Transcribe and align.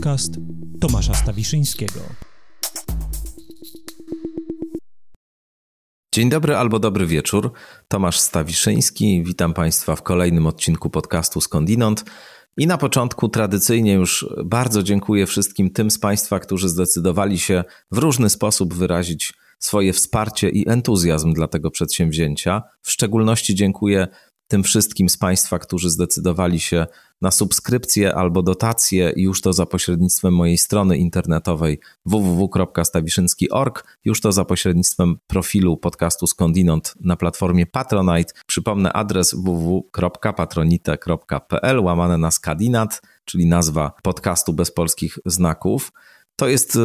podcast 0.00 0.34
Tomasza 0.80 1.14
Stawiszyńskiego. 1.14 2.00
Dzień 6.14 6.30
dobry 6.30 6.56
albo 6.56 6.78
dobry 6.78 7.06
wieczór. 7.06 7.52
Tomasz 7.88 8.20
Stawiszyński. 8.20 9.22
Witam 9.24 9.54
Państwa 9.54 9.96
w 9.96 10.02
kolejnym 10.02 10.46
odcinku 10.46 10.90
podcastu 10.90 11.40
Skądinąd. 11.40 12.04
I 12.56 12.66
na 12.66 12.78
początku 12.78 13.28
tradycyjnie 13.28 13.92
już 13.92 14.26
bardzo 14.44 14.82
dziękuję 14.82 15.26
wszystkim 15.26 15.70
tym 15.70 15.90
z 15.90 15.98
Państwa, 15.98 16.38
którzy 16.38 16.68
zdecydowali 16.68 17.38
się 17.38 17.64
w 17.90 17.98
różny 17.98 18.30
sposób 18.30 18.74
wyrazić 18.74 19.32
swoje 19.58 19.92
wsparcie 19.92 20.48
i 20.48 20.68
entuzjazm 20.68 21.32
dla 21.32 21.48
tego 21.48 21.70
przedsięwzięcia. 21.70 22.62
W 22.82 22.90
szczególności 22.90 23.54
dziękuję 23.54 24.08
tym 24.50 24.62
wszystkim 24.62 25.08
z 25.08 25.16
Państwa, 25.16 25.58
którzy 25.58 25.90
zdecydowali 25.90 26.60
się 26.60 26.86
na 27.20 27.30
subskrypcję 27.30 28.14
albo 28.14 28.42
dotację, 28.42 29.12
już 29.16 29.40
to 29.40 29.52
za 29.52 29.66
pośrednictwem 29.66 30.34
mojej 30.34 30.58
strony 30.58 30.96
internetowej 30.96 31.80
www.stawiszynski.org, 32.06 33.98
już 34.04 34.20
to 34.20 34.32
za 34.32 34.44
pośrednictwem 34.44 35.16
profilu 35.26 35.76
podcastu 35.76 36.26
Skądinąd 36.26 36.94
na 37.00 37.16
platformie 37.16 37.66
Patronite. 37.66 38.32
Przypomnę 38.46 38.92
adres 38.92 39.34
www.patronite.pl 39.34 41.80
łamane 41.80 42.18
na 42.18 42.30
skadinat, 42.30 43.02
czyli 43.24 43.46
nazwa 43.46 43.92
podcastu 44.02 44.52
bez 44.52 44.70
polskich 44.70 45.18
znaków. 45.26 45.92
To 46.40 46.48
jest 46.48 46.76
y, 46.76 46.80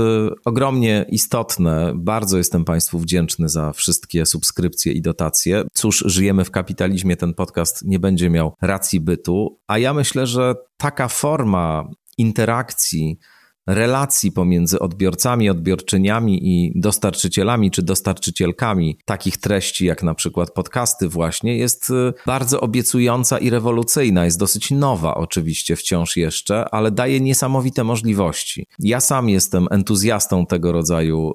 ogromnie 0.45 1.05
istotne. 1.09 1.93
Bardzo 1.95 2.37
jestem 2.37 2.65
Państwu 2.65 2.99
wdzięczny 2.99 3.49
za 3.49 3.73
wszystkie 3.73 4.25
subskrypcje 4.25 4.93
i 4.93 5.01
dotacje. 5.01 5.63
Cóż, 5.73 6.03
żyjemy 6.07 6.45
w 6.45 6.51
kapitalizmie, 6.51 7.17
ten 7.17 7.33
podcast 7.33 7.85
nie 7.85 7.99
będzie 7.99 8.29
miał 8.29 8.53
racji 8.61 8.99
bytu, 8.99 9.59
a 9.67 9.77
ja 9.77 9.93
myślę, 9.93 10.27
że 10.27 10.55
taka 10.77 11.07
forma 11.07 11.89
interakcji 12.17 13.19
relacji 13.67 14.31
pomiędzy 14.31 14.79
odbiorcami, 14.79 15.49
odbiorczyniami 15.49 16.49
i 16.49 16.71
dostarczycielami 16.75 17.71
czy 17.71 17.81
dostarczycielkami 17.81 18.97
takich 19.05 19.37
treści, 19.37 19.85
jak 19.85 20.03
na 20.03 20.15
przykład 20.15 20.51
podcasty, 20.51 21.09
właśnie 21.09 21.57
jest 21.57 21.89
y, 21.89 22.13
bardzo 22.25 22.61
obiecująca 22.61 23.37
i 23.37 23.49
rewolucyjna. 23.49 24.25
Jest 24.25 24.39
dosyć 24.39 24.71
nowa, 24.71 25.15
oczywiście, 25.15 25.75
wciąż 25.75 26.17
jeszcze, 26.17 26.69
ale 26.69 26.91
daje 26.91 27.19
niesamowite 27.19 27.83
możliwości. 27.83 28.67
Ja 28.79 28.99
sam 28.99 29.29
jestem 29.29 29.67
entuzjastą 29.71 30.45
tego 30.45 30.71
rodzaju 30.71 31.31
y, 31.31 31.33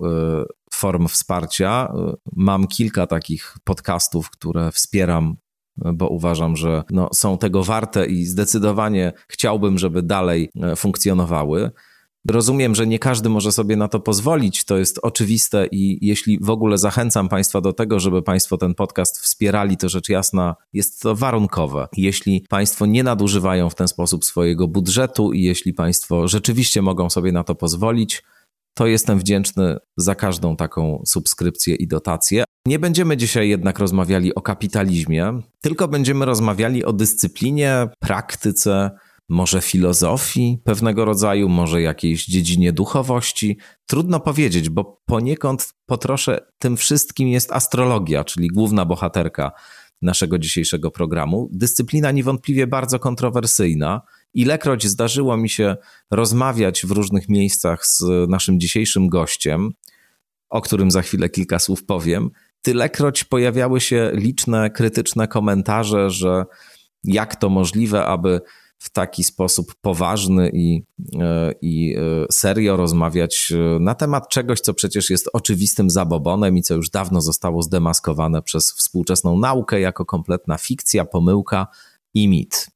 form 0.73 1.08
wsparcia. 1.08 1.92
Y, 2.12 2.17
mam 2.36 2.67
kilka 2.67 3.06
takich 3.06 3.56
podcastów, 3.64 4.31
które 4.31 4.73
wspieram 4.73 5.36
bo 5.95 6.08
uważam, 6.08 6.56
że 6.56 6.83
no, 6.91 7.08
są 7.14 7.39
tego 7.39 7.64
warte 7.64 8.06
i 8.06 8.25
zdecydowanie 8.25 9.12
chciałbym, 9.28 9.78
żeby 9.78 10.03
dalej 10.03 10.51
funkcjonowały. 10.77 11.70
Rozumiem, 12.28 12.74
że 12.74 12.86
nie 12.86 12.98
każdy 12.98 13.28
może 13.28 13.52
sobie 13.52 13.76
na 13.76 13.88
to 13.88 14.00
pozwolić, 14.00 14.64
to 14.64 14.78
jest 14.78 15.00
oczywiste 15.02 15.66
i 15.66 16.06
jeśli 16.06 16.38
w 16.42 16.50
ogóle 16.50 16.78
zachęcam 16.78 17.28
Państwa 17.28 17.60
do 17.60 17.72
tego, 17.72 18.00
żeby 18.00 18.22
Państwo 18.22 18.58
ten 18.58 18.74
podcast 18.74 19.20
wspierali, 19.20 19.77
to 19.77 19.88
rzecz 19.88 20.08
jasna 20.08 20.56
jest 20.72 21.02
to 21.02 21.16
warunkowe. 21.16 21.88
Jeśli 21.96 22.44
Państwo 22.48 22.86
nie 22.86 23.02
nadużywają 23.02 23.70
w 23.70 23.74
ten 23.74 23.88
sposób 23.88 24.24
swojego 24.24 24.68
budżetu 24.68 25.32
i 25.32 25.42
jeśli 25.42 25.74
Państwo 25.74 26.28
rzeczywiście 26.28 26.82
mogą 26.82 27.10
sobie 27.10 27.32
na 27.32 27.44
to 27.44 27.54
pozwolić, 27.54 28.22
to 28.74 28.86
jestem 28.86 29.18
wdzięczny 29.18 29.77
za 29.96 30.14
każdą 30.14 30.56
taką 30.56 31.02
subskrypcję 31.06 31.74
i 31.74 31.88
dotację. 31.88 32.44
Nie 32.66 32.78
będziemy 32.78 33.16
dzisiaj 33.16 33.48
jednak 33.48 33.78
rozmawiali 33.78 34.34
o 34.34 34.40
kapitalizmie, 34.40 35.40
tylko 35.60 35.88
będziemy 35.88 36.24
rozmawiali 36.24 36.84
o 36.84 36.92
dyscyplinie, 36.92 37.88
praktyce, 38.00 38.90
może 39.30 39.61
filozofii 39.61 40.58
pewnego 40.64 41.05
rodzaju, 41.05 41.48
może 41.48 41.83
jakiejś 41.83 42.27
dziedzinie 42.27 42.73
duchowości. 42.73 43.58
Trudno 43.86 44.20
powiedzieć, 44.20 44.68
bo 44.68 45.01
poniekąd 45.07 45.74
po 45.86 45.96
trosze 45.96 46.41
tym 46.58 46.77
wszystkim 46.77 47.29
jest 47.29 47.52
astrologia, 47.52 48.24
czyli 48.24 48.48
główna 48.48 48.85
bohaterka 48.85 49.52
naszego 50.02 50.39
dzisiejszego 50.39 50.90
programu. 50.90 51.48
Dyscyplina 51.52 52.11
niewątpliwie 52.11 52.67
bardzo 52.67 52.98
kontrowersyjna. 52.98 54.02
Ilekroć 54.35 54.86
zdarzyło 54.86 55.36
mi 55.36 55.48
się 55.48 55.77
rozmawiać 56.11 56.86
w 56.86 56.90
różnych 56.90 57.29
miejscach 57.29 57.86
z 57.86 58.02
naszym 58.29 58.61
dzisiejszym 58.61 59.08
gościem, 59.08 59.70
o 60.48 60.61
którym 60.61 60.90
za 60.90 61.02
chwilę 61.02 61.29
kilka 61.29 61.58
słów 61.58 61.85
powiem, 61.85 62.30
tylekroć 62.63 63.24
pojawiały 63.24 63.80
się 63.80 64.11
liczne 64.14 64.70
krytyczne 64.70 65.29
komentarze, 65.29 66.11
że 66.11 66.45
jak 67.05 67.36
to 67.36 67.48
możliwe, 67.48 68.07
aby 68.07 68.40
w 68.80 68.91
taki 68.91 69.24
sposób 69.24 69.74
poważny 69.80 70.51
i, 70.52 70.83
e, 71.20 71.52
i 71.63 71.96
e, 71.96 72.01
serio 72.30 72.77
rozmawiać 72.77 73.52
e, 73.52 73.79
na 73.80 73.95
temat 73.95 74.29
czegoś, 74.29 74.61
co 74.61 74.74
przecież 74.74 75.11
jest 75.11 75.30
oczywistym 75.33 75.91
zabobonem 75.91 76.57
i 76.57 76.63
co 76.63 76.74
już 76.74 76.90
dawno 76.90 77.20
zostało 77.20 77.63
zdemaskowane 77.63 78.42
przez 78.42 78.73
współczesną 78.73 79.39
naukę 79.39 79.80
jako 79.80 80.05
kompletna 80.05 80.58
fikcja, 80.58 81.05
pomyłka 81.05 81.67
i 82.14 82.29
mit. 82.29 82.67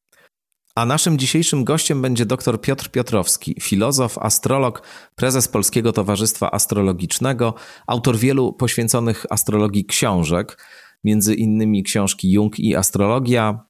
A 0.75 0.87
naszym 0.87 1.19
dzisiejszym 1.19 1.65
gościem 1.65 2.03
będzie 2.03 2.27
dr 2.27 2.61
Piotr 2.61 2.91
Piotrowski, 2.91 3.55
filozof, 3.61 4.19
astrolog, 4.19 4.83
prezes 5.15 5.49
Polskiego 5.49 5.93
Towarzystwa 5.93 6.51
Astrologicznego, 6.51 7.55
autor 7.87 8.19
wielu 8.19 8.53
poświęconych 8.53 9.27
astrologii 9.31 9.85
książek, 9.85 10.65
między 11.05 11.35
innymi 11.35 11.83
książki 11.83 12.33
Jung 12.33 12.59
i 12.59 12.77
Astrologia, 12.77 13.65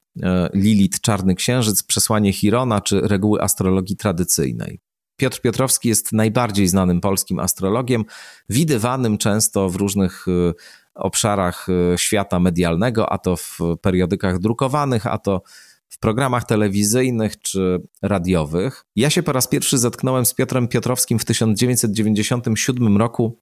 Lilith, 0.53 1.01
Czarny 1.01 1.35
Księżyc, 1.35 1.83
Przesłanie 1.83 2.33
Chirona 2.33 2.81
czy 2.81 3.01
Reguły 3.01 3.41
astrologii 3.41 3.97
tradycyjnej. 3.97 4.79
Piotr 5.17 5.41
Piotrowski 5.41 5.89
jest 5.89 6.11
najbardziej 6.11 6.67
znanym 6.67 7.01
polskim 7.01 7.39
astrologiem, 7.39 8.05
widywanym 8.49 9.17
często 9.17 9.69
w 9.69 9.75
różnych 9.75 10.25
e, 10.27 10.53
obszarach 10.95 11.67
e, 11.93 11.97
świata 11.97 12.39
medialnego, 12.39 13.11
a 13.11 13.17
to 13.17 13.35
w 13.35 13.59
periodykach 13.81 14.39
drukowanych, 14.39 15.07
a 15.07 15.17
to 15.17 15.41
w 15.89 15.99
programach 15.99 16.43
telewizyjnych 16.43 17.41
czy 17.41 17.81
radiowych. 18.01 18.85
Ja 18.95 19.09
się 19.09 19.23
po 19.23 19.31
raz 19.31 19.47
pierwszy 19.47 19.77
zetknąłem 19.77 20.25
z 20.25 20.33
Piotrem 20.33 20.67
Piotrowskim 20.67 21.19
w 21.19 21.25
1997 21.25 22.97
roku, 22.97 23.39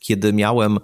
kiedy 0.00 0.32
miałem 0.32 0.78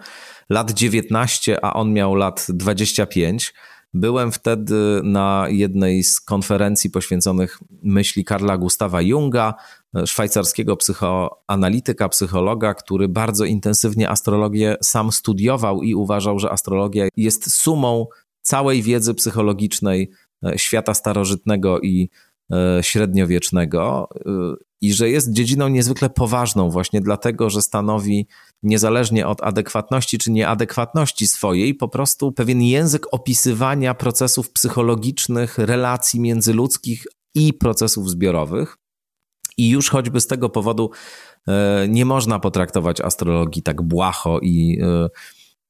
lat 0.51 0.71
19, 0.71 1.65
a 1.65 1.73
on 1.73 1.93
miał 1.93 2.15
lat 2.15 2.47
25. 2.49 3.55
Byłem 3.95 4.33
wtedy 4.33 5.01
na 5.05 5.47
jednej 5.49 6.05
z 6.05 6.21
konferencji 6.21 6.91
poświęconych 6.91 7.59
myśli 7.83 8.25
Karla 8.25 8.59
Gustawa 8.59 9.03
Junga, 9.03 9.55
szwajcarskiego 10.07 10.77
psychoanalityka, 10.77 12.09
psychologa, 12.09 12.75
który 12.75 13.09
bardzo 13.09 13.45
intensywnie 13.45 14.11
astrologię 14.11 14.77
sam 14.83 15.13
studiował 15.13 15.83
i 15.83 15.95
uważał, 15.95 16.39
że 16.39 16.51
astrologia 16.51 17.09
jest 17.17 17.53
sumą 17.55 18.07
całej 18.43 18.83
wiedzy 18.83 19.15
psychologicznej 19.15 20.11
e, 20.45 20.59
świata 20.59 20.95
starożytnego 20.95 21.81
i 21.81 22.11
e, 22.53 22.79
średniowiecznego 22.83 24.09
e, 24.27 24.31
i 24.81 24.93
że 24.93 25.11
jest 25.11 25.33
dziedziną 25.33 25.69
niezwykle 25.69 26.11
poważną, 26.11 26.71
właśnie 26.71 27.01
dlatego, 27.01 27.51
że 27.51 27.63
stanowi 27.63 28.27
niezależnie 28.63 29.27
od 29.27 29.43
adekwatności 29.43 30.19
czy 30.19 30.31
nieadekwatności 30.31 31.27
swojej, 31.27 31.75
po 31.75 31.89
prostu 31.89 32.33
pewien 32.33 32.63
język 32.63 33.07
opisywania 33.11 33.95
procesów 33.95 34.51
psychologicznych, 34.51 35.59
relacji 35.59 36.21
międzyludzkich 36.21 37.07
i 37.35 37.53
procesów 37.53 38.11
zbiorowych. 38.11 38.79
I 39.57 39.69
już 39.69 39.91
choćby 39.91 40.21
z 40.21 40.27
tego 40.27 40.49
powodu 40.49 40.91
e, 41.49 41.87
nie 41.89 42.05
można 42.05 42.39
potraktować 42.39 43.01
astrologii 43.01 43.63
tak 43.63 43.83
błaho 43.83 44.41
i 44.41 44.79
e, 44.83 45.09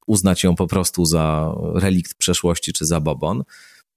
uznać 0.07 0.45
ją 0.45 0.55
po 0.55 0.67
prostu 0.67 1.05
za 1.05 1.55
relikt 1.75 2.15
przeszłości 2.15 2.73
czy 2.73 2.87
za 2.87 3.01
bobon. 3.01 3.43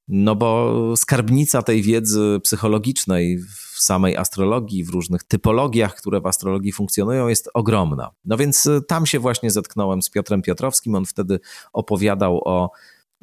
No 0.08 0.36
bo 0.36 0.94
skarbnica 0.98 1.62
tej 1.62 1.82
wiedzy 1.82 2.40
psychologicznej 2.44 3.40
w 3.40 3.80
samej 3.80 4.18
astrologii, 4.18 4.84
w 4.84 4.90
różnych 4.90 5.24
typologiach, 5.24 5.96
które 5.96 6.22
w 6.22 6.26
astrologii 6.26 6.72
funkcjonują, 6.72 7.28
jest 7.28 7.50
ogromna. 7.54 8.12
No 8.26 8.38
więc 8.38 8.66
y, 8.66 8.82
tam 8.88 9.06
się 9.06 9.20
właśnie 9.20 9.52
zetknąłem 9.52 10.02
z 10.02 10.10
Piotrem 10.10 10.42
Piotrowskim. 10.42 10.96
On 10.96 11.06
wtedy 11.06 11.40
opowiadał 11.74 12.42
o 12.46 12.72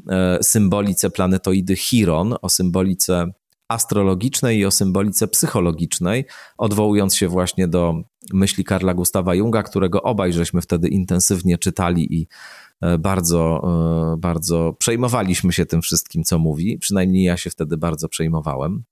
e, 0.08 0.38
symbolice 0.42 1.10
planetoidy 1.10 1.76
Chiron, 1.76 2.34
o 2.42 2.48
symbolice 2.48 3.32
astrologicznej 3.68 4.58
i 4.58 4.66
o 4.66 4.70
symbolice 4.70 5.28
psychologicznej, 5.28 6.24
odwołując 6.58 7.16
się 7.16 7.28
właśnie 7.28 7.68
do 7.68 7.94
myśli 8.32 8.64
Karla 8.64 8.94
Gustawa 8.94 9.34
Junga, 9.34 9.62
którego 9.62 10.02
obaj 10.02 10.32
żeśmy 10.32 10.60
wtedy 10.60 10.88
intensywnie 10.88 11.58
czytali 11.58 12.14
i 12.14 12.26
bardzo, 12.98 13.62
e, 14.14 14.16
bardzo 14.16 14.74
przejmowaliśmy 14.78 15.52
się 15.52 15.66
tym 15.66 15.82
wszystkim, 15.82 16.24
co 16.24 16.38
mówi. 16.38 16.78
Przynajmniej 16.78 17.24
ja 17.24 17.36
się 17.36 17.50
wtedy 17.50 17.76
bardzo 17.76 18.08
przejmowałem. 18.08 18.84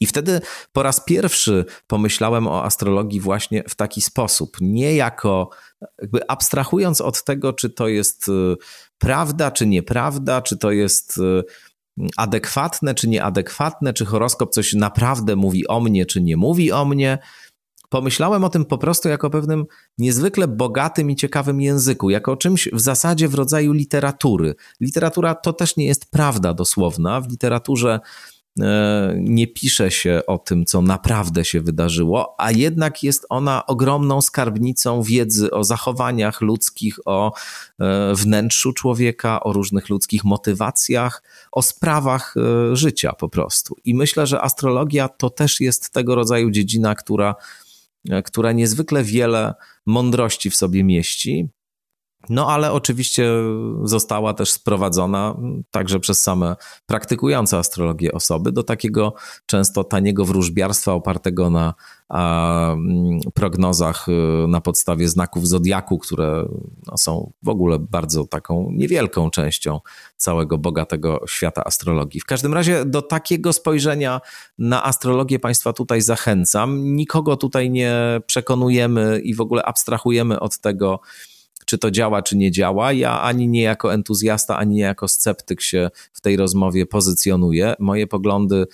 I 0.00 0.06
wtedy 0.06 0.40
po 0.72 0.82
raz 0.82 1.04
pierwszy 1.04 1.64
pomyślałem 1.86 2.46
o 2.46 2.64
astrologii 2.64 3.20
właśnie 3.20 3.64
w 3.68 3.74
taki 3.74 4.00
sposób, 4.00 4.56
nie 4.60 4.94
jako, 4.94 5.50
jakby 6.02 6.30
abstrahując 6.30 7.00
od 7.00 7.24
tego, 7.24 7.52
czy 7.52 7.70
to 7.70 7.88
jest 7.88 8.28
e, 8.28 8.32
prawda, 8.98 9.50
czy 9.50 9.66
nieprawda, 9.66 10.42
czy 10.42 10.56
to 10.56 10.70
jest 10.70 11.20
adekwatne, 12.16 12.94
czy 12.94 13.08
nieadekwatne, 13.08 13.92
czy 13.92 14.04
horoskop 14.04 14.50
coś 14.50 14.72
naprawdę 14.72 15.36
mówi 15.36 15.66
o 15.66 15.80
mnie, 15.80 16.06
czy 16.06 16.22
nie 16.22 16.36
mówi 16.36 16.72
o 16.72 16.84
mnie, 16.84 17.18
pomyślałem 17.88 18.44
o 18.44 18.48
tym 18.48 18.64
po 18.64 18.78
prostu 18.78 19.08
jako 19.08 19.30
pewnym 19.30 19.66
niezwykle 19.98 20.48
bogatym 20.48 21.10
i 21.10 21.16
ciekawym 21.16 21.60
języku, 21.60 22.10
jako 22.10 22.32
o 22.32 22.36
czymś 22.36 22.68
w 22.72 22.80
zasadzie 22.80 23.28
w 23.28 23.34
rodzaju 23.34 23.72
literatury. 23.72 24.54
Literatura 24.80 25.34
to 25.34 25.52
też 25.52 25.76
nie 25.76 25.86
jest 25.86 26.10
prawda 26.10 26.54
dosłowna. 26.54 27.20
W 27.20 27.30
literaturze 27.30 28.00
E, 28.60 29.14
nie 29.18 29.46
pisze 29.46 29.90
się 29.90 30.20
o 30.26 30.38
tym, 30.38 30.64
co 30.64 30.82
naprawdę 30.82 31.44
się 31.44 31.60
wydarzyło, 31.60 32.34
a 32.38 32.50
jednak 32.50 33.02
jest 33.02 33.26
ona 33.28 33.66
ogromną 33.66 34.20
skarbnicą 34.20 35.02
wiedzy 35.02 35.50
o 35.50 35.64
zachowaniach 35.64 36.40
ludzkich, 36.40 36.98
o 37.04 37.32
e, 37.80 38.14
wnętrzu 38.14 38.72
człowieka, 38.72 39.40
o 39.40 39.52
różnych 39.52 39.88
ludzkich 39.88 40.24
motywacjach, 40.24 41.22
o 41.52 41.62
sprawach 41.62 42.34
e, 42.36 42.76
życia 42.76 43.12
po 43.12 43.28
prostu. 43.28 43.76
I 43.84 43.94
myślę, 43.94 44.26
że 44.26 44.42
astrologia 44.42 45.08
to 45.08 45.30
też 45.30 45.60
jest 45.60 45.90
tego 45.90 46.14
rodzaju 46.14 46.50
dziedzina, 46.50 46.94
która, 46.94 47.34
która 48.24 48.52
niezwykle 48.52 49.04
wiele 49.04 49.54
mądrości 49.86 50.50
w 50.50 50.56
sobie 50.56 50.84
mieści. 50.84 51.48
No, 52.28 52.50
ale 52.50 52.72
oczywiście 52.72 53.30
została 53.82 54.34
też 54.34 54.52
sprowadzona 54.52 55.36
także 55.70 56.00
przez 56.00 56.20
same 56.20 56.56
praktykujące 56.86 57.58
astrologię 57.58 58.12
osoby 58.12 58.52
do 58.52 58.62
takiego 58.62 59.14
często 59.46 59.84
taniego 59.84 60.24
wróżbiarstwa 60.24 60.92
opartego 60.92 61.50
na 61.50 61.74
a, 62.08 62.72
mm, 62.72 63.20
prognozach 63.34 64.08
y, 64.08 64.48
na 64.48 64.60
podstawie 64.60 65.08
znaków 65.08 65.48
zodiaku, 65.48 65.98
które 65.98 66.48
no, 66.86 66.98
są 66.98 67.32
w 67.42 67.48
ogóle 67.48 67.78
bardzo 67.78 68.24
taką 68.24 68.70
niewielką 68.70 69.30
częścią 69.30 69.80
całego 70.16 70.58
bogatego 70.58 71.20
świata 71.28 71.64
astrologii. 71.64 72.20
W 72.20 72.24
każdym 72.24 72.54
razie 72.54 72.84
do 72.84 73.02
takiego 73.02 73.52
spojrzenia 73.52 74.20
na 74.58 74.84
astrologię 74.84 75.38
Państwa 75.38 75.72
tutaj 75.72 76.00
zachęcam. 76.00 76.94
Nikogo 76.96 77.36
tutaj 77.36 77.70
nie 77.70 78.20
przekonujemy 78.26 79.20
i 79.24 79.34
w 79.34 79.40
ogóle 79.40 79.62
abstrahujemy 79.62 80.40
od 80.40 80.58
tego, 80.58 81.00
czy 81.64 81.78
to 81.78 81.90
działa, 81.90 82.22
czy 82.22 82.36
nie 82.36 82.50
działa. 82.50 82.92
Ja 82.92 83.20
ani 83.20 83.48
nie 83.48 83.62
jako 83.62 83.94
entuzjasta, 83.94 84.56
ani 84.56 84.74
nie 84.74 84.82
jako 84.82 85.08
sceptyk 85.08 85.60
się 85.60 85.90
w 86.12 86.20
tej 86.20 86.36
rozmowie 86.36 86.86
pozycjonuję. 86.86 87.74
Moje 87.78 88.06
poglądy 88.06 88.66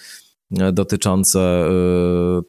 e, 0.61 0.73
dotyczące 0.73 1.41
e, 1.41 1.71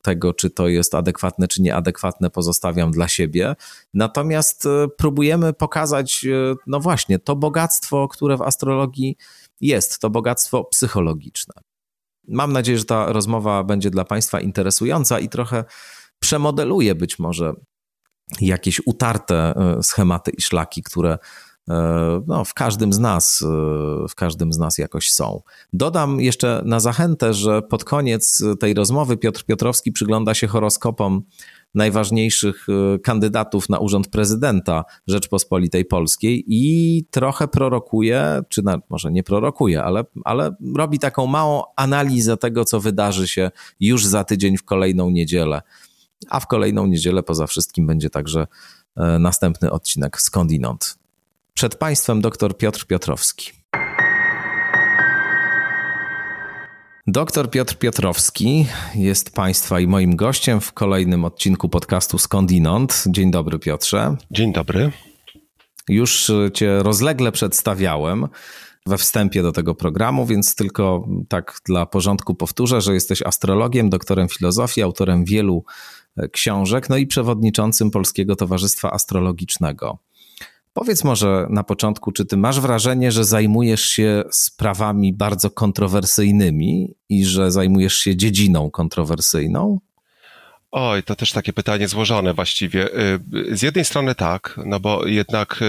tego, 0.02 0.34
czy 0.34 0.50
to 0.50 0.68
jest 0.68 0.96
adekwatne, 0.96 1.48
czy 1.48 1.62
nieadekwatne, 1.62 2.30
pozostawiam 2.30 2.92
dla 2.92 3.08
siebie. 3.08 3.56
Natomiast 3.94 4.66
e, 4.66 4.88
próbujemy 4.98 5.54
pokazać, 5.54 6.26
no 6.68 6.80
właśnie, 6.80 7.20
to 7.20 7.36
bogactwo, 7.36 8.08
które 8.08 8.38
w 8.38 8.42
astrologii 8.42 9.18
jest, 9.62 10.00
to 10.00 10.10
bogactwo 10.10 10.64
psychologiczne. 10.64 11.54
Mam 12.28 12.54
nadzieję, 12.54 12.78
że 12.78 12.86
ta 12.86 13.14
rozmowa 13.14 13.64
będzie 13.64 13.90
dla 13.90 14.06
Państwa 14.06 14.42
interesująca 14.42 15.20
i 15.20 15.30
trochę 15.30 15.64
przemodeluje 16.20 16.96
być 16.96 17.20
może 17.20 17.54
jakieś 18.42 18.82
utarte 18.86 19.36
e, 19.36 19.84
schematy 19.84 20.32
i 20.38 20.42
szlaki, 20.42 20.84
które 20.84 21.18
e, 21.70 22.22
no, 22.28 22.46
w 22.46 22.54
każdym 22.54 22.94
z 22.94 23.00
nas, 23.00 23.42
e, 23.42 23.48
w 24.08 24.16
każdym 24.16 24.54
z 24.54 24.58
nas 24.58 24.78
jakoś 24.78 25.12
są. 25.12 25.42
Dodam 25.74 26.22
jeszcze 26.22 26.62
na 26.66 26.80
zachętę, 26.80 27.34
że 27.34 27.62
pod 27.62 27.84
koniec 27.84 28.44
tej 28.60 28.74
rozmowy 28.74 29.18
Piotr 29.18 29.44
Piotrowski 29.46 29.92
przygląda 29.92 30.34
się 30.34 30.48
horoskopom 30.48 31.22
najważniejszych 31.76 32.68
kandydatów 33.04 33.70
na 33.70 33.80
urząd 33.80 34.08
prezydenta 34.08 34.84
Rzeczpospolitej 35.08 35.86
Polskiej 35.86 36.44
i 36.48 37.06
trochę 37.12 37.48
prorokuje, 37.48 38.42
czy 38.50 38.64
na, 38.64 38.80
może 38.90 39.12
nie 39.12 39.24
prorokuje, 39.24 39.84
ale, 39.84 40.04
ale 40.24 40.56
robi 40.76 41.00
taką 41.00 41.28
małą 41.28 41.64
analizę 41.76 42.38
tego, 42.38 42.66
co 42.66 42.80
wydarzy 42.80 43.28
się 43.28 43.52
już 43.80 44.06
za 44.06 44.24
tydzień 44.24 44.58
w 44.58 44.64
kolejną 44.64 45.10
niedzielę 45.10 45.62
a 46.30 46.40
w 46.40 46.48
kolejną 46.48 46.88
niedzielę 46.88 47.24
poza 47.24 47.48
wszystkim 47.48 47.88
będzie 47.88 48.10
także 48.10 48.48
e, 48.98 49.20
następny 49.20 49.72
odcinek 49.72 50.22
Skądinąd. 50.22 50.98
Przed 51.54 51.76
Państwem 51.76 52.22
dr 52.22 52.58
Piotr 52.58 52.86
Piotrowski. 52.86 53.52
Doktor 57.08 57.50
Piotr 57.50 57.78
Piotrowski 57.78 58.68
jest 58.96 59.36
Państwa 59.36 59.80
i 59.80 59.88
moim 59.88 60.16
gościem 60.16 60.62
w 60.62 60.74
kolejnym 60.74 61.26
odcinku 61.26 61.70
podcastu 61.70 62.18
Skądinąd. 62.18 63.04
Dzień 63.08 63.32
dobry, 63.32 63.60
Piotrze. 63.60 64.16
Dzień 64.32 64.54
dobry. 64.54 64.92
Już 65.90 66.32
Cię 66.54 66.84
rozlegle 66.84 67.32
przedstawiałem 67.32 68.28
we 68.86 68.98
wstępie 68.98 69.42
do 69.42 69.52
tego 69.52 69.76
programu, 69.76 70.26
więc 70.26 70.56
tylko 70.56 71.08
tak 71.30 71.60
dla 71.66 71.86
porządku 71.86 72.36
powtórzę, 72.36 72.82
że 72.82 72.94
jesteś 72.94 73.22
astrologiem, 73.22 73.90
doktorem 73.90 74.30
filozofii, 74.30 74.82
autorem 74.82 75.26
wielu 75.26 75.64
książek, 76.32 76.90
no 76.90 76.98
i 76.98 77.08
przewodniczącym 77.08 77.92
Polskiego 77.92 78.36
Towarzystwa 78.36 78.92
Astrologicznego. 78.92 79.98
Powiedz 80.74 81.04
może 81.04 81.48
na 81.50 81.64
początku, 81.64 82.12
czy 82.12 82.26
ty 82.26 82.38
masz 82.38 82.60
wrażenie, 82.60 83.12
że 83.12 83.26
zajmujesz 83.26 83.86
się 83.86 84.24
sprawami 84.32 85.14
bardzo 85.14 85.50
kontrowersyjnymi 85.50 86.96
i 87.10 87.26
że 87.26 87.52
zajmujesz 87.52 87.94
się 87.94 88.16
dziedziną 88.16 88.72
kontrowersyjną? 88.72 89.80
Oj, 90.72 91.04
to 91.04 91.16
też 91.16 91.32
takie 91.32 91.54
pytanie 91.54 91.88
złożone 91.88 92.34
właściwie. 92.34 92.88
Y, 92.88 93.20
z 93.58 93.62
jednej 93.62 93.86
strony 93.86 94.16
tak, 94.16 94.60
no 94.66 94.80
bo 94.80 95.08
jednak 95.08 95.60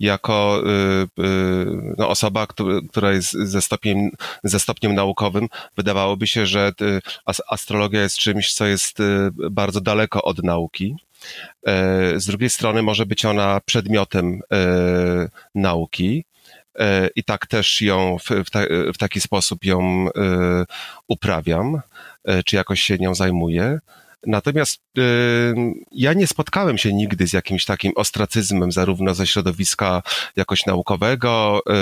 jako 0.00 0.62
y, 1.18 1.22
y, 1.22 1.94
no 1.98 2.08
osoba, 2.08 2.46
która 2.90 3.12
jest 3.12 3.32
ze 3.32 3.62
stopniem, 3.62 4.10
ze 4.44 4.60
stopniem 4.60 4.94
naukowym, 4.94 5.48
wydawałoby 5.76 6.26
się, 6.26 6.46
że 6.46 6.72
astrologia 7.46 8.02
jest 8.02 8.18
czymś, 8.18 8.52
co 8.52 8.66
jest 8.66 8.98
bardzo 9.50 9.80
daleko 9.80 10.22
od 10.22 10.42
nauki. 10.42 10.96
E, 11.66 12.20
z 12.20 12.26
drugiej 12.26 12.50
strony 12.50 12.82
może 12.82 13.06
być 13.06 13.24
ona 13.24 13.60
przedmiotem 13.64 14.40
e, 14.52 15.28
nauki. 15.54 16.24
E, 16.78 17.08
I 17.16 17.24
tak 17.24 17.46
też 17.46 17.82
ją 17.82 18.16
w, 18.18 18.50
ta, 18.50 18.60
w 18.94 18.98
taki 18.98 19.20
sposób 19.20 19.64
ją 19.64 20.06
uprawiam, 21.08 21.80
czy 22.46 22.56
jakoś 22.56 22.80
się 22.80 22.98
nią 22.98 23.14
zajmuję. 23.14 23.78
Natomiast 24.26 24.80
y, 24.98 25.02
ja 25.92 26.12
nie 26.12 26.26
spotkałem 26.26 26.78
się 26.78 26.92
nigdy 26.92 27.26
z 27.26 27.32
jakimś 27.32 27.64
takim 27.64 27.92
ostracyzmem, 27.96 28.72
zarówno 28.72 29.14
ze 29.14 29.26
środowiska 29.26 30.02
jakoś 30.36 30.66
naukowego, 30.66 31.62
y, 31.68 31.72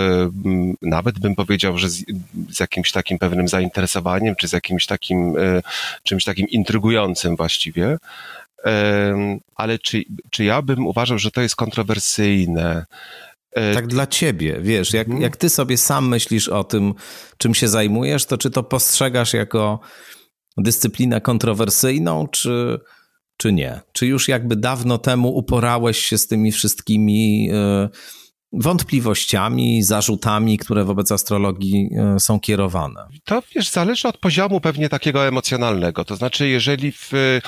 nawet 0.82 1.18
bym 1.18 1.34
powiedział, 1.34 1.78
że 1.78 1.88
z, 1.88 2.04
z, 2.50 2.60
jakimś 2.60 2.92
takim 2.92 3.18
pewnym 3.18 3.48
zainteresowaniem, 3.48 4.36
czy 4.36 4.48
z 4.48 4.52
jakimś 4.52 4.86
takim 4.86 5.36
y, 5.36 5.62
czymś 6.02 6.24
takim 6.24 6.48
intrygującym 6.48 7.36
właściwie. 7.36 7.98
ale 9.54 9.78
czy, 9.78 10.02
czy 10.30 10.44
ja 10.44 10.62
bym 10.62 10.86
uważał, 10.86 11.18
że 11.18 11.30
to 11.30 11.40
jest 11.40 11.56
kontrowersyjne? 11.56 12.86
Tak 13.74 13.86
dla 13.86 14.06
ciebie, 14.06 14.58
wiesz, 14.60 14.92
jak, 14.92 15.06
mhm. 15.06 15.22
jak 15.22 15.36
ty 15.36 15.48
sobie 15.48 15.78
sam 15.78 16.08
myślisz 16.08 16.48
o 16.48 16.64
tym, 16.64 16.94
czym 17.38 17.54
się 17.54 17.68
zajmujesz, 17.68 18.26
to 18.26 18.38
czy 18.38 18.50
to 18.50 18.62
postrzegasz 18.62 19.32
jako 19.32 19.80
dyscyplinę 20.56 21.20
kontrowersyjną, 21.20 22.28
czy, 22.28 22.80
czy 23.36 23.52
nie? 23.52 23.80
Czy 23.92 24.06
już 24.06 24.28
jakby 24.28 24.56
dawno 24.56 24.98
temu 24.98 25.28
uporałeś 25.36 25.98
się 25.98 26.18
z 26.18 26.26
tymi 26.26 26.52
wszystkimi 26.52 27.50
e, 27.52 27.88
wątpliwościami, 28.52 29.82
zarzutami, 29.82 30.58
które 30.58 30.84
wobec 30.84 31.12
astrologii 31.12 31.90
e, 31.96 32.20
są 32.20 32.40
kierowane? 32.40 33.06
To 33.24 33.42
wiesz, 33.54 33.70
zależy 33.70 34.08
od 34.08 34.18
poziomu 34.18 34.60
pewnie 34.60 34.88
takiego 34.88 35.26
emocjonalnego. 35.26 36.04
To 36.04 36.16
znaczy, 36.16 36.48
jeżeli 36.48 36.92
w, 36.92 37.12
e, 37.14 37.40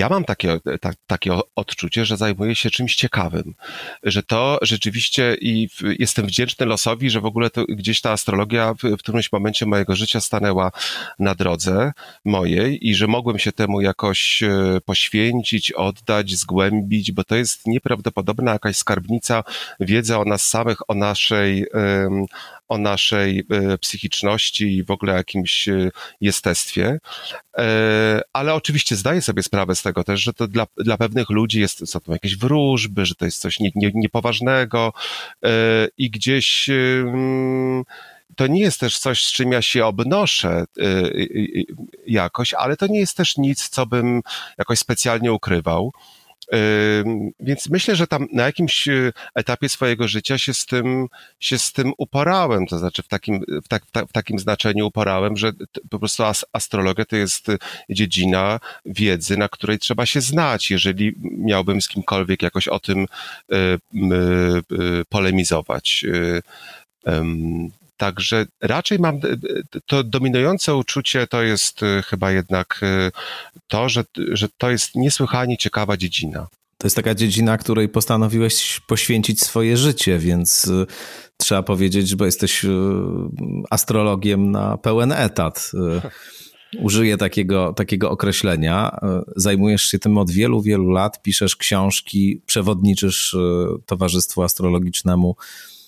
ja 0.00 0.08
mam 0.08 0.24
takie, 0.24 0.58
ta, 0.80 0.90
takie 1.06 1.32
odczucie, 1.56 2.04
że 2.04 2.16
zajmuję 2.16 2.54
się 2.54 2.70
czymś 2.70 2.94
ciekawym, 2.94 3.54
że 4.02 4.22
to 4.22 4.58
rzeczywiście 4.62 5.36
i 5.40 5.68
jestem 5.98 6.26
wdzięczny 6.26 6.66
losowi, 6.66 7.10
że 7.10 7.20
w 7.20 7.24
ogóle 7.24 7.50
to, 7.50 7.64
gdzieś 7.68 8.00
ta 8.00 8.10
astrologia 8.10 8.74
w, 8.74 8.82
w 8.82 8.98
którymś 8.98 9.32
momencie 9.32 9.66
mojego 9.66 9.96
życia 9.96 10.20
stanęła 10.20 10.70
na 11.18 11.34
drodze 11.34 11.92
mojej 12.24 12.88
i 12.88 12.94
że 12.94 13.06
mogłem 13.06 13.38
się 13.38 13.52
temu 13.52 13.80
jakoś 13.80 14.42
e, 14.42 14.80
poświęcić, 14.84 15.72
oddać, 15.72 16.30
zgłębić, 16.36 17.12
bo 17.12 17.24
to 17.24 17.36
jest 17.36 17.66
nieprawdopodobna 17.66 18.52
jakaś 18.52 18.76
skarbnica 18.76 19.44
wiedzy 19.80 20.16
o 20.16 20.24
nas 20.24 20.44
samych, 20.44 20.90
o 20.90 20.94
naszej, 20.94 21.66
o 22.70 22.78
naszej 22.78 23.44
e, 23.50 23.78
psychiczności 23.78 24.76
i 24.76 24.84
w 24.84 24.90
ogóle 24.90 25.12
jakimś 25.12 25.68
e, 25.68 25.90
jestestwie. 26.20 26.98
E, 27.58 28.20
ale 28.32 28.54
oczywiście 28.54 28.96
zdaję 28.96 29.22
sobie 29.22 29.42
sprawę 29.42 29.74
z 29.74 29.82
tego 29.82 30.04
też, 30.04 30.20
że 30.20 30.32
to 30.32 30.48
dla, 30.48 30.66
dla 30.76 30.96
pewnych 30.96 31.30
ludzi 31.30 31.60
jest, 31.60 31.88
są 31.88 32.00
to 32.00 32.12
jakieś 32.12 32.36
wróżby, 32.36 33.06
że 33.06 33.14
to 33.14 33.24
jest 33.24 33.38
coś 33.38 33.60
nie, 33.60 33.70
nie, 33.74 33.90
niepoważnego 33.94 34.92
i 35.98 36.10
gdzieś 36.10 36.70
to 38.36 38.46
nie 38.46 38.60
jest 38.60 38.80
też 38.80 38.98
coś, 38.98 39.24
z 39.24 39.32
czym 39.32 39.52
ja 39.52 39.62
się 39.62 39.86
obnoszę 39.86 40.64
jakoś, 42.06 42.54
ale 42.54 42.76
to 42.76 42.86
nie 42.86 43.00
jest 43.00 43.16
też 43.16 43.36
nic, 43.36 43.68
co 43.68 43.86
bym 43.86 44.22
jakoś 44.58 44.78
specjalnie 44.78 45.32
ukrywał. 45.32 45.92
Więc 47.40 47.70
myślę, 47.70 47.96
że 47.96 48.06
tam 48.06 48.26
na 48.32 48.42
jakimś 48.42 48.88
etapie 49.34 49.68
swojego 49.68 50.08
życia 50.08 50.38
się 50.38 50.54
z 50.54 50.66
tym, 50.66 51.06
się 51.40 51.58
z 51.58 51.72
tym 51.72 51.92
uporałem, 51.98 52.66
to 52.66 52.78
znaczy 52.78 53.02
w 53.02 53.08
takim, 53.08 53.40
w, 53.64 53.68
tak, 53.68 53.82
w 54.08 54.12
takim 54.12 54.38
znaczeniu 54.38 54.86
uporałem, 54.86 55.36
że 55.36 55.52
po 55.90 55.98
prostu 55.98 56.22
astrologia 56.52 57.04
to 57.04 57.16
jest 57.16 57.46
dziedzina 57.90 58.60
wiedzy, 58.86 59.36
na 59.36 59.48
której 59.48 59.78
trzeba 59.78 60.06
się 60.06 60.20
znać, 60.20 60.70
jeżeli 60.70 61.12
miałbym 61.38 61.80
z 61.80 61.88
kimkolwiek 61.88 62.42
jakoś 62.42 62.68
o 62.68 62.80
tym 62.80 63.06
polemizować. 65.08 66.04
Także 68.00 68.46
raczej 68.60 68.98
mam 68.98 69.20
to 69.86 70.04
dominujące 70.04 70.74
uczucie 70.74 71.26
to 71.26 71.42
jest 71.42 71.82
e, 71.82 72.02
chyba 72.02 72.32
jednak 72.32 72.80
e, 72.82 73.10
to, 73.68 73.88
że, 73.88 74.04
że 74.32 74.48
to 74.58 74.70
jest 74.70 74.94
niesłychanie 74.94 75.56
ciekawa 75.56 75.96
dziedzina. 75.96 76.46
To 76.78 76.86
jest 76.86 76.96
taka 76.96 77.14
dziedzina, 77.14 77.58
której 77.58 77.88
postanowiłeś 77.88 78.80
poświęcić 78.86 79.40
swoje 79.40 79.76
życie, 79.76 80.18
więc 80.18 80.68
e, 80.68 80.86
trzeba 81.36 81.62
powiedzieć, 81.62 82.14
bo 82.14 82.24
jesteś 82.24 82.66
astrologiem 83.70 84.50
na 84.50 84.76
pełen 84.76 85.12
etat. 85.12 85.70
Użyję 86.78 87.16
takiego, 87.16 87.72
takiego 87.72 88.10
określenia. 88.10 88.98
Zajmujesz 89.36 89.82
się 89.82 89.98
tym 89.98 90.18
od 90.18 90.30
wielu, 90.30 90.62
wielu 90.62 90.90
lat, 90.90 91.22
piszesz 91.22 91.56
książki, 91.56 92.42
przewodniczysz 92.46 93.36
Towarzystwu 93.86 94.42
Astrologicznemu 94.42 95.36
E, 95.36 95.79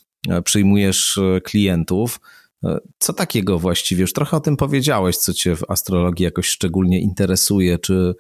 przyjmujesz 0.45 1.19
e, 1.19 1.41
klientów. 1.41 2.21
E, 2.64 2.79
co 2.99 3.12
takiego 3.12 3.59
właściwie? 3.59 4.00
Już 4.00 4.12
trochę 4.12 4.37
o 4.37 4.41
tym 4.41 4.57
powiedziałeś, 4.57 5.17
co 5.17 5.35
cię 5.35 5.57
w 5.57 5.71
astrologii 5.71 6.25
jakoś 6.25 6.47
szczególnie 6.47 7.00
interesuje, 7.00 7.79
czy, 7.79 8.14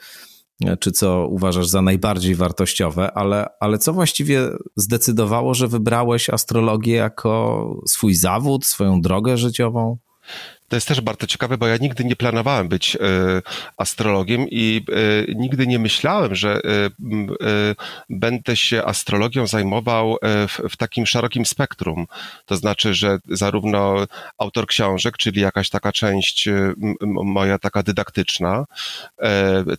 czy 0.80 0.92
co 0.92 1.26
uważasz 1.26 1.68
za 1.68 1.82
najbardziej 1.82 2.34
wartościowe, 2.34 3.12
ale, 3.12 3.46
ale 3.60 3.78
co 3.78 3.92
właściwie 3.92 4.48
zdecydowało, 4.76 5.54
że 5.54 5.68
wybrałeś 5.68 6.30
astrologię 6.30 6.94
jako 6.94 7.82
swój 7.88 8.14
zawód, 8.14 8.66
swoją 8.66 9.00
drogę 9.00 9.36
życiową? 9.36 9.98
To 10.72 10.76
jest 10.76 10.88
też 10.88 11.00
bardzo 11.00 11.26
ciekawe, 11.26 11.58
bo 11.58 11.66
ja 11.66 11.76
nigdy 11.76 12.04
nie 12.04 12.16
planowałem 12.16 12.68
być 12.68 12.96
e, 12.96 12.98
astrologiem 13.76 14.46
i 14.50 14.84
e, 15.28 15.34
nigdy 15.34 15.66
nie 15.66 15.78
myślałem, 15.78 16.34
że 16.34 16.54
e, 16.54 16.60
będę 18.10 18.56
się 18.56 18.84
astrologią 18.84 19.46
zajmował 19.46 20.16
w, 20.70 20.76
takim 20.76 21.06
szerokim 21.06 21.46
spektrum. 21.46 22.06
To 22.46 22.56
znaczy, 22.56 22.94
że 22.94 23.18
zarówno 23.28 24.06
autor 24.38 24.66
książek, 24.66 25.16
czyli 25.16 25.40
jakaś 25.40 25.70
taka 25.70 25.92
część 25.92 26.48
moja 27.24 27.58
taka 27.58 27.82
dydaktyczna, 27.82 28.64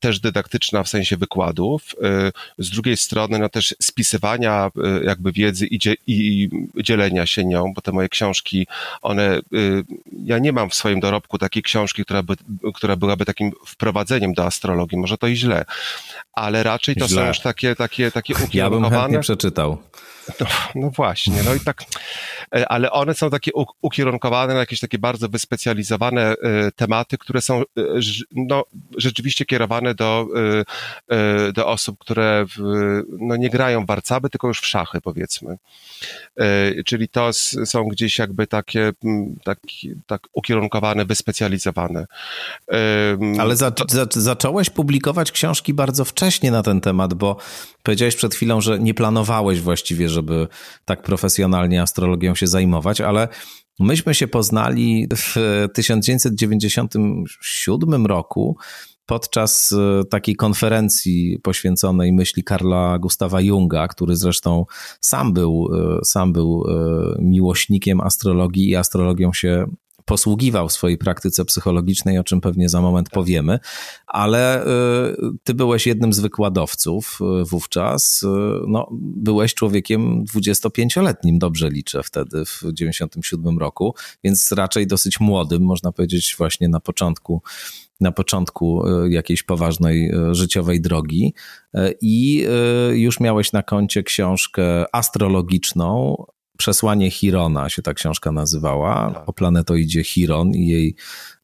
też 0.02 0.20
dydaktyczna 0.20 0.84
w 0.84 0.90
sensie 0.90 1.18
wykładów, 1.18 1.96
z 2.58 2.70
drugiej 2.70 2.98
strony 2.98 3.40
no 3.40 3.50
też 3.50 3.76
spisywania 3.82 4.72
jakby 5.04 5.32
wiedzy 5.32 5.68
i, 5.68 5.80
i 6.08 6.50
dzielenia 6.84 7.26
się 7.26 7.46
nią, 7.46 7.74
bo 7.76 7.82
te 7.82 7.92
moje 7.92 8.10
książki, 8.10 8.68
one, 9.02 9.40
ja 10.26 10.40
nie 10.40 10.54
mam 10.54 10.70
w 10.70 10.76
swoim 10.84 11.00
dorobku 11.00 11.38
takiej 11.38 11.64
książki, 11.64 12.04
która, 12.04 12.24
by, 12.24 12.36
która 12.74 12.96
byłaby 12.96 13.26
takim 13.26 13.52
wprowadzeniem 13.66 14.34
do 14.34 14.46
astrologii. 14.46 14.98
Może 14.98 15.18
to 15.18 15.28
i 15.28 15.36
źle, 15.36 15.66
ale 16.34 16.64
raczej 16.64 16.96
to 16.96 17.08
źle. 17.08 17.22
są 17.22 17.28
już 17.28 17.40
takie, 17.40 17.76
takie, 17.76 18.12
takie 18.12 18.34
ukierunkowane. 18.34 18.86
Ja 18.86 18.92
bym 18.92 19.02
chętnie 19.02 19.20
przeczytał. 19.20 19.78
No, 20.40 20.46
no, 20.76 20.90
właśnie, 20.90 21.44
no 21.46 21.56
i 21.56 21.60
tak, 21.60 21.84
e, 22.56 22.70
ale 22.70 22.92
one 22.92 23.14
są 23.14 23.30
takie 23.30 23.52
ukierunkowane 23.82 24.54
na 24.54 24.60
jakieś 24.60 24.80
takie 24.80 25.00
bardzo 25.00 25.30
wyspecjalizowane 25.30 26.22
e, 26.22 26.36
tematy, 26.76 27.18
które 27.18 27.42
są 27.42 27.62
e, 27.62 27.64
no, 28.32 28.64
rzeczywiście 28.98 29.46
kierowane 29.46 29.96
do, 29.96 30.28
do 31.54 31.68
osób, 31.68 32.00
które 32.00 32.46
w, 32.46 32.62
no, 33.20 33.36
nie 33.36 33.50
grają 33.50 33.84
w 33.84 33.88
warcaby, 33.88 34.30
tylko 34.30 34.48
już 34.48 34.62
w 34.62 34.66
szachy, 34.66 35.02
powiedzmy. 35.02 35.58
Czyli 36.86 37.08
to 37.08 37.34
są 37.66 37.84
gdzieś 37.84 38.20
jakby 38.20 38.48
takie 38.48 38.92
tak, 39.44 39.60
tak 40.08 40.22
ukierunkowane, 40.34 41.06
wyspecjalizowane. 41.06 42.06
Ale 43.40 43.56
za, 43.56 43.72
za, 43.90 44.06
zacząłeś 44.12 44.70
publikować 44.70 45.32
książki 45.32 45.74
bardzo 45.74 46.06
wcześnie 46.06 46.52
na 46.52 46.64
ten 46.64 46.82
temat, 46.82 47.14
bo 47.14 47.38
powiedziałeś 47.84 48.16
przed 48.16 48.36
chwilą, 48.36 48.62
że 48.62 48.80
nie 48.80 48.94
planowałeś 48.94 49.62
właściwie, 49.62 50.10
żeby 50.14 50.48
tak 50.86 51.04
profesjonalnie 51.04 51.82
astrologią 51.82 52.36
się 52.36 52.48
zajmować, 52.48 53.02
ale 53.02 53.28
myśmy 53.80 54.16
się 54.16 54.28
poznali 54.28 55.08
w 55.16 55.36
1997 55.74 58.06
roku 58.06 58.58
podczas 59.06 59.72
e, 59.72 60.04
takiej 60.06 60.36
konferencji 60.36 61.40
poświęconej 61.44 62.14
myśli 62.14 62.44
Karla 62.44 63.00
Gustawa 63.00 63.42
Junga, 63.42 63.88
który 63.88 64.16
zresztą 64.16 64.66
sam 65.02 65.34
był, 65.34 65.70
e, 65.74 66.06
sam 66.06 66.34
był 66.34 66.66
e, 66.68 66.72
miłośnikiem 67.22 68.02
astrologii 68.02 68.70
i 68.70 68.76
astrologią 68.76 69.34
się 69.34 69.66
posługiwał 70.06 70.70
w 70.70 70.74
swojej 70.74 70.98
praktyce 70.98 71.46
psychologicznej, 71.46 72.20
o 72.20 72.24
czym 72.24 72.42
pewnie 72.42 72.70
za 72.70 72.82
moment 72.82 73.08
tak. 73.10 73.14
powiemy, 73.14 73.60
ale 74.08 74.66
y, 74.66 74.68
ty 75.44 75.54
byłeś 75.54 75.88
jednym 75.88 76.14
z 76.14 76.20
wykładowców 76.20 77.20
y, 77.42 77.46
wówczas. 77.46 78.24
Y, 78.24 78.28
no, 78.68 78.90
byłeś 79.02 79.54
człowiekiem 79.54 80.26
25-letnim, 80.26 81.38
dobrze 81.38 81.70
liczę 81.70 82.04
wtedy, 82.04 82.46
w 82.46 82.64
97 82.74 83.58
roku, 83.60 83.96
więc 84.24 84.52
raczej 84.52 84.88
dosyć 84.88 85.20
młodym, 85.20 85.62
można 85.64 85.92
powiedzieć, 85.92 86.36
właśnie 86.38 86.70
na 86.70 86.80
początku 86.80 87.42
na 88.00 88.12
początku 88.12 88.84
jakiejś 89.10 89.44
poważnej 89.44 90.12
życiowej 90.32 90.82
drogi 90.82 91.34
i 92.02 92.46
już 92.92 93.20
miałeś 93.20 93.52
na 93.52 93.64
koncie 93.64 94.04
książkę 94.04 94.86
astrologiczną 94.96 96.16
Przesłanie 96.58 97.12
Chirona 97.12 97.70
się 97.70 97.82
ta 97.82 97.94
książka 97.94 98.32
nazywała, 98.32 99.12
tak. 99.12 99.30
o 99.30 99.34
planetoidzie 99.34 100.04
Chiron 100.04 100.52
i 100.52 100.68
jej, 100.68 100.96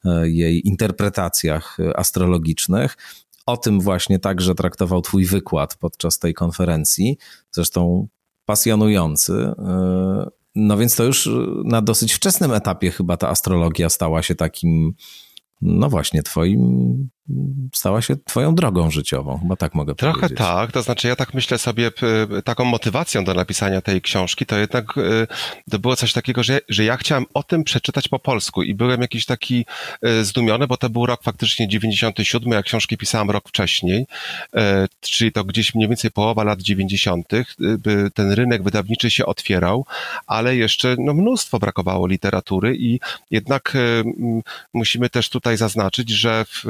e, 0.06 0.30
jej 0.30 0.68
interpretacjach 0.68 1.78
astrologicznych. 1.96 2.98
O 3.46 3.58
tym 3.58 3.80
właśnie 3.80 4.20
także 4.20 4.56
traktował 4.56 5.02
Twój 5.02 5.26
wykład 5.26 5.76
podczas 5.76 6.20
tej 6.20 6.34
konferencji, 6.34 7.18
zresztą 7.52 8.08
pasjonujący. 8.46 9.34
E, 9.34 10.30
no 10.56 10.78
więc 10.78 10.96
to 10.96 11.04
już 11.04 11.30
na 11.66 11.82
dosyć 11.82 12.14
wczesnym 12.14 12.52
etapie 12.52 12.92
chyba 12.92 13.18
ta 13.18 13.30
astrologia 13.30 13.90
stała 13.90 14.24
się 14.24 14.36
takim, 14.36 14.94
no 15.62 15.90
właśnie, 15.90 16.24
Twoim 16.24 17.10
stała 17.74 18.02
się 18.02 18.16
twoją 18.26 18.56
drogą 18.56 18.92
życiową, 18.92 19.40
chyba 19.42 19.56
tak 19.56 19.76
mogę 19.76 19.96
Trochę 19.96 20.20
powiedzieć. 20.20 20.38
Trochę 20.38 20.54
tak, 20.54 20.72
to 20.72 20.82
znaczy 20.82 21.08
ja 21.08 21.16
tak 21.16 21.34
myślę 21.34 21.58
sobie, 21.58 21.92
taką 22.46 22.66
motywacją 22.66 23.24
do 23.24 23.34
napisania 23.34 23.82
tej 23.82 24.02
książki, 24.02 24.46
to 24.46 24.58
jednak 24.58 24.98
y, 24.98 25.28
to 25.72 25.80
było 25.80 25.96
coś 25.96 26.14
takiego, 26.14 26.44
że, 26.44 26.60
że 26.70 26.84
ja 26.84 26.98
chciałem 26.98 27.26
o 27.34 27.44
tym 27.44 27.64
przeczytać 27.64 28.08
po 28.08 28.20
polsku 28.20 28.64
i 28.64 28.76
byłem 28.76 29.02
jakiś 29.02 29.26
taki 29.26 29.66
y, 30.06 30.26
zdumiony, 30.26 30.68
bo 30.68 30.78
to 30.78 30.90
był 30.90 31.06
rok 31.06 31.24
faktycznie 31.24 31.68
97, 31.68 32.54
ja 32.54 32.64
książki 32.64 32.98
pisałem 32.98 33.32
rok 33.32 33.50
wcześniej, 33.50 34.06
y, 34.56 34.60
czyli 35.00 35.32
to 35.32 35.44
gdzieś 35.44 35.76
mniej 35.76 35.88
więcej 35.88 36.12
połowa 36.12 36.44
lat 36.44 36.62
90. 36.62 37.28
Ten 38.14 38.32
rynek 38.32 38.64
wydawniczy 38.64 39.10
się 39.10 39.26
otwierał, 39.26 39.86
ale 40.28 40.56
jeszcze 40.56 40.96
no, 41.00 41.14
mnóstwo 41.14 41.60
brakowało 41.60 42.08
literatury 42.08 42.76
i 42.76 43.00
jednak 43.32 43.74
musimy 44.74 45.10
też 45.10 45.30
tutaj 45.30 45.58
zaznaczyć, 45.58 46.10
że 46.10 46.46
w, 46.46 46.66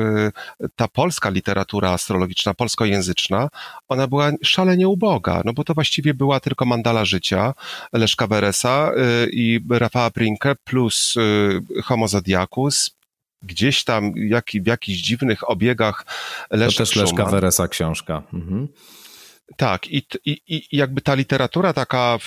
ta 0.76 0.88
polska 0.88 1.30
literatura 1.30 1.92
astrologiczna, 1.92 2.54
polskojęzyczna, 2.54 3.50
ona 3.88 4.08
była 4.08 4.32
szalenie 4.44 4.88
uboga, 4.88 5.42
no 5.46 5.54
bo 5.54 5.64
to 5.64 5.74
właściwie 5.74 6.14
była 6.14 6.40
tylko 6.40 6.66
Mandala 6.66 7.06
Życia 7.06 7.54
Leszka 7.94 8.28
Weresa 8.28 8.92
y, 9.26 9.30
i 9.32 9.60
Rafała 9.70 10.10
Brinke 10.10 10.56
plus 10.64 11.18
y, 11.18 11.82
Homo 11.84 12.08
Zodiacus, 12.08 12.92
gdzieś 13.44 13.84
tam 13.84 14.14
jak, 14.16 14.46
w 14.64 14.68
jakichś 14.68 15.02
dziwnych 15.02 15.50
obiegach 15.50 16.06
Leszek 16.52 16.78
To 16.78 16.84
też 16.84 16.96
Leszka 16.96 17.26
Weresa 17.26 17.68
książka. 17.68 18.24
Mhm. 18.34 18.68
Tak, 19.58 19.88
i, 19.88 20.04
i, 20.26 20.42
i 20.48 20.78
jakby 20.78 21.02
ta 21.02 21.14
literatura 21.16 21.74
taka 21.74 22.18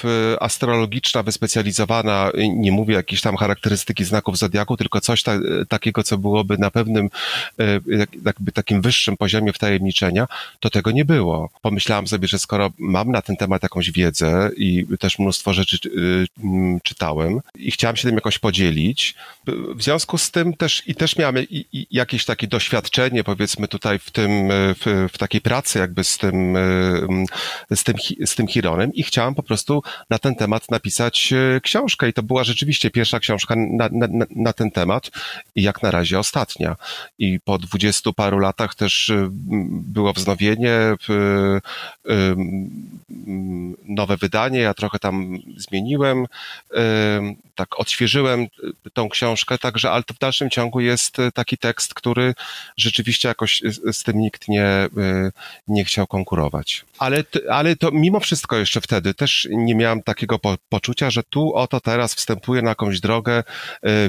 astrologiczna, 0.41 1.23
wyspecjalizowana, 1.23 2.31
nie 2.49 2.73
mówię 2.73 2.95
jakieś 2.95 3.21
tam 3.21 3.37
charakterystyki 3.37 4.05
znaków 4.05 4.39
zodiaku, 4.39 4.77
tylko 4.77 5.01
coś 5.01 5.23
ta, 5.23 5.33
takiego, 5.69 6.03
co 6.03 6.19
byłoby 6.19 6.59
na 6.59 6.71
pewnym 6.71 7.11
e, 7.59 7.81
jakby 8.25 8.53
takim 8.53 8.83
wyższym 8.83 9.17
poziomie 9.17 9.53
wtajemniczenia, 9.53 10.27
to 10.61 10.71
tego 10.71 10.91
nie 10.91 11.05
było. 11.05 11.51
Pomyślałam 11.63 12.07
sobie, 12.07 12.29
że 12.29 12.39
skoro 12.39 12.71
mam 12.79 13.11
na 13.11 13.23
ten 13.23 13.37
temat 13.37 13.63
jakąś 13.63 13.91
wiedzę 13.91 14.51
i 14.57 14.87
też 15.01 15.19
mnóstwo 15.19 15.53
rzeczy 15.53 15.77
e, 15.77 16.79
czytałem 16.83 17.41
i 17.55 17.71
chciałam 17.71 17.97
się 17.97 18.09
tym 18.09 18.15
jakoś 18.15 18.39
podzielić, 18.39 19.15
w 19.75 19.83
związku 19.83 20.19
z 20.19 20.31
tym 20.31 20.55
też 20.55 20.83
i 20.87 20.95
też 20.95 21.17
miałem 21.17 21.37
jakieś 21.91 22.25
takie 22.25 22.47
doświadczenie, 22.47 23.25
powiedzmy 23.25 23.69
tutaj 23.69 23.99
w 23.99 24.11
tym, 24.11 24.49
w, 24.51 25.09
w 25.13 25.19
takiej 25.19 25.41
pracy 25.41 25.79
jakby 25.79 26.05
z 26.05 26.19
tym 26.19 26.57
z 27.75 27.85
tym, 27.85 27.97
z 28.27 28.35
tym 28.35 28.49
Chironem 28.49 28.95
i 28.95 29.03
chciałem 29.03 29.35
po 29.35 29.43
prostu 29.43 29.83
na 30.11 30.19
ten 30.19 30.35
temat 30.35 30.71
napisać 30.71 31.35
książkę 31.63 32.09
i 32.09 32.13
to 32.13 32.23
była 32.23 32.45
rzeczywiście 32.45 32.91
pierwsza 32.91 33.21
książka 33.21 33.55
na, 33.57 33.89
na, 33.93 34.27
na 34.31 34.53
ten 34.53 34.71
temat 34.71 35.11
i 35.55 35.63
jak 35.63 35.83
na 35.83 35.91
razie 35.91 36.19
ostatnia. 36.19 36.77
I 37.19 37.41
po 37.45 37.59
dwudziestu 37.59 38.13
paru 38.13 38.39
latach 38.39 38.75
też 38.75 39.13
było 39.71 40.13
wznowienie, 40.13 40.79
nowe 43.85 44.17
wydanie, 44.17 44.61
ja 44.61 44.75
trochę 44.75 44.99
tam 44.99 45.39
zmieniłem, 45.57 46.27
tak 47.55 47.81
odświeżyłem 47.81 48.47
tą 48.93 49.09
książkę, 49.09 49.59
także, 49.59 49.91
ale 49.91 50.03
to 50.03 50.15
w 50.15 50.19
dalszym 50.19 50.51
ciągu 50.51 50.81
jest 50.81 51.17
taki 51.35 51.59
tekst, 51.59 51.95
który 51.95 52.35
rzeczywiście 52.77 53.29
jakoś 53.29 53.63
z 53.93 54.03
tym 54.03 54.19
nikt 54.19 54.49
nie, 54.49 54.89
nie 55.69 55.85
chciał 55.85 56.07
konkurować. 56.07 56.85
Ale, 57.03 57.25
ale 57.51 57.77
to 57.77 57.91
mimo 57.93 58.21
wszystko 58.21 58.57
jeszcze 58.57 58.81
wtedy 58.81 59.15
też 59.15 59.49
nie 59.51 59.75
miałem 59.75 60.03
takiego 60.03 60.39
po, 60.39 60.57
poczucia, 60.69 61.11
że 61.11 61.23
tu 61.23 61.55
oto 61.55 61.81
teraz 61.81 62.15
wstępuję 62.15 62.63
na 62.63 62.69
jakąś 62.69 63.01
drogę 63.01 63.43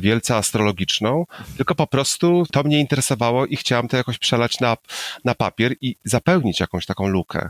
wielce 0.01 0.35
astrologiczną, 0.35 1.25
tylko 1.57 1.75
po 1.75 1.87
prostu 1.87 2.43
to 2.51 2.63
mnie 2.63 2.79
interesowało 2.79 3.45
i 3.45 3.55
chciałem 3.55 3.87
to 3.87 3.97
jakoś 3.97 4.17
przelać 4.17 4.59
na, 4.59 4.77
na 5.25 5.35
papier 5.35 5.75
i 5.81 5.95
zapełnić 6.03 6.59
jakąś 6.59 6.85
taką 6.85 7.07
lukę. 7.07 7.49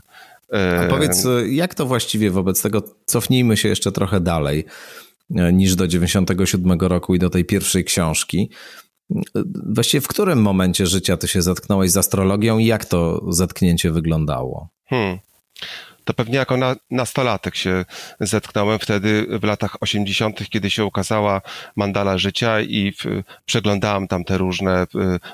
A 0.79 0.85
powiedz, 0.89 1.27
jak 1.50 1.75
to 1.75 1.85
właściwie 1.85 2.31
wobec 2.31 2.62
tego, 2.62 2.83
cofnijmy 3.05 3.57
się 3.57 3.69
jeszcze 3.69 3.91
trochę 3.91 4.19
dalej 4.19 4.65
e, 5.35 5.53
niż 5.53 5.75
do 5.75 5.88
97 5.88 6.79
roku 6.79 7.15
i 7.15 7.19
do 7.19 7.29
tej 7.29 7.45
pierwszej 7.45 7.83
książki. 7.83 8.50
Właściwie 9.73 10.01
w 10.01 10.07
którym 10.07 10.41
momencie 10.41 10.88
życia 10.88 11.17
ty 11.17 11.27
się 11.27 11.41
zetknąłeś 11.41 11.91
z 11.91 11.97
astrologią 11.97 12.57
i 12.57 12.65
jak 12.65 12.85
to 12.85 13.21
zetknięcie 13.31 13.91
wyglądało? 13.91 14.69
Hmm 14.85 15.19
to 16.05 16.13
pewnie 16.13 16.38
jako 16.38 16.58
na, 16.58 16.75
nastolatek 16.91 17.55
się 17.55 17.86
zetknąłem 18.20 18.79
wtedy 18.79 19.27
w 19.29 19.43
latach 19.43 19.75
80., 19.82 20.50
kiedy 20.50 20.70
się 20.70 20.86
ukazała 20.86 21.41
Mandala 21.75 22.17
Życia 22.17 22.62
i 22.62 22.91
w, 22.91 23.24
przeglądałem 23.46 24.08
tam 24.08 24.24
te 24.24 24.38
różne 24.38 24.88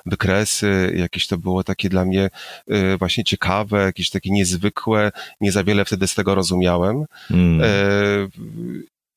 wykresy, 0.05 0.93
jakieś 0.97 1.27
to 1.27 1.37
było 1.37 1.63
takie 1.63 1.89
dla 1.89 2.05
mnie 2.05 2.29
y, 2.71 2.97
właśnie 2.97 3.23
ciekawe, 3.23 3.83
jakieś 3.83 4.09
takie 4.09 4.31
niezwykłe, 4.31 5.11
nie 5.41 5.51
za 5.51 5.63
wiele 5.63 5.85
wtedy 5.85 6.07
z 6.07 6.15
tego 6.15 6.35
rozumiałem. 6.35 7.05
Mm. 7.31 7.61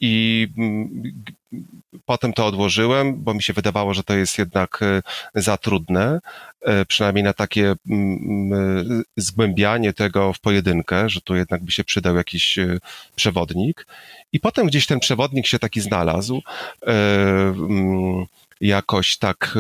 I 0.02 0.48
Potem 2.06 2.32
to 2.32 2.46
odłożyłem, 2.46 3.22
bo 3.22 3.34
mi 3.34 3.42
się 3.42 3.52
wydawało, 3.52 3.94
że 3.94 4.02
to 4.02 4.14
jest 4.14 4.38
jednak 4.38 4.80
e, 4.82 5.02
za 5.34 5.56
trudne, 5.56 6.20
e, 6.62 6.84
przynajmniej 6.84 7.24
na 7.24 7.32
takie 7.32 7.74
zgłębianie 9.16 9.92
tego 9.92 10.32
w 10.32 10.40
pojedynkę, 10.40 11.08
że 11.08 11.20
tu 11.20 11.36
jednak 11.36 11.62
by 11.62 11.72
się 11.72 11.84
przydał 11.84 12.16
jakiś 12.16 12.58
e, 12.58 12.78
przewodnik. 13.16 13.86
I 14.32 14.40
potem 14.40 14.66
gdzieś 14.66 14.86
ten 14.86 15.00
przewodnik 15.00 15.46
się 15.46 15.58
taki 15.58 15.80
znalazł. 15.80 16.42
Jakoś 18.60 19.18
tak 19.18 19.58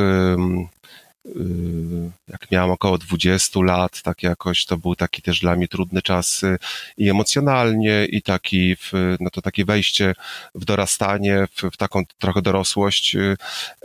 jak 2.28 2.50
miałem 2.50 2.70
około 2.70 2.98
20 2.98 3.60
lat, 3.62 4.02
tak 4.02 4.22
jakoś 4.22 4.64
to 4.64 4.76
był 4.76 4.96
taki 4.96 5.22
też 5.22 5.40
dla 5.40 5.56
mnie 5.56 5.68
trudny 5.68 6.02
czas 6.02 6.42
y, 6.42 6.58
i 6.96 7.10
emocjonalnie, 7.10 8.04
i 8.04 8.22
taki, 8.22 8.76
w, 8.76 8.92
no 9.20 9.30
to 9.30 9.42
takie 9.42 9.64
wejście 9.64 10.14
w 10.54 10.64
dorastanie, 10.64 11.46
w, 11.54 11.62
w 11.72 11.76
taką 11.76 12.02
trochę 12.18 12.42
dorosłość. 12.42 13.16
Y, 13.16 13.36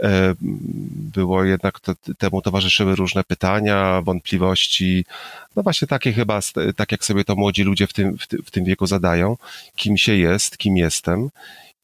e, 0.01 0.36
było 0.91 1.44
jednak, 1.44 1.79
to, 1.79 1.94
temu 2.17 2.41
towarzyszyły 2.41 2.96
różne 2.96 3.24
pytania, 3.24 4.01
wątpliwości, 4.01 5.06
no 5.56 5.63
właśnie 5.63 5.88
takie 5.88 6.13
chyba, 6.13 6.39
tak 6.75 6.91
jak 6.91 7.06
sobie 7.06 7.24
to 7.24 7.36
młodzi 7.36 7.63
ludzie 7.63 7.88
w 7.88 7.94
tym, 7.94 8.17
w 8.46 8.51
tym 8.51 8.65
wieku 8.65 8.88
zadają, 8.88 9.38
kim 9.75 9.98
się 9.98 10.15
jest, 10.15 10.58
kim 10.58 10.77
jestem. 10.77 11.29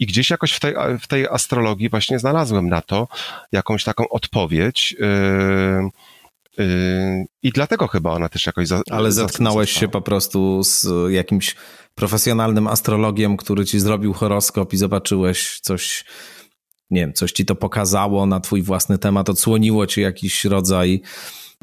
I 0.04 0.06
gdzieś 0.06 0.30
jakoś 0.30 0.52
w 0.52 0.60
tej, 0.60 0.74
w 1.02 1.08
tej 1.08 1.28
astrologii 1.28 1.90
właśnie 1.90 2.20
znalazłem 2.20 2.70
na 2.70 2.82
to 2.82 3.08
jakąś 3.52 3.84
taką 3.84 4.10
odpowiedź. 4.10 4.96
Yy, 5.00 6.66
yy, 6.66 7.26
I 7.44 7.52
dlatego 7.52 7.88
chyba 7.88 8.12
ona 8.12 8.30
też 8.30 8.46
jakoś. 8.46 8.68
Za, 8.68 8.82
Ale 8.92 9.12
zetknąłeś 9.12 9.72
się 9.72 9.88
po 9.88 10.02
prostu 10.02 10.64
z 10.64 10.88
jakimś 11.12 11.56
profesjonalnym 11.96 12.68
astrologiem, 12.68 13.38
który 13.38 13.66
ci 13.66 13.80
zrobił 13.80 14.14
horoskop 14.14 14.74
i 14.74 14.78
zobaczyłeś 14.78 15.60
coś, 15.60 16.06
nie 16.90 17.02
wiem, 17.02 17.14
coś 17.14 17.32
ci 17.32 17.46
to 17.46 17.56
pokazało 17.56 18.26
na 18.26 18.40
twój 18.40 18.62
własny 18.62 18.98
temat, 18.98 19.30
odsłoniło 19.30 19.88
ci 19.88 20.02
jakiś 20.02 20.46
rodzaj 20.46 21.02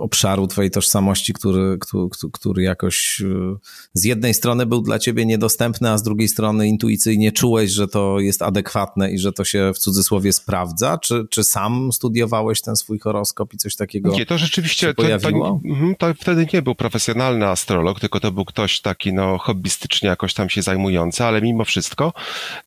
obszaru 0.00 0.46
twojej 0.46 0.70
tożsamości, 0.70 1.32
który, 1.32 1.78
który, 1.80 2.08
który 2.32 2.62
jakoś 2.62 3.20
y, 3.20 3.56
z 3.94 4.04
jednej 4.04 4.34
strony 4.34 4.66
był 4.66 4.82
dla 4.82 4.98
ciebie 4.98 5.26
niedostępny, 5.26 5.90
a 5.90 5.98
z 5.98 6.02
drugiej 6.02 6.28
strony 6.28 6.68
intuicyjnie 6.68 7.32
czułeś, 7.32 7.70
że 7.70 7.88
to 7.88 8.20
jest 8.20 8.42
adekwatne 8.42 9.10
i 9.12 9.18
że 9.18 9.32
to 9.32 9.44
się 9.44 9.72
w 9.74 9.78
cudzysłowie 9.78 10.32
sprawdza? 10.32 10.98
Czy, 10.98 11.26
czy 11.30 11.44
sam 11.44 11.92
studiowałeś 11.92 12.62
ten 12.62 12.76
swój 12.76 12.98
horoskop 12.98 13.54
i 13.54 13.56
coś 13.56 13.76
takiego 13.76 14.10
Nie, 14.10 14.26
to 14.26 14.38
rzeczywiście 14.38 14.94
to, 14.94 15.02
to, 15.02 15.60
mhm, 15.64 15.94
to, 15.98 16.14
wtedy 16.14 16.46
nie 16.52 16.62
był 16.62 16.74
profesjonalny 16.74 17.46
astrolog, 17.46 18.00
tylko 18.00 18.20
to 18.20 18.32
był 18.32 18.44
ktoś 18.44 18.80
taki 18.80 19.12
no 19.12 19.38
hobbystycznie 19.38 20.08
jakoś 20.08 20.34
tam 20.34 20.50
się 20.50 20.62
zajmujący, 20.62 21.24
ale 21.24 21.42
mimo 21.42 21.64
wszystko 21.64 22.12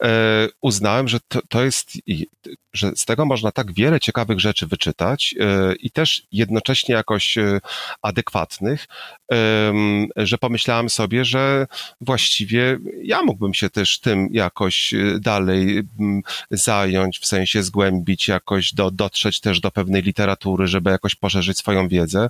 e, 0.04 0.48
uznałem, 0.62 1.08
że 1.08 1.20
to, 1.28 1.40
to 1.50 1.64
jest, 1.64 1.92
że 2.74 2.92
z 2.96 3.06
tego 3.06 3.26
można 3.26 3.52
tak 3.52 3.74
wiele 3.74 4.00
ciekawych 4.00 4.40
rzeczy 4.40 4.68
wyczytać 4.68 5.36
e, 5.40 5.76
i 5.76 5.92
też 5.92 6.28
jednocześnie 6.32 6.96
jakoś 6.96 7.23
jakoś 7.24 7.38
e, 7.38 7.60
adekwatnych, 8.02 8.88
że 10.16 10.38
pomyślałem 10.38 10.90
sobie, 10.90 11.26
że 11.26 11.68
właściwie 12.02 12.78
ja 13.04 13.22
mógłbym 13.24 13.54
się 13.54 13.70
też 13.70 14.00
tym 14.00 14.28
jakoś 14.32 14.94
e, 14.94 15.20
dalej 15.20 15.82
zająć, 16.52 17.20
w 17.20 17.26
sensie 17.26 17.64
zgłębić, 17.64 18.28
jakoś 18.28 18.74
do, 18.74 18.92
dotrzeć 18.92 19.40
też 19.40 19.60
do 19.60 19.72
pewnej 19.72 20.02
literatury, 20.02 20.68
żeby 20.68 20.90
jakoś 20.90 21.16
poszerzyć 21.16 21.58
swoją 21.58 21.88
wiedzę, 21.88 22.28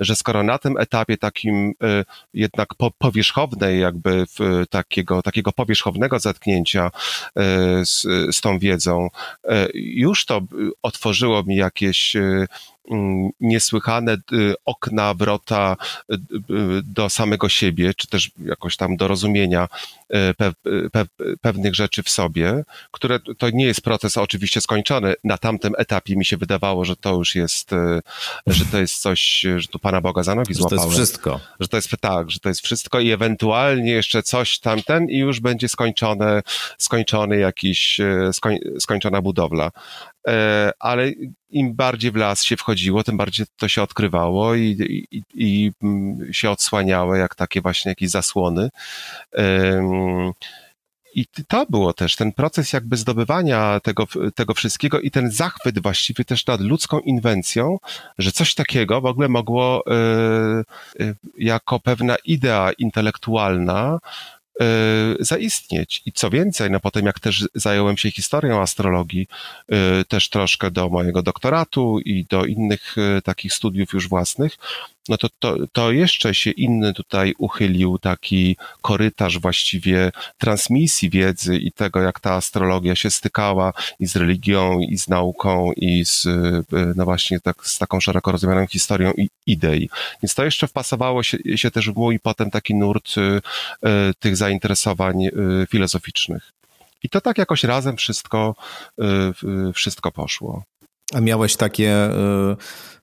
że 0.00 0.16
skoro 0.16 0.42
na 0.42 0.58
tym 0.58 0.78
etapie 0.78 1.16
takim 1.16 1.72
e, 1.82 2.04
jednak 2.34 2.74
po, 2.74 2.90
powierzchownej, 2.90 3.80
jakby 3.80 4.24
takiego, 4.70 5.22
takiego 5.22 5.52
powierzchownego 5.52 6.18
zetknięcia 6.18 6.90
z, 7.84 8.02
z 8.36 8.40
tą 8.40 8.58
wiedzą, 8.58 9.08
już 9.74 10.24
to 10.24 10.40
otworzyło 10.82 11.42
mi 11.42 11.56
jakieś 11.56 12.16
niesłychane 13.40 14.16
y, 14.32 14.54
okna, 14.64 15.14
wrota 15.14 15.76
y, 16.10 16.14
y, 16.14 16.18
do 16.82 17.10
samego 17.10 17.48
siebie, 17.48 17.94
czy 17.94 18.06
też 18.06 18.30
jakoś 18.44 18.76
tam 18.76 18.96
do 18.96 19.08
rozumienia 19.08 19.68
pe, 20.08 20.52
pe, 20.92 21.04
pewnych 21.40 21.74
rzeczy 21.74 22.02
w 22.02 22.10
sobie, 22.10 22.64
które 22.90 23.20
to 23.38 23.50
nie 23.50 23.64
jest 23.64 23.80
proces 23.80 24.16
oczywiście 24.16 24.60
skończony. 24.60 25.14
Na 25.24 25.38
tamtym 25.38 25.72
etapie 25.78 26.16
mi 26.16 26.24
się 26.24 26.36
wydawało, 26.36 26.84
że 26.84 26.96
to 26.96 27.14
już 27.14 27.34
jest, 27.34 27.70
że 28.46 28.64
to 28.64 28.78
jest 28.78 28.98
coś, 28.98 29.40
że 29.56 29.68
tu 29.68 29.78
Pana 29.78 30.00
Boga 30.00 30.22
za 30.22 30.34
nogi 30.34 30.54
złapałem. 30.54 30.78
Że 30.78 30.84
to 30.84 31.00
jest 31.00 31.10
wszystko. 31.10 31.40
Że 31.60 31.68
to 31.68 31.76
jest 31.76 31.90
tak, 32.00 32.30
że 32.30 32.40
to 32.40 32.48
jest 32.48 32.60
wszystko 32.60 33.00
i 33.00 33.10
ewentualnie 33.10 33.90
jeszcze 33.90 34.22
coś 34.22 34.58
tamten 34.58 35.10
i 35.10 35.18
już 35.18 35.40
będzie 35.40 35.68
skończone, 35.68 36.42
skończony 36.78 37.38
jakiś, 37.38 38.00
skoń, 38.32 38.58
skończona 38.78 39.22
budowla. 39.22 39.70
E, 40.28 40.72
ale 40.78 41.12
im 41.50 41.74
bardziej 41.74 42.10
w 42.10 42.16
las 42.16 42.44
się 42.44 42.56
wchodziło, 42.56 43.04
tym 43.04 43.16
bardziej 43.16 43.46
to 43.56 43.68
się 43.68 43.82
odkrywało 43.82 44.54
i, 44.54 45.04
i, 45.10 45.22
i 45.34 45.72
mm, 45.82 46.32
się 46.32 46.50
odsłaniało 46.50 47.16
jak 47.16 47.34
takie 47.34 47.60
właśnie 47.60 47.88
jakieś 47.88 48.10
zasłony. 48.10 48.68
I 51.16 51.26
to 51.48 51.66
było 51.70 51.92
też 51.92 52.16
ten 52.16 52.32
proces 52.32 52.72
jakby 52.72 52.96
zdobywania 52.96 53.80
tego, 53.80 54.06
tego 54.34 54.54
wszystkiego 54.54 55.00
i 55.00 55.10
ten 55.10 55.30
zachwyt 55.30 55.82
właściwie 55.82 56.24
też 56.24 56.46
nad 56.46 56.60
ludzką 56.60 57.00
inwencją, 57.00 57.78
że 58.18 58.32
coś 58.32 58.54
takiego 58.54 59.00
w 59.00 59.06
ogóle 59.06 59.28
mogło 59.28 59.82
y, 59.86 61.04
y, 61.04 61.16
jako 61.38 61.80
pewna 61.80 62.16
idea 62.24 62.72
intelektualna 62.78 63.98
zaistnieć. 65.20 66.02
I 66.06 66.12
co 66.12 66.30
więcej, 66.30 66.70
no 66.70 66.80
potem 66.80 67.06
jak 67.06 67.20
też 67.20 67.48
zająłem 67.54 67.96
się 67.96 68.10
historią 68.10 68.60
astrologii, 68.60 69.28
e, 69.68 70.04
też 70.04 70.28
troszkę 70.28 70.70
do 70.70 70.88
mojego 70.88 71.22
doktoratu 71.22 72.00
i 72.04 72.24
do 72.24 72.44
innych 72.44 72.96
e, 72.98 73.22
takich 73.22 73.52
studiów 73.52 73.92
już 73.92 74.08
własnych, 74.08 74.56
no 75.08 75.16
to, 75.16 75.28
to, 75.38 75.56
to 75.72 75.92
jeszcze 75.92 76.34
się 76.34 76.50
inny 76.50 76.92
tutaj 76.92 77.34
uchylił 77.38 77.98
taki 77.98 78.56
korytarz 78.82 79.38
właściwie 79.38 80.12
transmisji 80.38 81.10
wiedzy 81.10 81.56
i 81.56 81.72
tego, 81.72 82.00
jak 82.00 82.20
ta 82.20 82.32
astrologia 82.32 82.94
się 82.94 83.10
stykała 83.10 83.72
i 84.00 84.06
z 84.06 84.16
religią, 84.16 84.78
i 84.78 84.98
z 84.98 85.08
nauką, 85.08 85.72
i 85.76 86.04
z, 86.04 86.26
no 86.96 87.04
właśnie 87.04 87.40
tak, 87.40 87.66
z 87.66 87.78
taką 87.78 88.00
szeroko 88.00 88.32
rozumianą 88.32 88.66
historią 88.66 89.12
i 89.16 89.28
idei. 89.46 89.90
Więc 90.22 90.34
to 90.34 90.44
jeszcze 90.44 90.66
wpasowało 90.66 91.22
się, 91.22 91.38
się 91.56 91.70
też 91.70 91.90
w 91.90 91.96
mój 91.96 92.20
potem 92.20 92.50
taki 92.50 92.74
nurt 92.74 93.14
tych 94.18 94.36
zainteresowań 94.46 95.24
y, 95.24 95.32
filozoficznych. 95.70 96.52
I 97.02 97.08
to 97.08 97.20
tak 97.20 97.38
jakoś 97.38 97.64
razem 97.64 97.96
wszystko, 97.96 98.54
wszystko 99.74 100.12
poszło. 100.12 100.62
A 101.14 101.20
miałeś 101.20 101.56
takie 101.56 102.10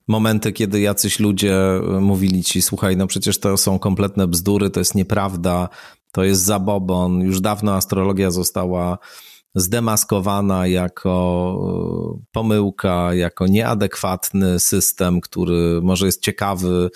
momenty, 0.07 0.51
kiedy 0.51 0.81
jacyś 0.81 1.19
ludzie 1.19 1.55
mówili 1.99 2.43
ci, 2.43 2.61
słuchaj, 2.61 2.97
no 2.97 3.07
przecież 3.07 3.39
to 3.39 3.57
są 3.57 3.79
kompletne 3.79 4.27
bzdury, 4.27 4.69
to 4.69 4.79
jest 4.79 4.95
nieprawda, 4.95 5.69
to 6.11 6.23
jest 6.23 6.41
zabobon. 6.41 7.21
Już 7.21 7.41
dawno 7.41 7.75
astrologia 7.75 8.31
została 8.31 8.97
zdemaskowana 9.55 10.67
jako 10.67 12.23
pomyłka, 12.31 13.13
jako 13.13 13.47
nieadekwatny 13.47 14.59
system, 14.59 15.21
który 15.21 15.81
może 15.81 16.05
jest 16.05 16.21
ciekawy 16.21 16.89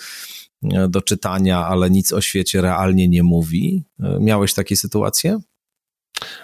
do 0.88 1.02
czytania, 1.02 1.66
ale 1.66 1.90
nic 1.90 2.12
o 2.12 2.20
świecie 2.20 2.60
realnie 2.62 3.08
nie 3.08 3.22
mówi. 3.22 3.84
Miałeś 4.20 4.54
takie 4.54 4.76
sytuacje? 4.76 5.38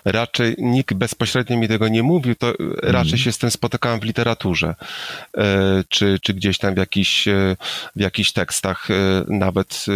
Raczej 0.05 0.55
nikt 0.59 0.94
bezpośrednio 0.94 1.57
mi 1.57 1.68
tego 1.68 1.88
nie 1.88 2.03
mówił, 2.03 2.35
to 2.35 2.53
raczej 2.83 3.12
mm. 3.12 3.18
się 3.18 3.33
z 3.33 3.38
tym 3.38 3.50
spotykałem 3.50 4.00
w 4.00 4.05
literaturze, 4.05 4.74
e, 5.37 5.85
czy, 5.88 6.18
czy 6.22 6.35
gdzieś 6.35 6.59
tam 6.59 6.74
w 6.74 6.79
jakichś, 6.79 7.29
e, 7.29 7.57
w 7.96 8.00
jakichś 8.00 8.33
tekstach, 8.33 8.90
e, 8.90 8.94
nawet 9.29 9.87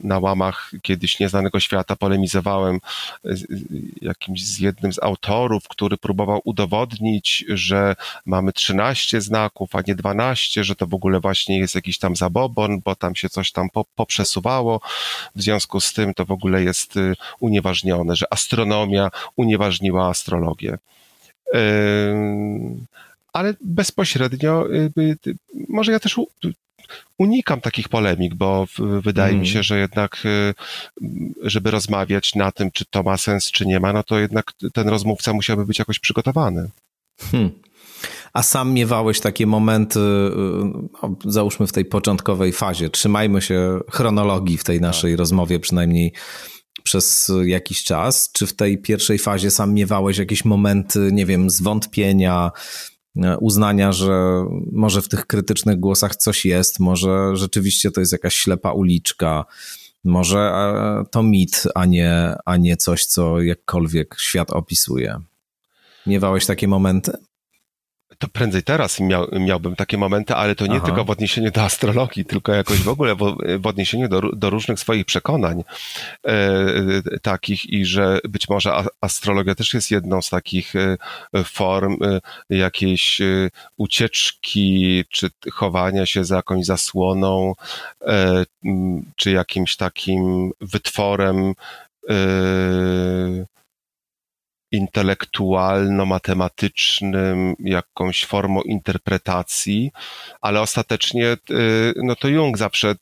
na 0.00 0.18
łamach 0.18 0.72
kiedyś 0.82 1.20
Nieznanego 1.20 1.60
Świata 1.60 1.96
polemizowałem 1.96 2.80
z, 3.24 3.44
jakimś 4.02 4.44
z 4.44 4.58
jednym 4.58 4.92
z 4.92 5.02
autorów, 5.02 5.68
który 5.68 5.96
próbował 5.96 6.40
udowodnić, 6.44 7.44
że 7.48 7.96
mamy 8.26 8.52
13 8.52 9.20
znaków, 9.20 9.74
a 9.76 9.80
nie 9.86 9.94
12, 9.94 10.64
że 10.64 10.76
to 10.76 10.86
w 10.86 10.94
ogóle 10.94 11.20
właśnie 11.20 11.58
jest 11.58 11.74
jakiś 11.74 11.98
tam 11.98 12.16
zabobon, 12.16 12.80
bo 12.84 12.94
tam 12.94 13.16
się 13.16 13.28
coś 13.28 13.52
tam 13.52 13.68
poprzesuwało, 13.94 14.80
w 15.36 15.42
związku 15.42 15.80
z 15.80 15.92
tym 15.92 16.14
to 16.14 16.24
w 16.24 16.30
ogóle 16.30 16.62
jest 16.62 16.94
unieważnione, 17.40 18.16
że 18.16 18.25
astronomia 18.30 19.10
unieważniła 19.36 20.08
astrologię. 20.08 20.78
Ale 23.32 23.54
bezpośrednio, 23.60 24.66
może 25.68 25.92
ja 25.92 26.00
też 26.00 26.18
unikam 27.18 27.60
takich 27.60 27.88
polemik, 27.88 28.34
bo 28.34 28.66
wydaje 28.78 29.30
mm. 29.30 29.40
mi 29.40 29.48
się, 29.48 29.62
że 29.62 29.78
jednak, 29.78 30.22
y, 30.24 30.54
żeby 31.42 31.70
rozmawiać 31.70 32.34
na 32.34 32.52
tym, 32.52 32.70
czy 32.70 32.84
to 32.90 33.02
ma 33.02 33.16
sens, 33.16 33.50
czy 33.50 33.66
nie 33.66 33.80
ma, 33.80 33.92
no 33.92 34.02
to 34.02 34.18
jednak 34.18 34.52
ten 34.72 34.88
rozmówca 34.88 35.32
musiałby 35.32 35.66
być 35.66 35.78
jakoś 35.78 35.98
przygotowany. 35.98 36.68
Hmm. 37.20 37.50
A 38.32 38.42
sam 38.42 38.72
miewałeś 38.72 39.20
takie 39.20 39.46
momenty, 39.46 39.98
y, 39.98 40.32
no, 41.02 41.16
załóżmy 41.24 41.66
w 41.66 41.72
tej 41.72 41.84
początkowej 41.84 42.52
fazie, 42.52 42.90
trzymajmy 42.90 43.42
się 43.42 43.80
chronologii 43.90 44.58
w 44.58 44.64
tej 44.64 44.80
naszej 44.80 45.12
tak. 45.12 45.18
rozmowie, 45.18 45.60
przynajmniej 45.60 46.12
przez 46.86 47.32
jakiś 47.44 47.84
czas. 47.84 48.30
Czy 48.32 48.46
w 48.46 48.56
tej 48.56 48.78
pierwszej 48.78 49.18
fazie 49.18 49.50
sam 49.50 49.74
miewałeś 49.74 50.18
jakieś 50.18 50.44
momenty, 50.44 51.10
nie 51.12 51.26
wiem, 51.26 51.50
zwątpienia, 51.50 52.50
e, 53.16 53.38
uznania, 53.38 53.92
że 53.92 54.44
może 54.72 55.02
w 55.02 55.08
tych 55.08 55.26
krytycznych 55.26 55.80
głosach 55.80 56.16
coś 56.16 56.44
jest, 56.44 56.80
może 56.80 57.36
rzeczywiście 57.36 57.90
to 57.90 58.00
jest 58.00 58.12
jakaś 58.12 58.34
ślepa 58.34 58.72
uliczka, 58.72 59.44
może 60.04 60.38
e, 60.38 61.04
to 61.10 61.22
mit, 61.22 61.64
a 61.74 61.84
nie, 61.84 62.34
a 62.44 62.56
nie 62.56 62.76
coś, 62.76 63.06
co 63.06 63.40
jakkolwiek 63.40 64.16
świat 64.18 64.50
opisuje. 64.50 65.20
Miewałeś 66.06 66.46
takie 66.46 66.68
momenty? 66.68 67.12
To 68.18 68.28
prędzej 68.28 68.62
teraz 68.62 69.00
miał, 69.00 69.28
miałbym 69.32 69.76
takie 69.76 69.98
momenty, 69.98 70.34
ale 70.34 70.54
to 70.54 70.66
nie 70.66 70.76
Aha. 70.76 70.86
tylko 70.86 71.04
w 71.04 71.10
odniesieniu 71.10 71.50
do 71.50 71.62
astrologii, 71.62 72.24
tylko 72.24 72.52
jakoś 72.52 72.78
w 72.78 72.88
ogóle 72.88 73.14
w, 73.14 73.36
w 73.58 73.66
odniesieniu 73.66 74.08
do, 74.08 74.20
do, 74.20 74.50
różnych 74.50 74.80
swoich 74.80 75.04
przekonań 75.04 75.64
e, 76.24 76.30
e, 76.30 77.18
takich 77.22 77.66
i 77.66 77.84
że 77.84 78.18
być 78.28 78.48
może 78.48 78.72
astrologia 79.00 79.54
też 79.54 79.74
jest 79.74 79.90
jedną 79.90 80.22
z 80.22 80.30
takich 80.30 80.76
e, 80.76 80.96
form 81.44 81.96
e, 82.02 82.20
jakiejś 82.56 83.20
e, 83.20 83.50
ucieczki, 83.76 85.04
czy 85.10 85.30
chowania 85.52 86.06
się 86.06 86.24
za 86.24 86.36
jakąś 86.36 86.64
zasłoną, 86.64 87.54
e, 88.02 88.44
czy 89.16 89.30
jakimś 89.30 89.76
takim 89.76 90.50
wytworem 90.60 91.54
intelektualno-matematycznym, 94.76 97.54
jakąś 97.58 98.24
formą 98.24 98.62
interpretacji, 98.62 99.90
ale 100.40 100.60
ostatecznie 100.60 101.36
y, 101.50 101.94
no 101.96 102.16
to 102.16 102.28
Jung 102.28 102.58
zawsze 102.58 102.94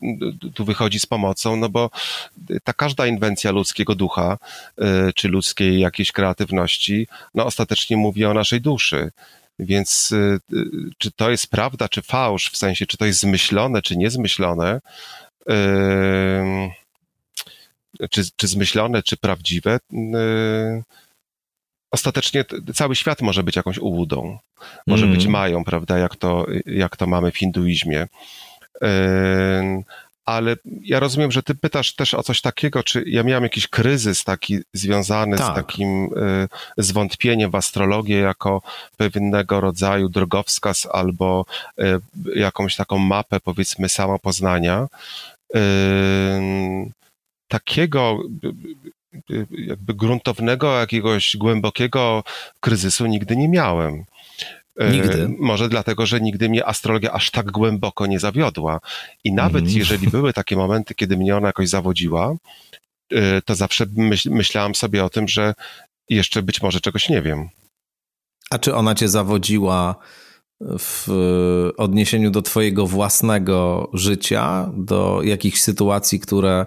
tu 0.54 0.64
wychodzi 0.64 1.00
z 1.00 1.06
pomocą, 1.06 1.56
no 1.56 1.68
bo 1.68 1.90
ta 2.64 2.72
każda 2.72 3.06
inwencja 3.06 3.50
ludzkiego 3.50 3.94
ducha, 3.94 4.38
y, 5.08 5.12
czy 5.14 5.28
ludzkiej 5.28 5.80
jakiejś 5.80 6.12
kreatywności, 6.12 7.06
no 7.34 7.46
ostatecznie 7.46 7.96
mówi 7.96 8.24
o 8.24 8.34
naszej 8.34 8.60
duszy. 8.60 9.10
Więc 9.58 10.12
y, 10.12 10.38
czy 10.98 11.12
to 11.12 11.30
jest 11.30 11.46
prawda, 11.46 11.88
czy 11.88 12.02
fałsz, 12.02 12.50
w 12.50 12.56
sensie, 12.56 12.86
czy 12.86 12.96
to 12.96 13.06
jest 13.06 13.20
zmyślone, 13.20 13.82
czy 13.82 13.96
niezmyślone, 13.96 14.80
czy, 18.10 18.22
czy 18.36 18.46
zmyślone, 18.46 19.02
czy 19.02 19.16
prawdziwe, 19.16 19.78
ostatecznie 21.94 22.44
cały 22.74 22.96
świat 22.96 23.22
może 23.22 23.42
być 23.42 23.56
jakąś 23.56 23.78
ułudą, 23.78 24.38
może 24.86 25.04
mm. 25.04 25.16
być 25.16 25.26
mają, 25.26 25.64
prawda, 25.64 25.98
jak 25.98 26.16
to, 26.16 26.46
jak 26.66 26.96
to 26.96 27.06
mamy 27.06 27.30
w 27.30 27.38
hinduizmie. 27.38 28.06
Ale 30.24 30.56
ja 30.82 31.00
rozumiem, 31.00 31.32
że 31.32 31.42
ty 31.42 31.54
pytasz 31.54 31.94
też 31.94 32.14
o 32.14 32.22
coś 32.22 32.40
takiego, 32.40 32.82
czy 32.82 33.04
ja 33.06 33.22
miałem 33.22 33.44
jakiś 33.44 33.68
kryzys 33.68 34.24
taki 34.24 34.58
związany 34.72 35.36
tak. 35.36 35.52
z 35.52 35.54
takim 35.54 36.04
y, 36.04 36.48
zwątpieniem 36.78 37.50
w 37.50 37.54
astrologię 37.54 38.18
jako 38.18 38.62
pewnego 38.96 39.60
rodzaju 39.60 40.08
drogowskaz 40.08 40.88
albo 40.92 41.44
y, 41.78 42.00
jakąś 42.34 42.76
taką 42.76 42.98
mapę, 42.98 43.40
powiedzmy, 43.40 43.88
samopoznania. 43.88 44.86
Takiego 47.48 48.18
jakby 49.50 49.94
gruntownego, 49.94 50.78
jakiegoś 50.78 51.36
głębokiego 51.36 52.24
kryzysu 52.60 53.06
nigdy 53.06 53.36
nie 53.36 53.48
miałem. 53.48 54.04
E, 54.76 54.90
nigdy. 54.90 55.28
Może 55.38 55.68
dlatego, 55.68 56.06
że 56.06 56.20
nigdy 56.20 56.48
mnie 56.48 56.66
astrologia 56.66 57.12
aż 57.12 57.30
tak 57.30 57.50
głęboko 57.50 58.06
nie 58.06 58.20
zawiodła. 58.20 58.80
I 59.24 59.32
nawet 59.32 59.62
mm. 59.62 59.76
jeżeli 59.76 60.08
były 60.08 60.32
takie 60.32 60.56
momenty, 60.56 60.94
kiedy 60.94 61.16
mnie 61.16 61.36
ona 61.36 61.46
jakoś 61.46 61.68
zawodziła, 61.68 62.34
e, 63.10 63.42
to 63.42 63.54
zawsze 63.54 63.86
myśl, 63.96 64.30
myślałam 64.30 64.74
sobie 64.74 65.04
o 65.04 65.10
tym, 65.10 65.28
że 65.28 65.54
jeszcze 66.08 66.42
być 66.42 66.62
może 66.62 66.80
czegoś 66.80 67.08
nie 67.08 67.22
wiem. 67.22 67.48
A 68.50 68.58
czy 68.58 68.74
ona 68.74 68.94
cię 68.94 69.08
zawodziła 69.08 69.96
w 70.60 71.08
odniesieniu 71.76 72.30
do 72.30 72.42
Twojego 72.42 72.86
własnego 72.86 73.90
życia, 73.92 74.70
do 74.76 75.22
jakichś 75.22 75.60
sytuacji, 75.60 76.20
które 76.20 76.66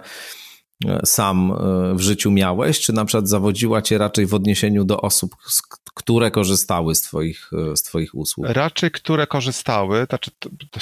sam 1.04 1.52
e, 1.52 1.94
w 1.94 2.00
życiu 2.00 2.30
miałeś, 2.30 2.80
czy 2.80 2.92
na 2.92 3.04
przykład 3.04 3.28
zawodziła 3.28 3.82
cię 3.82 3.98
raczej 3.98 4.26
w 4.26 4.34
odniesieniu 4.34 4.84
do 4.84 5.00
osób, 5.00 5.36
które 5.94 6.30
korzystały 6.30 6.94
z 6.94 7.02
twoich, 7.02 7.50
e, 7.72 7.76
z 7.76 7.82
twoich 7.82 8.14
usług? 8.14 8.46
Raczej, 8.48 8.90
które 8.90 9.26
korzystały, 9.26 10.06
znaczy, 10.08 10.30
to, 10.38 10.48
to, 10.70 10.80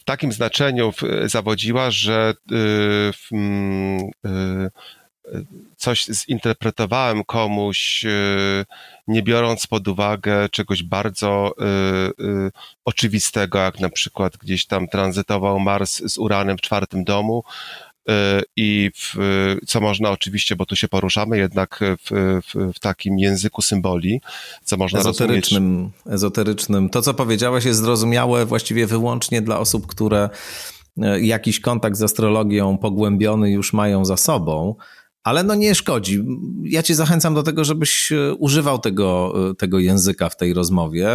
w 0.00 0.04
takim 0.04 0.32
znaczeniu 0.32 0.92
zawodziła, 1.26 1.90
że 1.90 2.34
w, 3.12 3.28
coś 5.76 6.04
zinterpretowałem 6.04 7.24
komuś, 7.24 8.04
y, 8.04 8.64
nie 9.08 9.22
biorąc 9.22 9.66
pod 9.66 9.88
uwagę 9.88 10.48
czegoś 10.48 10.82
bardzo 10.82 11.54
y, 11.58 12.24
y, 12.24 12.50
oczywistego, 12.84 13.58
jak 13.58 13.80
na 13.80 13.88
przykład 13.88 14.36
gdzieś 14.36 14.66
tam 14.66 14.88
tranzytował 14.88 15.60
Mars 15.60 16.02
z 16.12 16.18
Uranem 16.18 16.58
w 16.58 16.60
czwartym 16.60 17.04
domu, 17.04 17.44
i 18.56 18.90
w, 18.94 19.14
co 19.66 19.80
można 19.80 20.10
oczywiście, 20.10 20.56
bo 20.56 20.66
tu 20.66 20.76
się 20.76 20.88
poruszamy 20.88 21.38
jednak 21.38 21.80
w, 21.80 22.40
w, 22.46 22.74
w, 22.74 22.78
takim 22.78 23.18
języku 23.18 23.62
symboli, 23.62 24.20
co 24.64 24.76
można 24.76 25.00
ezoterycznym, 25.00 25.64
rozumieć. 25.64 26.14
Ezoterycznym. 26.14 26.88
To, 26.88 27.02
co 27.02 27.14
powiedziałeś, 27.14 27.64
jest 27.64 27.80
zrozumiałe 27.80 28.46
właściwie 28.46 28.86
wyłącznie 28.86 29.42
dla 29.42 29.58
osób, 29.58 29.86
które 29.86 30.28
jakiś 31.20 31.60
kontakt 31.60 31.96
z 31.96 32.02
astrologią 32.02 32.78
pogłębiony 32.78 33.50
już 33.50 33.72
mają 33.72 34.04
za 34.04 34.16
sobą, 34.16 34.74
ale 35.24 35.42
no 35.42 35.54
nie 35.54 35.74
szkodzi. 35.74 36.24
Ja 36.62 36.82
cię 36.82 36.94
zachęcam 36.94 37.34
do 37.34 37.42
tego, 37.42 37.64
żebyś 37.64 38.12
e, 38.12 38.34
używał 38.34 38.78
tego, 38.78 39.34
e, 39.50 39.54
tego 39.54 39.78
języka 39.78 40.28
w 40.28 40.36
tej 40.36 40.54
rozmowie, 40.54 41.08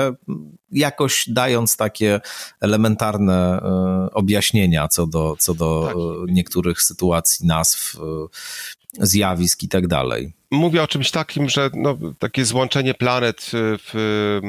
jakoś 0.72 1.26
dając 1.28 1.78
takie 1.78 2.22
elementarne 2.62 3.62
e, 3.62 4.14
objaśnienia 4.14 4.88
co 4.88 5.08
do, 5.08 5.36
co 5.40 5.54
do 5.54 5.84
tak. 5.88 6.34
niektórych 6.36 6.82
sytuacji, 6.82 7.48
nazw, 7.48 7.98
zjawisk 8.94 9.64
i 9.64 9.68
tak 9.68 9.88
dalej. 9.88 10.34
Mówię 10.52 10.84
o 10.84 10.88
czymś 10.88 11.12
takim, 11.12 11.50
że 11.50 11.70
no, 11.74 11.98
takie 12.20 12.46
złączenie 12.46 12.94
planet 12.94 13.52
w 13.54 14.40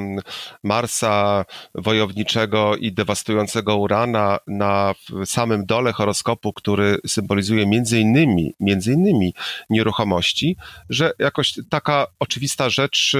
Marsa 0.63 1.45
wojowniczego 1.75 2.77
i 2.77 2.93
dewastującego 2.93 3.77
Urana 3.77 4.39
na 4.47 4.95
samym 5.25 5.67
dole 5.67 5.93
horoskopu, 5.93 6.53
który 6.53 6.99
symbolizuje 7.07 7.67
między 7.67 8.01
innymi, 8.01 8.55
między 8.61 8.93
innymi 8.93 9.35
nieruchomości, 9.71 10.57
że 10.91 11.13
jakoś 11.19 11.55
taka 11.71 12.07
oczywista 12.19 12.71
rzecz, 12.71 13.17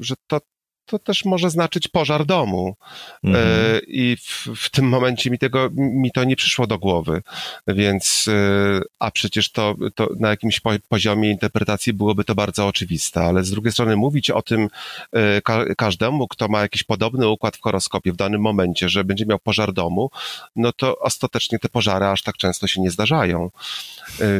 że 0.00 0.14
to 0.26 0.40
to 0.86 0.98
też 0.98 1.24
może 1.24 1.50
znaczyć 1.50 1.88
pożar 1.88 2.26
domu. 2.26 2.76
Mhm. 3.24 3.46
E, 3.46 3.78
I 3.86 4.16
w, 4.16 4.48
w, 4.56 4.70
tym 4.70 4.88
momencie 4.88 5.30
mi 5.30 5.38
tego, 5.38 5.68
mi 5.74 6.12
to 6.12 6.24
nie 6.24 6.36
przyszło 6.36 6.66
do 6.66 6.78
głowy. 6.78 7.22
Więc, 7.66 8.28
e, 8.28 8.80
a 8.98 9.10
przecież 9.10 9.52
to, 9.52 9.74
to 9.94 10.08
na 10.20 10.30
jakimś 10.30 10.60
poziomie 10.88 11.30
interpretacji 11.30 11.92
byłoby 11.92 12.24
to 12.24 12.34
bardzo 12.34 12.66
oczywiste, 12.66 13.20
ale 13.20 13.44
z 13.44 13.50
drugiej 13.50 13.72
strony 13.72 13.96
mówić 13.96 14.30
o 14.30 14.42
tym 14.42 14.68
e, 15.12 15.42
ka 15.42 15.74
każdemu, 15.74 16.28
kto 16.28 16.48
ma 16.48 16.60
jakiś 16.60 16.82
podobny 16.82 17.28
układ 17.28 17.56
w 17.56 17.60
horoskopie 17.60 18.12
w 18.12 18.16
danym 18.16 18.40
momencie, 18.40 18.88
że 18.88 19.04
będzie 19.04 19.26
miał 19.26 19.38
pożar 19.38 19.72
domu, 19.72 20.10
no 20.56 20.72
to 20.72 20.98
ostatecznie 20.98 21.58
te 21.58 21.68
pożary 21.68 22.06
aż 22.06 22.22
tak 22.22 22.36
często 22.36 22.66
się 22.66 22.80
nie 22.80 22.90
zdarzają. 22.90 23.50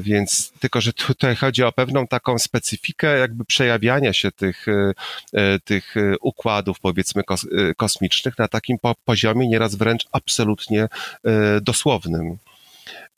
Więc 0.00 0.52
tylko, 0.60 0.80
że 0.80 0.92
tutaj 0.92 1.36
chodzi 1.36 1.62
o 1.62 1.72
pewną 1.72 2.06
taką 2.06 2.38
specyfikę 2.38 3.18
jakby 3.18 3.44
przejawiania 3.44 4.12
się 4.12 4.32
tych, 4.32 4.66
tych 5.64 5.94
układów, 6.20 6.41
powiedzmy, 6.82 7.24
kos 7.24 7.44
y, 7.44 7.74
kosmicznych 7.76 8.38
na 8.38 8.48
takim 8.48 8.78
po 8.78 8.94
poziomie 9.04 9.48
nieraz 9.48 9.74
wręcz 9.74 10.06
absolutnie 10.12 10.84
y, 10.84 10.88
dosłownym. 11.60 12.38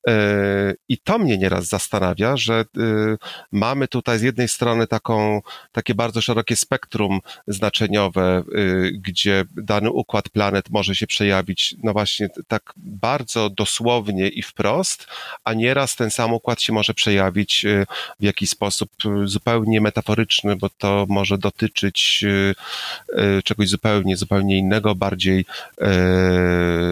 E, 0.08 0.74
I 0.88 0.98
to 0.98 1.18
mnie 1.18 1.38
nieraz 1.38 1.66
zastanawia, 1.66 2.36
że 2.36 2.64
y, 2.78 3.16
mamy 3.52 3.88
tutaj 3.88 4.18
z 4.18 4.22
jednej 4.22 4.48
strony 4.48 4.86
taką, 4.86 5.42
takie 5.72 5.94
bardzo 5.94 6.20
szerokie 6.20 6.56
spektrum 6.56 7.20
znaczeniowe, 7.46 8.42
y, 8.54 8.92
gdzie 8.94 9.44
dany 9.56 9.90
układ 9.90 10.28
planet 10.28 10.70
może 10.70 10.94
się 10.94 11.06
przejawić, 11.06 11.76
no 11.82 11.92
właśnie 11.92 12.28
tak 12.48 12.72
bardzo 12.76 13.50
dosłownie 13.50 14.28
i 14.28 14.42
wprost, 14.42 15.06
a 15.44 15.54
nieraz 15.54 15.96
ten 15.96 16.10
sam 16.10 16.32
układ 16.32 16.62
się 16.62 16.72
może 16.72 16.94
przejawić 16.94 17.66
w 18.20 18.24
jakiś 18.24 18.50
sposób 18.50 18.90
zupełnie 19.24 19.80
metaforyczny, 19.80 20.56
bo 20.56 20.68
to 20.78 21.06
może 21.08 21.38
dotyczyć 21.38 22.24
czegoś 23.44 23.68
zupełnie, 23.68 24.16
zupełnie 24.16 24.58
innego, 24.58 24.94
bardziej, 24.94 25.44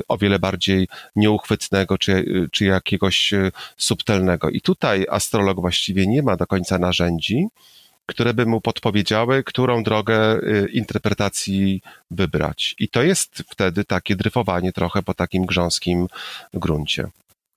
o 0.08 0.18
wiele 0.18 0.38
bardziej 0.38 0.88
nieuchwytnego, 1.16 1.98
czy, 1.98 2.24
czy 2.52 2.64
jakiego 2.64 3.01
jakiegoś 3.02 3.32
e, 3.32 3.52
subtelnego. 3.76 4.50
I 4.50 4.60
tutaj 4.60 5.06
astrolog 5.10 5.60
właściwie 5.60 6.06
nie 6.06 6.22
ma 6.22 6.36
do 6.36 6.46
końca 6.46 6.78
narzędzi, 6.78 7.46
które 8.06 8.34
by 8.34 8.46
mu 8.46 8.60
podpowiedziały, 8.60 9.44
którą 9.44 9.82
drogę 9.82 10.16
e, 10.16 10.38
interpretacji 10.72 11.82
wybrać. 12.10 12.74
I 12.78 12.88
to 12.88 13.02
jest 13.02 13.42
wtedy 13.50 13.84
takie 13.84 14.16
dryfowanie 14.16 14.72
trochę 14.72 15.02
po 15.02 15.14
takim 15.14 15.46
grząskim 15.46 16.06
gruncie. 16.54 17.08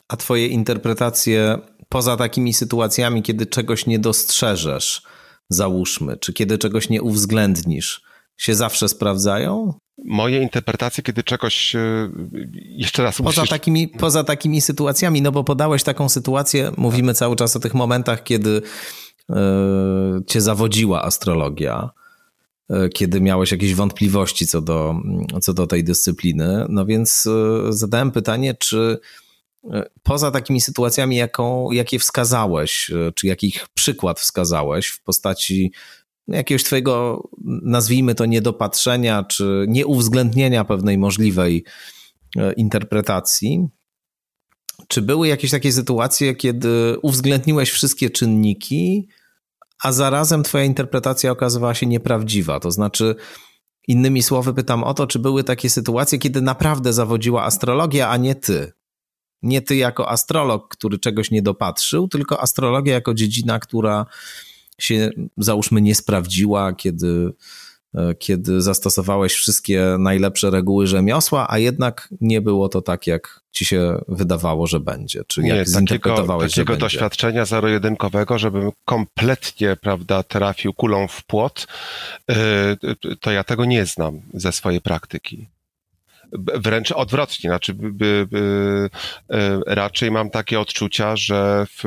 A 0.08 0.18
twoje 0.18 0.48
interpretacje 0.48 1.60
poza 1.90 2.18
takimi 2.18 2.54
sytuacjami, 2.54 3.24
kiedy 3.24 3.46
czegoś 3.46 3.86
nie 3.86 4.00
dostrzeżesz, 4.00 5.02
załóżmy, 5.50 6.18
czy 6.18 6.34
kiedy 6.34 6.58
czegoś 6.58 6.90
nie 6.90 7.02
uwzględnisz, 7.02 8.02
się 8.38 8.56
zawsze 8.56 8.90
sprawdzają? 8.90 9.74
Moje 10.04 10.42
interpretacje, 10.42 11.04
kiedy 11.04 11.24
czegoś 11.24 11.76
e, 11.76 12.10
jeszcze 12.54 13.04
raz 13.04 13.18
poza 13.18 13.42
musisz... 13.42 13.50
takimi 13.50 13.88
Poza 13.88 14.24
takimi 14.24 14.62
sytuacjami, 14.62 15.22
no 15.22 15.32
bo 15.32 15.44
podałeś 15.44 15.84
taką 15.84 16.10
sytuację, 16.10 16.72
mówimy 16.78 17.14
cały 17.14 17.36
czas 17.36 17.56
o 17.56 17.60
tych 17.60 17.74
momentach, 17.74 18.24
kiedy 18.24 18.62
yy, 19.30 19.36
cię 20.28 20.42
zawodziła 20.42 21.04
astrologia, 21.04 21.90
yy, 22.70 22.90
kiedy 22.90 23.22
miałeś 23.22 23.52
jakieś 23.52 23.76
wątpliwości 23.76 24.48
co 24.48 24.62
do, 24.62 24.96
co 25.42 25.54
do 25.54 25.68
tej 25.68 25.84
dyscypliny. 25.84 26.66
No 26.70 26.86
więc 26.86 27.26
yy, 27.26 27.74
zadałem 27.74 28.12
pytanie, 28.12 28.54
czy 28.60 29.00
poza 30.04 30.32
takimi 30.32 30.62
sytuacjami, 30.62 31.16
jaką, 31.16 31.72
jakie 31.72 32.00
wskazałeś, 32.00 32.92
czy 33.16 33.28
jakich 33.28 33.68
przykład 33.74 34.20
wskazałeś 34.20 34.88
w 34.88 35.02
postaci 35.02 35.72
jakiegoś 36.28 36.64
twojego, 36.64 37.24
nazwijmy 37.64 38.16
to, 38.16 38.26
niedopatrzenia, 38.26 39.24
czy 39.24 39.66
nieuwzględnienia 39.68 40.66
pewnej 40.66 40.98
możliwej 40.98 41.66
e, 42.38 42.54
interpretacji. 42.54 43.68
Czy 44.88 45.02
były 45.02 45.28
jakieś 45.28 45.52
takie 45.52 45.72
sytuacje, 45.72 46.36
kiedy 46.36 47.00
uwzględniłeś 47.02 47.72
wszystkie 47.72 48.10
czynniki, 48.10 49.08
a 49.84 49.92
zarazem 49.92 50.44
twoja 50.44 50.64
interpretacja 50.64 51.32
okazywała 51.32 51.74
się 51.74 51.86
nieprawdziwa? 51.86 52.60
To 52.60 52.72
znaczy, 52.72 53.16
innymi 53.88 54.24
słowy, 54.24 54.54
pytam 54.54 54.84
o 54.84 54.94
to, 54.94 55.08
czy 55.08 55.20
były 55.20 55.44
takie 55.44 55.70
sytuacje, 55.70 56.20
kiedy 56.20 56.42
naprawdę 56.42 56.94
zawodziła 56.94 57.44
astrologia, 57.44 58.10
a 58.10 58.18
nie 58.18 58.36
ty? 58.36 58.72
Nie 59.42 59.62
ty 59.62 59.76
jako 59.76 60.10
astrolog, 60.10 60.68
który 60.68 61.00
czegoś 61.00 61.32
nie 61.32 61.42
dopatrzył, 61.42 62.08
tylko 62.08 62.42
astrologia 62.42 62.94
jako 62.94 63.14
dziedzina, 63.14 63.60
która 63.60 64.06
się 64.82 65.10
załóżmy 65.38 65.82
nie 65.82 65.96
sprawdziła, 65.96 66.74
kiedy, 66.74 67.32
e, 67.96 68.16
kiedy 68.16 68.62
zastosowałeś 68.62 69.34
wszystkie 69.34 69.96
najlepsze 70.00 70.50
reguły 70.50 70.88
rzemiosła, 70.88 71.48
a 71.50 71.58
jednak 71.58 72.10
nie 72.22 72.42
było 72.42 72.70
to 72.70 72.82
tak, 72.82 73.08
jak 73.08 73.42
ci 73.52 73.66
się 73.66 74.02
wydawało, 74.08 74.68
że 74.68 74.80
będzie, 74.80 75.22
czy 75.28 75.42
nie, 75.42 75.50
jak 75.50 75.68
zinterpretowałeś, 75.68 76.52
takiego, 76.52 76.66
takiego 76.66 76.86
doświadczenia 76.86 77.46
zero-jedynkowego, 77.46 78.38
żebym 78.38 78.72
kompletnie, 78.86 79.76
prawda, 79.82 80.24
trafił 80.24 80.74
kulą 80.74 81.08
w 81.08 81.24
płot, 81.24 81.68
e, 82.30 82.36
to 83.22 83.32
ja 83.32 83.44
tego 83.44 83.66
nie 83.66 83.86
znam 83.86 84.22
ze 84.34 84.52
swojej 84.52 84.82
praktyki. 84.82 85.48
Wręcz 86.34 86.92
odwrotnie, 86.92 87.50
znaczy 87.50 87.74
by, 87.74 87.92
by, 87.92 88.28
by, 88.32 88.90
e, 89.30 89.60
raczej 89.66 90.12
mam 90.12 90.30
takie 90.30 90.60
odczucia, 90.60 91.16
że 91.16 91.66
w, 91.70 91.84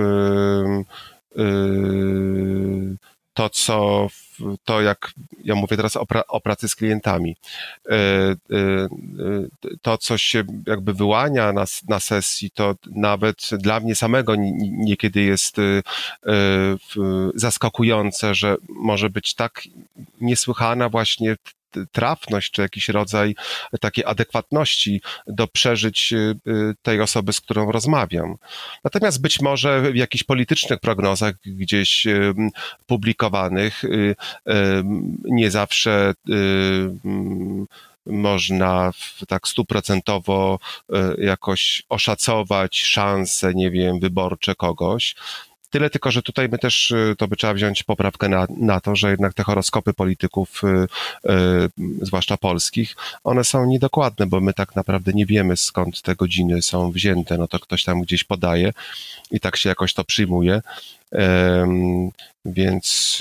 to, 3.34 3.48
co 3.50 4.08
to 4.64 4.80
jak 4.80 5.12
ja 5.44 5.54
mówię 5.54 5.76
teraz 5.76 5.96
o, 5.96 6.06
pra, 6.06 6.26
o 6.28 6.40
pracy 6.40 6.68
z 6.68 6.76
klientami, 6.76 7.36
yy, 7.88 7.96
yy, 8.48 9.48
to, 9.82 9.98
co 9.98 10.18
się 10.18 10.44
jakby 10.66 10.94
wyłania 10.94 11.52
na, 11.52 11.64
na 11.88 12.00
sesji, 12.00 12.50
to 12.50 12.74
nawet 12.86 13.50
dla 13.52 13.80
mnie 13.80 13.94
samego 13.94 14.34
niekiedy 14.70 15.22
jest 15.22 15.56
zaskakujące, 17.34 18.34
że 18.34 18.56
może 18.68 19.10
być 19.10 19.34
tak 19.34 19.62
niesłychana 20.20 20.88
właśnie 20.88 21.36
trafność, 21.92 22.50
czy 22.50 22.62
jakiś 22.62 22.88
rodzaj 22.88 23.34
takiej 23.80 24.04
adekwatności 24.04 25.02
do 25.26 25.46
przeżyć 25.46 26.12
y, 26.12 26.34
y, 26.46 26.74
tej 26.82 27.00
osoby, 27.00 27.32
z 27.32 27.40
którą 27.40 27.72
rozmawiam. 27.72 28.36
Natomiast 28.84 29.20
być 29.20 29.40
może 29.40 29.92
w 29.92 29.96
jakichś 29.96 30.24
politycznych 30.24 30.80
prognozach 30.80 31.34
gdzieś 31.46 32.06
y, 32.06 32.34
publikowanych 32.86 33.82
nie 35.24 35.50
zawsze 35.50 36.14
można 38.06 38.92
tak 39.28 39.48
stuprocentowo 39.48 40.58
jakoś 41.18 41.82
oszacować 41.88 42.80
szanse, 42.80 43.54
nie 43.54 43.70
wiem, 43.70 44.00
wyborcze 44.00 44.54
kogoś. 44.54 45.14
Tyle 45.70 45.90
tylko, 45.90 46.10
że 46.10 46.22
tutaj 46.22 46.48
my 46.48 46.58
też, 46.58 46.90
y, 46.90 47.14
to 47.18 47.28
by 47.28 47.36
trzeba 47.36 47.54
wziąć 47.54 47.82
poprawkę 47.82 48.28
na, 48.28 48.46
na 48.56 48.80
to, 48.80 48.96
że 48.96 49.10
jednak 49.10 49.34
te 49.34 49.42
horoskopy 49.42 49.92
polityków, 49.92 50.62
y, 50.64 50.66
y, 51.30 51.68
zwłaszcza 52.02 52.36
polskich, 52.36 52.96
one 53.24 53.44
są 53.44 53.66
niedokładne, 53.66 54.26
bo 54.26 54.40
my 54.40 54.54
tak 54.54 54.76
naprawdę 54.76 55.12
nie 55.12 55.26
wiemy 55.26 55.56
skąd 55.56 56.02
te 56.02 56.16
godziny 56.16 56.62
są 56.62 56.92
wzięte, 56.92 57.38
no 57.38 57.48
to 57.48 57.58
ktoś 57.58 57.84
tam 57.84 58.00
gdzieś 58.00 58.24
podaje 58.24 58.72
i 59.30 59.40
tak 59.40 59.56
się 59.56 59.68
jakoś 59.68 59.94
to 59.94 60.04
przyjmuje, 60.04 60.62
więc 62.44 63.18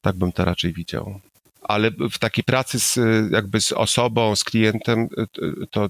tak 0.00 0.16
bym 0.16 0.32
to 0.32 0.44
raczej 0.44 0.72
widział 0.72 1.20
ale 1.64 1.90
w 1.90 2.18
takiej 2.18 2.44
pracy 2.44 2.80
z, 2.80 2.98
jakby 3.32 3.60
z 3.60 3.72
osobą, 3.72 4.36
z 4.36 4.44
klientem, 4.44 5.08
to 5.70 5.88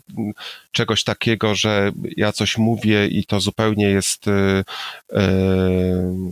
czegoś 0.73 1.05
takiego, 1.05 1.55
że 1.55 1.93
ja 2.17 2.33
coś 2.33 2.59
mówię 2.59 3.07
i 3.07 3.25
to 3.25 3.41
zupełnie 3.41 3.87
jest, 3.87 4.29
e, 4.29 4.65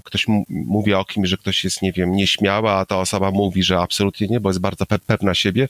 ktoś 0.04 0.26
mówi 0.48 0.94
o 0.94 1.04
kimś, 1.04 1.28
że 1.28 1.36
ktoś 1.36 1.64
jest, 1.64 1.82
nie 1.82 1.92
wiem, 1.92 2.12
nieśmiała, 2.12 2.72
a 2.72 2.86
ta 2.86 2.98
osoba 2.98 3.30
mówi, 3.30 3.62
że 3.62 3.78
absolutnie 3.78 4.26
nie, 4.26 4.40
bo 4.40 4.50
jest 4.50 4.60
bardzo 4.60 4.86
pewna 5.06 5.34
siebie, 5.34 5.68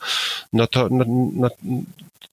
no 0.53 0.67
to, 0.67 0.89
no, 0.91 1.05
no, 1.35 1.49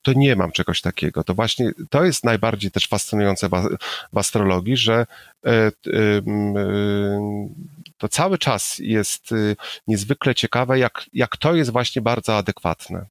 to 0.02 0.12
nie 0.12 0.36
mam 0.36 0.52
czegoś 0.52 0.80
takiego. 0.80 1.24
To 1.24 1.34
właśnie 1.34 1.70
to 1.90 2.04
jest 2.04 2.24
najbardziej 2.24 2.70
też 2.70 2.86
fascynujące 2.86 3.48
w, 4.12 4.18
astrologii, 4.18 4.76
że 4.76 5.06
to 8.00 8.08
cały 8.08 8.38
czas 8.38 8.78
jest 8.78 9.32
y, 9.32 9.56
niezwykle 9.86 10.34
ciekawe, 10.34 10.78
jak, 10.78 11.04
jak 11.12 11.36
to 11.36 11.54
jest 11.54 11.70
właśnie 11.70 12.02
bardzo 12.02 12.36
adekwatne. 12.36 13.06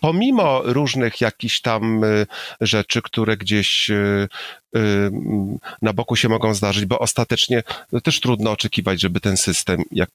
Pomimo 0.00 0.62
różnych 0.64 1.20
jakichś 1.20 1.60
tam 1.60 2.04
y, 2.04 2.26
rzeczy, 2.60 3.02
które 3.02 3.36
gdzieś 3.36 3.90
y, 3.90 4.28
na 5.82 5.92
boku 5.92 6.16
się 6.16 6.28
mogą 6.28 6.54
zdarzyć, 6.54 6.84
bo 6.84 6.98
ostatecznie 6.98 7.62
no 7.92 8.00
też 8.00 8.20
trudno 8.20 8.50
oczekiwać, 8.50 9.00
żeby 9.00 9.20
ten 9.20 9.36
system, 9.36 9.82
jak 9.90 10.10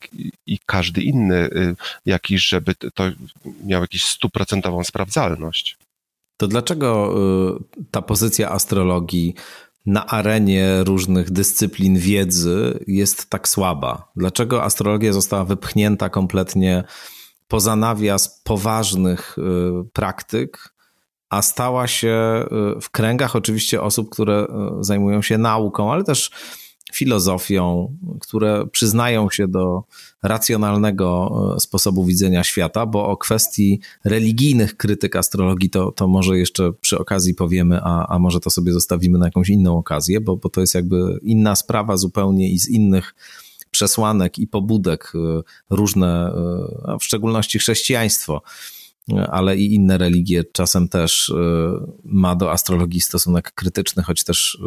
i 0.45 0.59
każdy 0.65 1.01
inny 1.01 1.49
jakiś, 2.05 2.47
żeby 2.47 2.75
to 2.75 3.03
miał 3.63 3.81
jakąś 3.81 4.03
stuprocentową 4.03 4.83
sprawdzalność. 4.83 5.77
To 6.37 6.47
dlaczego 6.47 7.15
ta 7.91 8.01
pozycja 8.01 8.49
astrologii 8.49 9.35
na 9.85 10.05
arenie 10.05 10.83
różnych 10.83 11.31
dyscyplin 11.31 11.97
wiedzy 11.97 12.83
jest 12.87 13.29
tak 13.29 13.47
słaba? 13.47 14.11
Dlaczego 14.15 14.63
astrologia 14.63 15.13
została 15.13 15.45
wypchnięta 15.45 16.09
kompletnie 16.09 16.83
poza 17.47 17.75
nawias 17.75 18.41
poważnych 18.43 19.37
praktyk, 19.93 20.73
a 21.29 21.41
stała 21.41 21.87
się 21.87 22.45
w 22.81 22.89
kręgach 22.91 23.35
oczywiście 23.35 23.81
osób, 23.81 24.09
które 24.09 24.47
zajmują 24.79 25.21
się 25.21 25.37
nauką, 25.37 25.91
ale 25.91 26.03
też 26.03 26.31
filozofią, 26.93 27.95
które 28.19 28.67
przyznają 28.71 29.29
się 29.29 29.47
do 29.47 29.83
racjonalnego 30.23 31.31
e, 31.55 31.59
sposobu 31.59 32.05
widzenia 32.05 32.43
świata, 32.43 32.85
bo 32.85 33.07
o 33.07 33.17
kwestii 33.17 33.79
religijnych 34.03 34.77
krytyk 34.77 35.15
astrologii 35.15 35.69
to, 35.69 35.91
to 35.91 36.07
może 36.07 36.37
jeszcze 36.37 36.71
przy 36.81 36.97
okazji 36.97 37.33
powiemy, 37.33 37.79
a, 37.83 38.07
a 38.07 38.19
może 38.19 38.39
to 38.39 38.49
sobie 38.49 38.73
zostawimy 38.73 39.19
na 39.19 39.25
jakąś 39.25 39.49
inną 39.49 39.77
okazję, 39.77 40.21
bo, 40.21 40.37
bo 40.37 40.49
to 40.49 40.61
jest 40.61 40.75
jakby 40.75 41.19
inna 41.23 41.55
sprawa 41.55 41.97
zupełnie 41.97 42.49
i 42.49 42.59
z 42.59 42.69
innych 42.69 43.15
przesłanek 43.71 44.39
i 44.39 44.47
pobudek 44.47 45.13
e, 45.15 45.41
różne, 45.69 46.33
e, 46.85 46.97
w 46.99 47.03
szczególności 47.03 47.59
chrześcijaństwo 47.59 48.41
ale 49.31 49.57
i 49.57 49.75
inne 49.75 49.97
religie 49.97 50.43
czasem 50.43 50.87
też 50.87 51.33
ma 52.03 52.35
do 52.35 52.51
astrologii 52.51 53.01
stosunek 53.01 53.51
krytyczny, 53.51 54.03
choć 54.03 54.23
też 54.23 54.61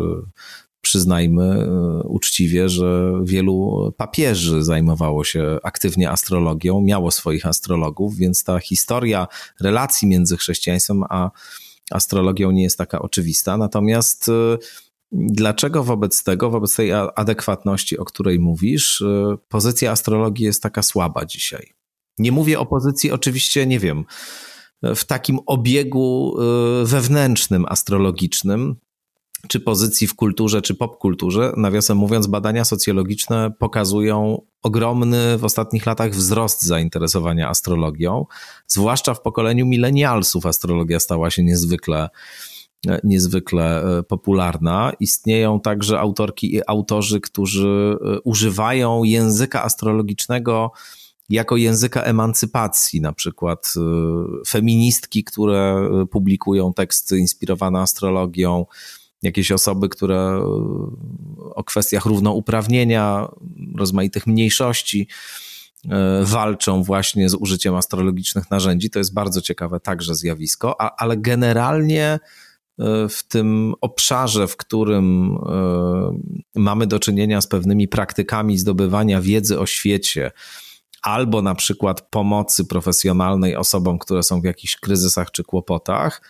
przyznajmy 0.84 1.42
e, 1.44 1.68
uczciwie, 2.02 2.68
że 2.68 3.12
wielu 3.22 3.92
papieży 3.96 4.64
zajmowało 4.64 5.24
się 5.24 5.58
aktywnie 5.62 6.10
astrologią, 6.10 6.80
miało 6.80 7.10
swoich 7.10 7.46
astrologów, 7.46 8.16
więc 8.16 8.44
ta 8.44 8.58
historia 8.58 9.28
relacji 9.60 10.08
między 10.08 10.36
chrześcijaństwem 10.36 11.04
a 11.08 11.30
astrologią 11.90 12.50
nie 12.50 12.62
jest 12.62 12.78
taka 12.78 13.02
oczywista. 13.02 13.56
Natomiast 13.56 14.28
e, 14.28 14.58
dlaczego 15.12 15.84
wobec 15.84 16.24
tego, 16.24 16.50
wobec 16.50 16.76
tej 16.76 16.92
adekwatności, 16.92 17.98
o 17.98 18.04
której 18.04 18.38
mówisz, 18.38 19.02
e, 19.02 19.36
pozycja 19.48 19.90
astrologii 19.90 20.44
jest 20.44 20.62
taka 20.62 20.82
słaba 20.82 21.24
dzisiaj? 21.24 21.72
Nie 22.18 22.32
mówię 22.32 22.58
o 22.58 22.66
pozycji, 22.66 23.12
oczywiście, 23.12 23.66
nie 23.66 23.78
wiem, 23.78 24.04
w 24.82 25.04
takim 25.04 25.38
obiegu 25.46 26.36
wewnętrznym 26.84 27.66
astrologicznym, 27.68 28.76
czy 29.48 29.60
pozycji 29.60 30.06
w 30.06 30.14
kulturze, 30.14 30.62
czy 30.62 30.74
popkulturze. 30.74 31.52
Nawiasem 31.56 31.96
mówiąc, 31.96 32.26
badania 32.26 32.64
socjologiczne 32.64 33.52
pokazują 33.58 34.42
ogromny 34.62 35.38
w 35.38 35.44
ostatnich 35.44 35.86
latach 35.86 36.10
wzrost 36.10 36.62
zainteresowania 36.62 37.48
astrologią, 37.48 38.26
zwłaszcza 38.66 39.14
w 39.14 39.22
pokoleniu 39.22 39.66
milenialsów 39.66 40.46
astrologia 40.46 41.00
stała 41.00 41.30
się 41.30 41.42
niezwykle 41.42 42.08
niezwykle 43.04 43.82
e, 43.82 44.02
popularna. 44.02 44.92
Istnieją 45.00 45.60
także 45.60 46.00
autorki 46.00 46.54
i 46.54 46.60
autorzy, 46.66 47.20
którzy 47.20 47.96
e, 48.00 48.20
używają 48.20 49.04
języka 49.04 49.64
astrologicznego 49.64 50.72
jako 51.28 51.56
języka 51.56 52.02
emancypacji, 52.02 53.00
na 53.00 53.12
przykład 53.12 53.74
e, 53.76 53.80
feministki, 54.46 55.24
które 55.24 55.90
publikują 56.10 56.72
teksty 56.74 57.18
inspirowane 57.18 57.80
astrologią, 57.80 58.66
jakieś 59.24 59.52
osoby, 59.52 59.88
które 59.88 60.16
e, 60.16 60.40
o 61.54 61.64
kwestiach 61.64 62.06
równouprawnienia, 62.06 63.28
rozmaitych 63.76 64.26
mniejszości 64.26 65.08
e, 65.90 66.24
walczą 66.24 66.82
właśnie 66.82 67.28
z 67.28 67.34
użyciem 67.34 67.74
astrologicznych 67.74 68.50
narzędzi. 68.50 68.90
To 68.90 68.98
jest 68.98 69.14
bardzo 69.14 69.40
ciekawe 69.40 69.80
także 69.80 70.14
zjawisko, 70.14 70.80
a, 70.80 70.96
ale 70.96 71.16
generalnie 71.16 72.04
e, 72.04 72.18
w 73.08 73.22
tym 73.28 73.74
obszarze, 73.80 74.46
w 74.46 74.56
którym 74.56 75.38
mamy 76.54 76.86
do 76.86 76.98
czynienia 76.98 77.40
z 77.40 77.46
pewnymi 77.46 77.88
praktykami 77.88 78.58
zdobywania 78.58 79.20
wiedzy 79.20 79.60
o 79.60 79.66
świecie, 79.66 80.30
albo 81.02 81.42
na 81.42 81.54
przykład 81.54 82.10
pomocy 82.10 82.64
profesjonalnej 82.64 83.56
osobom, 83.56 83.98
które 83.98 84.22
są 84.22 84.40
w 84.40 84.44
jakichś 84.44 84.76
kryzysach 84.76 85.30
czy 85.30 85.44
kłopotach, 85.44 86.22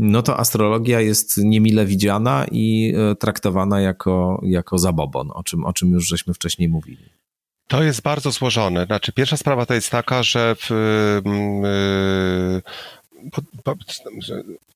no 0.00 0.22
to 0.22 0.38
astrologia 0.40 1.00
jest 1.00 1.36
niemile 1.36 1.86
widziana 1.86 2.46
i 2.50 2.94
e, 2.96 3.14
traktowana 3.14 3.80
jako, 3.80 4.40
jako 4.42 4.78
zabobon, 4.78 5.30
o 5.34 5.42
czym, 5.42 5.64
o 5.64 5.72
czym 5.72 5.90
już 5.90 6.08
żeśmy 6.08 6.34
wcześniej 6.34 6.68
mówili. 6.68 7.04
To 7.68 7.82
jest 7.82 8.02
bardzo 8.02 8.30
złożone. 8.30 8.86
Znaczy, 8.86 9.12
pierwsza 9.12 9.36
sprawa 9.36 9.66
to 9.66 9.74
jest 9.74 9.90
taka, 9.90 10.22
że 10.22 10.56
w, 10.58 10.70
yy, 11.62 12.62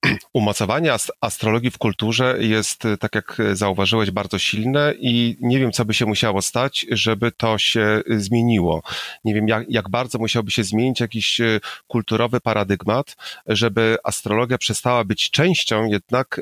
umocowanie 0.33 0.92
astrologii 1.20 1.70
w 1.70 1.78
kulturze 1.78 2.37
jest, 2.40 2.83
tak 3.00 3.14
jak 3.14 3.38
zauważyłeś, 3.52 4.11
bardzo 4.11 4.38
silne 4.38 4.94
i 4.98 5.37
nie 5.40 5.59
wiem, 5.59 5.72
co 5.72 5.85
by 5.85 5.94
się 5.94 6.07
musiało 6.07 6.42
stać, 6.42 6.87
żeby 6.90 7.33
to 7.33 7.59
się 7.59 8.02
zmieniło. 8.09 8.83
Nie 9.24 9.35
wiem, 9.35 9.48
jak, 9.48 9.64
jak 9.68 9.90
bardzo 9.90 10.18
musiałby 10.18 10.50
się 10.50 10.64
zmienić 10.64 11.00
jakiś 11.00 11.40
kulturowy 11.87 12.40
paradygmat, 12.40 13.16
żeby 13.46 13.96
astrologia 14.04 14.59
przestała 14.59 15.04
być 15.04 15.30
częścią 15.30 15.85
jednak 15.85 16.40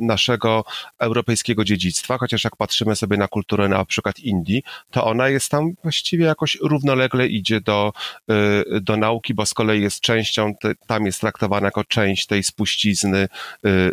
naszego 0.00 0.64
europejskiego 0.98 1.64
dziedzictwa, 1.64 2.18
chociaż 2.18 2.44
jak 2.44 2.56
patrzymy 2.56 2.96
sobie 2.96 3.16
na 3.16 3.28
kulturę 3.28 3.68
na 3.68 3.84
przykład 3.84 4.18
Indii, 4.18 4.62
to 4.90 5.04
ona 5.04 5.28
jest 5.28 5.48
tam 5.48 5.72
właściwie 5.82 6.24
jakoś 6.24 6.58
równolegle 6.60 7.26
idzie 7.26 7.60
do, 7.60 7.92
do 8.80 8.96
nauki, 8.96 9.34
bo 9.34 9.46
z 9.46 9.54
kolei 9.54 9.82
jest 9.82 10.00
częścią, 10.00 10.54
tam 10.86 11.06
jest 11.06 11.21
traktowana 11.22 11.66
jako 11.66 11.84
część 11.84 12.26
tej 12.26 12.42
spuścizny 12.42 13.28
y, 13.66 13.92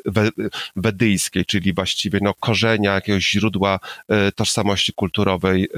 wedyjskiej, 0.76 1.46
czyli 1.46 1.74
właściwie 1.74 2.20
no, 2.22 2.34
korzenia 2.34 2.94
jakiegoś 2.94 3.30
źródła 3.30 3.80
y, 4.28 4.32
tożsamości 4.32 4.94
kulturowej 4.94 5.70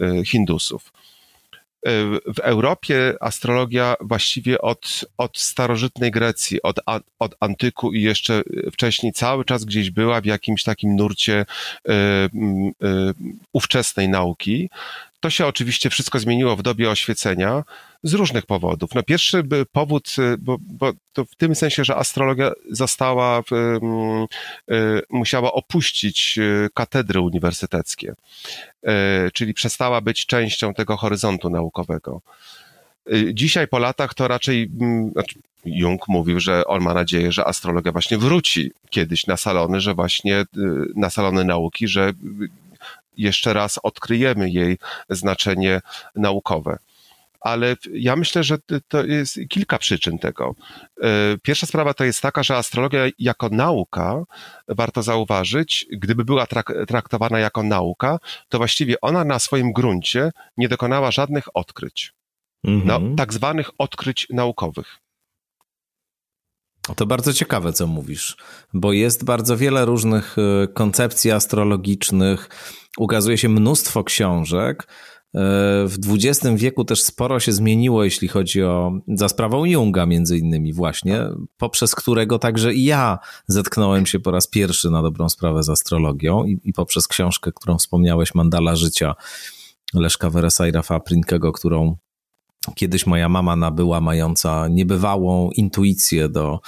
y, 0.00 0.24
Hindusów 0.24 0.92
w 2.34 2.38
Europie 2.42 3.14
astrologia 3.20 3.94
właściwie 4.00 4.60
od, 4.60 5.04
od 5.18 5.38
starożytnej 5.38 6.10
Grecji, 6.10 6.62
od, 6.62 6.80
od 7.18 7.34
antyku 7.40 7.92
i 7.92 8.02
jeszcze 8.02 8.42
wcześniej 8.72 9.12
cały 9.12 9.44
czas 9.44 9.64
gdzieś 9.64 9.90
była 9.90 10.20
w 10.20 10.24
jakimś 10.24 10.62
takim 10.62 10.96
nurcie 10.96 11.46
y, 11.88 11.92
y, 11.92 13.14
ówczesnej 13.52 14.08
nauki. 14.08 14.70
To 15.20 15.30
się 15.30 15.46
oczywiście 15.46 15.90
wszystko 15.90 16.18
zmieniło 16.18 16.56
w 16.56 16.62
dobie 16.62 16.90
oświecenia 16.90 17.64
z 18.02 18.14
różnych 18.14 18.46
powodów. 18.46 18.94
No 18.94 19.02
pierwszy 19.02 19.42
powód, 19.72 20.16
y, 20.18 20.38
bo, 20.38 20.56
bo 20.60 20.92
to 21.12 21.24
w 21.24 21.34
tym 21.34 21.54
sensie, 21.54 21.84
że 21.84 21.96
astrologia 21.96 22.52
została, 22.70 23.42
musiała 25.10 25.52
opuścić 25.52 26.38
katedry 26.74 27.20
uniwersyteckie, 27.20 28.14
czyli 29.32 29.54
przestała 29.54 30.00
być 30.00 30.26
częścią 30.26 30.74
tego 30.74 30.96
horyzontu 30.96 31.50
naukowego. 31.50 32.20
Dzisiaj 33.32 33.68
po 33.68 33.78
latach 33.78 34.14
to 34.14 34.28
raczej, 34.28 34.70
znaczy 35.12 35.38
Jung 35.64 36.08
mówił, 36.08 36.40
że 36.40 36.64
on 36.66 36.82
ma 36.82 36.94
nadzieję, 36.94 37.32
że 37.32 37.46
astrologia 37.46 37.92
właśnie 37.92 38.18
wróci 38.18 38.72
kiedyś 38.90 39.26
na 39.26 39.36
salony, 39.36 39.80
że 39.80 39.94
właśnie 39.94 40.44
na 40.96 41.10
salony 41.10 41.44
nauki, 41.44 41.88
że 41.88 42.12
jeszcze 43.16 43.52
raz 43.52 43.80
odkryjemy 43.82 44.50
jej 44.50 44.78
znaczenie 45.08 45.80
naukowe. 46.16 46.78
Ale 47.40 47.76
ja 47.92 48.16
myślę, 48.16 48.44
że 48.44 48.58
to 48.88 49.04
jest 49.04 49.38
kilka 49.48 49.78
przyczyn 49.78 50.18
tego. 50.18 50.54
E, 51.02 51.38
pierwsza 51.42 51.66
sprawa 51.66 51.94
to 51.94 52.04
jest 52.04 52.20
taka, 52.20 52.42
że 52.42 52.56
astrologia 52.56 53.00
jako 53.18 53.48
nauka, 53.48 54.24
warto 54.68 55.02
zauważyć, 55.02 55.86
gdyby 55.92 56.24
była 56.24 56.46
trak 56.46 56.72
traktowana 56.88 57.38
jako 57.38 57.62
nauka, 57.62 58.18
to 58.48 58.58
właściwie 58.58 59.00
ona 59.00 59.24
na 59.24 59.38
swoim 59.38 59.72
gruncie 59.72 60.30
nie 60.56 60.68
dokonała 60.68 61.10
żadnych 61.10 61.56
odkryć. 61.56 62.12
Mhm. 62.64 62.86
No, 63.10 63.16
tak 63.16 63.32
zwanych 63.32 63.70
odkryć 63.78 64.26
naukowych. 64.30 64.98
To 66.96 67.06
bardzo 67.06 67.32
ciekawe, 67.32 67.72
co 67.72 67.86
mówisz, 67.86 68.36
bo 68.74 68.92
jest 68.92 69.24
bardzo 69.24 69.56
wiele 69.56 69.84
różnych 69.84 70.36
e, 70.38 70.68
koncepcji 70.68 71.30
astrologicznych, 71.30 72.48
ukazuje 72.98 73.38
się 73.38 73.48
mnóstwo 73.48 74.04
książek. 74.04 74.86
E, 75.34 75.40
w 75.88 75.96
XX 76.08 76.48
wieku 76.56 76.84
też 76.84 77.02
sporo 77.02 77.40
się 77.40 77.52
zmieniło, 77.52 78.04
jeśli 78.04 78.28
chodzi 78.28 78.62
o, 78.62 78.92
za 79.08 79.28
sprawą 79.28 79.64
Junga 79.64 80.06
między 80.06 80.38
innymi 80.38 80.72
właśnie, 80.72 81.22
poprzez 81.58 81.94
którego 81.94 82.38
także 82.38 82.74
i 82.74 82.84
ja 82.84 83.18
zetknąłem 83.46 84.06
się 84.06 84.20
po 84.20 84.30
raz 84.30 84.46
pierwszy 84.46 84.90
na 84.90 85.02
dobrą 85.02 85.28
sprawę 85.28 85.62
z 85.62 85.68
astrologią 85.68 86.44
i, 86.44 86.60
i 86.64 86.72
poprzez 86.72 87.08
książkę, 87.08 87.52
którą 87.54 87.78
wspomniałeś, 87.78 88.34
Mandala 88.34 88.76
Życia 88.76 89.14
Leszka 89.94 90.30
Weresajra 90.30 90.82
Faprinkego, 90.82 91.52
którą 91.52 91.96
kiedyś 92.74 93.06
moja 93.06 93.28
mama 93.28 93.56
nabyła, 93.56 94.00
mająca 94.00 94.68
niebywałą 94.68 95.50
intuicję 95.50 96.28
do 96.28 96.60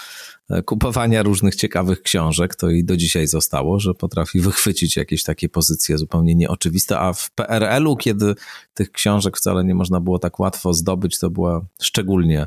kupowania 0.66 1.22
różnych 1.22 1.57
ciekawych 1.57 2.03
książek, 2.03 2.55
to 2.55 2.70
i 2.70 2.84
do 2.84 2.96
dzisiaj 2.96 3.26
zostało, 3.26 3.80
że 3.80 3.94
potrafi 3.94 4.40
wychwycić 4.40 4.96
jakieś 4.96 5.22
takie 5.22 5.48
pozycje 5.48 5.98
zupełnie 5.98 6.34
nieoczywiste, 6.34 6.98
a 6.98 7.12
w 7.12 7.30
PRL-u, 7.30 7.96
kiedy 7.96 8.34
tych 8.74 8.92
książek 8.92 9.36
wcale 9.36 9.64
nie 9.64 9.74
można 9.74 10.00
było 10.00 10.18
tak 10.18 10.40
łatwo 10.40 10.74
zdobyć, 10.74 11.18
to 11.18 11.30
była 11.30 11.64
szczególnie 11.82 12.46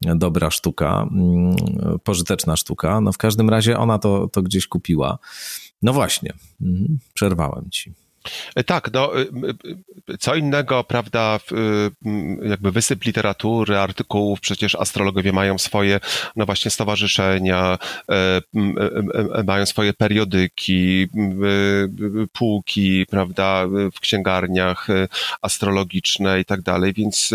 dobra 0.00 0.50
sztuka, 0.50 1.08
mm, 1.10 1.56
pożyteczna 2.04 2.56
sztuka. 2.56 3.00
No 3.00 3.12
w 3.12 3.18
każdym 3.18 3.50
razie 3.50 3.78
ona 3.78 3.98
to, 3.98 4.28
to 4.28 4.42
gdzieś 4.42 4.66
kupiła. 4.66 5.18
No 5.82 5.92
właśnie, 5.92 6.32
mhm, 6.60 6.98
przerwałem 7.14 7.70
ci. 7.70 7.92
E, 8.54 8.64
tak, 8.64 8.92
no, 8.92 9.20
e, 9.20 9.22
e, 9.22 10.18
co 10.18 10.34
innego, 10.34 10.84
prawda, 10.84 11.40
jakby 12.42 12.72
wysyp 12.72 13.04
literatury, 13.04 13.78
artykułów, 13.78 14.40
przecież 14.40 14.74
astrologowie 14.74 15.32
mają 15.32 15.58
swoje, 15.58 16.00
no 16.36 16.46
właśnie, 16.46 16.70
stowarzyszenia, 16.70 17.78
mają 19.46 19.66
swoje 19.66 19.92
periodyki, 19.92 21.06
półki, 22.32 23.06
prawda, 23.06 23.66
w 23.66 24.00
księgarniach 24.00 24.86
astrologiczne 25.42 26.40
i 26.40 26.44
tak 26.44 26.62
dalej, 26.62 26.92
więc 26.92 27.30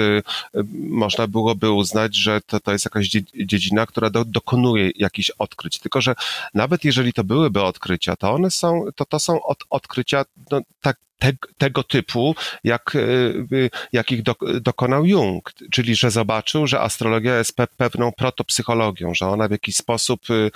można 0.89 1.27
byłoby 1.27 1.71
uznać, 1.71 2.15
że 2.15 2.41
to, 2.41 2.59
to 2.59 2.71
jest 2.71 2.85
jakaś 2.85 3.09
dziedzina, 3.35 3.85
która 3.85 4.09
do, 4.09 4.25
dokonuje 4.25 4.91
jakichś 4.95 5.29
odkryć, 5.29 5.79
tylko 5.79 6.01
że 6.01 6.15
nawet 6.53 6.85
jeżeli 6.85 7.13
to 7.13 7.23
byłyby 7.23 7.61
odkrycia, 7.61 8.15
to 8.15 8.31
one 8.31 8.51
są, 8.51 8.85
to, 8.95 9.05
to 9.05 9.19
są 9.19 9.43
od, 9.43 9.63
odkrycia 9.69 10.25
no, 10.51 10.61
tak, 10.83 10.97
te, 11.19 11.33
tego 11.57 11.83
typu, 11.83 12.35
jak, 12.63 12.95
e, 12.95 12.99
jakich 13.93 14.23
do, 14.23 14.35
dokonał 14.61 15.05
Jung, 15.05 15.51
czyli 15.71 15.95
że 15.95 16.11
zobaczył, 16.11 16.67
że 16.67 16.81
astrologia 16.81 17.37
jest 17.37 17.55
pe, 17.55 17.67
pewną 17.77 18.11
protopsychologią, 18.11 19.13
że 19.13 19.27
ona 19.27 19.47
w 19.47 19.51
jakiś 19.51 19.75
sposób, 19.75 20.21
e, 20.29 20.49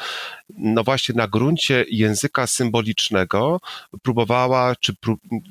no 0.58 0.84
właśnie 0.84 1.16
na 1.16 1.28
gruncie 1.28 1.86
języka 1.90 2.48
symbolicznego 2.48 3.60
próbowała, 4.02 4.76
czy, 4.76 4.96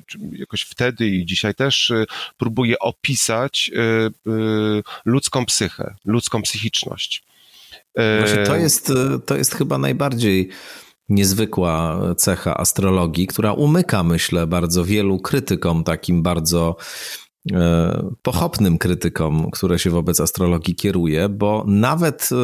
czy 0.07 0.19
jakoś 0.33 0.63
wtedy 0.63 1.07
i 1.07 1.27
dzisiaj 1.27 1.55
też 1.55 1.91
e, 1.91 2.05
próbuje 2.37 2.79
opisać 2.79 3.71
ludzką 5.05 5.47
psychę, 5.47 5.95
ludzką 6.05 6.43
psychiczność. 6.43 7.25
Właśnie 7.95 8.43
to 8.47 8.57
jest, 8.57 8.93
to 9.27 9.37
jest 9.37 9.55
chyba 9.55 9.79
najbardziej 9.79 10.51
niezwykła 11.09 12.01
cecha 12.17 12.57
astrologii, 12.57 13.27
która 13.27 13.53
umyka, 13.53 14.03
myślę, 14.03 14.47
bardzo 14.47 14.85
wielu 14.85 15.19
krytykom, 15.19 15.85
takim 15.85 16.23
bardzo 16.23 16.77
e, 17.53 18.11
pochopnym 18.23 18.79
krytykom, 18.79 19.51
które 19.51 19.79
się 19.79 19.91
wobec 19.91 20.21
astrologii 20.21 20.75
kieruje, 20.75 21.29
bo 21.29 21.65
nawet 21.67 22.29
e, 22.33 22.37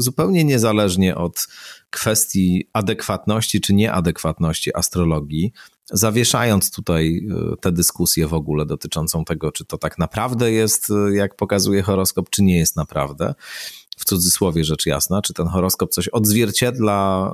zupełnie 0.00 0.44
niezależnie 0.44 1.16
od 1.16 1.48
kwestii 1.90 2.68
adekwatności 2.72 3.60
czy 3.60 3.74
nieadekwatności 3.74 4.76
astrologii, 4.76 5.52
zawieszając 5.92 6.70
tutaj 6.70 7.26
e, 7.52 7.56
tę 7.56 7.72
dyskusję 7.72 8.26
w 8.26 8.34
ogóle 8.34 8.66
dotyczącą 8.66 9.24
tego, 9.24 9.52
czy 9.52 9.64
to 9.64 9.78
tak 9.78 9.98
naprawdę 9.98 10.52
jest, 10.52 10.92
jak 11.12 11.36
pokazuje 11.36 11.82
horoskop, 11.82 12.30
czy 12.30 12.42
nie 12.42 12.58
jest 12.58 12.76
naprawdę, 12.76 13.34
w 13.98 14.04
cudzysłowie 14.04 14.64
rzecz 14.64 14.86
jasna, 14.86 15.22
czy 15.22 15.34
ten 15.34 15.46
horoskop 15.46 15.90
coś 15.90 16.08
odzwierciedla 16.08 17.30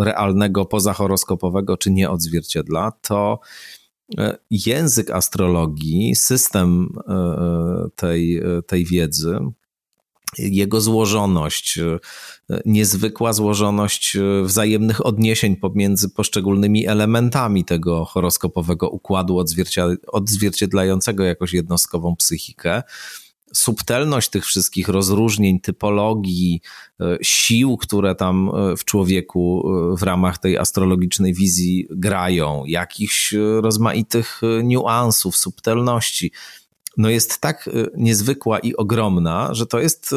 e, 0.00 0.04
realnego, 0.04 0.64
pozahoroskopowego, 0.64 1.76
czy 1.76 1.90
nie 1.90 2.10
odzwierciedla, 2.10 2.92
to 3.02 3.40
e, 4.18 4.38
język 4.50 5.10
astrologii, 5.10 6.14
system 6.16 6.88
e, 7.08 7.88
tej, 7.96 8.42
tej 8.66 8.84
wiedzy, 8.84 9.38
jego 10.38 10.80
złożoność, 10.80 11.78
niezwykła 12.64 13.32
złożoność 13.32 14.16
wzajemnych 14.44 15.06
odniesień 15.06 15.56
pomiędzy 15.56 16.08
poszczególnymi 16.08 16.86
elementami 16.86 17.64
tego 17.64 18.04
horoskopowego 18.04 18.90
układu 18.90 19.44
odzwierciedlającego 20.12 21.24
jakoś 21.24 21.52
jednostkową 21.52 22.16
psychikę, 22.16 22.82
subtelność 23.52 24.30
tych 24.30 24.44
wszystkich 24.44 24.88
rozróżnień, 24.88 25.60
typologii, 25.60 26.60
e, 27.00 27.18
sił, 27.22 27.76
które 27.76 28.14
tam 28.14 28.50
e, 28.54 28.76
w 28.76 28.84
człowieku 28.84 29.62
e, 29.92 29.96
w 29.96 30.02
ramach 30.02 30.38
tej 30.38 30.58
astrologicznej 30.58 31.34
wizji 31.34 31.86
grają, 31.90 32.64
jakichś 32.66 33.34
rozmaitych 33.60 34.40
niuansów, 34.62 35.36
subtelności, 35.36 36.32
no 36.96 37.10
jest 37.10 37.40
tak 37.40 37.70
niezwykła 37.96 38.58
i 38.58 38.76
ogromna, 38.76 39.54
że 39.54 39.66
to 39.66 39.80
jest 39.80 40.10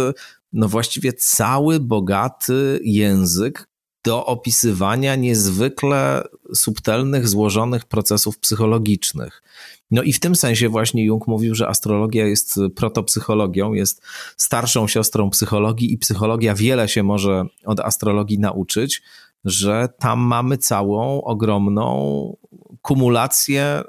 no 0.53 0.67
właściwie 0.67 1.13
cały 1.13 1.79
bogaty 1.79 2.79
język 2.83 3.67
do 4.05 4.25
opisywania 4.25 5.15
niezwykle 5.15 6.23
subtelnych, 6.53 7.27
złożonych 7.27 7.85
procesów 7.85 8.39
psychologicznych. 8.39 9.43
No 9.91 10.03
i 10.03 10.13
w 10.13 10.19
tym 10.19 10.35
sensie 10.35 10.69
właśnie 10.69 11.05
Jung 11.05 11.27
mówił, 11.27 11.55
że 11.55 11.67
astrologia 11.67 12.27
jest 12.27 12.59
protopsychologią, 12.75 13.73
jest 13.73 14.01
starszą 14.37 14.87
siostrą 14.87 15.29
psychologii 15.29 15.93
i 15.93 15.97
psychologia 15.97 16.55
wiele 16.55 16.87
się 16.87 17.03
może 17.03 17.45
od 17.65 17.79
astrologii 17.79 18.39
nauczyć, 18.39 19.01
że 19.45 19.89
tam 19.99 20.19
mamy 20.19 20.57
całą 20.57 21.21
ogromną 21.21 22.37
kumulację 22.81 23.63
e, 23.63 23.83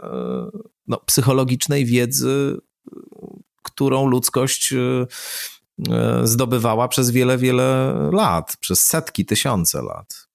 no, 0.86 1.00
psychologicznej 1.06 1.84
wiedzy, 1.84 2.56
którą 3.62 4.06
ludzkość 4.06 4.72
e, 4.72 5.06
zdobywała 6.22 6.88
przez 6.88 7.10
wiele, 7.10 7.38
wiele 7.38 7.94
lat, 8.12 8.56
przez 8.60 8.86
setki, 8.86 9.26
tysiące 9.26 9.82
lat. 9.82 10.26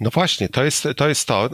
No 0.00 0.10
właśnie, 0.10 0.48
to 0.48 0.64
jest, 0.64 0.88
to 0.96 1.08
jest 1.08 1.28
to. 1.28 1.50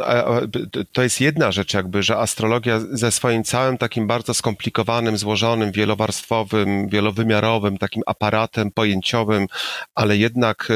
To 0.92 1.02
jest 1.02 1.20
jedna 1.20 1.52
rzecz, 1.52 1.74
jakby, 1.74 2.02
że 2.02 2.18
astrologia 2.18 2.80
ze 2.90 3.12
swoim 3.12 3.44
całym 3.44 3.78
takim 3.78 4.06
bardzo 4.06 4.34
skomplikowanym, 4.34 5.18
złożonym, 5.18 5.72
wielowarstwowym, 5.72 6.88
wielowymiarowym, 6.88 7.78
takim 7.78 8.02
aparatem 8.06 8.70
pojęciowym, 8.70 9.46
ale 9.94 10.16
jednak 10.16 10.68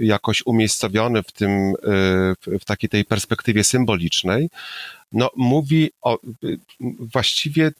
jakoś 0.00 0.42
umiejscowiony 0.46 1.22
w 1.22 1.32
tym, 1.32 1.72
w 2.46 2.64
takiej 2.66 2.90
tej 2.90 3.04
perspektywie 3.04 3.64
symbolicznej, 3.64 4.48
no 5.12 5.30
mówi 5.36 5.90
o 6.02 6.18
właściwie 6.98 7.72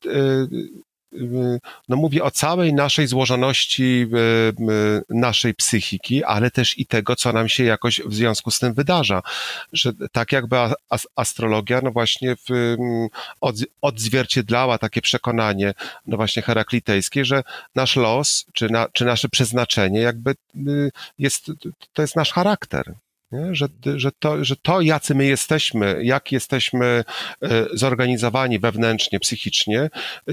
no 1.89 1.97
mówię 1.97 2.25
o 2.25 2.31
całej 2.31 2.75
naszej 2.75 3.07
złożoności 3.07 4.07
naszej 5.11 5.55
psychiki, 5.55 6.25
ale 6.25 6.51
też 6.51 6.79
i 6.79 6.87
tego, 6.87 7.17
co 7.17 7.33
nam 7.33 7.49
się 7.49 7.65
jakoś 7.65 8.01
w 8.01 8.15
związku 8.15 8.51
z 8.51 8.59
tym 8.59 8.75
wydarza. 8.75 9.23
Że 9.73 9.93
tak 10.13 10.33
jakby 10.33 10.57
astrologia, 11.17 11.81
no 11.83 11.91
właśnie 11.91 12.37
w, 12.49 12.77
odzwierciedlała 13.81 14.79
takie 14.79 15.01
przekonanie, 15.01 15.75
no 16.07 16.17
właśnie 16.17 16.43
heraklitejskie, 16.43 17.25
że 17.25 17.43
nasz 17.75 17.97
los, 17.97 18.47
czy, 18.53 18.71
na, 18.71 18.89
czy 18.93 19.05
nasze 19.05 19.29
przeznaczenie 19.29 20.01
jakby 20.01 20.35
y, 20.69 20.91
jest, 21.19 21.47
to 21.93 22.03
jest 22.03 22.17
nasz 22.17 22.33
charakter. 22.33 22.95
Nie? 23.35 23.55
Że, 23.55 23.69
że, 23.97 24.13
to, 24.13 24.45
że 24.45 24.57
to, 24.57 24.81
jacy 24.81 25.15
my 25.15 25.27
jesteśmy, 25.27 26.01
jak 26.03 26.33
jesteśmy 26.33 27.05
e, 27.43 27.67
zorganizowani 27.73 28.59
wewnętrznie, 28.59 29.21
psychicznie, 29.21 29.91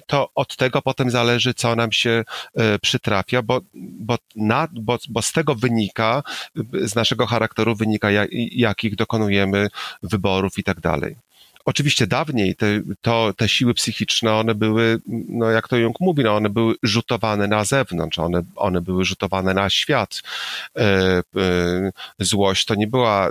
to 0.07 0.29
od 0.35 0.55
tego 0.55 0.81
potem 0.81 1.11
zależy, 1.11 1.53
co 1.53 1.75
nam 1.75 1.91
się 1.91 2.23
e, 2.55 2.79
przytrafia, 2.79 3.41
bo, 3.41 3.61
bo, 3.73 4.17
na, 4.35 4.67
bo, 4.71 4.97
bo 5.09 5.21
z 5.21 5.31
tego 5.31 5.55
wynika, 5.55 6.23
z 6.73 6.95
naszego 6.95 7.25
charakteru 7.25 7.75
wynika, 7.75 8.07
jakich 8.51 8.95
dokonujemy 8.95 9.67
wyborów 10.03 10.57
i 10.57 10.63
tak 10.63 10.79
dalej. 10.79 11.15
Oczywiście 11.66 12.07
dawniej 12.07 12.55
te, 12.55 12.82
to, 13.01 13.34
te 13.38 13.49
siły 13.49 13.74
psychiczne, 13.74 14.34
one 14.34 14.55
były, 14.55 14.99
no 15.30 15.49
jak 15.49 15.68
to 15.68 15.78
Jung 15.78 15.99
mówi, 15.99 16.24
no 16.24 16.36
one 16.36 16.49
były 16.49 16.76
rzutowane 16.84 17.47
na 17.47 17.66
zewnątrz, 17.66 18.20
one, 18.20 18.43
one 18.55 18.82
były 18.82 19.05
rzutowane 19.05 19.53
na 19.53 19.70
świat. 19.70 20.22
E, 20.78 20.84
e, 21.38 21.91
złość 22.20 22.66
to 22.66 22.76
nie 22.76 22.88
była, 22.88 23.30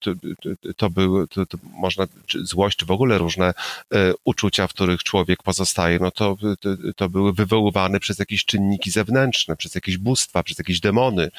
to, 0.00 0.12
to, 0.14 0.50
to 0.76 0.90
były, 0.90 1.28
to, 1.28 1.46
to 1.46 1.58
można, 1.62 2.06
złość, 2.42 2.78
czy 2.78 2.86
w 2.86 2.90
ogóle 2.90 3.18
różne 3.18 3.54
e, 3.94 4.12
uczucia, 4.24 4.66
w 4.66 4.74
których 4.74 5.02
człowiek 5.04 5.42
pozostaje, 5.42 5.98
no 5.98 6.10
to, 6.10 6.36
to, 6.60 6.70
to 6.96 7.08
były 7.08 7.32
wywoływane 7.32 8.00
przez 8.00 8.18
jakieś 8.18 8.44
czynniki 8.44 8.90
zewnętrzne, 8.90 9.56
przez 9.56 9.74
jakieś 9.74 9.96
bóstwa, 9.96 10.42
przez 10.42 10.58
jakieś 10.58 10.80
demony. 10.80 11.30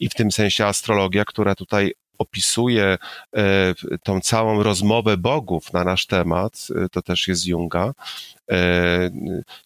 I 0.00 0.08
w 0.08 0.14
tym 0.14 0.32
sensie 0.32 0.66
astrologia, 0.66 1.24
która 1.24 1.54
tutaj 1.54 1.94
opisuje 2.18 2.98
e, 3.36 3.74
tą 4.02 4.20
całą 4.20 4.62
rozmowę 4.62 5.16
bogów 5.16 5.72
na 5.72 5.84
nasz 5.84 6.06
temat, 6.06 6.66
e, 6.84 6.88
to 6.88 7.02
też 7.02 7.28
jest 7.28 7.46
Junga, 7.46 7.92
e, 8.50 9.10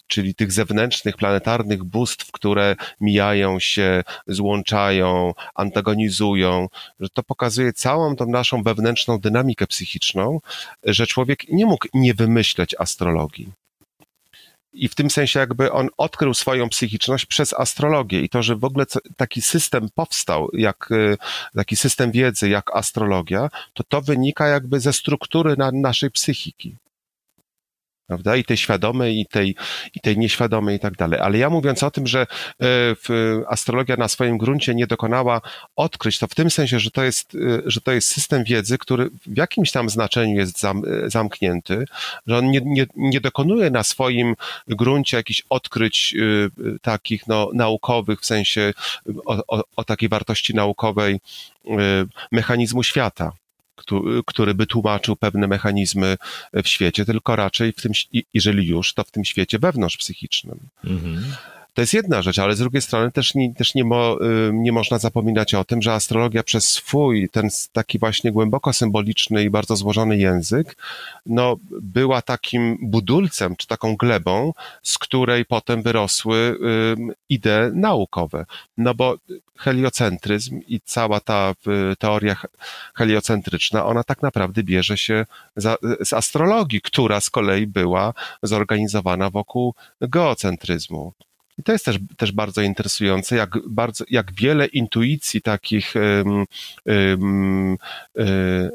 czyli 0.07 0.35
tych 0.35 0.51
zewnętrznych, 0.51 1.17
planetarnych 1.17 1.83
bóstw, 1.83 2.31
które 2.31 2.75
mijają 3.01 3.59
się, 3.59 4.03
złączają, 4.27 5.33
antagonizują, 5.55 6.67
że 6.99 7.09
to 7.09 7.23
pokazuje 7.23 7.73
całą 7.73 8.15
tą 8.15 8.25
naszą 8.25 8.63
wewnętrzną 8.63 9.19
dynamikę 9.19 9.67
psychiczną, 9.67 10.39
że 10.83 11.07
człowiek 11.07 11.49
nie 11.49 11.65
mógł 11.65 11.87
nie 11.93 12.13
wymyśleć 12.13 12.75
astrologii 12.79 13.60
i 14.73 14.87
w 14.87 14.95
tym 14.95 15.09
sensie 15.09 15.39
jakby 15.39 15.71
on 15.71 15.89
odkrył 15.97 16.33
swoją 16.33 16.69
psychiczność 16.69 17.25
przez 17.25 17.53
astrologię 17.53 18.21
i 18.21 18.29
to, 18.29 18.43
że 18.43 18.55
w 18.55 18.63
ogóle 18.63 18.85
taki 19.17 19.41
system 19.41 19.89
powstał, 19.95 20.49
jak 20.53 20.91
y, 20.91 21.17
taki 21.55 21.75
system 21.75 22.11
wiedzy 22.11 22.49
jak 22.49 22.75
astrologia, 22.75 23.49
to 23.73 23.83
to 23.83 24.01
wynika 24.01 24.47
jakby 24.47 24.79
ze 24.79 24.93
struktury 24.93 25.55
na 25.57 25.71
naszej 25.71 26.11
psychiki. 26.11 26.75
Prawda? 28.11 28.35
I 28.35 28.43
tej 28.43 28.57
świadomej, 28.57 29.19
i 29.19 29.25
tej, 29.25 29.55
i 29.95 29.99
tej 29.99 30.17
nieświadomej 30.17 30.75
i 30.75 30.79
tak 30.79 30.93
dalej. 30.93 31.19
Ale 31.19 31.37
ja 31.37 31.49
mówiąc 31.49 31.83
o 31.83 31.91
tym, 31.91 32.07
że 32.07 32.21
e, 32.21 32.65
astrologia 33.47 33.95
na 33.95 34.07
swoim 34.07 34.37
gruncie 34.37 34.75
nie 34.75 34.87
dokonała 34.87 35.41
odkryć, 35.75 36.19
to 36.19 36.27
w 36.27 36.35
tym 36.35 36.51
sensie, 36.51 36.79
że 36.79 36.91
to 36.91 37.03
jest, 37.03 37.35
e, 37.35 37.61
że 37.65 37.81
to 37.81 37.91
jest 37.91 38.07
system 38.07 38.43
wiedzy, 38.43 38.77
który 38.77 39.09
w 39.27 39.37
jakimś 39.37 39.71
tam 39.71 39.89
znaczeniu 39.89 40.35
jest 40.35 40.59
zam, 40.59 40.81
zamknięty, 41.05 41.85
że 42.27 42.37
on 42.37 42.51
nie, 42.51 42.61
nie, 42.65 42.85
nie 42.95 43.21
dokonuje 43.21 43.69
na 43.69 43.83
swoim 43.83 44.35
gruncie 44.67 45.17
jakichś 45.17 45.43
odkryć 45.49 46.15
e, 46.15 46.79
takich 46.81 47.27
no, 47.27 47.49
naukowych, 47.53 48.21
w 48.21 48.25
sensie 48.25 48.73
o, 49.25 49.43
o, 49.47 49.63
o 49.75 49.83
takiej 49.83 50.09
wartości 50.09 50.55
naukowej 50.55 51.19
mechanizmu 52.31 52.83
świata 52.83 53.31
który 54.25 54.53
by 54.53 54.67
tłumaczył 54.67 55.15
pewne 55.15 55.47
mechanizmy 55.47 56.17
w 56.53 56.67
świecie, 56.67 57.05
tylko 57.05 57.35
raczej 57.35 57.71
w 57.71 57.81
tym, 57.81 57.91
jeżeli 58.33 58.67
już, 58.67 58.93
to 58.93 59.03
w 59.03 59.11
tym 59.11 59.25
świecie 59.25 59.59
wewnątrz 59.59 59.97
psychicznym. 59.97 60.59
Mhm. 60.83 61.23
To 61.73 61.81
jest 61.81 61.93
jedna 61.93 62.21
rzecz, 62.21 62.39
ale 62.39 62.55
z 62.55 62.59
drugiej 62.59 62.81
strony 62.81 63.11
też, 63.11 63.35
nie, 63.35 63.53
też 63.53 63.75
nie, 63.75 63.83
mo, 63.83 64.17
nie 64.53 64.71
można 64.71 64.99
zapominać 64.99 65.53
o 65.53 65.63
tym, 65.63 65.81
że 65.81 65.93
astrologia 65.93 66.43
przez 66.43 66.69
swój, 66.69 67.29
ten 67.29 67.49
taki 67.71 67.99
właśnie 67.99 68.31
głęboko 68.31 68.73
symboliczny 68.73 69.43
i 69.43 69.49
bardzo 69.49 69.75
złożony 69.75 70.17
język, 70.17 70.77
no, 71.25 71.55
była 71.81 72.21
takim 72.21 72.77
budulcem, 72.81 73.55
czy 73.55 73.67
taką 73.67 73.95
glebą, 73.95 74.53
z 74.83 74.97
której 74.97 75.45
potem 75.45 75.81
wyrosły 75.81 76.37
y, 76.37 76.55
idee 77.29 77.71
naukowe. 77.73 78.45
No 78.77 78.93
bo 78.93 79.15
heliocentryzm 79.57 80.59
i 80.67 80.79
cała 80.85 81.19
ta 81.19 81.53
teoria 81.99 82.35
heliocentryczna, 82.95 83.85
ona 83.85 84.03
tak 84.03 84.21
naprawdę 84.21 84.63
bierze 84.63 84.97
się 84.97 85.25
za, 85.55 85.77
z 86.01 86.13
astrologii, 86.13 86.81
która 86.81 87.21
z 87.21 87.29
kolei 87.29 87.67
była 87.67 88.13
zorganizowana 88.43 89.29
wokół 89.29 89.73
geocentryzmu. 90.01 91.13
I 91.61 91.63
to 91.63 91.71
jest 91.71 91.85
też, 91.85 91.99
też 92.17 92.31
bardzo 92.31 92.61
interesujące, 92.61 93.35
jak, 93.35 93.49
bardzo, 93.67 94.03
jak 94.09 94.33
wiele 94.33 94.65
intuicji 94.65 95.41
takich 95.41 95.93
um, 95.95 96.45
um, 96.85 97.77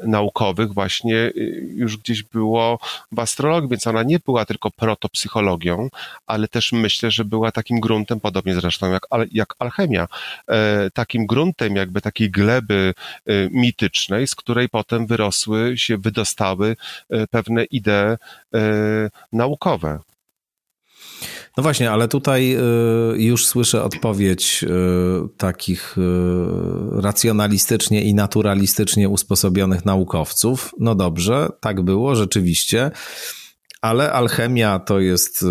naukowych 0.03 0.73
właśnie 0.73 1.15
y, 1.15 1.73
już 1.75 1.97
gdzieś 1.97 2.23
było 2.23 2.79
w 3.11 3.19
astrologii, 3.19 3.69
więc 3.69 3.87
ona 3.87 4.03
nie 4.03 4.19
była 4.19 4.45
tylko 4.45 4.71
protopsychologią, 4.71 5.89
ale 6.27 6.47
też 6.47 6.71
myślę, 6.71 7.11
że 7.11 7.25
była 7.25 7.51
takim 7.51 7.79
gruntem, 7.79 8.19
podobnie 8.19 8.55
zresztą 8.55 8.91
jak, 8.91 9.07
jak 9.31 9.53
alchemia, 9.59 10.07
e, 10.49 10.89
takim 10.93 11.25
gruntem 11.25 11.75
jakby 11.75 12.01
takiej 12.01 12.31
gleby 12.31 12.93
e, 13.25 13.31
mitycznej, 13.51 14.27
z 14.27 14.35
której 14.35 14.69
potem 14.69 15.07
wyrosły 15.07 15.77
się, 15.77 15.97
wydostały 15.97 16.75
pewne 17.31 17.63
idee 17.63 18.17
naukowe. 19.33 19.99
No 21.57 21.63
właśnie, 21.63 21.91
ale 21.91 22.07
tutaj 22.07 22.57
y, 23.13 23.21
już 23.21 23.45
słyszę 23.45 23.83
odpowiedź 23.83 24.63
y, 24.63 24.67
takich 25.37 25.97
y, 25.97 26.01
racjonalistycznie 27.01 28.03
i 28.03 28.13
naturalistycznie 28.13 29.09
usposobionych 29.09 29.85
naukowców. 29.85 30.71
No 30.79 30.95
dobrze, 30.95 31.49
tak 31.59 31.81
było 31.81 32.15
rzeczywiście. 32.15 32.91
Ale 33.81 34.11
alchemia 34.11 34.79
to 34.79 34.99
jest, 34.99 35.45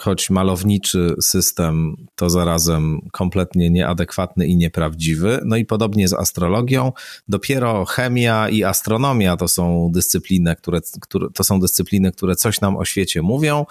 choć 0.00 0.30
malowniczy 0.30 1.14
system, 1.20 1.96
to 2.14 2.30
zarazem 2.30 3.00
kompletnie 3.12 3.70
nieadekwatny 3.70 4.46
i 4.46 4.56
nieprawdziwy. 4.56 5.40
No 5.44 5.56
i 5.56 5.64
podobnie 5.64 6.08
z 6.08 6.12
astrologią. 6.12 6.92
Dopiero 7.28 7.84
chemia 7.84 8.48
i 8.48 8.64
astronomia 8.64 9.36
to 9.36 9.48
są 9.48 9.90
dyscypliny, 9.92 10.56
które, 10.56 10.80
które, 11.00 11.26
to 11.34 11.44
są 11.44 11.60
dyscypliny, 11.60 12.12
które 12.12 12.36
coś 12.36 12.60
nam 12.60 12.76
o 12.76 12.84
świecie 12.84 13.22
mówią. 13.22 13.66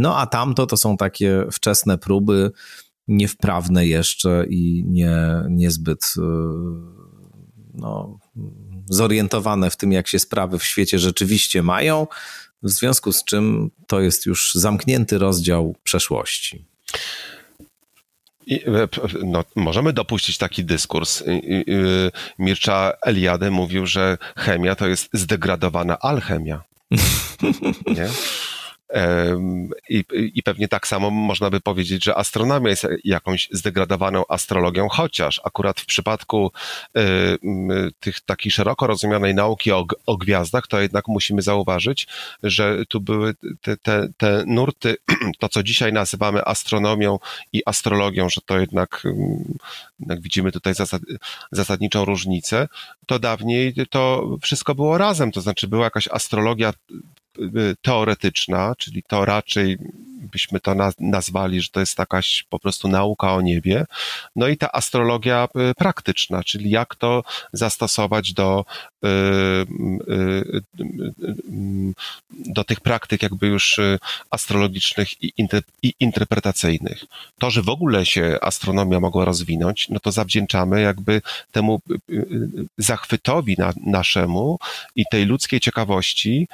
No 0.00 0.16
a 0.16 0.26
tamto 0.26 0.66
to 0.66 0.76
są 0.76 0.96
takie 0.96 1.44
wczesne 1.52 1.98
próby, 1.98 2.50
niewprawne 3.08 3.86
jeszcze 3.86 4.46
i 4.48 4.84
nie, 4.86 5.16
niezbyt 5.48 6.14
y, 6.16 6.20
no, 7.74 8.18
zorientowane 8.90 9.70
w 9.70 9.76
tym, 9.76 9.92
jak 9.92 10.08
się 10.08 10.18
sprawy 10.18 10.58
w 10.58 10.64
świecie 10.64 10.98
rzeczywiście 10.98 11.62
mają, 11.62 12.06
w 12.62 12.70
związku 12.70 13.12
z 13.12 13.24
czym 13.24 13.70
to 13.86 14.00
jest 14.00 14.26
już 14.26 14.54
zamknięty 14.54 15.18
rozdział 15.18 15.74
przeszłości. 15.82 16.64
I, 18.46 18.64
e, 18.64 18.88
no, 19.24 19.44
możemy 19.56 19.92
dopuścić 19.92 20.38
taki 20.38 20.64
dyskurs. 20.64 21.24
Mircza 22.38 22.92
Eliade 23.06 23.50
mówił, 23.50 23.86
że 23.86 24.18
chemia 24.36 24.74
to 24.74 24.88
jest 24.88 25.08
zdegradowana 25.12 25.98
alchemia. 25.98 26.62
Nie? 27.96 28.08
I, 29.88 30.04
I 30.34 30.42
pewnie 30.42 30.68
tak 30.68 30.86
samo 30.86 31.10
można 31.10 31.50
by 31.50 31.60
powiedzieć, 31.60 32.04
że 32.04 32.16
astronomia 32.16 32.70
jest 32.70 32.86
jakąś 33.04 33.48
zdegradowaną 33.52 34.24
astrologią, 34.28 34.88
chociaż 34.88 35.40
akurat 35.44 35.80
w 35.80 35.86
przypadku 35.86 36.52
y, 36.96 37.00
tych 38.00 38.20
takiej 38.20 38.52
szeroko 38.52 38.86
rozumianej 38.86 39.34
nauki 39.34 39.72
o, 39.72 39.86
o 40.06 40.16
gwiazdach, 40.16 40.66
to 40.66 40.80
jednak 40.80 41.08
musimy 41.08 41.42
zauważyć, 41.42 42.08
że 42.42 42.86
tu 42.88 43.00
były 43.00 43.34
te, 43.60 43.76
te, 43.76 44.08
te 44.16 44.44
nurty, 44.46 44.96
to 45.40 45.48
co 45.48 45.62
dzisiaj 45.62 45.92
nazywamy 45.92 46.44
astronomią 46.44 47.18
i 47.52 47.62
astrologią, 47.66 48.28
że 48.28 48.40
to 48.40 48.58
jednak, 48.58 49.02
jak 50.00 50.20
widzimy 50.20 50.52
tutaj 50.52 50.74
zasad, 50.74 51.02
zasadniczą 51.52 52.04
różnicę, 52.04 52.68
to 53.06 53.18
dawniej 53.18 53.74
to 53.90 54.30
wszystko 54.42 54.74
było 54.74 54.98
razem, 54.98 55.32
to 55.32 55.40
znaczy 55.40 55.68
była 55.68 55.84
jakaś 55.84 56.08
astrologia 56.08 56.72
teoretyczna, 57.82 58.74
czyli 58.78 59.02
to 59.02 59.24
raczej 59.24 59.78
byśmy 60.32 60.60
to 60.60 60.74
nazwali, 60.98 61.60
że 61.60 61.68
to 61.68 61.80
jest 61.80 61.98
jakaś 61.98 62.44
po 62.48 62.58
prostu 62.58 62.88
nauka 62.88 63.34
o 63.34 63.40
niebie. 63.40 63.86
No 64.36 64.48
i 64.48 64.56
ta 64.56 64.72
astrologia 64.72 65.48
y, 65.70 65.74
praktyczna, 65.74 66.44
czyli 66.44 66.70
jak 66.70 66.94
to 66.94 67.22
zastosować 67.52 68.32
do, 68.32 68.64
y, 69.04 69.08
do 72.30 72.64
tych 72.64 72.80
praktyk 72.80 73.22
jakby 73.22 73.46
już 73.46 73.80
astrologicznych 74.30 75.22
i, 75.22 75.32
i 75.82 75.94
interpretacyjnych. 76.00 77.04
To, 77.38 77.50
że 77.50 77.62
w 77.62 77.68
ogóle 77.68 78.06
się 78.06 78.38
astronomia 78.42 79.00
mogła 79.00 79.24
rozwinąć, 79.24 79.88
no 79.88 80.00
to 80.00 80.12
zawdzięczamy 80.12 80.80
jakby 80.80 81.22
temu 81.52 81.80
zachwytowi 82.78 83.54
na, 83.58 83.72
naszemu 83.86 84.58
i 84.96 85.04
tej 85.10 85.26
ludzkiej 85.26 85.60
ciekawości 85.60 86.48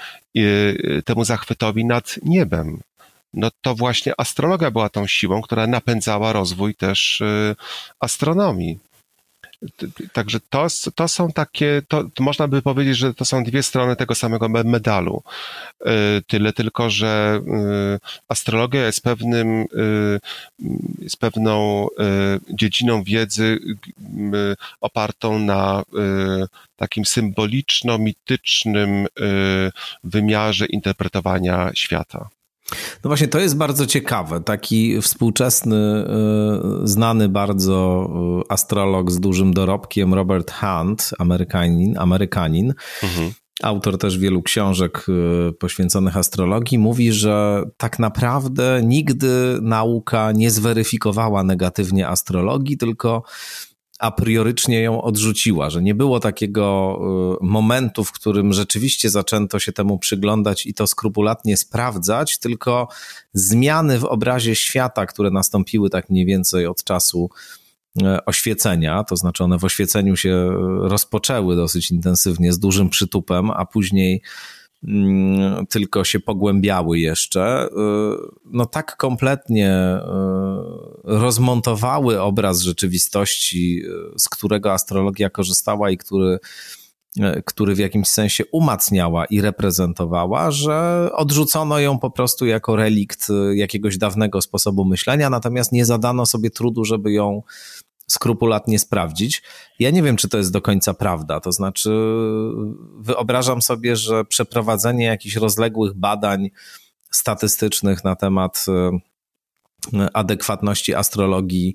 temu 1.04 1.24
zachwytowi 1.24 1.84
nad 1.84 2.14
niebem. 2.22 2.80
No 3.34 3.50
to 3.60 3.74
właśnie 3.74 4.12
astrologia 4.18 4.70
była 4.70 4.88
tą 4.88 5.06
siłą, 5.06 5.42
która 5.42 5.66
napędzała 5.66 6.32
rozwój 6.32 6.74
też 6.74 7.20
y, 7.20 7.56
astronomii. 8.00 8.78
Także 10.12 10.40
to, 10.50 10.66
to 10.94 11.08
są 11.08 11.32
takie, 11.32 11.82
to, 11.88 12.04
to, 12.14 12.22
można 12.22 12.48
by 12.48 12.62
powiedzieć, 12.62 12.96
że 12.96 13.14
to 13.14 13.24
są 13.24 13.44
dwie 13.44 13.62
strony 13.62 13.96
tego 13.96 14.14
samego 14.14 14.48
medalu. 14.48 15.22
Y, 15.80 15.86
tyle 16.26 16.52
tylko, 16.52 16.90
że 16.90 17.40
y, 17.94 17.98
astrologia 18.28 18.86
jest 18.86 19.02
pewnym, 19.02 19.66
jest 20.98 21.16
pewną 21.16 21.86
dziedziną 22.50 23.02
wiedzy 23.02 23.58
opartą 24.80 25.38
na 25.38 25.82
takim 26.76 27.04
symboliczno-mitycznym 27.04 29.06
wymiarze 30.04 30.66
interpretowania 30.66 31.70
świata. 31.74 32.28
No 32.72 33.08
właśnie, 33.08 33.28
to 33.28 33.38
jest 33.38 33.56
bardzo 33.56 33.86
ciekawe. 33.86 34.40
Taki 34.40 35.02
współczesny, 35.02 35.76
e, 35.76 36.06
znany 36.84 37.28
bardzo 37.28 38.08
e, 38.48 38.52
astrolog 38.52 39.10
z 39.10 39.20
dużym 39.20 39.54
dorobkiem, 39.54 40.14
Robert 40.14 40.52
Hunt, 40.52 41.10
Amerykanin, 41.18 41.98
Amerykanin 41.98 42.74
mhm. 43.02 43.32
autor 43.62 43.98
też 43.98 44.18
wielu 44.18 44.42
książek 44.42 45.06
e, 45.08 45.52
poświęconych 45.52 46.16
astrologii, 46.16 46.78
mówi, 46.78 47.12
że 47.12 47.62
tak 47.76 47.98
naprawdę 47.98 48.80
nigdy 48.84 49.58
nauka 49.62 50.32
nie 50.32 50.50
zweryfikowała 50.50 51.42
negatywnie 51.42 52.08
astrologii, 52.08 52.76
tylko 52.76 53.22
a 53.98 54.10
priorycznie 54.10 54.80
ją 54.80 55.02
odrzuciła, 55.02 55.70
że 55.70 55.82
nie 55.82 55.94
było 55.94 56.20
takiego 56.20 56.98
y, 57.42 57.46
momentu, 57.46 58.04
w 58.04 58.12
którym 58.12 58.52
rzeczywiście 58.52 59.10
zaczęto 59.10 59.58
się 59.58 59.72
temu 59.72 59.98
przyglądać 59.98 60.66
i 60.66 60.74
to 60.74 60.86
skrupulatnie 60.86 61.56
sprawdzać, 61.56 62.38
tylko 62.38 62.88
zmiany 63.32 63.98
w 63.98 64.04
obrazie 64.04 64.54
świata, 64.54 65.06
które 65.06 65.30
nastąpiły 65.30 65.90
tak 65.90 66.10
mniej 66.10 66.26
więcej 66.26 66.66
od 66.66 66.84
czasu 66.84 67.30
y, 68.02 68.24
oświecenia, 68.24 69.04
to 69.04 69.16
znaczy 69.16 69.44
one 69.44 69.58
w 69.58 69.64
oświeceniu 69.64 70.16
się 70.16 70.50
rozpoczęły 70.80 71.56
dosyć 71.56 71.90
intensywnie 71.90 72.52
z 72.52 72.58
dużym 72.58 72.90
przytupem, 72.90 73.50
a 73.50 73.66
później 73.66 74.22
tylko 75.68 76.04
się 76.04 76.20
pogłębiały 76.20 76.98
jeszcze, 76.98 77.66
y, 77.66 77.70
no 78.44 78.66
tak 78.66 78.96
kompletnie 78.96 79.72
y, 79.72 80.00
rozmontowały 81.04 82.20
obraz 82.20 82.60
rzeczywistości, 82.60 83.82
y, 83.84 84.18
z 84.18 84.28
którego 84.28 84.72
astrologia 84.72 85.30
korzystała 85.30 85.90
i 85.90 85.96
który 85.96 86.38
który 87.44 87.74
w 87.74 87.78
jakimś 87.78 88.08
sensie 88.08 88.44
umacniała 88.52 89.24
i 89.24 89.40
reprezentowała, 89.40 90.50
że 90.50 91.08
odrzucono 91.12 91.78
ją 91.78 91.98
po 91.98 92.10
prostu 92.10 92.46
jako 92.46 92.76
relikt 92.76 93.28
jakiegoś 93.54 93.98
dawnego 93.98 94.42
sposobu 94.42 94.84
myślenia, 94.84 95.30
natomiast 95.30 95.72
nie 95.72 95.84
zadano 95.84 96.26
sobie 96.26 96.50
trudu, 96.50 96.84
żeby 96.84 97.12
ją 97.12 97.42
skrupulatnie 98.06 98.78
sprawdzić. 98.78 99.42
Ja 99.78 99.90
nie 99.90 100.02
wiem, 100.02 100.16
czy 100.16 100.28
to 100.28 100.38
jest 100.38 100.52
do 100.52 100.62
końca 100.62 100.94
prawda. 100.94 101.40
To 101.40 101.52
znaczy, 101.52 101.90
wyobrażam 102.98 103.62
sobie, 103.62 103.96
że 103.96 104.24
przeprowadzenie 104.24 105.04
jakichś 105.04 105.36
rozległych 105.36 105.94
badań 105.94 106.50
statystycznych 107.10 108.04
na 108.04 108.16
temat 108.16 108.66
adekwatności 110.12 110.94
astrologii 110.94 111.74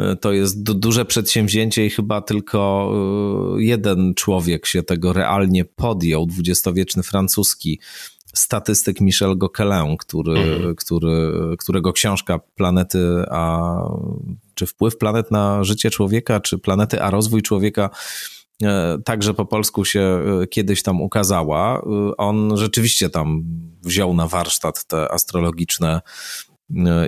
E, 0.00 0.16
to 0.16 0.32
jest 0.32 0.62
duże 0.62 1.04
przedsięwzięcie 1.04 1.86
i 1.86 1.90
chyba 1.90 2.20
tylko 2.22 2.92
e, 3.56 3.62
jeden 3.62 4.14
człowiek 4.14 4.66
się 4.66 4.82
tego 4.82 5.12
realnie 5.12 5.64
podjął, 5.64 6.26
dwudziestowieczny 6.26 7.02
francuski 7.02 7.80
statystyk 8.34 9.00
Michel 9.00 9.38
Gauquelin, 9.38 9.96
który, 9.96 10.40
mhm. 10.40 10.76
który, 10.76 11.32
którego 11.58 11.92
książka 11.92 12.38
Planety, 12.38 13.24
a 13.30 13.72
czy 14.60 14.66
wpływ 14.66 14.98
planet 14.98 15.30
na 15.30 15.64
życie 15.64 15.90
człowieka, 15.90 16.40
czy 16.40 16.58
planety, 16.58 17.02
a 17.02 17.10
rozwój 17.10 17.42
człowieka 17.42 17.90
e, 18.62 18.98
także 19.04 19.34
po 19.34 19.46
polsku 19.46 19.84
się 19.84 20.24
kiedyś 20.50 20.82
tam 20.82 21.00
ukazała. 21.00 21.82
On 22.16 22.56
rzeczywiście 22.56 23.10
tam 23.10 23.42
wziął 23.82 24.14
na 24.14 24.26
warsztat 24.26 24.84
te 24.84 25.12
astrologiczne 25.12 26.00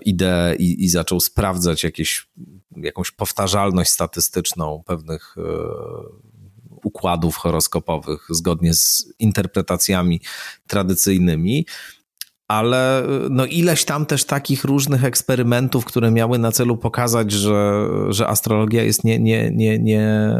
idee 0.05 0.57
i, 0.59 0.85
i 0.85 0.89
zaczął 0.89 1.21
sprawdzać 1.21 1.85
jakieś 1.85 2.29
jakąś 2.77 3.11
powtarzalność 3.11 3.91
statystyczną 3.91 4.83
pewnych 4.87 5.35
e, 5.39 5.43
układów 6.85 7.37
horoskopowych 7.37 8.27
zgodnie 8.31 8.75
z 8.75 9.13
interpretacjami 9.19 10.21
tradycyjnymi. 10.67 11.67
Ale 12.53 13.07
no 13.31 13.47
ileś 13.47 13.85
tam 13.85 14.07
też 14.07 14.25
takich 14.25 14.65
różnych 14.65 15.05
eksperymentów, 15.05 15.85
które 15.85 16.11
miały 16.11 16.39
na 16.39 16.53
celu 16.53 16.77
pokazać, 16.77 17.33
że, 17.33 17.89
że 18.09 18.29
astrologia 18.29 18.83
jest 18.83 19.05
nieadekwatna 19.05 19.51
nie, 19.51 19.51
nie, 19.51 19.79
nie 19.79 20.37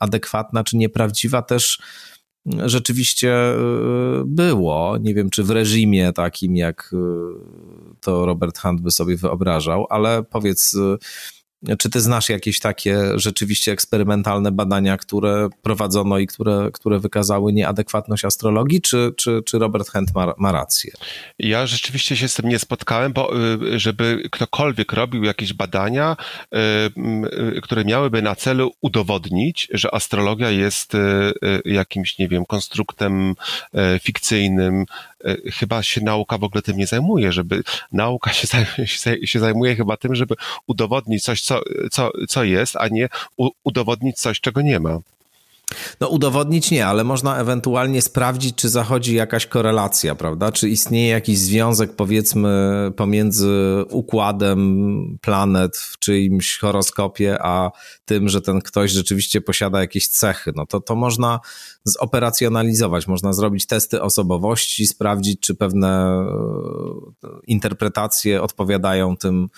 adekwatna, 0.00 0.64
czy 0.64 0.76
nieprawdziwa, 0.76 1.42
też 1.42 1.78
rzeczywiście 2.66 3.34
e, 3.34 3.56
było. 4.26 4.98
Nie 5.00 5.14
wiem, 5.14 5.30
czy 5.30 5.44
w 5.44 5.50
reżimie 5.50 6.12
takim, 6.12 6.56
jak 6.56 6.94
to 8.00 8.26
Robert 8.26 8.58
Hunt 8.58 8.80
by 8.80 8.90
sobie 8.90 9.16
wyobrażał, 9.16 9.86
ale 9.90 10.22
powiedz, 10.22 10.76
czy 11.78 11.90
ty 11.90 12.00
znasz 12.00 12.28
jakieś 12.28 12.60
takie 12.60 12.98
rzeczywiście 13.14 13.72
eksperymentalne 13.72 14.52
badania, 14.52 14.96
które 14.96 15.48
prowadzono 15.62 16.18
i 16.18 16.26
które, 16.26 16.70
które 16.72 16.98
wykazały 16.98 17.52
nieadekwatność 17.52 18.24
astrologii, 18.24 18.80
czy, 18.80 19.12
czy, 19.16 19.42
czy 19.46 19.58
Robert 19.58 19.90
Hent 19.90 20.14
ma, 20.14 20.34
ma 20.38 20.52
rację? 20.52 20.92
Ja 21.38 21.66
rzeczywiście 21.66 22.16
się 22.16 22.28
z 22.28 22.34
tym 22.34 22.48
nie 22.48 22.58
spotkałem, 22.58 23.12
bo 23.12 23.36
y, 23.74 23.78
żeby 23.80 24.28
ktokolwiek 24.32 24.92
robił 24.92 25.24
jakieś 25.24 25.52
badania, 25.52 26.16
y, 26.54 26.58
y, 27.56 27.60
które 27.60 27.84
miałyby 27.84 28.22
na 28.22 28.34
celu 28.34 28.72
udowodnić, 28.80 29.68
że 29.72 29.94
astrologia 29.94 30.50
jest 30.50 30.92
jakimś, 31.64 32.18
nie 32.18 32.28
wiem, 32.28 32.44
konstruktem 32.46 33.34
fikcyjnym, 34.00 34.84
chyba 35.52 35.82
się 35.82 36.00
nauka 36.00 36.38
w 36.38 36.44
ogóle 36.44 36.62
tym 36.62 36.76
nie 36.76 36.86
zajmuje, 36.86 37.32
żeby 37.32 37.62
nauka 37.92 38.32
się, 38.32 38.48
się 39.24 39.40
zajmuje 39.40 39.76
chyba 39.76 39.96
tym, 39.96 40.14
żeby 40.14 40.34
udowodnić 40.66 41.24
coś, 41.24 41.40
co, 41.40 41.60
co, 41.90 42.10
co 42.28 42.44
jest, 42.44 42.76
a 42.76 42.88
nie 42.88 43.08
udowodnić 43.64 44.16
coś, 44.16 44.40
czego 44.40 44.62
nie 44.62 44.80
ma. 44.80 44.98
No 46.00 46.08
udowodnić 46.08 46.70
nie, 46.70 46.86
ale 46.86 47.04
można 47.04 47.38
ewentualnie 47.38 48.02
sprawdzić, 48.02 48.54
czy 48.54 48.68
zachodzi 48.68 49.14
jakaś 49.14 49.46
korelacja, 49.46 50.14
prawda? 50.14 50.52
Czy 50.52 50.68
istnieje 50.68 51.08
jakiś 51.08 51.38
związek, 51.38 51.96
powiedzmy, 51.96 52.92
pomiędzy 52.96 53.84
układem 53.90 55.18
planet 55.20 55.76
w 55.76 55.98
czyimś 55.98 56.58
horoskopie, 56.58 57.36
a 57.42 57.70
tym, 58.04 58.28
że 58.28 58.40
ten 58.40 58.60
ktoś 58.60 58.90
rzeczywiście 58.90 59.40
posiada 59.40 59.80
jakieś 59.80 60.08
cechy. 60.08 60.52
No 60.56 60.66
to 60.66 60.80
to 60.80 60.94
można 60.96 61.40
zoperacjonalizować, 61.84 63.06
można 63.06 63.32
zrobić 63.32 63.66
testy 63.66 64.02
osobowości, 64.02 64.86
sprawdzić, 64.86 65.40
czy 65.40 65.54
pewne 65.54 65.88
e, 65.88 67.28
interpretacje 67.46 68.42
odpowiadają 68.42 69.16
tym 69.16 69.48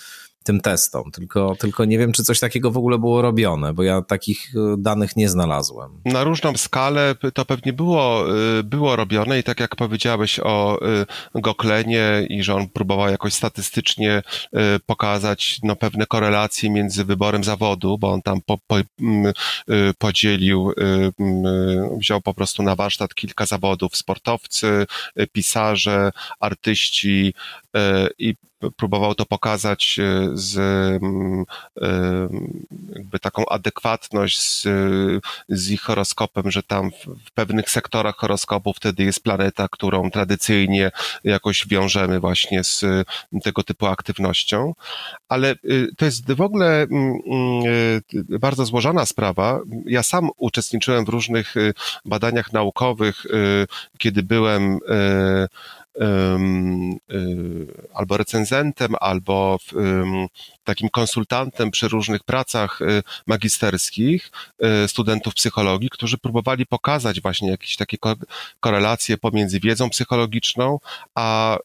tym 0.46 0.60
testom. 0.60 1.10
Tylko, 1.10 1.56
tylko 1.58 1.84
nie 1.84 1.98
wiem, 1.98 2.12
czy 2.12 2.22
coś 2.22 2.40
takiego 2.40 2.70
w 2.70 2.76
ogóle 2.76 2.98
było 2.98 3.22
robione, 3.22 3.74
bo 3.74 3.82
ja 3.82 4.02
takich 4.02 4.52
e, 4.56 4.76
danych 4.78 5.16
nie 5.16 5.28
znalazłem. 5.28 6.00
Na 6.04 6.24
różną 6.24 6.56
skalę 6.56 7.14
to 7.34 7.44
pewnie 7.44 7.72
było, 7.72 8.24
e, 8.58 8.62
było 8.62 8.96
robione 8.96 9.38
i 9.38 9.42
tak 9.42 9.60
jak 9.60 9.76
powiedziałeś 9.76 10.40
o 10.40 10.78
e, 11.34 11.40
Goklenie 11.40 12.26
i 12.28 12.42
że 12.42 12.54
on 12.54 12.68
próbował 12.68 13.08
jakoś 13.08 13.34
statystycznie 13.34 14.22
pokazać 14.86 15.58
no, 15.62 15.76
pewne 15.76 16.06
korelacje 16.06 16.70
między 16.70 17.04
wyborem 17.04 17.44
zawodu, 17.44 17.98
bo 17.98 18.12
on 18.12 18.22
tam 18.22 18.40
po, 18.46 18.58
po, 18.66 18.76
podzielił, 19.98 20.72
wziął 21.98 22.20
po 22.20 22.34
prostu 22.34 22.62
na 22.62 22.76
warsztat 22.76 23.14
kilka 23.14 23.46
zawodów, 23.46 23.96
sportowcy, 23.96 24.86
pisarze, 25.32 26.10
artyści 26.40 27.34
i 28.18 28.34
próbował 28.76 29.14
to 29.14 29.26
pokazać 29.26 29.98
e, 29.98 30.30
z 30.34 30.58
mm, 31.02 31.44
e, 31.80 31.88
jakby 32.94 33.18
taką 33.18 33.46
adekwatność 33.46 34.40
z, 34.40 34.66
z 35.48 35.70
ich 35.70 35.82
horoskopem, 35.82 36.50
że 36.50 36.62
tam 36.62 36.90
w 37.26 37.30
pewnych 37.34 37.70
sektorach 37.70 38.16
horoskopu 38.16 38.72
wtedy 38.72 39.04
jest 39.04 39.22
planeta, 39.22 39.68
którą 39.70 40.10
tradycyjnie 40.10 40.90
jakoś 41.24 41.68
wiążemy 41.68 42.20
właśnie 42.20 42.64
z 42.64 42.84
tego 43.42 43.62
typu 43.62 43.86
aktywnością. 43.86 44.74
Ale 45.28 45.54
y, 45.64 45.88
to 45.96 46.04
jest 46.04 46.32
w 46.32 46.40
ogóle 46.40 46.82
mm, 46.82 47.16
y, 48.14 48.38
bardzo 48.38 48.64
złożona 48.64 49.06
sprawa. 49.06 49.60
Ja 49.86 50.02
sam 50.02 50.30
uczestniczyłem 50.36 51.04
w 51.04 51.08
różnych 51.08 51.56
y, 51.56 51.74
badaniach 52.04 52.52
naukowych, 52.52 53.26
kiedy 53.98 54.22
byłem 54.22 54.78
albo 57.94 58.16
recenzentem, 58.16 58.94
albo 59.00 59.58
takim 60.66 60.88
konsultantem 60.88 61.70
przy 61.70 61.88
różnych 61.88 62.24
pracach 62.24 62.82
y, 62.82 63.02
magisterskich 63.26 64.30
y, 64.84 64.88
studentów 64.88 65.34
psychologii, 65.34 65.90
którzy 65.90 66.18
próbowali 66.18 66.66
pokazać 66.66 67.20
właśnie 67.20 67.50
jakieś 67.50 67.76
takie 67.76 67.96
korelacje 68.60 69.18
pomiędzy 69.18 69.60
wiedzą 69.60 69.90
psychologiczną, 69.90 70.78
a, 71.14 71.58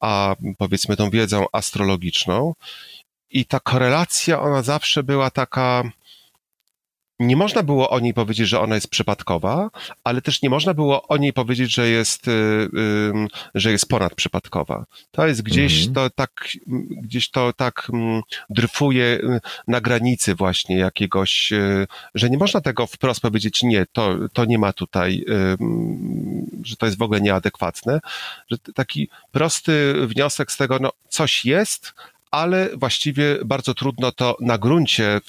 a 0.00 0.34
powiedzmy 0.58 0.96
tą 0.96 1.10
wiedzą 1.10 1.46
astrologiczną. 1.52 2.54
I 3.30 3.44
ta 3.44 3.60
korelacja, 3.60 4.40
ona 4.40 4.62
zawsze 4.62 5.02
była 5.02 5.30
taka, 5.30 5.82
nie 7.18 7.36
można 7.36 7.62
było 7.62 7.90
o 7.90 8.00
niej 8.00 8.14
powiedzieć, 8.14 8.48
że 8.48 8.60
ona 8.60 8.74
jest 8.74 8.88
przypadkowa, 8.88 9.70
ale 10.04 10.22
też 10.22 10.42
nie 10.42 10.50
można 10.50 10.74
było 10.74 11.08
o 11.08 11.16
niej 11.16 11.32
powiedzieć, 11.32 11.74
że 11.74 11.88
jest, 11.88 12.28
y, 12.28 12.30
y, 12.30 12.68
że 13.54 13.72
jest 13.72 13.88
ponadprzypadkowa. 13.88 14.84
To 15.10 15.26
jest 15.26 15.42
gdzieś 15.42 15.86
mhm. 15.86 15.94
to 15.94 16.10
tak, 16.10 16.48
gdzieś 17.02 17.30
to 17.30 17.52
tak 17.52 17.88
mm, 17.92 18.22
dryfuje 18.50 19.04
y, 19.04 19.40
na 19.68 19.80
granicy 19.80 20.34
właśnie 20.34 20.76
jakiegoś, 20.76 21.52
że 22.14 22.30
nie 22.30 22.38
można 22.38 22.60
tego 22.60 22.86
wprost 22.86 23.20
powiedzieć, 23.20 23.62
nie, 23.62 23.86
to, 23.92 24.14
to 24.32 24.44
nie 24.44 24.58
ma 24.58 24.72
tutaj, 24.72 25.24
mm, 25.28 26.46
że 26.62 26.76
to 26.76 26.86
jest 26.86 26.98
w 26.98 27.02
ogóle 27.02 27.20
nieadekwatne, 27.20 28.00
że 28.50 28.58
taki 28.74 29.08
prosty 29.32 29.94
wniosek 30.06 30.52
z 30.52 30.56
tego, 30.56 30.78
no 30.80 30.92
coś 31.08 31.44
jest, 31.44 31.94
ale 32.30 32.68
właściwie 32.76 33.38
bardzo 33.44 33.74
trudno 33.74 34.12
to 34.12 34.36
na 34.40 34.58
gruncie 34.58 35.20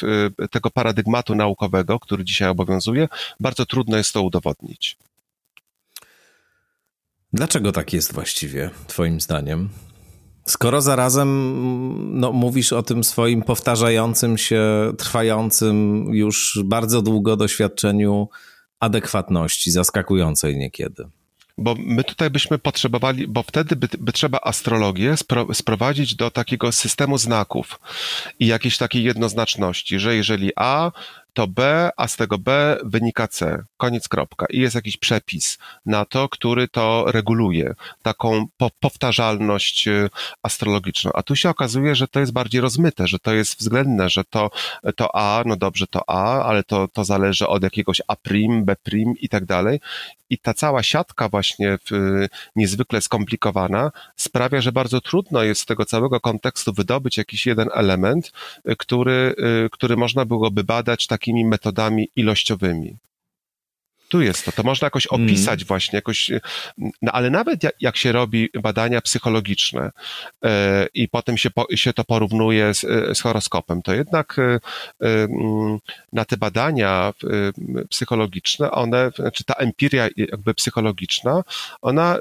y, 0.42 0.48
tego 0.48 0.70
paradygmatu 0.70 1.36
naukowego, 1.36 2.00
który 2.00 2.24
dzisiaj 2.24 2.50
obowiązuje, 2.50 3.08
bardzo 3.40 3.66
trudno 3.66 3.98
jest 3.98 4.14
to 4.14 4.22
udowodnić. 4.22 4.98
Dlaczego 7.34 7.72
tak 7.72 7.94
jest 7.94 8.14
właściwie, 8.14 8.70
Twoim 8.88 9.22
zdaniem? 9.22 9.70
Skoro 10.46 10.82
zarazem 10.82 11.30
no, 12.20 12.32
mówisz 12.32 12.74
o 12.74 12.84
tym 12.84 13.04
swoim 13.04 13.42
powtarzającym 13.42 14.38
się, 14.38 14.94
trwającym 14.98 16.06
już 16.14 16.60
bardzo 16.66 17.02
długo 17.02 17.38
doświadczeniu 17.38 18.30
adekwatności, 18.80 19.72
zaskakującej 19.72 20.58
niekiedy 20.58 21.10
bo 21.60 21.76
my 21.78 22.04
tutaj 22.04 22.30
byśmy 22.30 22.58
potrzebowali, 22.58 23.28
bo 23.28 23.44
wtedy 23.44 23.76
by, 23.76 23.88
by 24.00 24.12
trzeba 24.12 24.40
astrologię 24.44 25.18
spro, 25.18 25.54
sprowadzić 25.54 26.16
do 26.16 26.32
takiego 26.32 26.72
systemu 26.72 27.18
znaków 27.18 27.80
i 28.40 28.48
jakiejś 28.48 28.78
takiej 28.78 29.04
jednoznaczności, 29.04 30.00
że 30.00 30.16
jeżeli 30.16 30.52
A 30.56 30.92
to 31.34 31.48
B, 31.48 31.90
a 31.98 32.08
z 32.08 32.16
tego 32.16 32.38
B 32.38 32.78
wynika 32.84 33.28
C. 33.28 33.64
Koniec 33.78 34.08
kropka. 34.08 34.46
I 34.50 34.60
jest 34.60 34.76
jakiś 34.76 34.98
przepis 34.98 35.58
na 35.86 36.06
to, 36.06 36.30
który 36.30 36.68
to 36.68 37.06
reguluje, 37.08 37.74
taką 38.02 38.46
po 38.58 38.70
powtarzalność 38.80 39.88
y, 39.88 40.10
astrologiczną. 40.44 41.12
A 41.14 41.24
tu 41.24 41.36
się 41.36 41.50
okazuje, 41.50 41.96
że 41.96 42.08
to 42.08 42.20
jest 42.20 42.32
bardziej 42.32 42.62
rozmyte, 42.62 43.08
że 43.08 43.20
to 43.20 43.34
jest 43.34 43.60
względne, 43.60 44.10
że 44.10 44.24
to, 44.24 44.52
to 44.96 45.16
A, 45.16 45.44
no 45.46 45.56
dobrze, 45.56 45.88
to 45.88 46.10
A, 46.10 46.44
ale 46.44 46.64
to, 46.64 46.88
to 46.88 47.04
zależy 47.04 47.48
od 47.48 47.64
jakiegoś 47.64 48.02
A', 48.08 48.16
B' 48.62 48.76
i 49.20 49.30
tak 49.30 49.46
dalej. 49.46 49.80
I 50.30 50.38
ta 50.38 50.54
cała 50.54 50.84
siatka 50.84 51.30
właśnie 51.30 51.78
niezwykle 52.56 53.02
skomplikowana 53.02 53.92
sprawia, 54.16 54.62
że 54.62 54.72
bardzo 54.72 55.02
trudno 55.02 55.44
jest 55.44 55.62
z 55.62 55.66
tego 55.66 55.86
całego 55.86 56.20
kontekstu 56.20 56.74
wydobyć 56.74 57.18
jakiś 57.18 57.46
jeden 57.46 57.70
element, 57.74 58.32
y, 58.70 58.76
który, 58.76 59.36
y, 59.66 59.70
który 59.70 59.98
można 59.98 60.26
byłoby 60.26 60.64
badać 60.64 61.08
takimi 61.08 61.46
metodami 61.46 62.10
ilościowymi 62.16 62.98
tu 64.10 64.22
jest 64.22 64.46
to. 64.46 64.52
To 64.52 64.64
można 64.64 64.86
jakoś 64.86 65.08
mm. 65.12 65.26
opisać 65.26 65.60
mm. 65.60 65.68
właśnie, 65.68 65.98
jakoś, 65.98 66.32
no, 66.78 67.12
ale 67.12 67.30
nawet 67.30 67.64
jak, 67.64 67.74
jak, 67.80 67.98
się 67.98 68.12
robi 68.12 68.50
badania 68.62 69.02
psychologiczne 69.02 69.92
e, 70.44 70.88
i 70.94 71.08
potem 71.08 71.38
się, 71.38 71.50
po, 71.50 71.68
się 71.76 71.94
to 71.94 72.04
porównuje 72.04 72.74
z, 72.74 72.84
e, 72.84 73.16
z 73.16 73.22
horoskopem, 73.22 73.82
to 73.82 73.94
jednak 73.94 74.36
e, 74.40 74.60
mm, 75.02 75.80
na 76.14 76.26
te 76.26 76.38
badania 76.38 77.14
psychologiczne, 77.90 78.72
one, 78.72 79.12
czy 79.12 79.22
znaczy 79.22 79.44
ta 79.44 79.54
empiria 79.54 80.08
jakby 80.18 80.54
psychologiczna, 80.54 81.44
ona 81.82 82.18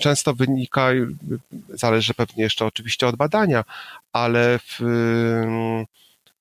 często 0.00 0.34
wynika, 0.34 0.88
zależy 1.68 2.14
pewnie 2.14 2.44
jeszcze 2.44 2.66
oczywiście 2.66 3.06
od 3.06 3.16
badania, 3.16 3.64
ale 4.12 4.58
w, 4.58 4.80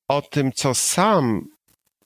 o 0.08 0.22
tym, 0.22 0.52
co 0.52 0.76
sam 0.76 1.55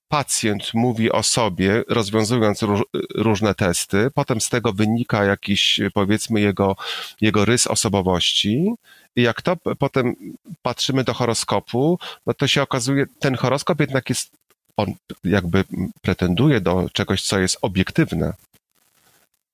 pacjent 0.09 0.73
mówi 0.73 1.11
o 1.11 1.23
sobie, 1.23 1.83
rozwiązując 1.87 2.61
róż, 2.61 2.81
różne 3.15 3.55
testy, 3.55 4.11
potem 4.13 4.41
z 4.41 4.49
tego 4.49 4.73
wynika 4.73 5.23
jakiś, 5.23 5.79
powiedzmy, 5.93 6.41
jego, 6.41 6.75
jego 7.21 7.45
rys 7.45 7.67
osobowości. 7.67 8.71
I 9.15 9.21
jak 9.21 9.41
to 9.41 9.55
potem 9.55 10.15
patrzymy 10.61 11.03
do 11.03 11.13
horoskopu, 11.13 11.99
no 12.25 12.33
to 12.33 12.47
się 12.47 12.61
okazuje, 12.61 13.05
ten 13.19 13.35
horoskop 13.35 13.79
jednak 13.79 14.09
jest, 14.09 14.31
on 14.77 14.93
jakby 15.23 15.63
pretenduje 16.01 16.61
do 16.61 16.89
czegoś, 16.93 17.23
co 17.23 17.39
jest 17.39 17.57
obiektywne. 17.61 18.33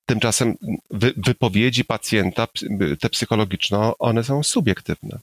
Tymczasem 0.05 0.55
wy, 0.89 1.13
wypowiedzi 1.17 1.85
pacjenta, 1.85 2.47
te 2.99 3.09
psychologiczne, 3.09 3.91
one 3.99 4.23
są 4.23 4.43
subiektywne. 4.43 5.19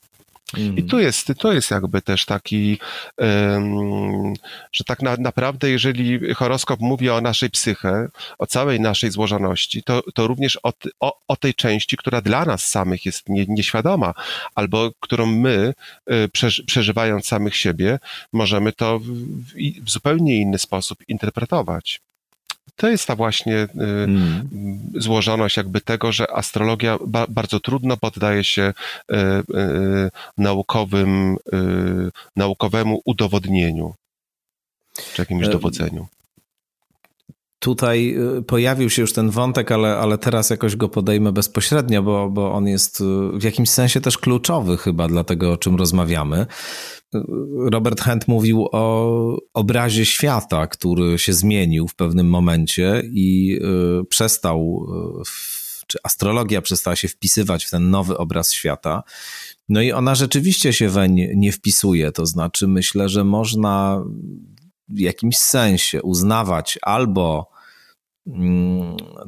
I 0.56 0.66
mhm. 0.66 0.88
tu 0.88 0.98
jest, 0.98 1.32
to 1.38 1.52
jest 1.52 1.70
jakby 1.70 2.02
też 2.02 2.26
taki, 2.26 2.78
um, 3.18 4.34
że 4.72 4.84
tak 4.84 5.02
na, 5.02 5.16
naprawdę, 5.16 5.70
jeżeli 5.70 6.34
horoskop 6.34 6.80
mówi 6.80 7.10
o 7.10 7.20
naszej 7.20 7.50
psyche, 7.50 8.08
o 8.38 8.46
całej 8.46 8.80
naszej 8.80 9.10
złożoności, 9.10 9.82
to, 9.82 10.02
to 10.14 10.26
również 10.26 10.58
o, 10.62 10.72
o, 11.00 11.18
o 11.28 11.36
tej 11.36 11.54
części, 11.54 11.96
która 11.96 12.20
dla 12.20 12.44
nas 12.44 12.64
samych 12.64 13.06
jest 13.06 13.28
nie, 13.28 13.44
nieświadoma, 13.48 14.14
albo 14.54 14.90
którą 15.00 15.26
my, 15.26 15.74
y, 16.10 16.28
przeżywając 16.66 17.26
samych 17.26 17.56
siebie, 17.56 17.98
możemy 18.32 18.72
to 18.72 18.98
w, 18.98 19.08
w 19.84 19.90
zupełnie 19.90 20.36
inny 20.36 20.58
sposób 20.58 20.98
interpretować. 21.08 22.00
To 22.76 22.88
jest 22.88 23.06
ta 23.06 23.16
właśnie 23.16 23.68
hmm. 23.74 24.48
złożoność 24.94 25.56
jakby 25.56 25.80
tego, 25.80 26.12
że 26.12 26.30
astrologia 26.30 26.98
ba 27.06 27.26
bardzo 27.28 27.60
trudno 27.60 27.96
poddaje 27.96 28.44
się 28.44 28.72
y, 29.12 29.16
y, 29.16 30.10
naukowym, 30.38 31.36
naukowemu 32.36 33.02
udowodnieniu 33.04 33.94
czy 35.14 35.22
jakimś 35.22 35.48
dowodzeniu. 35.48 36.06
Tutaj 37.62 38.16
pojawił 38.46 38.90
się 38.90 39.02
już 39.02 39.12
ten 39.12 39.30
wątek, 39.30 39.72
ale, 39.72 39.96
ale 39.96 40.18
teraz 40.18 40.50
jakoś 40.50 40.76
go 40.76 40.88
podejmę 40.88 41.32
bezpośrednio, 41.32 42.02
bo, 42.02 42.30
bo 42.30 42.52
on 42.52 42.66
jest 42.66 43.02
w 43.32 43.42
jakimś 43.42 43.70
sensie 43.70 44.00
też 44.00 44.18
kluczowy 44.18 44.76
chyba 44.76 45.08
dla 45.08 45.24
tego, 45.24 45.52
o 45.52 45.56
czym 45.56 45.76
rozmawiamy. 45.76 46.46
Robert 47.70 48.00
Hent 48.00 48.28
mówił 48.28 48.68
o 48.72 49.36
obrazie 49.54 50.06
świata, 50.06 50.66
który 50.66 51.18
się 51.18 51.32
zmienił 51.32 51.88
w 51.88 51.94
pewnym 51.94 52.28
momencie 52.28 53.02
i 53.12 53.58
y, 54.00 54.04
przestał, 54.04 54.86
y, 55.20 55.22
czy 55.86 55.98
astrologia 56.04 56.62
przestała 56.62 56.96
się 56.96 57.08
wpisywać 57.08 57.64
w 57.64 57.70
ten 57.70 57.90
nowy 57.90 58.18
obraz 58.18 58.52
świata. 58.52 59.02
No 59.68 59.82
i 59.82 59.92
ona 59.92 60.14
rzeczywiście 60.14 60.72
się 60.72 60.88
weń 60.88 61.28
nie 61.34 61.52
wpisuje. 61.52 62.12
To 62.12 62.26
znaczy, 62.26 62.68
myślę, 62.68 63.08
że 63.08 63.24
można 63.24 64.04
w 64.88 64.98
jakimś 64.98 65.38
sensie 65.38 66.02
uznawać 66.02 66.78
albo 66.82 67.51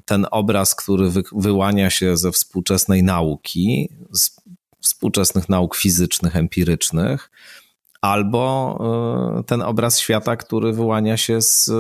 ten 0.05 0.27
obraz, 0.31 0.75
który 0.75 1.11
wyłania 1.33 1.91
się 1.91 2.17
ze 2.17 2.33
współczesnej 2.33 3.03
nauki, 3.03 3.89
z 4.13 4.37
współczesnych 4.81 5.49
nauk 5.49 5.77
fizycznych, 5.77 6.37
empirycznych, 6.37 7.31
albo 8.01 9.39
e, 9.39 9.45
ten 9.45 9.63
obraz 9.63 9.99
świata, 9.99 10.37
który 10.37 10.73
wyłania 10.73 11.17
się 11.17 11.43
z 11.43 11.71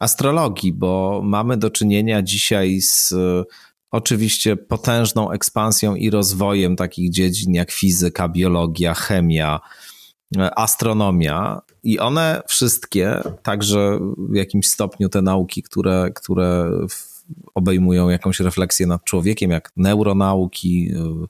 astrologii, 0.00 0.72
bo 0.72 1.20
mamy 1.24 1.56
do 1.56 1.70
czynienia 1.70 2.22
dzisiaj 2.22 2.80
z 2.80 3.14
oczywiście 3.90 4.56
potężną 4.56 5.30
ekspansją 5.30 5.94
i 5.94 6.10
rozwojem 6.10 6.76
takich 6.76 7.10
dziedzin 7.10 7.54
jak 7.54 7.70
fizyka, 7.70 8.28
biologia, 8.28 8.94
chemia, 8.94 9.60
e, 9.60 9.81
astronomia. 10.38 11.60
I 11.82 11.98
one 11.98 12.42
wszystkie, 12.48 13.20
także 13.42 13.98
w 14.18 14.34
jakimś 14.34 14.68
stopniu 14.68 15.08
te 15.08 15.22
nauki, 15.22 15.62
które, 15.62 16.10
które 16.14 16.70
obejmują 17.54 18.08
jakąś 18.08 18.40
refleksję 18.40 18.86
nad 18.86 19.04
człowiekiem, 19.04 19.50
jak 19.50 19.72
neuronauki, 19.76 20.92
e, 20.96 21.26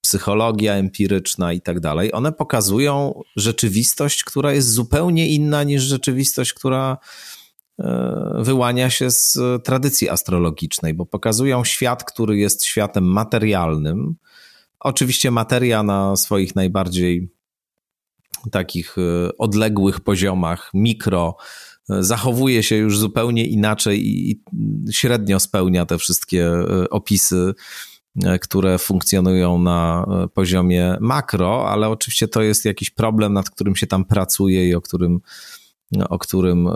psychologia 0.00 0.74
empiryczna 0.74 1.52
i 1.52 1.60
tak 1.60 1.80
dalej, 1.80 2.12
one 2.12 2.32
pokazują 2.32 3.20
rzeczywistość, 3.36 4.24
która 4.24 4.52
jest 4.52 4.72
zupełnie 4.72 5.28
inna 5.28 5.62
niż 5.62 5.82
rzeczywistość, 5.82 6.52
która 6.52 6.98
e, 7.78 8.32
wyłania 8.38 8.90
się 8.90 9.10
z 9.10 9.38
tradycji 9.64 10.08
astrologicznej, 10.08 10.94
bo 10.94 11.06
pokazują 11.06 11.64
świat, 11.64 12.04
który 12.04 12.38
jest 12.38 12.64
światem 12.64 13.04
materialnym. 13.04 14.16
Oczywiście 14.80 15.30
materia 15.30 15.82
na 15.82 16.16
swoich 16.16 16.56
najbardziej 16.56 17.37
takich 18.50 18.96
e, 18.98 19.38
odległych 19.38 20.00
poziomach, 20.00 20.70
mikro, 20.74 21.36
e, 21.90 22.02
zachowuje 22.02 22.62
się 22.62 22.76
już 22.76 22.98
zupełnie 22.98 23.46
inaczej 23.46 24.08
i 24.08 24.42
średnio 24.92 25.40
spełnia 25.40 25.86
te 25.86 25.98
wszystkie 25.98 26.50
opisy 26.90 27.54
E, 28.24 28.38
które 28.38 28.78
funkcjonują 28.78 29.58
na 29.58 30.06
poziomie 30.34 30.96
makro, 31.00 31.70
ale 31.70 31.88
oczywiście 31.88 32.28
to 32.28 32.42
jest 32.42 32.64
jakiś 32.64 32.90
problem, 32.90 33.32
nad 33.32 33.50
którym 33.50 33.76
się 33.76 33.86
tam 33.86 34.04
pracuje 34.04 34.68
i 34.68 34.74
o 34.74 34.80
którym, 34.80 35.20
o 36.08 36.18
którym 36.18 36.68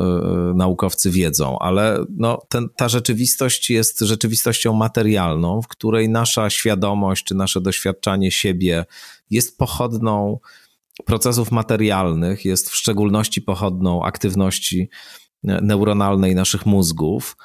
naukowcy 0.55 1.11
wiedzą, 1.11 1.59
ale 1.59 2.05
no, 2.17 2.39
ten, 2.49 2.69
ta 2.77 2.89
rzeczywistość 2.89 3.71
jest 3.71 4.01
rzeczywistością 4.01 4.73
materialną, 4.73 5.63
w 5.63 5.69
której 5.69 6.09
nasza 6.09 6.51
świadomość 6.51 7.25
czy 7.25 7.35
nasze 7.35 7.61
doświadczanie 7.61 8.31
siebie 8.31 8.85
jest 9.31 9.59
pochodną 9.59 10.39
procesów 11.05 11.53
materialnych, 11.53 12.45
jest 12.45 12.71
w 12.71 12.77
szczególności 12.77 13.43
pochodną 13.43 14.05
aktywności 14.05 14.89
neuronalnej 15.43 16.35
naszych 16.35 16.67
mózgów 16.67 17.37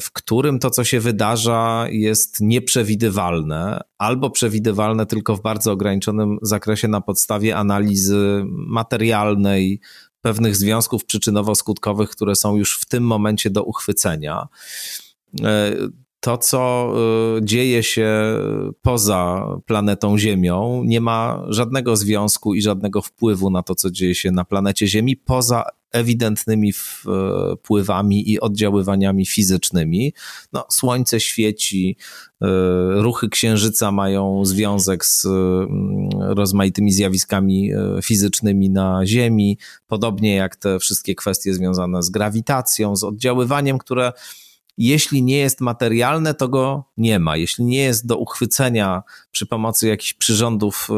w 0.00 0.12
którym 0.12 0.58
to, 0.58 0.70
co 0.70 0.84
się 0.84 1.00
wydarza, 1.00 1.86
jest 1.90 2.40
nieprzewidywalne, 2.40 3.80
albo 3.98 4.30
przewidywalne 4.30 5.06
tylko 5.06 5.36
w 5.36 5.42
bardzo 5.42 5.72
ograniczonym 5.72 6.38
zakresie 6.42 6.88
na 6.88 7.00
podstawie 7.00 7.56
analizy 7.56 8.44
materialnej, 8.48 9.80
pewnych 10.20 10.56
związków 10.56 11.04
przyczynowo-skutkowych, 11.04 12.08
które 12.08 12.36
są 12.36 12.56
już 12.56 12.78
w 12.78 12.86
tym 12.86 13.04
momencie 13.04 13.50
do 13.50 13.64
uchwycenia. 13.64 14.48
To, 16.20 16.38
co 16.38 16.92
e, 17.36 17.44
dzieje 17.44 17.82
się 17.82 18.10
poza 18.82 19.46
planetą 19.66 20.18
Ziemią, 20.18 20.82
nie 20.84 21.00
ma 21.00 21.44
żadnego 21.48 21.96
związku 21.96 22.54
i 22.54 22.62
żadnego 22.62 23.02
wpływu 23.02 23.50
na 23.50 23.62
to, 23.62 23.74
co 23.74 23.90
dzieje 23.90 24.14
się 24.14 24.30
na 24.30 24.44
planecie 24.44 24.86
Ziemi, 24.86 25.16
poza 25.16 25.64
ewidentnymi 25.92 26.72
wpływami 26.72 28.30
i 28.30 28.40
oddziaływaniami 28.40 29.26
fizycznymi. 29.26 30.12
No, 30.52 30.64
słońce 30.70 31.20
świeci, 31.20 31.96
e, 32.42 32.46
ruchy 33.02 33.28
księżyca 33.28 33.92
mają 33.92 34.44
związek 34.44 35.04
z 35.04 35.26
rozmaitymi 36.18 36.92
zjawiskami 36.92 37.70
fizycznymi 38.02 38.70
na 38.70 39.06
Ziemi, 39.06 39.58
podobnie 39.86 40.34
jak 40.34 40.56
te 40.56 40.78
wszystkie 40.78 41.14
kwestie 41.14 41.54
związane 41.54 42.02
z 42.02 42.10
grawitacją, 42.10 42.96
z 42.96 43.04
oddziaływaniem, 43.04 43.78
które 43.78 44.12
jeśli 44.78 45.22
nie 45.22 45.36
jest 45.36 45.60
materialne, 45.60 46.34
to 46.34 46.48
go 46.48 46.84
nie 46.96 47.18
ma. 47.18 47.36
Jeśli 47.36 47.64
nie 47.64 47.82
jest 47.82 48.06
do 48.06 48.16
uchwycenia 48.16 49.02
przy 49.30 49.46
pomocy 49.46 49.88
jakichś 49.88 50.12
przyrządów 50.12 50.88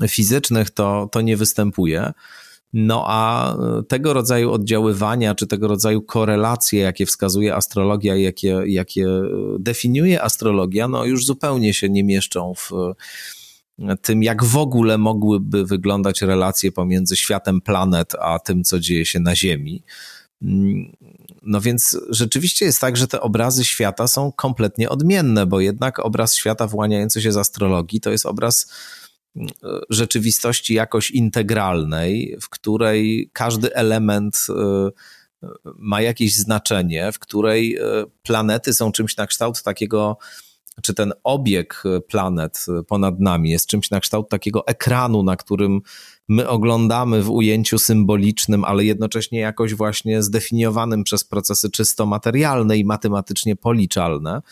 e, 0.00 0.08
fizycznych, 0.08 0.70
to, 0.70 1.08
to 1.12 1.20
nie 1.20 1.36
występuje. 1.36 2.12
No 2.72 3.04
a 3.08 3.56
tego 3.88 4.12
rodzaju 4.12 4.52
oddziaływania, 4.52 5.34
czy 5.34 5.46
tego 5.46 5.68
rodzaju 5.68 6.02
korelacje, 6.02 6.80
jakie 6.80 7.06
wskazuje 7.06 7.54
astrologia, 7.54 8.16
jakie, 8.16 8.62
jakie 8.66 9.06
definiuje 9.58 10.22
astrologia, 10.22 10.88
no 10.88 11.04
już 11.04 11.24
zupełnie 11.24 11.74
się 11.74 11.88
nie 11.88 12.04
mieszczą 12.04 12.54
w 12.54 12.70
tym, 14.02 14.22
jak 14.22 14.44
w 14.44 14.56
ogóle 14.56 14.98
mogłyby 14.98 15.64
wyglądać 15.64 16.22
relacje 16.22 16.72
pomiędzy 16.72 17.16
światem 17.16 17.60
planet 17.60 18.12
a 18.20 18.38
tym, 18.38 18.64
co 18.64 18.80
dzieje 18.80 19.06
się 19.06 19.20
na 19.20 19.36
Ziemi. 19.36 19.82
No 21.46 21.60
więc 21.60 21.98
rzeczywiście 22.08 22.64
jest 22.64 22.80
tak, 22.80 22.96
że 22.96 23.08
te 23.08 23.20
obrazy 23.20 23.64
świata 23.64 24.08
są 24.08 24.32
kompletnie 24.32 24.88
odmienne, 24.88 25.46
bo 25.46 25.60
jednak 25.60 25.98
obraz 25.98 26.34
świata 26.34 26.66
właniający 26.66 27.22
się 27.22 27.32
z 27.32 27.36
astrologii 27.36 28.00
to 28.00 28.10
jest 28.10 28.26
obraz 28.26 28.72
mm, 29.36 29.48
rzeczywistości 29.90 30.74
jakoś 30.74 31.10
integralnej, 31.10 32.36
w 32.40 32.48
której 32.48 33.30
każdy 33.32 33.74
element 33.74 34.46
y, 34.48 34.52
ma 35.78 36.00
jakieś 36.00 36.36
znaczenie, 36.36 37.12
w 37.12 37.18
której 37.18 37.78
planety 38.22 38.72
są 38.72 38.92
czymś 38.92 39.16
na 39.16 39.26
kształt 39.26 39.62
takiego 39.62 40.18
czy 40.82 40.94
ten 40.94 41.12
obieg 41.24 41.82
planet 42.08 42.66
ponad 42.88 43.20
nami 43.20 43.50
jest 43.50 43.66
czymś 43.66 43.90
na 43.90 44.00
kształt 44.00 44.28
takiego 44.28 44.66
ekranu, 44.66 45.22
na 45.22 45.36
którym 45.36 45.80
my 46.28 46.48
oglądamy 46.48 47.22
w 47.22 47.30
ujęciu 47.30 47.78
symbolicznym, 47.78 48.64
ale 48.64 48.84
jednocześnie 48.84 49.38
jakoś 49.38 49.74
właśnie 49.74 50.22
zdefiniowanym 50.22 51.04
przez 51.04 51.24
procesy 51.24 51.70
czysto 51.70 52.06
materialne 52.06 52.78
i 52.78 52.84
matematycznie 52.84 53.56
policzalne. 53.56 54.42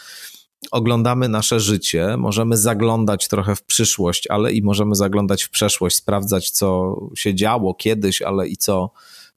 Oglądamy 0.71 1.29
nasze 1.29 1.61
życie, 1.61 2.17
możemy 2.17 2.57
zaglądać 2.57 3.29
trochę 3.29 3.57
w 3.57 3.63
przyszłość, 3.63 4.27
ale 4.31 4.53
i 4.53 4.63
możemy 4.63 4.95
zaglądać 4.95 5.43
w 5.43 5.51
przeszłość, 5.51 5.97
sprawdzać, 5.97 6.51
co 6.51 6.97
się 7.15 7.35
działo 7.35 7.75
kiedyś, 7.75 8.23
ale 8.23 8.49
i 8.49 8.57
co 8.57 8.91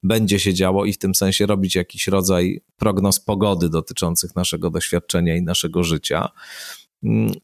będzie 0.04 0.40
się 0.40 0.54
działo, 0.54 0.86
i 0.86 0.94
w 0.94 0.98
tym 0.98 1.16
sensie 1.16 1.46
robić 1.46 1.76
jakiś 1.76 2.08
rodzaj 2.08 2.62
prognoz 2.78 3.20
pogody 3.20 3.70
dotyczących 3.70 4.36
naszego 4.36 4.70
doświadczenia 4.70 5.36
i 5.36 5.42
naszego 5.42 5.84
życia. 5.84 6.30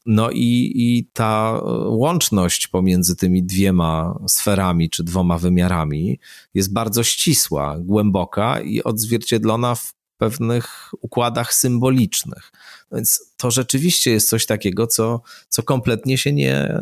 No 0.06 0.30
i, 0.30 0.72
i 0.74 1.08
ta 1.12 1.60
łączność 1.86 2.66
pomiędzy 2.66 3.16
tymi 3.16 3.42
dwiema 3.42 4.18
sferami 4.28 4.90
czy 4.90 5.04
dwoma 5.04 5.38
wymiarami 5.38 6.18
jest 6.54 6.72
bardzo 6.72 7.02
ścisła, 7.02 7.76
głęboka 7.80 8.60
i 8.60 8.82
odzwierciedlona 8.82 9.74
w 9.74 9.94
pewnych 10.18 10.90
układach 11.00 11.54
symbolicznych. 11.54 12.52
Więc 12.92 13.32
to 13.36 13.50
rzeczywiście 13.50 14.10
jest 14.10 14.28
coś 14.28 14.46
takiego, 14.46 14.86
co, 14.86 15.22
co 15.48 15.62
kompletnie 15.62 16.18
się 16.18 16.32
nie 16.32 16.78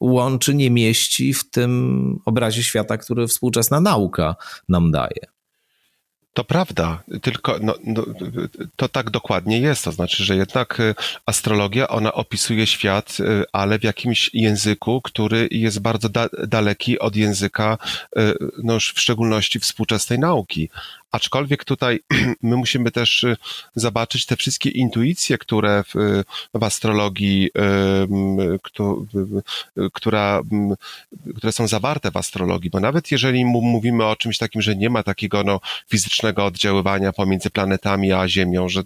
łączy, 0.00 0.54
nie 0.54 0.70
mieści 0.70 1.34
w 1.34 1.50
tym 1.50 2.20
obrazie 2.24 2.62
świata, 2.62 2.98
który 2.98 3.26
współczesna 3.26 3.80
nauka 3.80 4.36
nam 4.68 4.90
daje. 4.90 5.33
To 6.34 6.44
prawda, 6.44 7.02
tylko 7.22 7.58
no, 7.62 7.74
no, 7.84 8.04
to 8.76 8.88
tak 8.88 9.10
dokładnie 9.10 9.60
jest. 9.60 9.84
To 9.84 9.92
znaczy, 9.92 10.24
że 10.24 10.36
jednak 10.36 10.80
y, 10.80 10.94
astrologia, 11.26 11.88
ona 11.88 12.12
opisuje 12.12 12.66
świat, 12.66 13.16
y, 13.20 13.44
ale 13.52 13.78
w 13.78 13.82
jakimś 13.82 14.30
języku, 14.32 15.00
który 15.02 15.48
jest 15.50 15.80
bardzo 15.80 16.08
da 16.08 16.28
daleki 16.46 16.98
od 16.98 17.16
języka, 17.16 17.78
y, 18.18 18.34
no 18.62 18.78
w 18.78 18.82
szczególności 18.82 19.60
współczesnej 19.60 20.18
nauki. 20.18 20.70
Aczkolwiek 21.14 21.64
tutaj 21.64 22.00
my 22.42 22.56
musimy 22.56 22.90
też 22.90 23.24
y, 23.24 23.36
zobaczyć 23.74 24.26
te 24.26 24.36
wszystkie 24.36 24.70
intuicje, 24.70 25.38
które 25.38 25.84
w, 25.84 26.22
w 26.54 26.62
astrologii, 26.62 27.50
która, 29.92 30.42
które 31.36 31.52
są 31.52 31.66
zawarte 31.66 32.10
w 32.10 32.16
astrologii, 32.16 32.70
bo 32.70 32.80
nawet 32.80 33.10
jeżeli 33.10 33.44
mówimy 33.44 34.04
o 34.04 34.16
czymś 34.16 34.38
takim, 34.38 34.62
że 34.62 34.76
nie 34.76 34.90
ma 34.90 35.02
takiego 35.02 35.44
no, 35.44 35.60
fizycznego 35.88 36.44
oddziaływania 36.44 37.12
pomiędzy 37.12 37.50
planetami 37.50 38.12
a 38.12 38.28
Ziemią, 38.28 38.68
że 38.68 38.82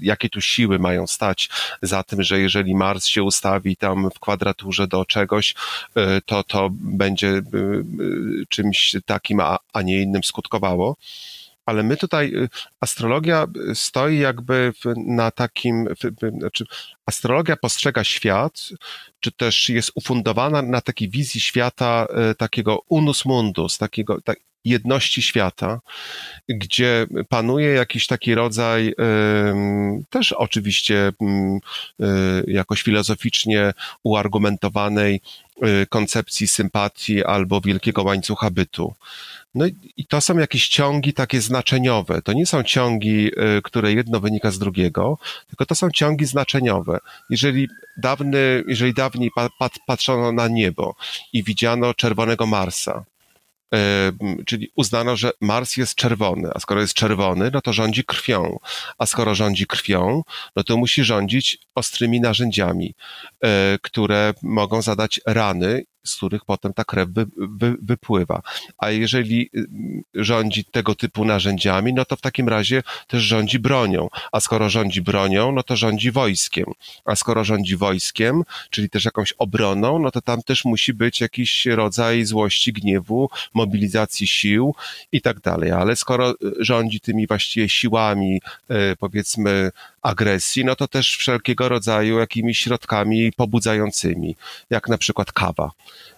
jakie 0.00 0.28
tu 0.28 0.40
siły 0.40 0.78
mają 0.78 1.06
stać 1.06 1.48
za 1.82 2.02
tym, 2.02 2.22
że 2.22 2.40
jeżeli 2.40 2.74
Mars 2.74 3.06
się 3.06 3.22
ustawi 3.22 3.76
tam 3.76 4.10
w 4.10 4.20
kwadraturze 4.20 4.86
do 4.86 5.04
czegoś, 5.04 5.54
y, 5.96 6.00
to 6.26 6.44
to 6.44 6.68
będzie 6.72 7.28
y, 7.28 7.42
czymś 8.48 8.96
takim, 9.06 9.40
a, 9.40 9.58
a 9.72 9.82
nie 9.82 10.02
innym 10.02 10.24
skutkowało 10.24 10.96
ale 11.66 11.82
my 11.82 11.96
tutaj, 11.96 12.34
y, 12.34 12.48
astrologia 12.80 13.46
stoi 13.74 14.18
jakby 14.18 14.72
na 14.96 15.30
takim, 15.30 15.88
znaczy 16.38 16.64
astrologia 17.06 17.56
postrzega 17.56 18.04
świat, 18.04 18.68
czy 19.20 19.32
też 19.32 19.68
jest 19.68 19.90
ufundowana 19.94 20.62
na 20.62 20.80
takiej 20.80 21.08
wizji 21.08 21.40
świata, 21.40 22.06
y, 22.30 22.34
takiego 22.34 22.82
unus 22.88 23.24
mundus, 23.24 23.78
takiego, 23.78 24.20
tak, 24.20 24.38
jedności 24.66 25.22
świata, 25.22 25.80
gdzie 26.48 27.06
panuje 27.28 27.68
jakiś 27.68 28.06
taki 28.06 28.34
rodzaj, 28.34 28.94
też 30.10 30.32
oczywiście 30.32 31.12
y, 32.00 32.44
jakoś 32.46 32.82
filozoficznie 32.82 33.72
uargumentowanej 34.02 35.20
koncepcji 35.88 36.48
sympatii 36.48 37.24
albo 37.24 37.60
wielkiego 37.60 38.02
łańcucha 38.02 38.50
bytu. 38.50 38.94
No 39.56 39.66
i 39.96 40.06
to 40.06 40.20
są 40.20 40.38
jakieś 40.38 40.68
ciągi 40.68 41.12
takie 41.12 41.40
znaczeniowe. 41.40 42.22
To 42.22 42.32
nie 42.32 42.46
są 42.46 42.62
ciągi, 42.62 43.30
y, 43.58 43.62
które 43.62 43.92
jedno 43.92 44.20
wynika 44.20 44.50
z 44.50 44.58
drugiego, 44.58 45.18
tylko 45.48 45.66
to 45.66 45.74
są 45.74 45.90
ciągi 45.90 46.24
znaczeniowe. 46.26 46.98
Jeżeli 47.30 47.68
dawny, 47.96 48.64
jeżeli 48.68 48.94
dawniej 48.94 49.30
patrzono 49.86 50.32
na 50.32 50.48
niebo 50.48 50.94
i 51.32 51.42
widziano 51.42 51.94
czerwonego 51.94 52.46
Marsa, 52.46 53.04
czyli 54.46 54.70
uznano, 54.74 55.16
że 55.16 55.30
Mars 55.40 55.76
jest 55.76 55.94
czerwony, 55.94 56.50
a 56.54 56.60
skoro 56.60 56.80
jest 56.80 56.94
czerwony, 56.94 57.50
no 57.52 57.60
to 57.60 57.72
rządzi 57.72 58.04
krwią, 58.04 58.58
a 58.98 59.06
skoro 59.06 59.34
rządzi 59.34 59.66
krwią, 59.66 60.22
no 60.56 60.64
to 60.64 60.76
musi 60.76 61.04
rządzić 61.04 61.58
ostrymi 61.74 62.20
narzędziami, 62.20 62.94
e, 63.44 63.78
które 63.82 64.34
mogą 64.42 64.82
zadać 64.82 65.20
rany 65.26 65.84
z 66.06 66.16
których 66.16 66.44
potem 66.44 66.72
ta 66.72 66.84
krew 66.84 67.08
wy, 67.08 67.26
wy, 67.36 67.76
wypływa. 67.82 68.42
A 68.78 68.90
jeżeli 68.90 69.50
y, 69.56 69.66
rządzi 70.14 70.64
tego 70.64 70.94
typu 70.94 71.24
narzędziami, 71.24 71.94
no 71.94 72.04
to 72.04 72.16
w 72.16 72.20
takim 72.20 72.48
razie 72.48 72.82
też 73.06 73.22
rządzi 73.22 73.58
bronią. 73.58 74.08
A 74.32 74.40
skoro 74.40 74.68
rządzi 74.68 75.02
bronią, 75.02 75.52
no 75.52 75.62
to 75.62 75.76
rządzi 75.76 76.10
wojskiem. 76.10 76.66
A 77.04 77.16
skoro 77.16 77.44
rządzi 77.44 77.76
wojskiem, 77.76 78.42
czyli 78.70 78.90
też 78.90 79.04
jakąś 79.04 79.32
obroną, 79.32 79.98
no 79.98 80.10
to 80.10 80.20
tam 80.20 80.42
też 80.42 80.64
musi 80.64 80.94
być 80.94 81.20
jakiś 81.20 81.66
rodzaj 81.66 82.24
złości, 82.24 82.72
gniewu, 82.72 83.30
mobilizacji 83.54 84.26
sił 84.26 84.74
i 85.12 85.20
tak 85.20 85.40
dalej. 85.40 85.70
Ale 85.70 85.96
skoro 85.96 86.30
y, 86.30 86.34
rządzi 86.58 87.00
tymi 87.00 87.26
właściwie 87.26 87.68
siłami, 87.68 88.40
y, 88.70 88.96
powiedzmy, 88.98 89.70
agresji, 90.06 90.64
no 90.64 90.76
to 90.76 90.88
też 90.88 91.16
wszelkiego 91.16 91.68
rodzaju 91.68 92.18
jakimiś 92.18 92.58
środkami 92.58 93.32
pobudzającymi, 93.32 94.36
jak 94.70 94.88
na 94.88 94.98
przykład 94.98 95.32
kawa. 95.32 95.70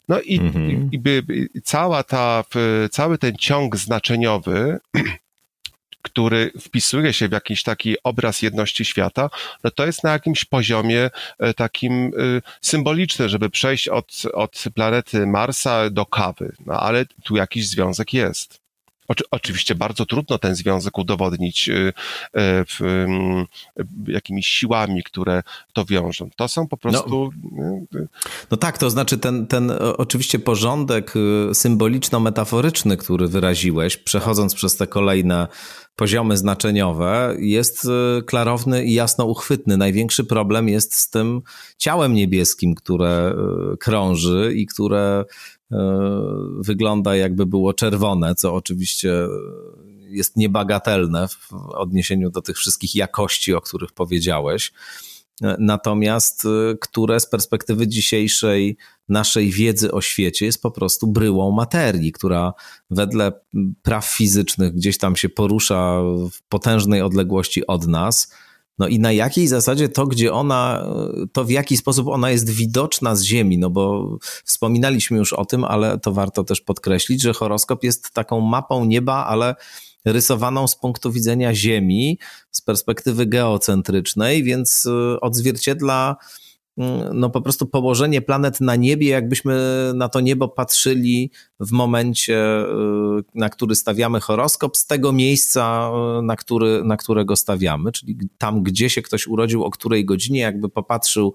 No 0.08 0.20
i, 0.20 0.38
mhm. 0.38 0.88
i, 0.92 0.98
by, 0.98 1.22
cała 1.64 2.02
ta, 2.02 2.44
cały 2.90 3.18
ten 3.18 3.36
ciąg 3.36 3.76
znaczeniowy, 3.76 4.78
który 6.02 6.52
wpisuje 6.60 7.12
się 7.12 7.28
w 7.28 7.32
jakiś 7.32 7.62
taki 7.62 7.96
obraz 8.04 8.42
jedności 8.42 8.84
świata, 8.84 9.30
no 9.64 9.70
to 9.70 9.86
jest 9.86 10.04
na 10.04 10.12
jakimś 10.12 10.44
poziomie 10.44 11.10
e, 11.38 11.54
takim 11.54 11.92
e, 12.06 12.10
symbolicznym, 12.60 13.28
żeby 13.28 13.50
przejść 13.50 13.88
od, 13.88 14.22
od 14.34 14.64
planety 14.74 15.26
Marsa 15.26 15.90
do 15.90 16.06
kawy. 16.06 16.52
No 16.66 16.80
ale 16.80 17.06
tu 17.24 17.36
jakiś 17.36 17.68
związek 17.68 18.12
jest. 18.14 18.67
Oczy, 19.08 19.24
oczywiście 19.30 19.74
bardzo 19.74 20.06
trudno 20.06 20.38
ten 20.38 20.54
związek 20.54 20.98
udowodnić 20.98 21.68
y, 21.68 21.92
y, 22.36 22.40
y, 22.80 23.86
jakimiś 24.06 24.46
siłami, 24.46 25.02
które 25.02 25.42
to 25.72 25.84
wiążą. 25.84 26.30
To 26.36 26.48
są 26.48 26.66
po 26.68 26.76
no. 26.76 26.90
prostu. 26.90 27.30
No, 27.52 28.00
no 28.50 28.56
tak, 28.56 28.78
to 28.78 28.90
znaczy 28.90 29.18
ten, 29.18 29.46
ten 29.46 29.72
oczywiście 29.98 30.38
porządek 30.38 31.14
symboliczno-metaforyczny, 31.52 32.96
który 32.96 33.28
wyraziłeś, 33.28 33.96
przechodząc 33.96 34.54
przez 34.54 34.76
te 34.76 34.86
kolejne 34.86 35.46
poziomy 35.96 36.36
znaczeniowe, 36.36 37.36
jest 37.38 37.88
klarowny 38.26 38.84
i 38.84 38.94
jasno 38.94 39.24
uchwytny. 39.24 39.76
Największy 39.76 40.24
problem 40.24 40.68
jest 40.68 40.94
z 40.94 41.10
tym 41.10 41.40
ciałem 41.78 42.14
niebieskim, 42.14 42.74
które 42.74 43.34
krąży 43.80 44.52
i 44.56 44.66
które 44.66 45.24
wygląda 46.60 47.16
jakby 47.16 47.46
było 47.46 47.74
czerwone, 47.74 48.34
co 48.34 48.54
oczywiście 48.54 49.12
jest 50.08 50.36
niebagatelne 50.36 51.28
w 51.28 51.52
odniesieniu 51.74 52.30
do 52.30 52.42
tych 52.42 52.56
wszystkich 52.56 52.94
jakości, 52.94 53.54
o 53.54 53.60
których 53.60 53.92
powiedziałeś. 53.92 54.72
E, 55.42 55.56
natomiast 55.58 56.44
e, 56.44 56.76
które 56.80 57.20
z 57.20 57.26
perspektywy 57.26 57.88
dzisiejszej 57.88 58.76
naszej 59.08 59.50
wiedzy 59.50 59.92
o 59.92 60.00
świecie 60.00 60.46
jest 60.46 60.62
po 60.62 60.70
prostu 60.70 61.06
bryłą 61.06 61.50
materii, 61.50 62.12
która 62.12 62.52
wedle 62.90 63.32
praw 63.82 64.06
fizycznych 64.06 64.74
gdzieś 64.74 64.98
tam 64.98 65.16
się 65.16 65.28
porusza 65.28 66.00
w 66.32 66.42
potężnej 66.48 67.02
odległości 67.02 67.66
od 67.66 67.86
nas, 67.86 68.32
No 68.78 68.88
i 68.88 68.98
na 68.98 69.12
jakiej 69.12 69.48
zasadzie 69.48 69.88
to, 69.88 70.06
gdzie 70.06 70.32
ona, 70.32 70.86
to 71.32 71.44
w 71.44 71.50
jaki 71.50 71.76
sposób 71.76 72.08
ona 72.08 72.30
jest 72.30 72.50
widoczna 72.50 73.16
z 73.16 73.22
Ziemi, 73.22 73.58
no 73.58 73.70
bo 73.70 74.16
wspominaliśmy 74.44 75.18
już 75.18 75.32
o 75.32 75.44
tym, 75.44 75.64
ale 75.64 75.98
to 75.98 76.12
warto 76.12 76.44
też 76.44 76.60
podkreślić, 76.60 77.22
że 77.22 77.32
horoskop 77.32 77.84
jest 77.84 78.10
taką 78.10 78.40
mapą 78.40 78.84
nieba, 78.84 79.26
ale 79.26 79.54
rysowaną 80.04 80.68
z 80.68 80.76
punktu 80.76 81.12
widzenia 81.12 81.54
Ziemi, 81.54 82.18
z 82.50 82.60
perspektywy 82.60 83.26
geocentrycznej, 83.26 84.42
więc 84.44 84.86
y, 84.86 85.20
odzwierciedla 85.20 86.16
no 87.12 87.30
po 87.30 87.40
prostu 87.40 87.66
położenie 87.66 88.22
planet 88.22 88.60
na 88.60 88.76
niebie, 88.76 89.08
jakbyśmy 89.08 89.60
na 89.94 90.08
to 90.08 90.20
niebo 90.20 90.48
patrzyli 90.48 91.30
w 91.60 91.72
momencie, 91.72 92.60
y, 92.60 93.24
na 93.34 93.48
który 93.48 93.74
stawiamy 93.74 94.20
horoskop, 94.20 94.76
z 94.76 94.86
tego 94.86 95.12
miejsca, 95.12 95.90
y, 96.18 96.22
na, 96.22 96.36
który, 96.36 96.84
na 96.84 96.96
którego 96.96 97.36
stawiamy, 97.36 97.92
czyli 97.92 98.18
tam, 98.38 98.62
gdzie 98.62 98.90
się 98.90 99.02
ktoś 99.02 99.26
urodził, 99.26 99.64
o 99.64 99.70
której 99.70 100.04
godzinie, 100.04 100.40
jakby 100.40 100.68
popatrzył 100.68 101.34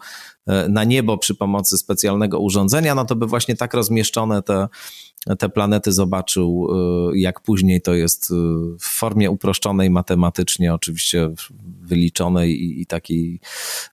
na 0.70 0.84
niebo 0.84 1.18
przy 1.18 1.36
pomocy 1.36 1.78
specjalnego 1.78 2.40
urządzenia, 2.40 2.96
no 2.96 3.06
to 3.06 3.16
by 3.16 3.28
właśnie 3.28 3.56
tak 3.56 3.74
rozmieszczone 3.74 4.42
te 4.42 4.68
te 5.40 5.50
planety 5.50 5.92
zobaczył, 5.92 6.68
y, 7.14 7.18
jak 7.20 7.40
później 7.42 7.82
to 7.82 7.94
jest 7.94 8.32
y, 8.32 8.34
w 8.80 8.84
formie 8.84 9.32
uproszczonej 9.32 9.90
matematycznie, 9.90 10.74
oczywiście 10.74 11.30
wyliczonej 11.82 12.64
i, 12.64 12.82
i 12.82 12.86
takiej 12.86 13.40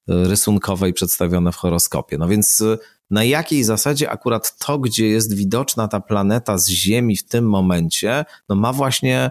rysunkowej 0.06 0.92
przedstawione 0.92 1.52
w 1.52 1.56
horoskopie. 1.56 2.18
No 2.18 2.28
więc 2.28 2.64
na 3.10 3.24
jakiej 3.24 3.64
zasadzie 3.64 4.10
akurat 4.10 4.58
to, 4.58 4.78
gdzie 4.78 5.08
jest 5.08 5.34
widoczna 5.34 5.88
ta 5.88 6.00
planeta 6.00 6.58
z 6.58 6.68
Ziemi 6.68 7.16
w 7.16 7.22
tym 7.22 7.48
momencie, 7.48 8.24
no 8.48 8.54
ma 8.54 8.72
właśnie 8.72 9.30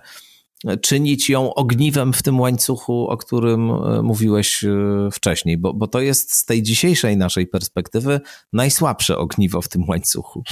czynić 0.81 1.29
ją 1.29 1.53
ogniwem 1.53 2.13
w 2.13 2.23
tym 2.23 2.39
łańcuchu, 2.39 3.07
o 3.07 3.17
którym 3.17 3.71
e, 3.71 4.01
mówiłeś 4.01 4.63
e, 4.63 4.69
wcześniej, 5.11 5.57
bo, 5.57 5.73
bo 5.73 5.87
to 5.87 6.01
jest 6.01 6.33
z 6.33 6.45
tej 6.45 6.63
dzisiejszej 6.63 7.17
naszej 7.17 7.47
perspektywy 7.47 8.21
najsłabsze 8.53 9.17
ogniwo 9.17 9.61
w 9.61 9.67
tym 9.67 9.83
łańcuchu. 9.87 10.43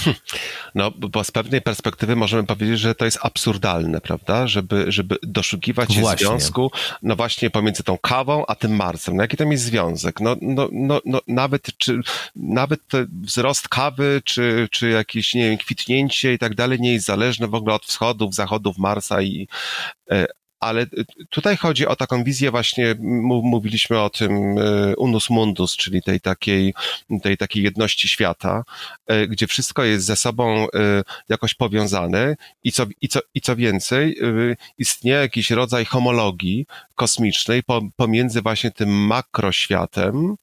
No, 0.74 0.90
bo 0.90 1.24
z 1.24 1.30
pewnej 1.30 1.62
perspektywy 1.62 2.16
możemy 2.16 2.44
powiedzieć, 2.44 2.78
że 2.80 2.94
to 2.94 3.04
jest 3.04 3.18
absurdalne, 3.22 4.00
prawda? 4.00 4.46
Żeby, 4.46 4.84
żeby 4.92 5.16
doszukiwać 5.22 5.94
się 5.94 6.02
związku, 6.18 6.70
no 7.02 7.16
właśnie 7.16 7.50
pomiędzy 7.50 7.82
tą 7.82 7.98
kawą 7.98 8.46
a 8.46 8.54
tym 8.54 8.76
Marsem. 8.76 9.16
No 9.16 9.22
jaki 9.22 9.36
tam 9.36 9.52
jest 9.52 9.64
związek? 9.64 10.20
No, 10.20 10.36
no, 10.42 10.68
no, 10.72 11.00
no 11.04 11.20
nawet, 11.26 11.76
czy, 11.76 12.00
nawet 12.36 12.80
wzrost 13.22 13.68
kawy, 13.68 14.22
czy, 14.24 14.68
czy 14.70 14.88
jakieś, 14.88 15.34
nie 15.34 15.48
wiem, 15.48 15.58
kwitnięcie 15.58 16.34
i 16.34 16.38
tak 16.38 16.54
dalej 16.54 16.80
nie 16.80 16.92
jest 16.92 17.06
zależne 17.06 17.48
w 17.48 17.54
ogóle 17.54 17.74
od 17.74 17.84
wschodów, 17.84 18.34
zachodów 18.34 18.78
Marsa 18.78 19.22
i 19.22 19.48
ale 20.60 20.86
tutaj 21.30 21.56
chodzi 21.56 21.86
o 21.86 21.96
taką 21.96 22.24
wizję 22.24 22.50
właśnie, 22.50 22.94
mówiliśmy 23.42 24.00
o 24.00 24.10
tym 24.10 24.58
e, 24.58 24.96
unus 24.96 25.30
mundus, 25.30 25.76
czyli 25.76 26.02
tej 26.02 26.20
takiej, 26.20 26.74
tej 27.22 27.36
takiej 27.36 27.62
jedności 27.62 28.08
świata, 28.08 28.64
e, 29.06 29.26
gdzie 29.26 29.46
wszystko 29.46 29.84
jest 29.84 30.06
ze 30.06 30.16
sobą 30.16 30.66
jakoś 31.28 31.54
powiązane 31.54 32.36
i 32.64 32.72
co, 32.72 32.86
i 33.00 33.08
co, 33.08 33.20
i 33.34 33.40
co 33.40 33.56
więcej, 33.56 34.18
istnieje 34.78 35.18
jakiś 35.18 35.50
rodzaj 35.50 35.84
homologii 35.84 36.66
kosmicznej 36.94 37.62
pomiędzy 37.96 38.42
właśnie 38.42 38.70
tym 38.70 38.88
makroświatem, 38.88 40.36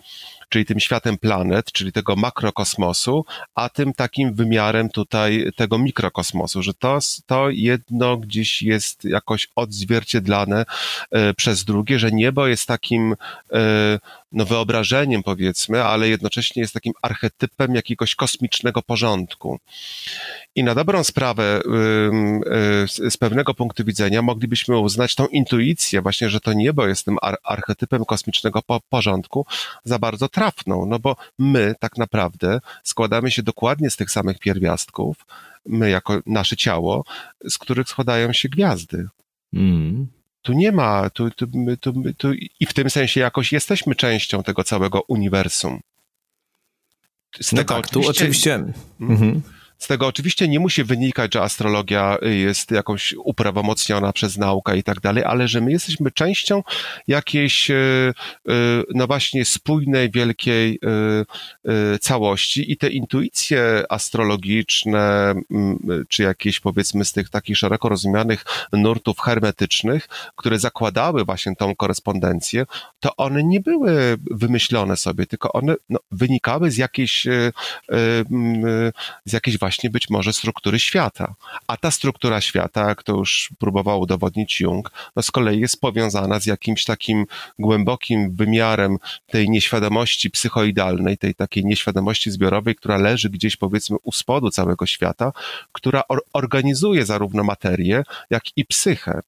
czyli 0.49 0.65
tym 0.65 0.79
światem 0.79 1.17
planet, 1.17 1.71
czyli 1.71 1.91
tego 1.91 2.15
makrokosmosu, 2.15 3.25
a 3.55 3.69
tym 3.69 3.93
takim 3.93 4.33
wymiarem 4.33 4.89
tutaj 4.89 5.51
tego 5.55 5.77
mikrokosmosu, 5.77 6.63
że 6.63 6.73
to, 6.73 6.99
to 7.25 7.49
jedno 7.49 8.17
gdzieś 8.17 8.61
jest 8.61 9.05
jakoś 9.05 9.47
odzwierciedlane 9.55 10.65
e, 11.11 11.33
przez 11.33 11.63
drugie, 11.63 11.99
że 11.99 12.11
niebo 12.11 12.47
jest 12.47 12.67
takim 12.67 13.15
e, 13.53 13.99
no, 14.35 14.45
wyobrażeniem, 14.45 15.23
powiedzmy, 15.23 15.83
ale 15.83 16.09
jednocześnie 16.09 16.61
jest 16.61 16.73
takim 16.73 16.93
archetypem 17.01 17.75
jakiegoś 17.75 18.15
kosmicznego 18.15 18.81
porządku. 18.81 19.59
I 20.55 20.63
na 20.63 20.75
dobrą 20.75 21.03
sprawę, 21.03 21.61
y, 23.03 23.11
z 23.11 23.17
pewnego 23.17 23.53
punktu 23.53 23.85
widzenia, 23.85 24.21
moglibyśmy 24.21 24.77
uznać 24.77 25.15
tą 25.15 25.27
intuicję, 25.27 26.01
właśnie, 26.01 26.29
że 26.29 26.39
to 26.39 26.53
niebo 26.53 26.87
jest 26.87 27.05
tym 27.05 27.17
archetypem 27.43 28.05
kosmicznego 28.05 28.61
porządku, 28.89 29.45
za 29.83 29.99
bardzo 29.99 30.29
trafną, 30.29 30.85
no 30.85 30.99
bo 30.99 31.15
my 31.39 31.75
tak 31.79 31.97
naprawdę 31.97 32.59
składamy 32.83 33.31
się 33.31 33.43
dokładnie 33.43 33.89
z 33.89 33.95
tych 33.95 34.11
samych 34.11 34.39
pierwiastków, 34.39 35.17
my 35.65 35.89
jako 35.89 36.19
nasze 36.25 36.57
ciało, 36.57 37.03
z 37.49 37.57
których 37.57 37.89
składają 37.89 38.33
się 38.33 38.49
gwiazdy. 38.49 39.07
Mm 39.53 40.14
tu 40.45 40.53
nie 40.53 40.71
ma, 40.71 41.09
tu, 41.09 41.31
tu, 41.31 41.47
tu, 41.81 41.93
tu, 42.17 42.33
i 42.33 42.65
w 42.65 42.73
tym 42.73 42.89
sensie 42.89 43.19
jakoś 43.19 43.51
jesteśmy 43.51 43.95
częścią 43.95 44.43
tego 44.43 44.63
całego 44.63 45.01
uniwersum. 45.01 45.79
Z 47.39 47.51
no 47.51 47.63
tak, 47.63 47.77
oczywiście, 47.77 48.01
tu 48.03 48.09
oczywiście. 48.09 48.51
Hmm? 48.51 48.73
Mhm. 48.99 49.41
Z 49.85 49.87
tego 49.87 50.07
oczywiście 50.07 50.47
nie 50.47 50.59
musi 50.59 50.83
wynikać, 50.83 51.33
że 51.33 51.41
astrologia 51.41 52.17
jest 52.21 52.71
jakąś 52.71 53.13
uprawomocniona 53.13 54.13
przez 54.13 54.37
naukę 54.37 54.77
i 54.77 54.83
tak 54.83 54.99
dalej, 54.99 55.23
ale 55.23 55.47
że 55.47 55.61
my 55.61 55.71
jesteśmy 55.71 56.11
częścią 56.11 56.63
jakiejś, 57.07 57.71
e, 57.71 57.75
e, 57.75 58.13
no 58.93 59.07
właśnie, 59.07 59.45
spójnej, 59.45 60.11
wielkiej 60.11 60.79
e, 61.65 61.99
całości 61.99 62.71
i 62.71 62.77
te 62.77 62.89
intuicje 62.89 63.83
astrologiczne, 63.89 65.33
czy 66.09 66.23
jakieś 66.23 66.59
powiedzmy 66.59 67.05
z 67.05 67.11
tych 67.11 67.29
takich 67.29 67.57
szeroko 67.57 67.89
rozumianych 67.89 68.45
nurtów 68.73 69.19
hermetycznych, 69.19 70.07
które 70.35 70.59
zakładały 70.59 71.25
właśnie 71.25 71.55
tą 71.55 71.75
korespondencję, 71.75 72.65
to 72.99 73.15
one 73.15 73.43
nie 73.43 73.59
były 73.59 74.17
wymyślone 74.31 74.97
sobie, 74.97 75.25
tylko 75.25 75.51
one 75.51 75.75
no, 75.89 75.99
wynikały 76.11 76.71
z 76.71 76.77
jakiejś, 76.77 77.27
z 79.25 79.33
jakiejś 79.33 79.59
właśnie 79.59 79.74
być 79.89 80.09
może 80.09 80.33
struktury 80.33 80.79
świata. 80.79 81.35
A 81.67 81.77
ta 81.77 81.91
struktura 81.91 82.41
świata, 82.41 82.89
jak 82.89 83.03
to 83.03 83.15
już 83.15 83.49
próbował 83.59 83.99
udowodnić 83.99 84.61
Jung, 84.61 84.91
no 85.15 85.21
z 85.21 85.31
kolei 85.31 85.59
jest 85.59 85.81
powiązana 85.81 86.39
z 86.39 86.45
jakimś 86.45 86.85
takim 86.85 87.25
głębokim 87.59 88.35
wymiarem 88.35 88.97
tej 89.27 89.49
nieświadomości 89.49 90.31
psychoidalnej, 90.31 91.17
tej 91.17 91.35
takiej 91.35 91.65
nieświadomości 91.65 92.31
zbiorowej, 92.31 92.75
która 92.75 92.97
leży 92.97 93.29
gdzieś 93.29 93.57
powiedzmy 93.57 93.97
u 94.03 94.11
spodu 94.11 94.49
całego 94.49 94.85
świata, 94.85 95.31
która 95.71 96.03
or 96.09 96.21
organizuje 96.33 97.05
zarówno 97.05 97.43
materię, 97.43 98.03
jak 98.29 98.43
i 98.57 98.65
psychę. 98.65 99.21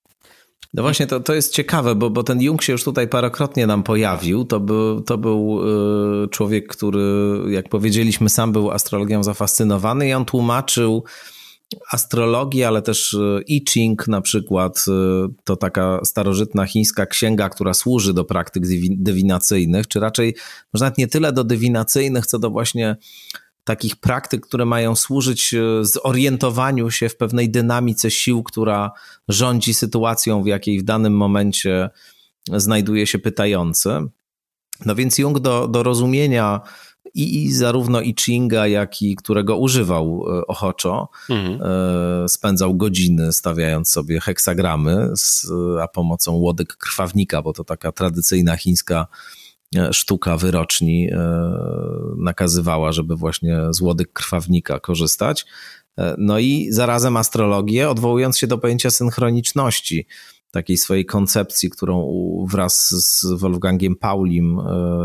No 0.78 0.84
właśnie, 0.84 1.08
to, 1.08 1.20
to 1.20 1.34
jest 1.34 1.54
ciekawe, 1.54 1.96
bo, 1.96 2.10
bo 2.10 2.24
ten 2.24 2.42
Jung 2.42 2.64
się 2.64 2.72
już 2.72 2.84
tutaj 2.84 3.08
parokrotnie 3.08 3.68
nam 3.68 3.84
pojawił. 3.84 4.46
To 4.46 4.60
był, 4.60 5.02
to 5.02 5.18
był 5.18 5.60
y, 6.24 6.28
człowiek, 6.28 6.68
który, 6.68 7.40
jak 7.50 7.70
powiedzieliśmy, 7.70 8.30
sam 8.30 8.52
był 8.52 8.72
astrologią 8.72 9.24
zafascynowany 9.24 10.08
i 10.08 10.14
on 10.14 10.26
tłumaczył 10.26 11.04
astrologię, 11.92 12.68
ale 12.68 12.82
też 12.82 13.14
y, 13.14 13.44
I 13.48 13.66
Ching 13.70 14.08
na 14.08 14.22
przykład, 14.22 14.86
y, 14.88 14.92
to 15.44 15.56
taka 15.56 16.00
starożytna 16.04 16.66
chińska 16.66 17.06
księga, 17.06 17.50
która 17.50 17.74
służy 17.74 18.14
do 18.14 18.26
praktyk 18.26 18.64
dywinacyjnych, 18.90 19.88
czy 19.88 20.00
raczej 20.00 20.36
może 20.74 20.86
nawet 20.86 20.98
nie 20.98 21.08
tyle 21.08 21.34
do 21.34 21.44
dywinacyjnych, 21.44 22.26
co 22.26 22.40
do 22.40 22.50
właśnie 22.50 22.98
takich 23.68 23.96
praktyk, 23.96 24.48
które 24.48 24.66
mają 24.66 24.96
służyć 24.96 25.54
e, 25.54 25.86
zorientowaniu 25.86 26.92
się 26.92 27.10
w 27.10 27.18
pewnej 27.18 27.50
dynamice 27.50 28.12
sił, 28.12 28.44
która 28.44 28.92
rządzi 29.28 29.74
sytuacją, 29.74 30.44
w 30.44 30.48
jakiej 30.48 30.80
w 30.80 30.84
danym 30.84 31.14
momencie 31.14 31.90
znajduje 32.54 33.08
się 33.08 33.20
pytający. 33.20 33.90
No 34.86 34.96
więc 34.96 35.18
Jung 35.18 35.40
do, 35.40 35.68
do 35.68 35.84
rozumienia 35.84 36.62
i, 37.14 37.44
i 37.44 37.54
zarówno 37.54 38.02
I 38.02 38.16
Chinga, 38.20 38.68
jak 38.68 39.02
i 39.02 39.16
którego 39.16 39.58
używał 39.58 40.26
e, 40.28 40.48
ochoczo, 40.48 41.10
mhm. 41.30 41.62
E, 41.62 42.30
spędzał 42.30 42.76
godziny 42.76 43.34
stawiając 43.34 43.92
sobie 43.92 44.20
heksagramy, 44.20 45.10
z, 45.16 45.48
a 45.82 45.88
pomocą 45.88 46.32
łodyg 46.32 46.78
krwawnika, 46.78 47.42
bo 47.42 47.54
to 47.54 47.64
taka 47.64 47.92
tradycyjna 47.92 48.58
chińska 48.58 49.08
sztuka 49.92 50.38
wyroczni 50.38 51.10
e, 51.12 51.18
nakazywała, 52.18 52.92
żeby 52.92 53.16
właśnie 53.16 53.58
z 53.70 53.82
łodyg 53.82 54.14
krwawnika 54.14 54.80
korzystać. 54.80 55.46
E, 55.98 56.16
no 56.18 56.40
i 56.40 56.68
zarazem 56.72 57.18
astrologię, 57.18 57.90
odwołując 57.90 58.38
się 58.38 58.48
do 58.48 58.58
pojęcia 58.58 58.90
synchroniczności, 58.90 60.08
takiej 60.52 60.78
swojej 60.78 61.06
koncepcji, 61.06 61.70
którą 61.70 62.08
wraz 62.50 62.90
z 62.90 63.26
Wolfgangiem 63.40 63.96
Paulim, 63.96 64.60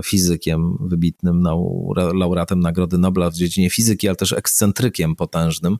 fizykiem 0.04 0.76
wybitnym, 0.80 1.44
laureatem 2.14 2.60
Nagrody 2.60 2.98
Nobla 2.98 3.30
w 3.30 3.34
dziedzinie 3.34 3.70
fizyki, 3.70 4.08
ale 4.08 4.16
też 4.16 4.32
ekscentrykiem 4.32 5.16
potężnym, 5.16 5.76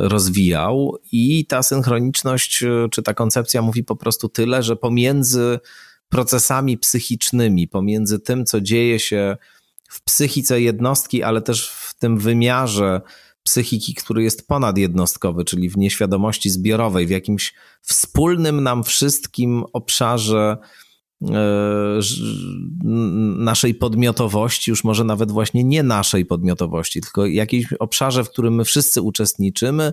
rozwijał. 0.00 0.98
I 1.12 1.46
ta 1.46 1.62
synchroniczność, 1.62 2.64
czy 2.90 3.02
ta 3.02 3.14
koncepcja 3.14 3.62
mówi 3.62 3.84
po 3.84 3.96
prostu 3.96 4.28
tyle, 4.28 4.62
że 4.62 4.76
pomiędzy 4.76 5.58
procesami 6.08 6.78
psychicznymi, 6.78 7.68
pomiędzy 7.68 8.18
tym, 8.18 8.46
co 8.46 8.60
dzieje 8.60 8.98
się 8.98 9.36
w 9.90 10.02
psychice 10.02 10.60
jednostki, 10.60 11.22
ale 11.22 11.42
też 11.42 11.70
w 11.70 11.94
tym 11.94 12.18
wymiarze 12.18 13.00
psychiki, 13.42 13.94
który 13.94 14.22
jest 14.22 14.48
ponadjednostkowy, 14.48 15.44
czyli 15.44 15.70
w 15.70 15.76
nieświadomości 15.76 16.50
zbiorowej, 16.50 17.06
w 17.06 17.10
jakimś 17.10 17.54
wspólnym 17.82 18.62
nam 18.62 18.84
wszystkim 18.84 19.64
obszarze 19.72 20.56
naszej 23.36 23.74
podmiotowości, 23.74 24.70
już 24.70 24.84
może 24.84 25.04
nawet 25.04 25.30
właśnie 25.30 25.64
nie 25.64 25.82
naszej 25.82 26.26
podmiotowości, 26.26 27.00
tylko 27.00 27.26
jakimś 27.26 27.72
obszarze, 27.72 28.24
w 28.24 28.30
którym 28.30 28.54
my 28.54 28.64
wszyscy 28.64 29.02
uczestniczymy, 29.02 29.92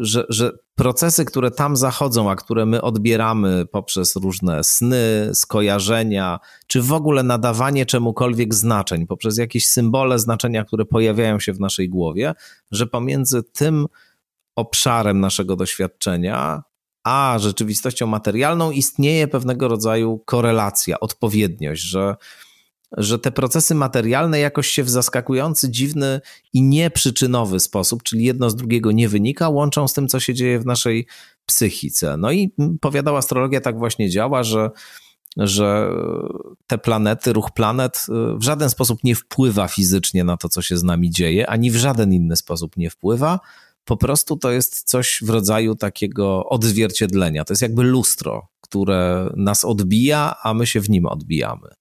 że, 0.00 0.24
że 0.28 0.52
procesy, 0.74 1.24
które 1.24 1.50
tam 1.50 1.76
zachodzą, 1.76 2.30
a 2.30 2.36
które 2.36 2.66
my 2.66 2.82
odbieramy 2.82 3.66
poprzez 3.66 4.16
różne 4.16 4.64
sny, 4.64 5.30
skojarzenia, 5.34 6.38
czy 6.66 6.82
w 6.82 6.92
ogóle 6.92 7.22
nadawanie 7.22 7.86
czemukolwiek 7.86 8.54
znaczeń, 8.54 9.06
poprzez 9.06 9.38
jakieś 9.38 9.68
symbole, 9.68 10.18
znaczenia, 10.18 10.64
które 10.64 10.84
pojawiają 10.84 11.40
się 11.40 11.52
w 11.52 11.60
naszej 11.60 11.88
głowie, 11.88 12.34
że 12.70 12.86
pomiędzy 12.86 13.42
tym 13.42 13.86
obszarem 14.56 15.20
naszego 15.20 15.56
doświadczenia 15.56 16.62
a 17.04 17.36
rzeczywistością 17.38 18.06
materialną 18.06 18.70
istnieje 18.70 19.28
pewnego 19.28 19.68
rodzaju 19.68 20.18
korelacja, 20.26 21.00
odpowiedniość, 21.00 21.82
że 21.82 22.16
że 22.96 23.18
te 23.18 23.32
procesy 23.32 23.74
materialne 23.74 24.38
jakoś 24.38 24.68
się 24.68 24.84
w 24.84 24.90
zaskakujący, 24.90 25.70
dziwny 25.70 26.20
i 26.52 26.62
nieprzyczynowy 26.62 27.60
sposób, 27.60 28.02
czyli 28.02 28.24
jedno 28.24 28.50
z 28.50 28.56
drugiego 28.56 28.92
nie 28.92 29.08
wynika, 29.08 29.48
łączą 29.48 29.88
z 29.88 29.92
tym, 29.92 30.08
co 30.08 30.20
się 30.20 30.34
dzieje 30.34 30.58
w 30.58 30.66
naszej 30.66 31.06
psychice. 31.46 32.16
No 32.16 32.32
i 32.32 32.54
powiadała 32.80 33.18
astrologia 33.18 33.60
tak 33.60 33.78
właśnie 33.78 34.10
działa, 34.10 34.42
że 34.42 34.70
że 35.36 35.90
te 36.66 36.78
planety, 36.78 37.32
ruch 37.32 37.50
planet 37.50 38.06
y, 38.08 38.38
w 38.38 38.42
żaden 38.42 38.70
sposób 38.70 39.04
nie 39.04 39.14
wpływa 39.14 39.68
fizycznie 39.68 40.24
na 40.24 40.36
to, 40.36 40.48
co 40.48 40.62
się 40.62 40.76
z 40.76 40.82
nami 40.82 41.10
dzieje, 41.10 41.50
ani 41.50 41.70
w 41.70 41.76
żaden 41.76 42.12
inny 42.12 42.36
sposób 42.36 42.76
nie 42.76 42.90
wpływa. 42.90 43.40
Po 43.84 43.96
prostu 43.96 44.36
to 44.36 44.50
jest 44.50 44.82
coś 44.88 45.20
w 45.22 45.30
rodzaju 45.30 45.74
takiego 45.74 46.46
odzwierciedlenia. 46.46 47.44
To 47.44 47.52
jest 47.52 47.62
jakby 47.62 47.82
lustro, 47.82 48.48
które 48.60 49.30
nas 49.36 49.64
odbija, 49.64 50.36
a 50.42 50.54
my 50.54 50.66
się 50.66 50.80
w 50.80 50.90
nim 50.90 51.06
odbijamy. 51.06 51.79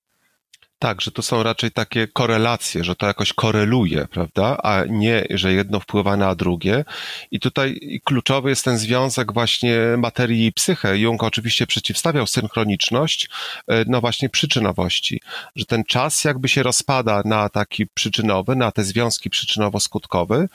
Tak, 0.79 1.01
że 1.01 1.11
to 1.11 1.21
są 1.21 1.43
raczej 1.43 1.71
takie 1.71 2.07
korelacje, 2.07 2.83
że 2.83 2.95
to 2.95 3.05
jakoś 3.05 3.33
koreluje, 3.33 4.07
prawda, 4.07 4.57
a 4.63 4.83
nie, 4.89 5.25
że 5.29 5.53
jedno 5.53 5.79
wpływa 5.79 6.17
na 6.17 6.35
drugie. 6.35 6.85
I 7.31 7.39
tutaj 7.39 7.99
kluczowy 8.03 8.49
jest 8.49 8.65
ten 8.65 8.77
związek 8.77 9.33
właśnie 9.33 9.77
materii 9.97 10.45
i 10.45 10.53
psyche. 10.53 10.97
Jung 10.97 11.23
oczywiście 11.23 11.67
przeciwstawiał 11.67 12.27
synchroniczność, 12.27 13.29
e, 13.67 13.85
no 13.87 14.01
właśnie 14.01 14.29
przyczynowości, 14.29 15.21
że 15.55 15.65
ten 15.65 15.83
czas 15.83 16.23
jakby 16.23 16.49
się 16.49 16.63
rozpada 16.63 17.21
na 17.25 17.49
taki 17.49 17.87
przyczynowy, 17.87 18.55
na 18.55 18.71
te 18.71 18.83
związki 18.83 19.29
przyczynowo-skutkowe, 19.29 20.47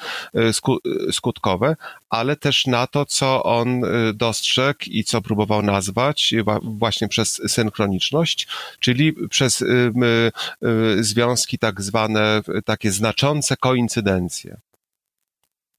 skutkowe, 1.13 1.77
ale 2.11 2.37
też 2.37 2.67
na 2.67 2.87
to, 2.87 3.07
co 3.07 3.43
on 3.43 3.83
dostrzegł 4.15 4.81
i 4.87 5.05
co 5.05 5.23
próbował 5.23 5.63
nazwać 5.63 6.35
właśnie 6.63 7.09
przez 7.09 7.41
synchroniczność, 7.49 8.47
czyli 8.81 9.13
przez 9.13 9.65
związki 11.01 11.59
tak 11.59 11.83
zwane, 11.83 12.43
takie 12.65 12.91
znaczące 12.91 13.57
koincydencje. 13.57 14.61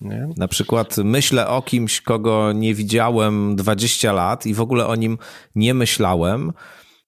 Nie? 0.02 0.28
Na 0.38 0.48
przykład 0.48 0.98
myślę 0.98 1.48
o 1.48 1.62
kimś, 1.62 2.02
kogo 2.02 2.52
nie 2.52 2.74
widziałem 2.74 3.56
20 3.56 4.14
lat 4.14 4.46
i 4.46 4.54
w 4.54 4.62
ogóle 4.62 4.88
o 4.88 4.96
nim 4.96 5.18
nie 5.56 5.74
myślałem, 5.74 6.54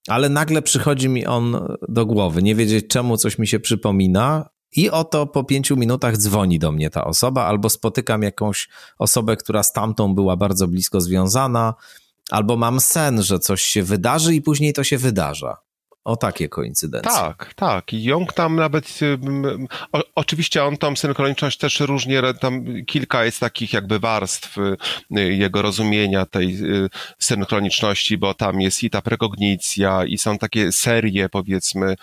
ale 0.08 0.28
nagle 0.28 0.62
przychodzi 0.62 1.08
mi 1.08 1.26
on 1.26 1.76
do 1.88 2.06
głowy. 2.06 2.42
Nie 2.42 2.54
wiedzieć 2.54 2.86
czemu 2.88 3.16
coś 3.16 3.38
mi 3.38 3.46
się 3.46 3.60
przypomina, 3.60 4.48
i 4.76 4.90
oto 4.90 5.26
po 5.26 5.44
pięciu 5.44 5.76
minutach 5.76 6.16
dzwoni 6.16 6.58
do 6.58 6.72
mnie 6.72 6.90
ta 6.90 7.04
osoba, 7.04 7.44
albo 7.44 7.70
spotykam 7.70 8.22
jakąś 8.22 8.68
osobę, 8.98 9.36
która 9.36 9.62
z 9.62 9.72
tamtą 9.72 10.14
była 10.14 10.36
bardzo 10.36 10.68
blisko 10.68 11.00
związana, 11.00 11.74
albo 12.30 12.56
mam 12.56 12.80
sen, 12.80 13.22
że 13.22 13.38
coś 13.38 13.62
się 13.62 13.82
wydarzy 13.82 14.34
i 14.34 14.42
później 14.42 14.72
to 14.72 14.84
się 14.84 14.98
wydarza 14.98 15.56
o 16.08 16.16
takie 16.16 16.48
koincydencje. 16.48 17.10
Tak, 17.12 17.54
tak. 17.54 17.92
I 17.92 18.10
tam 18.34 18.56
nawet, 18.56 18.98
o, 19.92 20.02
oczywiście 20.14 20.64
on 20.64 20.76
tą 20.76 20.96
synchroniczność 20.96 21.58
też 21.58 21.80
różnie, 21.80 22.22
tam 22.40 22.64
kilka 22.86 23.24
jest 23.24 23.40
takich 23.40 23.72
jakby 23.72 23.98
warstw 23.98 24.58
y, 24.58 25.34
jego 25.34 25.62
rozumienia 25.62 26.26
tej 26.26 26.64
y, 26.84 26.88
synchroniczności, 27.18 28.18
bo 28.18 28.34
tam 28.34 28.60
jest 28.60 28.84
i 28.84 28.90
ta 28.90 29.02
prekognicja 29.02 30.04
i 30.04 30.18
są 30.18 30.38
takie 30.38 30.72
serie 30.72 31.28
powiedzmy 31.28 31.96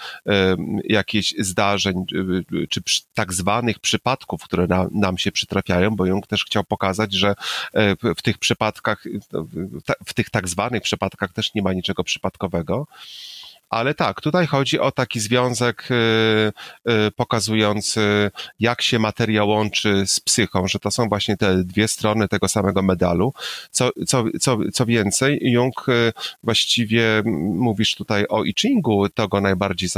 jakichś 0.84 1.34
zdarzeń, 1.40 2.06
y, 2.54 2.68
czy 2.68 2.82
tak 3.14 3.34
zwanych 3.34 3.80
przypadków, 3.80 4.44
które 4.44 4.68
na, 4.68 4.88
nam 4.92 5.18
się 5.18 5.32
przytrafiają, 5.32 5.96
bo 5.96 6.06
Jung 6.06 6.28
też 6.28 6.46
chciał 6.46 6.64
pokazać, 6.64 7.14
że 7.14 7.36
e, 7.74 7.96
w 8.16 8.22
tych 8.22 8.38
przypadkach, 8.38 9.04
w 10.06 10.14
tych 10.14 10.30
tak 10.30 10.48
zwanych 10.48 10.84
przypadkach 10.84 11.34
też 11.34 11.54
nie 11.54 11.62
ma 11.62 11.74
niczego 11.74 12.04
przypadkowego. 12.04 12.88
Ale 13.70 13.94
tak, 13.94 14.22
tutaj 14.22 14.48
chodzi 14.48 14.80
o 14.80 14.92
taki 14.92 15.20
związek 15.20 15.88
y, 15.92 15.94
y, 17.08 17.12
pokazujący, 17.12 18.32
jak 18.60 18.82
się 18.82 19.00
materia 19.00 19.44
łączy 19.44 20.04
z 20.08 20.20
psychą, 20.20 20.68
że 20.68 20.80
to 20.80 20.92
są 20.92 21.10
właśnie 21.10 21.38
te 21.38 21.64
dwie 21.64 21.88
strony 21.88 22.28
tego 22.28 22.48
samego 22.48 22.82
medalu. 22.82 23.34
Co, 23.72 23.90
co, 24.08 24.24
co, 24.40 24.58
co 24.74 24.86
więcej, 24.86 25.40
Jung 25.42 25.90
y, 25.90 26.14
właściwie 26.44 27.24
mówisz 27.56 27.96
tutaj 27.96 28.26
o 28.30 28.44
I 28.44 28.54
Chingu, 28.58 29.10
to 29.10 29.28
go 29.28 29.42
najbardziej 29.42 29.90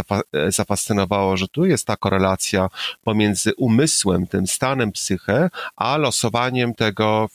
zafascynowało, 0.48 1.38
że 1.38 1.48
tu 1.48 1.66
jest 1.66 1.86
ta 1.86 1.98
korelacja 1.98 2.70
pomiędzy 3.04 3.56
umysłem, 3.56 4.28
tym 4.28 4.48
stanem 4.48 4.92
psyche, 4.92 5.50
a 5.76 5.98
losowaniem 5.98 6.74
tego 6.74 7.30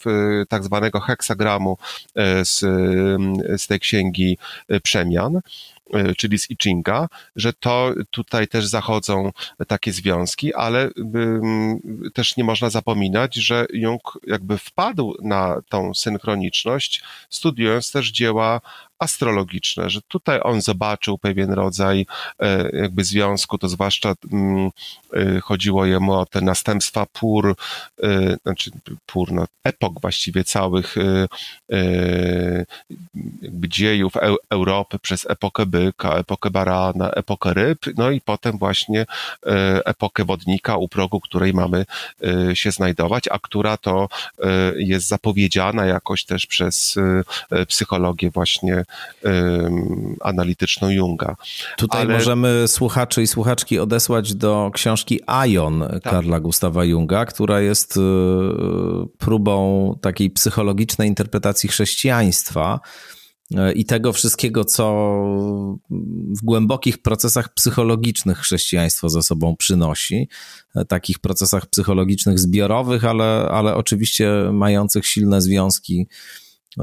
tak 0.48 0.64
zwanego 0.64 1.00
heksagramu 1.00 1.78
z, 2.42 2.58
z 3.62 3.66
tej 3.66 3.80
księgi 3.80 4.38
przemian. 4.82 5.40
E, 5.90 6.14
czyli 6.14 6.38
z 6.38 6.50
I 6.50 6.56
Chinga, 6.62 7.08
że 7.36 7.52
to 7.52 7.94
tutaj 8.10 8.48
też 8.48 8.66
zachodzą 8.66 9.30
takie 9.68 9.92
związki, 9.92 10.54
ale 10.54 10.90
też 12.14 12.36
nie 12.36 12.44
można 12.44 12.70
zapominać, 12.70 13.34
że 13.34 13.66
Jung 13.72 14.18
jakby 14.26 14.58
wpadł 14.58 15.14
na 15.22 15.60
tą 15.68 15.94
synchroniczność, 15.94 17.02
studiując 17.30 17.92
też 17.92 18.10
dzieła 18.10 18.60
astrologiczne, 19.02 19.90
że 19.90 20.00
tutaj 20.08 20.40
on 20.42 20.60
zobaczył 20.60 21.18
pewien 21.18 21.52
rodzaj 21.52 22.06
e, 22.38 22.70
jakby 22.72 23.04
związku, 23.04 23.58
to 23.58 23.68
zwłaszcza 23.68 24.14
mm, 24.32 24.70
e, 25.12 25.40
chodziło 25.40 25.86
jemu 25.86 26.12
o 26.12 26.26
te 26.26 26.40
następstwa 26.40 27.06
pór, 27.12 27.54
e, 28.02 28.36
znaczy 28.42 28.70
pór, 29.06 29.32
no, 29.32 29.44
epok 29.64 30.00
właściwie 30.00 30.44
całych 30.44 30.94
jakby 33.42 33.68
dziejów 33.68 34.12
Europy 34.50 34.98
przez 34.98 35.30
epokę 35.30 35.66
byka, 35.66 36.14
epokę 36.14 36.50
barana, 36.50 37.10
epokę 37.10 37.54
ryb, 37.54 37.78
no 37.96 38.10
i 38.10 38.20
potem 38.20 38.58
właśnie 38.58 39.06
epokę 39.84 40.24
wodnika, 40.24 40.76
u 40.76 40.88
progu 40.88 41.20
której 41.20 41.52
mamy 41.52 41.84
się 42.54 42.70
znajdować, 42.70 43.28
a 43.30 43.38
która 43.38 43.76
to 43.76 44.08
jest 44.76 45.08
zapowiedziana 45.08 45.86
jakoś 45.86 46.24
też 46.24 46.46
przez 46.46 46.94
psychologię 47.68 48.30
właśnie 48.30 48.84
analityczną 50.20 50.90
Junga. 50.90 51.36
Tutaj 51.76 52.00
Ale... 52.00 52.14
możemy 52.14 52.68
słuchaczy 52.68 53.22
i 53.22 53.26
słuchaczki 53.26 53.78
odesłać 53.78 54.34
do 54.34 54.70
książki 54.74 55.20
Aion 55.26 55.84
tak. 55.90 56.02
Karla 56.02 56.40
Gustawa 56.40 56.84
Junga, 56.84 57.24
która 57.24 57.60
jest 57.60 57.96
y, 57.96 58.00
próbą 59.18 59.98
takiej 60.00 60.30
psychologicznej 60.30 61.08
interpretacji 61.08 61.68
chrześcijaństwa 61.68 62.80
y, 63.50 63.72
i 63.72 63.84
tego 63.84 64.12
wszystkiego, 64.12 64.64
co 64.64 65.14
w 66.40 66.44
głębokich 66.44 67.02
procesach 67.02 67.54
psychologicznych 67.54 68.38
chrześcijaństwo 68.38 69.08
ze 69.08 69.22
sobą 69.22 69.56
przynosi, 69.56 70.28
y, 70.76 70.84
takich 70.84 71.18
procesach 71.18 71.66
psychologicznych 71.66 72.38
zbiorowych, 72.38 73.04
ale, 73.04 73.48
ale 73.50 73.74
oczywiście 73.74 74.32
mających 74.52 75.06
silne 75.06 75.40
związki 75.40 76.06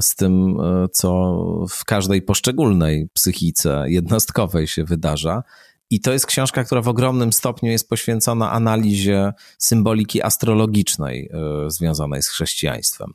z 0.02 0.16
tym, 0.16 0.60
e, 0.60 0.88
co 0.92 1.36
w 1.70 1.86
każdej 1.86 2.22
poszczególnej 2.22 3.10
psychice 3.14 3.86
jednostkowej 3.88 4.68
się 4.68 4.84
wydarza. 4.84 5.44
I 5.92 6.02
to 6.02 6.14
jest 6.14 6.26
książka, 6.26 6.64
która 6.64 6.82
w 6.82 6.88
ogromnym 6.88 7.34
stopniu 7.34 7.72
jest 7.72 7.90
poświęcona 7.90 8.52
analizie 8.52 9.34
symboliki 9.58 10.24
astrologicznej 10.24 11.30
e, 11.34 11.70
związanej 11.70 12.22
z 12.22 12.28
chrześcijaństwem. 12.28 13.14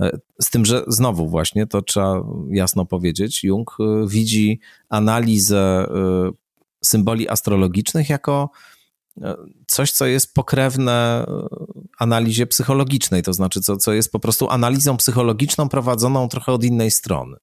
E, 0.00 0.18
z 0.40 0.50
tym, 0.50 0.64
że 0.64 0.84
znowu 0.88 1.28
właśnie, 1.28 1.66
to 1.66 1.82
trzeba 1.82 2.22
jasno 2.50 2.86
powiedzieć, 2.86 3.44
Jung 3.44 3.76
widzi 4.06 4.60
analizę 4.88 5.86
symboli 6.84 7.28
astrologicznych 7.28 8.08
jako 8.08 8.50
coś, 9.66 9.92
co 9.92 10.06
jest 10.06 10.34
pokrewne 10.34 11.26
analizie 11.98 12.46
psychologicznej, 12.46 13.22
to 13.22 13.32
znaczy 13.32 13.60
co, 13.60 13.76
co 13.76 13.92
jest 13.92 14.12
po 14.12 14.18
prostu 14.18 14.50
analizą 14.50 14.96
psychologiczną 14.96 15.68
prowadzoną 15.68 16.28
trochę 16.28 16.52
od 16.52 16.64
innej 16.64 16.90
strony. 16.90 17.36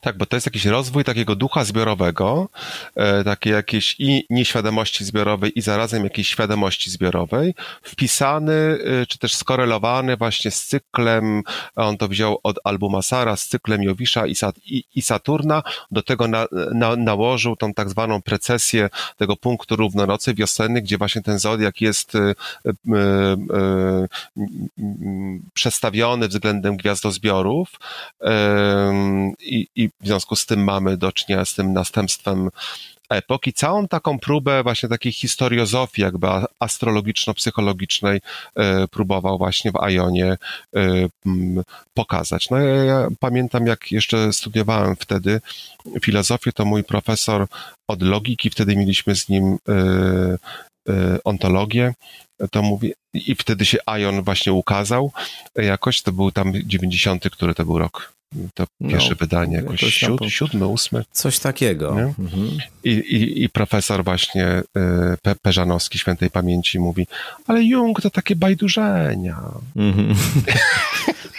Tak, 0.00 0.16
bo 0.16 0.26
to 0.26 0.36
jest 0.36 0.46
jakiś 0.46 0.64
rozwój 0.64 1.04
takiego 1.04 1.36
ducha 1.36 1.64
zbiorowego, 1.64 2.48
e, 2.96 3.24
takiej 3.24 3.52
jakiejś 3.52 3.96
i 3.98 4.26
nieświadomości 4.30 5.04
zbiorowej 5.04 5.58
i 5.58 5.60
zarazem 5.62 6.04
jakiejś 6.04 6.28
świadomości 6.28 6.90
zbiorowej, 6.90 7.54
wpisany 7.82 8.52
e, 8.52 9.06
czy 9.06 9.18
też 9.18 9.34
skorelowany 9.34 10.16
właśnie 10.16 10.50
z 10.50 10.64
cyklem, 10.64 11.42
on 11.76 11.96
to 11.96 12.08
wziął 12.08 12.40
od 12.42 12.58
Albumasara, 12.64 13.36
z 13.36 13.48
cyklem 13.48 13.82
Jowisza 13.82 14.26
i, 14.26 14.34
Sat, 14.34 14.56
i, 14.66 14.84
i 14.94 15.02
Saturna, 15.02 15.62
do 15.90 16.02
tego 16.02 16.28
na, 16.28 16.46
na, 16.74 16.96
nałożył 16.96 17.56
tą 17.56 17.74
tak 17.74 17.90
zwaną 17.90 18.22
precesję 18.22 18.90
tego 19.16 19.36
punktu 19.36 19.76
równonocy 19.76 20.34
wiosenny, 20.34 20.82
gdzie 20.82 20.98
właśnie 20.98 21.22
ten 21.22 21.38
zodiak 21.38 21.80
jest 21.80 22.14
e, 22.14 22.34
przestawiony 25.54 26.28
względem 26.28 26.76
gwiazdozbiorów 26.76 27.68
i, 29.40 29.66
i 29.80 29.88
w 29.88 30.06
związku 30.06 30.36
z 30.36 30.46
tym 30.46 30.64
mamy 30.64 30.96
do 30.96 31.12
czynienia 31.12 31.44
z 31.44 31.54
tym 31.54 31.72
następstwem 31.72 32.50
epoki, 33.10 33.52
całą 33.52 33.88
taką 33.88 34.18
próbę 34.18 34.62
właśnie 34.62 34.88
takiej 34.88 35.12
historiozofii 35.12 36.02
jakby 36.02 36.26
astrologiczno-psychologicznej 36.60 38.20
e, 38.56 38.88
próbował 38.88 39.38
właśnie 39.38 39.72
w 39.72 39.76
Ajonie 39.76 40.26
e, 40.26 40.38
pokazać. 41.94 42.50
No 42.50 42.58
ja, 42.58 42.84
ja, 42.84 43.08
pamiętam 43.20 43.66
jak 43.66 43.92
jeszcze 43.92 44.32
studiowałem 44.32 44.96
wtedy 44.96 45.40
filozofię, 46.04 46.52
to 46.52 46.64
mój 46.64 46.84
profesor 46.84 47.46
od 47.88 48.02
logiki, 48.02 48.50
wtedy 48.50 48.76
mieliśmy 48.76 49.16
z 49.16 49.28
nim 49.28 49.58
e, 49.68 50.38
ontologię, 51.24 51.94
to 52.50 52.62
mówi, 52.62 52.92
i 53.14 53.34
wtedy 53.34 53.64
się 53.64 53.78
Ajon 53.86 54.22
właśnie 54.22 54.52
ukazał 54.52 55.12
jakoś, 55.56 56.02
to 56.02 56.12
był 56.12 56.30
tam 56.30 56.52
90, 56.66 57.30
który 57.30 57.54
to 57.54 57.64
był 57.64 57.78
rok 57.78 58.12
to 58.54 58.66
no, 58.80 58.90
pierwsze 58.90 59.14
wydanie, 59.14 59.56
jakoś, 59.56 59.80
siód, 59.80 60.18
po... 60.18 60.30
siódmy, 60.30 60.66
ósmy. 60.66 61.04
Coś 61.12 61.38
takiego. 61.38 62.00
Mhm. 62.00 62.58
I, 62.84 62.90
i, 62.90 63.42
I 63.42 63.48
profesor 63.48 64.04
właśnie 64.04 64.46
y, 64.46 64.62
Pe 65.22 65.34
Peżanowski 65.42 65.98
świętej 65.98 66.30
pamięci 66.30 66.78
mówi, 66.78 67.06
ale 67.46 67.62
Jung 67.62 68.00
to 68.00 68.10
takie 68.10 68.36
bajdurzenia. 68.36 69.40
Mhm. 69.76 70.14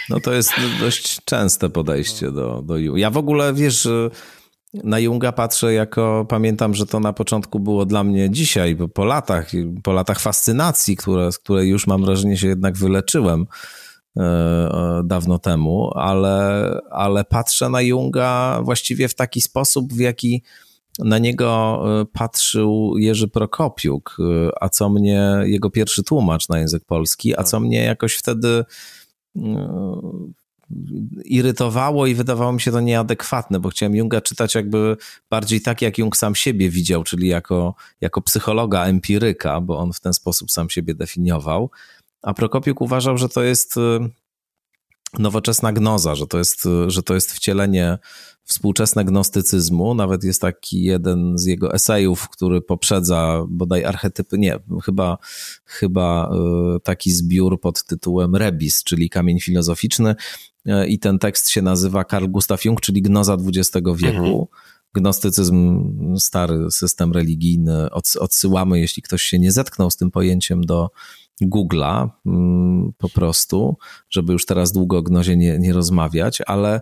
No 0.09 0.19
to 0.19 0.33
jest 0.33 0.51
dość 0.79 1.19
częste 1.25 1.69
podejście 1.69 2.31
do, 2.31 2.61
do 2.61 2.77
Junga. 2.77 2.99
Ja 2.99 3.09
w 3.09 3.17
ogóle, 3.17 3.53
wiesz, 3.53 3.87
na 4.73 4.99
Junga 4.99 5.31
patrzę 5.31 5.73
jako, 5.73 6.25
pamiętam, 6.29 6.73
że 6.73 6.85
to 6.85 6.99
na 6.99 7.13
początku 7.13 7.59
było 7.59 7.85
dla 7.85 8.03
mnie 8.03 8.29
dzisiaj, 8.29 8.75
bo 8.75 8.87
po 8.87 9.05
latach, 9.05 9.51
po 9.83 9.93
latach 9.93 10.19
fascynacji, 10.19 10.97
które, 10.97 11.31
z 11.31 11.39
której 11.39 11.69
już 11.69 11.87
mam 11.87 12.05
wrażenie 12.05 12.37
się 12.37 12.47
jednak 12.47 12.77
wyleczyłem, 12.77 13.45
E, 14.17 15.01
dawno 15.05 15.39
temu, 15.39 15.91
ale, 15.95 16.79
ale 16.89 17.23
patrzę 17.23 17.69
na 17.69 17.81
Junga 17.81 18.61
właściwie 18.63 19.07
w 19.07 19.15
taki 19.15 19.41
sposób, 19.41 19.93
w 19.93 19.99
jaki 19.99 20.43
na 20.99 21.17
niego 21.17 21.81
e, 22.01 22.05
patrzył 22.05 22.97
Jerzy 22.97 23.27
Prokopiuk, 23.27 24.17
a 24.61 24.69
co 24.69 24.89
mnie, 24.89 25.37
jego 25.43 25.69
pierwszy 25.69 26.03
tłumacz 26.03 26.49
na 26.49 26.59
język 26.59 26.85
polski, 26.85 27.33
a 27.33 27.37
tak. 27.37 27.47
co 27.47 27.59
mnie 27.59 27.83
jakoś 27.83 28.15
wtedy 28.15 28.63
irytowało 31.25 32.07
i 32.07 32.15
wydawało 32.15 32.53
mi 32.53 32.61
się 32.61 32.71
to 32.71 32.79
nieadekwatne, 32.79 33.59
bo 33.59 33.69
chciałem 33.69 33.95
Junga 33.95 34.21
czytać 34.21 34.55
jakby 34.55 34.97
bardziej 35.29 35.61
tak, 35.61 35.81
jak 35.81 35.97
Jung 35.97 36.17
sam 36.17 36.35
siebie 36.35 36.69
widział, 36.69 37.03
czyli 37.03 37.27
jako, 37.27 37.75
jako 38.01 38.21
psychologa, 38.21 38.85
empiryka, 38.85 39.61
bo 39.61 39.77
on 39.77 39.93
w 39.93 39.99
ten 39.99 40.13
sposób 40.13 40.51
sam 40.51 40.69
siebie 40.69 40.95
definiował. 40.95 41.71
A 42.21 42.33
Prokopiuk 42.33 42.81
uważał, 42.81 43.17
że 43.17 43.29
to 43.29 43.43
jest 43.43 43.77
y, 43.77 43.99
nowoczesna 45.19 45.73
gnoza, 45.73 46.15
że 46.15 46.27
to 46.27 46.37
jest, 46.37 46.65
y, 46.65 46.91
że 46.91 47.03
to 47.03 47.13
jest 47.13 47.31
wcielenie 47.31 47.97
współczesne 48.43 49.05
gnostycyzmu. 49.05 49.93
Nawet 49.93 50.23
jest 50.23 50.41
taki 50.41 50.83
jeden 50.83 51.37
z 51.37 51.45
jego 51.45 51.73
esejów, 51.73 52.29
który 52.29 52.61
poprzedza 52.61 53.43
bodaj 53.49 53.85
archetypy, 53.85 54.37
nie, 54.37 54.59
chyba, 54.83 55.17
chyba 55.65 56.31
y, 56.75 56.79
taki 56.79 57.11
zbiór 57.11 57.61
pod 57.61 57.83
tytułem 57.83 58.35
Rebis, 58.35 58.83
czyli 58.83 59.09
kamień 59.09 59.39
filozoficzny. 59.39 60.15
I 60.87 60.99
ten 60.99 61.19
tekst 61.19 61.49
się 61.49 61.61
nazywa 61.61 62.03
Karl 62.03 62.27
Gustav 62.27 62.57
Jung, 62.65 62.81
czyli 62.81 63.01
gnoza 63.01 63.37
XX 63.47 63.87
wieku. 63.95 64.17
Mhm. 64.17 64.45
Gnostycyzm, 64.93 65.83
stary 66.19 66.71
system 66.71 67.11
religijny, 67.11 67.87
odsyłamy, 68.19 68.79
jeśli 68.79 69.03
ktoś 69.03 69.21
się 69.21 69.39
nie 69.39 69.51
zetknął 69.51 69.91
z 69.91 69.97
tym 69.97 70.11
pojęciem, 70.11 70.61
do 70.61 70.89
Google'a 71.41 72.09
mm, 72.25 72.93
po 72.97 73.09
prostu, 73.09 73.77
żeby 74.09 74.33
już 74.33 74.45
teraz 74.45 74.71
długo 74.71 74.97
o 74.97 75.01
gnozie 75.01 75.37
nie, 75.37 75.59
nie 75.59 75.73
rozmawiać, 75.73 76.41
ale, 76.45 76.81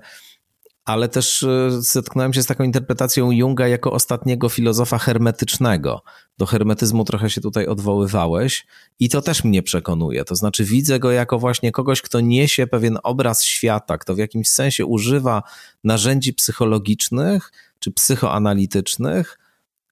ale 0.90 1.10
też 1.10 1.44
e, 1.44 1.70
zetknąłem 1.72 2.34
się 2.34 2.44
z 2.44 2.45
taką 2.45 2.64
interpretacją 2.64 3.32
Junga 3.32 3.68
jako 3.68 3.91
ostatniego 3.91 4.49
filozofa 4.49 4.98
hermetycznego. 4.98 6.03
Do 6.38 6.45
hermetyzmu 6.45 7.06
trochę 7.06 7.30
się 7.30 7.41
tutaj 7.41 7.68
odwoływałeś 7.68 8.68
i 8.99 9.10
to 9.10 9.22
też 9.22 9.44
mnie 9.44 9.64
przekonuje. 9.64 10.26
To 10.26 10.36
znaczy 10.36 10.64
widzę 10.64 10.99
go 10.99 11.11
jako 11.11 11.40
właśnie 11.40 11.72
kogoś, 11.72 12.02
kto 12.02 12.20
niesie 12.20 12.68
pewien 12.68 12.98
obraz 13.03 13.44
świata, 13.44 13.98
kto 13.98 14.16
w 14.16 14.18
jakimś 14.18 14.49
sensie 14.49 14.86
używa 14.86 15.44
narzędzi 15.84 16.34
psychologicznych 16.34 17.52
czy 17.80 17.91
psychoanalitycznych 17.91 19.40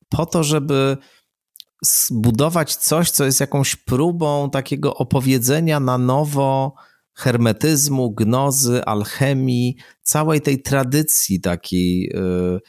po 0.10 0.26
to, 0.26 0.44
żeby 0.44 0.98
zbudować 1.82 2.76
coś, 2.76 3.12
co 3.12 3.26
jest 3.26 3.40
jakąś 3.40 3.76
próbą 3.76 4.50
takiego 4.50 4.96
opowiedzenia 4.96 5.80
na 5.80 5.98
nowo 5.98 6.74
hermetyzmu, 7.18 8.12
gnozy, 8.12 8.86
alchemii, 8.86 9.76
całej 10.02 10.42
tej 10.42 10.62
tradycji 10.62 11.42
takiej 11.42 12.12
yy, 12.14 12.60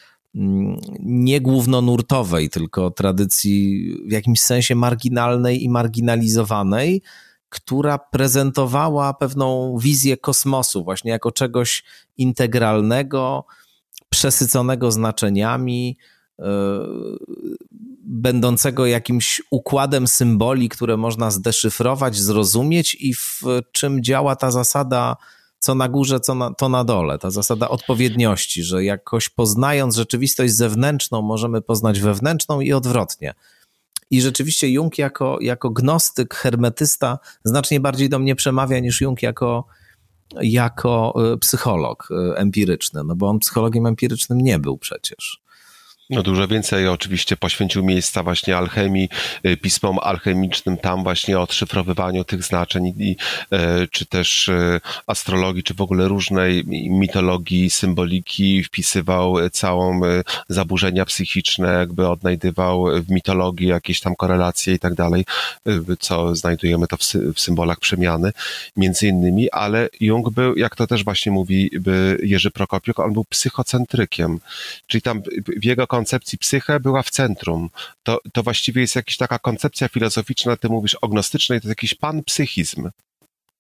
nie 1.01 1.41
głównonurtowej, 1.41 2.51
tylko 2.51 2.91
tradycji 2.91 3.89
w 4.09 4.13
jakimś 4.13 4.41
sensie 4.41 4.75
marginalnej 4.75 5.65
i 5.65 5.69
marginalizowanej, 5.69 7.03
która 7.49 7.99
prezentowała 7.99 9.15
pewną 9.15 9.77
wizję 9.79 10.17
kosmosu, 10.17 10.85
właśnie 10.85 11.11
jako 11.11 11.33
czegoś 11.33 11.85
integralnego, 12.17 13.45
przesyconego 14.09 14.91
znaczeniami, 14.91 15.97
yy, 16.39 16.47
będącego 18.11 18.87
jakimś 18.87 19.43
układem 19.51 20.09
symboli, 20.09 20.69
które 20.69 20.97
można 20.97 21.31
zdeszyfrować, 21.31 22.17
zrozumieć 22.17 22.97
i 23.01 23.15
w 23.15 23.43
czym 23.73 24.03
działa 24.03 24.37
ta 24.37 24.51
zasada 24.51 25.17
co 25.59 25.75
na 25.75 25.89
górze, 25.89 26.21
co 26.21 26.35
na, 26.35 26.55
to 26.55 26.69
na 26.69 26.85
dole, 26.85 27.19
ta 27.19 27.31
zasada 27.31 27.69
odpowiedniości, 27.69 28.63
że 28.63 28.85
jakoś 28.85 29.29
poznając 29.29 29.97
rzeczywistość 29.97 30.55
zewnętrzną, 30.55 31.23
możemy 31.23 31.63
poznać 31.63 32.01
wewnętrzną 32.01 32.61
i 32.61 32.73
odwrotnie. 32.73 33.35
I 34.11 34.21
rzeczywiście 34.21 34.69
Jung 34.69 34.99
jako, 34.99 35.39
jako 35.41 35.71
gnostyk, 35.71 36.35
hermetysta 36.35 37.19
znacznie 37.45 37.81
bardziej 37.81 38.09
do 38.09 38.19
mnie 38.19 38.35
przemawia 38.35 38.79
niż 38.79 39.01
Jung 39.01 39.23
jako, 39.23 39.67
jako 40.43 41.15
e, 41.33 41.37
psycholog 41.37 42.09
e, 42.11 42.37
empiryczny, 42.37 43.05
no 43.05 43.17
bo 43.17 43.29
on 43.29 43.39
psychologiem 43.39 43.87
empirycznym 43.87 44.41
nie 44.41 44.59
był 44.59 44.79
przecież. 44.79 45.43
No 46.11 46.23
dużo 46.23 46.49
więcej. 46.49 46.89
Oczywiście 46.89 47.37
poświęcił 47.37 47.85
miejsca 47.85 48.23
właśnie 48.23 48.57
alchemii, 48.57 49.09
y, 49.47 49.57
pismom 49.57 49.99
alchemicznym, 49.99 50.77
tam 50.77 51.03
właśnie 51.03 51.39
odszyfrowywaniu 51.39 52.25
tych 52.25 52.43
znaczeń 52.43 52.87
i, 52.87 53.17
e, 53.53 53.87
czy 53.87 54.07
też 54.07 54.49
e, 54.49 54.81
astrologii, 55.07 55.63
czy 55.63 55.75
w 55.75 55.81
ogóle 55.81 56.09
różnej 56.09 56.65
mitologii, 56.91 57.71
symboliki, 57.71 58.65
wpisywał 58.65 59.51
całą 59.51 60.05
e, 60.05 60.23
zaburzenia 60.49 61.05
psychiczne, 61.05 61.73
jakby 61.73 62.09
odnajdywał 62.09 62.85
w 63.03 63.11
mitologii 63.11 63.69
jakieś 63.69 64.01
tam 64.01 64.17
korelacje 64.17 64.75
i 64.75 64.79
tak 64.79 64.95
dalej, 64.95 65.25
co 65.99 66.35
znajdujemy 66.35 66.87
to 66.87 66.97
w, 66.97 67.03
w 67.35 67.41
symbolach 67.41 67.81
przemiany, 67.81 68.33
między 68.77 69.09
innymi, 69.09 69.51
ale 69.51 69.89
Jung 70.01 70.31
był, 70.31 70.57
jak 70.57 70.77
to 70.77 70.87
też 70.87 71.05
właśnie 71.05 71.33
mówi 71.33 71.71
Jerzy 72.23 72.51
Prokopiuk, 72.51 72.99
on 72.99 73.13
był 73.13 73.25
psychocentrykiem, 73.25 74.41
czyli 74.87 75.03
tam 75.03 75.23
w 75.57 75.65
jego 75.65 75.87
koncepcji 75.99 76.39
psychę 76.39 76.81
była 76.81 77.03
w 77.03 77.11
centrum. 77.11 77.71
To, 78.03 78.21
to 78.33 78.43
właściwie 78.43 78.81
jest 78.81 78.97
jakaś 78.97 79.17
taka 79.17 79.39
koncepcja 79.39 79.89
filozoficzna, 79.89 80.57
ty 80.57 80.69
mówisz 80.69 80.95
ognostycznej, 80.95 81.61
to 81.61 81.69
jest 81.69 81.79
jakiś 81.79 81.95
panpsychizm. 81.95 82.91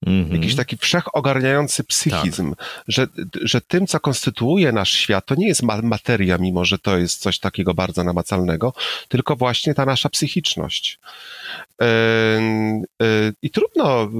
Mm-hmm. 0.06 0.32
Jakiś 0.32 0.56
taki 0.56 0.76
wszechogarniający 0.76 1.84
psychizm, 1.84 2.54
tak. 2.54 2.68
że, 2.88 3.06
że 3.42 3.60
tym, 3.60 3.86
co 3.86 4.00
konstytuuje 4.00 4.72
nasz 4.72 4.92
świat, 4.92 5.26
to 5.26 5.34
nie 5.34 5.48
jest 5.48 5.62
materia, 5.82 6.38
mimo 6.38 6.64
że 6.64 6.78
to 6.78 6.98
jest 6.98 7.20
coś 7.20 7.38
takiego 7.38 7.74
bardzo 7.74 8.04
namacalnego, 8.04 8.72
tylko 9.08 9.36
właśnie 9.36 9.74
ta 9.74 9.84
nasza 9.84 10.08
psychiczność. 10.08 10.98
E, 11.82 12.40
I 13.42 13.50
trudno, 13.50 14.10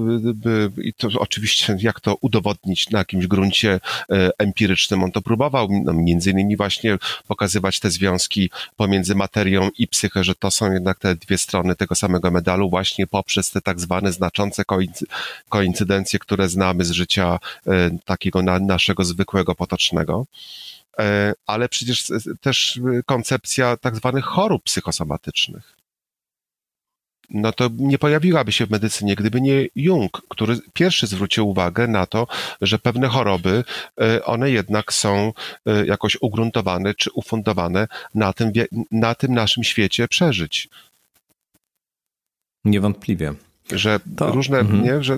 i 0.77 0.93
to 0.93 1.07
oczywiście, 1.19 1.77
jak 1.79 1.99
to 1.99 2.15
udowodnić 2.21 2.89
na 2.89 2.99
jakimś 2.99 3.27
gruncie 3.27 3.79
empirycznym. 4.37 5.03
On 5.03 5.11
to 5.11 5.21
próbował, 5.21 5.67
no, 5.85 5.93
między 5.93 6.31
innymi 6.31 6.57
właśnie 6.57 6.97
pokazywać 7.27 7.79
te 7.79 7.91
związki 7.91 8.51
pomiędzy 8.75 9.15
materią 9.15 9.69
i 9.77 9.87
psychę, 9.87 10.23
że 10.23 10.35
to 10.35 10.51
są 10.51 10.71
jednak 10.71 10.99
te 10.99 11.15
dwie 11.15 11.37
strony 11.37 11.75
tego 11.75 11.95
samego 11.95 12.31
medalu, 12.31 12.69
właśnie 12.69 13.07
poprzez 13.07 13.51
te 13.51 13.61
tak 13.61 13.79
zwane 13.79 14.11
znaczące 14.11 14.63
koincydencje, 15.49 15.68
które 16.19 16.49
znamy 16.49 16.85
z 16.85 16.91
życia 16.91 17.39
e, 17.67 17.89
takiego 18.05 18.41
na, 18.41 18.59
naszego 18.59 19.03
zwykłego, 19.03 19.55
potocznego. 19.55 20.25
ale 21.45 21.69
przecież 21.69 22.11
też 22.41 22.79
koncepcja 23.05 23.77
tak 23.77 23.95
zwanych 23.95 24.25
chorób 24.25 24.63
psychosomatycznych 24.63 25.79
no 27.29 27.51
to 27.51 27.69
nie 27.77 27.97
pojawiłaby 27.97 28.51
się 28.51 28.65
w 28.65 28.71
medycynie, 28.71 29.15
gdyby 29.15 29.41
nie 29.41 29.67
Jung, 29.75 30.21
który 30.29 30.57
pierwszy 30.73 31.07
zwrócił 31.07 31.49
uwagę 31.49 31.87
na 31.87 32.05
to, 32.05 32.27
że 32.61 32.79
pewne 32.79 33.07
choroby, 33.07 33.63
e, 34.01 34.25
one 34.25 34.51
jednak 34.51 34.93
są 34.93 35.33
e, 35.65 35.85
jakoś 35.85 36.17
ugruntowane 36.21 36.93
czy 36.93 37.11
ufundowane 37.11 37.87
na 38.15 38.33
tym, 38.33 38.51
na 38.91 39.15
tym 39.15 39.33
naszym 39.33 39.63
świecie 39.63 40.07
przeżyć. 40.07 40.69
Niewątpliwie 42.65 43.33
że 43.71 43.99
to, 44.17 44.31
różne, 44.31 44.63
-hmm. 44.63 44.83
nie, 44.83 45.03
że 45.03 45.17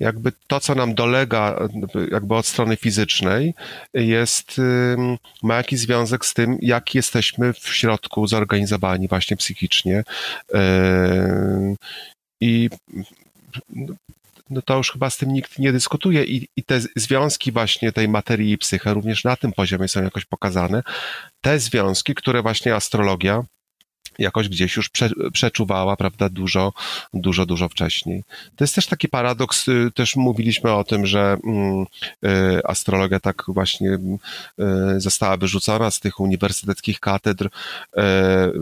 jakby 0.00 0.32
to, 0.46 0.60
co 0.60 0.74
nam 0.74 0.94
dolega 0.94 1.68
jakby 2.10 2.34
od 2.34 2.46
strony 2.46 2.76
fizycznej, 2.76 3.54
jest, 3.94 4.60
ma 5.42 5.56
jakiś 5.56 5.78
związek 5.78 6.26
z 6.26 6.34
tym, 6.34 6.58
jak 6.62 6.94
jesteśmy 6.94 7.52
w 7.52 7.68
środku 7.68 8.26
zorganizowani 8.26 9.08
właśnie 9.08 9.36
psychicznie. 9.36 10.04
I 12.40 12.70
no 14.50 14.62
to 14.62 14.76
już 14.76 14.92
chyba 14.92 15.10
z 15.10 15.16
tym 15.16 15.32
nikt 15.32 15.58
nie 15.58 15.72
dyskutuje 15.72 16.24
i, 16.24 16.48
i 16.56 16.64
te 16.64 16.80
związki 16.96 17.52
właśnie 17.52 17.92
tej 17.92 18.08
materii 18.08 18.52
i 18.52 18.58
psyche 18.58 18.94
również 18.94 19.24
na 19.24 19.36
tym 19.36 19.52
poziomie 19.52 19.88
są 19.88 20.02
jakoś 20.02 20.24
pokazane. 20.24 20.82
Te 21.40 21.58
związki, 21.58 22.14
które 22.14 22.42
właśnie 22.42 22.74
astrologia 22.74 23.44
jakoś 24.18 24.48
gdzieś 24.48 24.76
już 24.76 24.88
prze, 24.88 25.10
przeczuwała, 25.32 25.96
prawda, 25.96 26.28
dużo, 26.28 26.72
dużo, 27.14 27.46
dużo 27.46 27.68
wcześniej. 27.68 28.24
To 28.56 28.64
jest 28.64 28.74
też 28.74 28.86
taki 28.86 29.08
paradoks, 29.08 29.68
y, 29.68 29.90
też 29.94 30.16
mówiliśmy 30.16 30.72
o 30.72 30.84
tym, 30.84 31.06
że 31.06 31.36
mm, 31.44 31.86
y, 32.24 32.60
astrologia 32.64 33.20
tak 33.20 33.42
właśnie 33.48 33.90
y, 33.90 35.00
została 35.00 35.36
wyrzucona 35.36 35.90
z 35.90 36.00
tych 36.00 36.20
uniwersyteckich 36.20 37.00
katedr, 37.00 37.48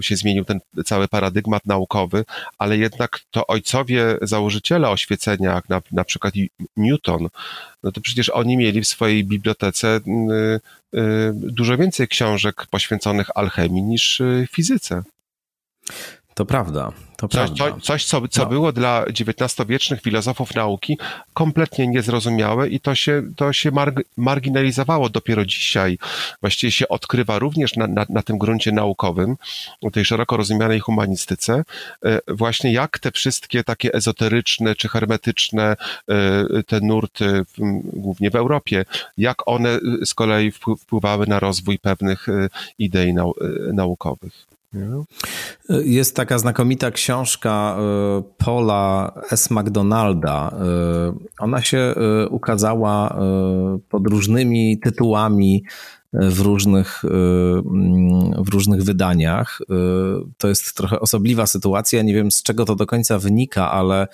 się 0.01 0.17
zmienił 0.17 0.45
ten 0.45 0.61
cały 0.85 1.09
paradygmat 1.09 1.67
naukowy, 1.67 2.25
ale 2.59 2.79
jednak 2.79 3.21
to 3.31 3.47
ojcowie 3.47 4.19
założyciele 4.23 4.89
oświecenia, 4.91 5.55
jak 5.55 5.69
na, 5.69 5.83
na 5.93 6.05
przykład 6.05 6.35
Newton, 6.77 7.29
no 7.83 7.93
to 7.93 8.01
przecież 8.01 8.29
oni 8.29 8.57
mieli 8.57 8.81
w 8.81 8.87
swojej 8.87 9.25
bibliotece 9.25 10.01
dużo 11.33 11.77
więcej 11.77 12.09
książek 12.09 12.67
poświęconych 12.67 13.29
alchemii 13.35 13.83
niż 13.83 14.23
fizyce. 14.51 15.03
To 16.35 16.47
prawda. 16.47 16.93
To 17.17 17.29
coś, 17.29 17.51
prawda. 17.51 17.81
coś, 17.83 18.05
co, 18.05 18.29
co 18.29 18.43
no. 18.43 18.49
było 18.49 18.73
dla 18.73 19.05
XIX-wiecznych 19.05 20.03
filozofów 20.03 20.55
nauki 20.55 20.99
kompletnie 21.35 21.87
niezrozumiałe 21.87 22.69
i 22.69 22.81
to 22.81 22.95
się, 22.95 23.23
to 23.37 23.53
się 23.53 23.71
marg 23.71 24.01
marginalizowało 24.17 25.09
dopiero 25.09 25.45
dzisiaj. 25.45 25.99
Właściwie 26.41 26.71
się 26.71 26.89
odkrywa 26.89 27.39
również 27.39 27.77
na, 27.77 27.87
na, 27.87 28.07
na 28.09 28.23
tym 28.23 28.39
gruncie 28.39 28.73
naukowym, 28.73 29.37
tej 29.93 30.05
szeroko 30.05 30.37
rozumianej 30.37 30.81
humanistyce, 30.81 31.65
e, 32.05 32.21
właśnie 32.29 32.73
jak 32.73 32.99
te 32.99 33.11
wszystkie 33.11 33.65
takie 33.65 33.95
ezoteryczne 33.95 34.75
czy 34.75 34.89
hermetyczne 34.89 35.77
e, 36.09 36.63
te 36.63 36.81
nurty, 36.81 37.43
głównie 37.93 38.31
w 38.31 38.37
Europie, 38.37 38.85
jak 39.19 39.49
one 39.49 39.79
z 40.05 40.15
kolei 40.15 40.53
wpływały 40.81 41.27
na 41.27 41.41
rozwój 41.41 41.79
pewnych 41.79 42.29
e, 42.29 42.49
idei 42.79 43.15
nau 43.15 43.35
naukowych. 43.73 44.54
Jest 45.69 46.17
taka 46.17 46.39
znakomita 46.39 46.91
książka 46.91 47.77
e, 47.79 48.23
Paula 48.39 49.13
S. 49.31 49.51
McDonalda. 49.51 50.51
E, 50.51 51.15
ona 51.39 51.63
się 51.63 51.79
e, 51.79 52.29
ukazała 52.29 53.19
pod 53.89 54.07
różnymi 54.07 54.79
tytułami 54.79 55.65
w 56.13 56.41
różnych, 56.41 57.03
w 58.39 58.49
różnych 58.53 58.83
wydaniach. 58.83 59.59
To 60.39 60.49
jest 60.49 60.75
trochę 60.77 61.01
osobliwa 61.01 61.47
sytuacja. 61.47 62.03
Nie 62.03 62.15
wiem, 62.15 62.31
z 62.31 62.43
czego 62.43 62.65
to 62.65 62.75
do 62.75 62.87
końca 62.87 63.19
wynika, 63.19 63.71
ale 63.71 64.09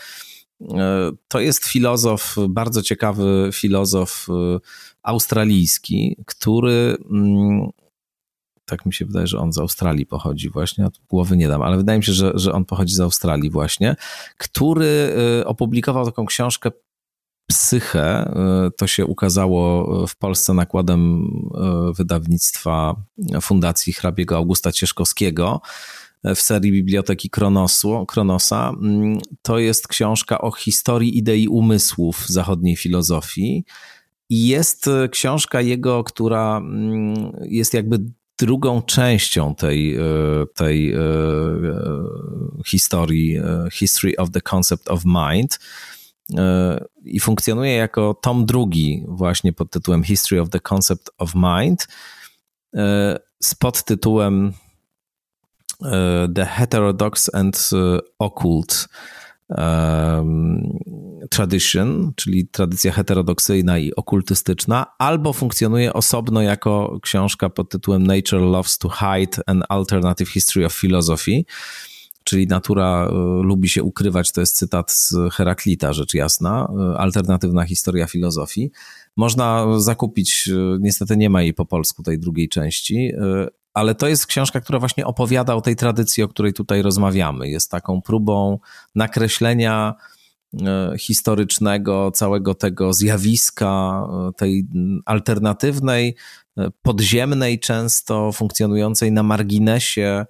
to 1.28 1.40
jest 1.40 1.64
filozof, 1.64 2.36
bardzo 2.48 2.82
ciekawy 2.82 3.50
filozof 3.52 4.26
australijski, 5.02 6.16
który 6.26 6.96
tak 8.70 8.86
mi 8.86 8.92
się 8.92 9.06
wydaje, 9.06 9.26
że 9.26 9.38
on 9.38 9.52
z 9.52 9.58
Australii 9.58 10.06
pochodzi 10.06 10.50
właśnie, 10.50 10.88
głowy 11.08 11.36
nie 11.36 11.48
dam, 11.48 11.62
ale 11.62 11.76
wydaje 11.76 11.98
mi 11.98 12.04
się, 12.04 12.12
że, 12.12 12.32
że 12.34 12.52
on 12.52 12.64
pochodzi 12.64 12.94
z 12.94 13.00
Australii 13.00 13.50
właśnie, 13.50 13.96
który 14.38 15.14
y, 15.40 15.46
opublikował 15.46 16.06
taką 16.06 16.26
książkę 16.26 16.70
Psychę. 17.50 18.32
Y, 18.66 18.70
to 18.70 18.86
się 18.86 19.06
ukazało 19.06 20.06
w 20.06 20.16
Polsce 20.16 20.54
nakładem 20.54 21.24
y, 21.90 21.94
wydawnictwa 21.94 22.94
Fundacji 23.40 23.92
Hrabiego 23.92 24.36
Augusta 24.36 24.72
Cieszkowskiego 24.72 25.60
w 26.24 26.40
serii 26.40 26.72
Biblioteki 26.72 27.30
Kronosu, 27.30 28.06
Kronosa. 28.06 28.72
To 29.42 29.58
jest 29.58 29.88
książka 29.88 30.40
o 30.40 30.52
historii 30.52 31.18
idei 31.18 31.48
umysłów 31.48 32.26
zachodniej 32.28 32.76
filozofii. 32.76 33.64
I 34.28 34.48
jest 34.48 34.90
książka 35.10 35.60
jego, 35.60 36.04
która 36.04 36.56
mm, 36.56 37.32
jest 37.42 37.74
jakby 37.74 37.98
drugą 38.40 38.82
częścią 38.82 39.54
tej, 39.54 39.96
e, 39.96 40.00
tej 40.54 40.92
e, 40.92 40.98
e, 40.98 41.02
historii, 42.66 43.40
History 43.72 44.16
of 44.16 44.30
the 44.30 44.40
Concept 44.40 44.88
of 44.88 45.04
Mind 45.04 45.58
i 47.04 47.20
funkcjonuje 47.20 47.74
jako 47.74 48.14
tom 48.14 48.46
drugi 48.46 49.04
właśnie 49.08 49.52
pod 49.52 49.70
tytułem 49.70 50.02
History 50.04 50.40
of 50.40 50.50
the 50.50 50.60
Concept 50.60 51.10
of 51.18 51.34
Mind 51.34 51.86
z 53.42 53.54
podtytułem 53.54 54.52
The 56.34 56.44
Heterodox 56.44 57.34
and 57.34 57.70
Occult 58.18 58.88
tradition, 61.30 62.12
czyli 62.16 62.46
tradycja 62.46 62.92
heterodoksyjna 62.92 63.78
i 63.78 63.94
okultystyczna, 63.94 64.86
albo 64.98 65.32
funkcjonuje 65.32 65.92
osobno 65.92 66.42
jako 66.42 66.98
książka 67.02 67.50
pod 67.50 67.70
tytułem 67.70 68.06
Nature 68.06 68.40
Loves 68.40 68.78
to 68.78 68.88
Hide 68.88 69.42
an 69.46 69.62
Alternative 69.68 70.30
History 70.30 70.66
of 70.66 70.80
Philosophy, 70.80 71.44
czyli 72.24 72.46
natura 72.46 73.06
e, 73.06 73.12
lubi 73.42 73.68
się 73.68 73.82
ukrywać, 73.82 74.32
to 74.32 74.40
jest 74.40 74.56
cytat 74.56 74.92
z 74.92 75.14
Heraklita, 75.32 75.92
rzecz 75.92 76.14
jasna, 76.14 76.72
e, 76.94 76.98
alternatywna 76.98 77.64
historia 77.64 78.06
filozofii. 78.06 78.70
Można 79.16 79.66
zakupić, 79.80 80.48
e, 80.48 80.78
niestety 80.80 81.16
nie 81.16 81.30
ma 81.30 81.42
jej 81.42 81.54
po 81.54 81.66
polsku 81.66 82.02
tej 82.02 82.18
drugiej 82.18 82.48
części, 82.48 83.12
ale 83.74 83.94
to 83.94 84.08
jest 84.08 84.26
książka, 84.26 84.60
która 84.60 84.78
właśnie 84.78 85.06
opowiada 85.06 85.54
o 85.54 85.60
tej 85.60 85.76
tradycji, 85.76 86.22
o 86.22 86.28
której 86.28 86.52
tutaj 86.52 86.82
rozmawiamy. 86.82 87.48
Jest 87.48 87.70
taką 87.70 88.02
próbą 88.02 88.58
nakreślenia 88.94 89.94
e, 90.62 90.92
historycznego 90.98 92.10
całego 92.10 92.54
tego 92.54 92.92
zjawiska, 92.92 94.02
e, 94.28 94.32
tej 94.32 94.66
alternatywnej, 95.04 96.16
e, 96.58 96.70
podziemnej, 96.82 97.60
często 97.60 98.32
funkcjonującej 98.32 99.12
na 99.12 99.22
marginesie 99.22 100.26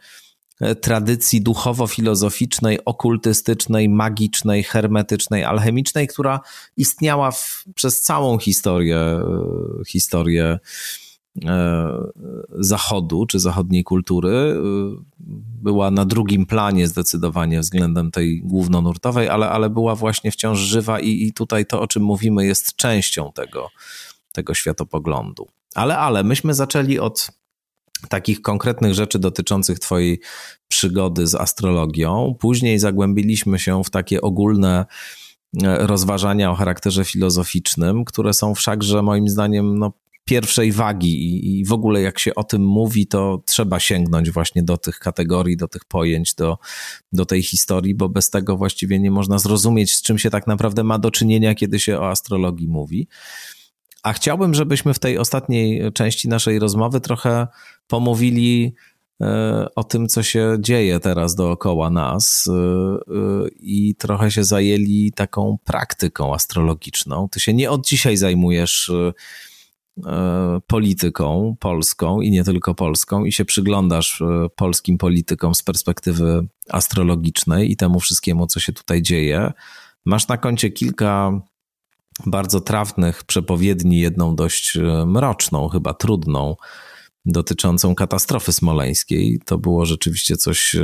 tradycji 0.81 1.43
duchowo-filozoficznej, 1.43 2.79
okultystycznej, 2.85 3.89
magicznej, 3.89 4.63
hermetycznej, 4.63 5.45
alchemicznej, 5.45 6.09
która 6.09 6.41
istniała 6.77 7.31
w, 7.31 7.65
przez 7.75 8.01
całą 8.01 8.39
historię, 8.39 9.21
historię 9.89 10.59
zachodu 12.59 13.27
czy 13.27 13.39
zachodniej 13.39 13.85
kultury 13.85 14.31
e, 14.31 14.61
była 15.63 15.91
na 15.91 16.05
drugim 16.05 16.47
planie 16.47 16.89
zdecydowanie 16.89 17.61
względem 17.61 18.11
tej 18.11 18.43
głównonurtowej, 18.43 19.29
ale, 19.29 19.51
ale 19.51 19.71
była 19.71 19.95
właśnie 19.95 20.31
wciąż 20.31 20.59
żywa 20.59 21.01
i, 21.01 21.27
i 21.27 21.33
tutaj 21.33 21.67
to, 21.67 21.81
o 21.81 21.87
czym 21.87 22.03
mówimy, 22.03 22.47
jest 22.47 22.77
częścią 22.77 23.33
tego, 23.35 23.69
tego 24.33 24.55
światopoglądu. 24.55 25.47
Ale, 25.75 25.99
ale 25.99 26.25
myśmy 26.25 26.55
zaczęli 26.55 26.99
od 26.99 27.31
takich 28.09 28.43
konkretnych 28.43 28.95
rzeczy 28.95 29.19
dotyczących 29.19 29.79
Twojej 29.79 30.21
przygody 30.69 31.27
z 31.27 31.35
astrologią. 31.35 32.35
Później 32.39 32.79
zagłębiliśmy 32.79 33.59
się 33.59 33.85
w 33.85 33.91
takie 33.91 34.21
ogólne 34.21 34.87
e, 35.63 35.87
rozważania 35.87 36.51
o 36.51 36.55
charakterze 36.55 37.05
filozoficznym, 37.05 38.05
które 38.05 38.35
są 38.35 38.55
wszakże 38.55 39.03
moim 39.03 39.29
zdaniem 39.29 39.79
no, 39.79 39.93
pierwszej 40.31 40.73
wagi 40.73 41.27
i, 41.27 41.61
i 41.61 41.65
w 41.65 41.73
ogóle 41.73 42.03
jak 42.03 42.19
się 42.19 42.35
o 42.35 42.45
tym 42.45 42.63
mówi, 42.65 43.07
to 43.07 43.43
trzeba 43.47 43.81
sięgnąć 43.81 44.31
właśnie 44.31 44.63
do 44.63 44.77
tych 44.77 44.99
kategorii, 44.99 45.57
do 45.57 45.69
tych 45.69 45.85
pojęć, 45.85 46.35
do, 46.35 46.59
do 47.13 47.27
tej 47.27 47.43
historii, 47.43 47.95
bo 47.95 48.09
bez 48.09 48.31
tego 48.31 48.57
właściwie 48.57 49.01
nie 49.01 49.11
można 49.11 49.39
zrozumieć, 49.39 49.93
z 49.93 50.03
czym 50.03 50.19
się 50.19 50.31
tak 50.31 50.47
naprawdę 50.47 50.85
ma 50.85 50.99
do 50.99 51.11
czynienia, 51.11 51.55
kiedy 51.55 51.81
się 51.81 51.99
o 51.99 52.11
astrologii 52.11 52.69
mówi. 52.69 53.09
A 54.03 54.13
chciałbym, 54.13 54.55
żebyśmy 54.55 54.95
w 54.95 54.99
tej 54.99 55.19
ostatniej 55.19 55.93
części 55.93 56.29
naszej 56.29 56.59
rozmowy 56.59 57.01
trochę 57.01 57.47
pomówili 57.87 58.75
e, 59.21 59.69
o 59.75 59.85
tym, 59.85 60.09
co 60.09 60.23
się 60.23 60.57
dzieje 60.61 61.01
teraz 61.01 61.35
dookoła 61.35 61.91
nas 61.91 62.49
e, 62.49 62.53
e, 62.53 63.49
i 63.61 63.95
trochę 63.95 64.31
się 64.31 64.45
zajęli 64.45 65.13
taką 65.17 65.59
praktyką 65.65 66.35
astrologiczną. 66.35 67.29
Ty 67.29 67.41
się 67.41 67.55
nie 67.55 67.71
od 67.71 67.87
dzisiaj 67.87 68.17
zajmujesz 68.17 68.93
polityką 70.67 71.57
polską 71.61 72.21
i 72.21 72.31
nie 72.31 72.45
tylko 72.45 72.75
polską, 72.75 73.25
i 73.25 73.33
się 73.33 73.45
przyglądasz 73.45 74.23
polskim 74.57 74.99
politykom 74.99 75.55
z 75.55 75.63
perspektywy 75.63 76.47
astrologicznej 76.69 77.73
i 77.73 77.77
temu 77.77 78.01
wszystkiemu, 78.01 78.47
co 78.47 78.61
się 78.61 78.73
tutaj 78.73 79.03
dzieje, 79.03 79.53
masz 80.05 80.29
na 80.29 80.37
koncie 80.37 80.71
kilka 80.71 81.41
bardzo 82.27 82.61
trafnych 82.61 83.25
przepowiedni, 83.25 84.01
jedną 84.01 84.37
dość 84.37 84.79
mroczną, 85.07 85.69
chyba 85.69 85.95
trudną, 85.95 86.57
dotyczącą 87.27 87.95
katastrofy 87.95 88.53
smoleńskiej. 88.53 89.41
To 89.45 89.59
było 89.59 89.87
rzeczywiście 89.87 90.37
coś 90.37 90.77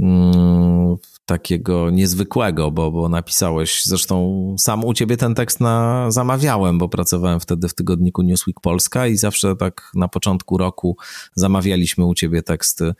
mm, 0.00 0.96
takiego 1.26 1.90
niezwykłego, 1.90 2.70
bo, 2.70 2.90
bo 2.90 3.08
napisałeś, 3.08 3.84
zresztą 3.84 4.56
sam 4.58 4.84
u 4.84 4.94
ciebie 4.94 5.16
ten 5.16 5.34
tekst 5.34 5.60
na, 5.60 6.06
zamawiałem, 6.10 6.78
bo 6.78 6.88
pracowałem 6.88 7.40
wtedy 7.40 7.68
w 7.68 7.74
tygodniku 7.74 8.22
Newsweek 8.22 8.60
Polska 8.60 9.06
i 9.06 9.16
zawsze 9.16 9.56
tak 9.56 9.90
na 9.94 10.08
początku 10.08 10.58
roku 10.58 10.96
zamawialiśmy 11.34 12.04
u 12.04 12.14
ciebie 12.14 12.42
teksty 12.42 12.94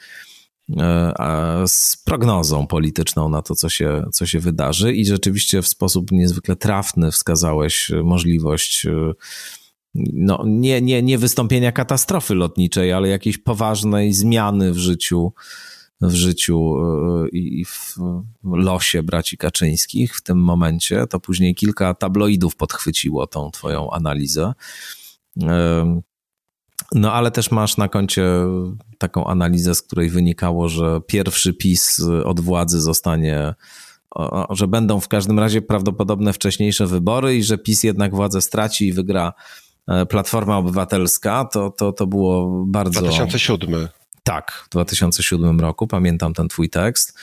e, 0.78 1.64
z 1.66 2.02
prognozą 2.04 2.66
polityczną 2.66 3.28
na 3.28 3.42
to, 3.42 3.54
co 3.54 3.68
się, 3.68 4.04
co 4.12 4.26
się 4.26 4.40
wydarzy. 4.40 4.94
I 4.94 5.06
rzeczywiście 5.06 5.62
w 5.62 5.68
sposób 5.68 6.12
niezwykle 6.12 6.56
trafny 6.56 7.10
wskazałeś 7.10 7.90
możliwość 8.04 8.86
e, 8.86 9.12
no, 9.94 10.42
nie, 10.46 10.80
nie, 10.80 11.02
nie 11.02 11.18
wystąpienia 11.18 11.72
katastrofy 11.72 12.34
lotniczej, 12.34 12.92
ale 12.92 13.08
jakiejś 13.08 13.38
poważnej 13.38 14.12
zmiany 14.12 14.72
w 14.72 14.78
życiu 14.78 15.32
w 16.00 16.14
życiu 16.14 16.76
e, 17.24 17.28
i 17.28 17.64
w 17.64 17.96
losie 18.44 19.02
braci 19.02 19.36
Kaczyńskich 19.36 20.16
w 20.16 20.22
tym 20.22 20.38
momencie. 20.38 21.06
To 21.06 21.20
później 21.20 21.54
kilka 21.54 21.94
tabloidów 21.94 22.56
podchwyciło 22.56 23.26
tą 23.26 23.50
twoją 23.50 23.90
analizę. 23.90 24.52
No 26.92 27.12
ale 27.12 27.30
też 27.30 27.50
masz 27.50 27.76
na 27.76 27.88
koncie 27.88 28.24
taką 28.98 29.26
analizę, 29.26 29.74
z 29.74 29.82
której 29.82 30.10
wynikało, 30.10 30.68
że 30.68 31.00
pierwszy 31.06 31.54
PiS 31.54 32.02
od 32.24 32.40
władzy 32.40 32.80
zostanie, 32.80 33.54
że 34.50 34.68
będą 34.68 35.00
w 35.00 35.08
każdym 35.08 35.38
razie 35.38 35.62
prawdopodobne 35.62 36.32
wcześniejsze 36.32 36.86
wybory 36.86 37.36
i 37.36 37.42
że 37.42 37.58
PiS 37.58 37.82
jednak 37.82 38.14
władzę 38.14 38.42
straci 38.42 38.86
i 38.86 38.92
wygra 38.92 39.32
e, 39.88 40.06
Platforma 40.06 40.56
Obywatelska. 40.56 41.44
To, 41.44 41.70
to, 41.70 41.92
to 41.92 42.06
było 42.06 42.64
bardzo. 42.66 43.00
2007. 43.00 43.88
Tak, 44.24 44.64
w 44.66 44.68
2007 44.68 45.60
roku, 45.60 45.86
pamiętam 45.86 46.34
ten 46.34 46.48
twój 46.48 46.70
tekst. 46.70 47.18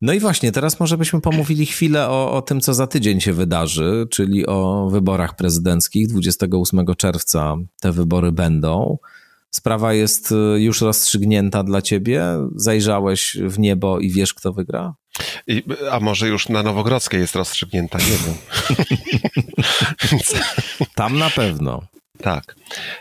No 0.00 0.12
i 0.12 0.20
właśnie, 0.20 0.52
teraz 0.52 0.80
może 0.80 0.98
byśmy 0.98 1.20
pomówili 1.20 1.66
chwilę 1.66 2.08
o, 2.08 2.32
o 2.32 2.42
tym, 2.42 2.60
co 2.60 2.74
za 2.74 2.86
tydzień 2.86 3.20
się 3.20 3.32
wydarzy, 3.32 4.06
czyli 4.10 4.46
o 4.46 4.88
wyborach 4.90 5.36
prezydenckich. 5.36 6.08
28 6.08 6.86
czerwca 6.96 7.56
te 7.80 7.92
wybory 7.92 8.32
będą. 8.32 8.98
Sprawa 9.50 9.92
jest 9.92 10.32
y, 10.32 10.60
już 10.60 10.80
rozstrzygnięta 10.80 11.62
dla 11.62 11.82
ciebie? 11.82 12.22
Zajrzałeś 12.56 13.36
w 13.40 13.58
niebo 13.58 14.00
i 14.00 14.10
wiesz, 14.10 14.34
kto 14.34 14.52
wygra? 14.52 14.94
I, 15.46 15.62
a 15.90 16.00
może 16.00 16.28
już 16.28 16.48
na 16.48 16.62
Nowogrodzkiej 16.62 17.20
jest 17.20 17.36
rozstrzygnięta, 17.36 17.98
nie 17.98 18.04
wiem. 18.04 18.34
Tam 20.94 21.18
na 21.18 21.30
pewno. 21.30 21.82
Tak. 22.26 22.54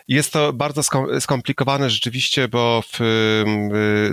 Jest 0.08 0.34
to 0.34 0.54
bardzo 0.54 0.82
skomplikowane 1.20 1.90
rzeczywiście, 1.90 2.48
bo 2.48 2.84
w, 2.94 3.00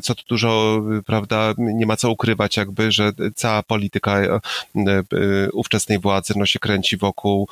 co 0.02 0.14
tu 0.14 0.22
dużo, 0.28 0.82
prawda, 1.06 1.54
nie 1.58 1.86
ma 1.86 1.96
co 1.96 2.10
ukrywać 2.10 2.56
jakby, 2.56 2.92
że 2.92 3.12
cała 3.34 3.62
polityka 3.62 4.20
e, 4.20 4.40
ówczesnej 5.52 5.98
władzy 5.98 6.34
no, 6.36 6.46
się 6.46 6.58
kręci 6.58 6.96
wokół 6.96 7.48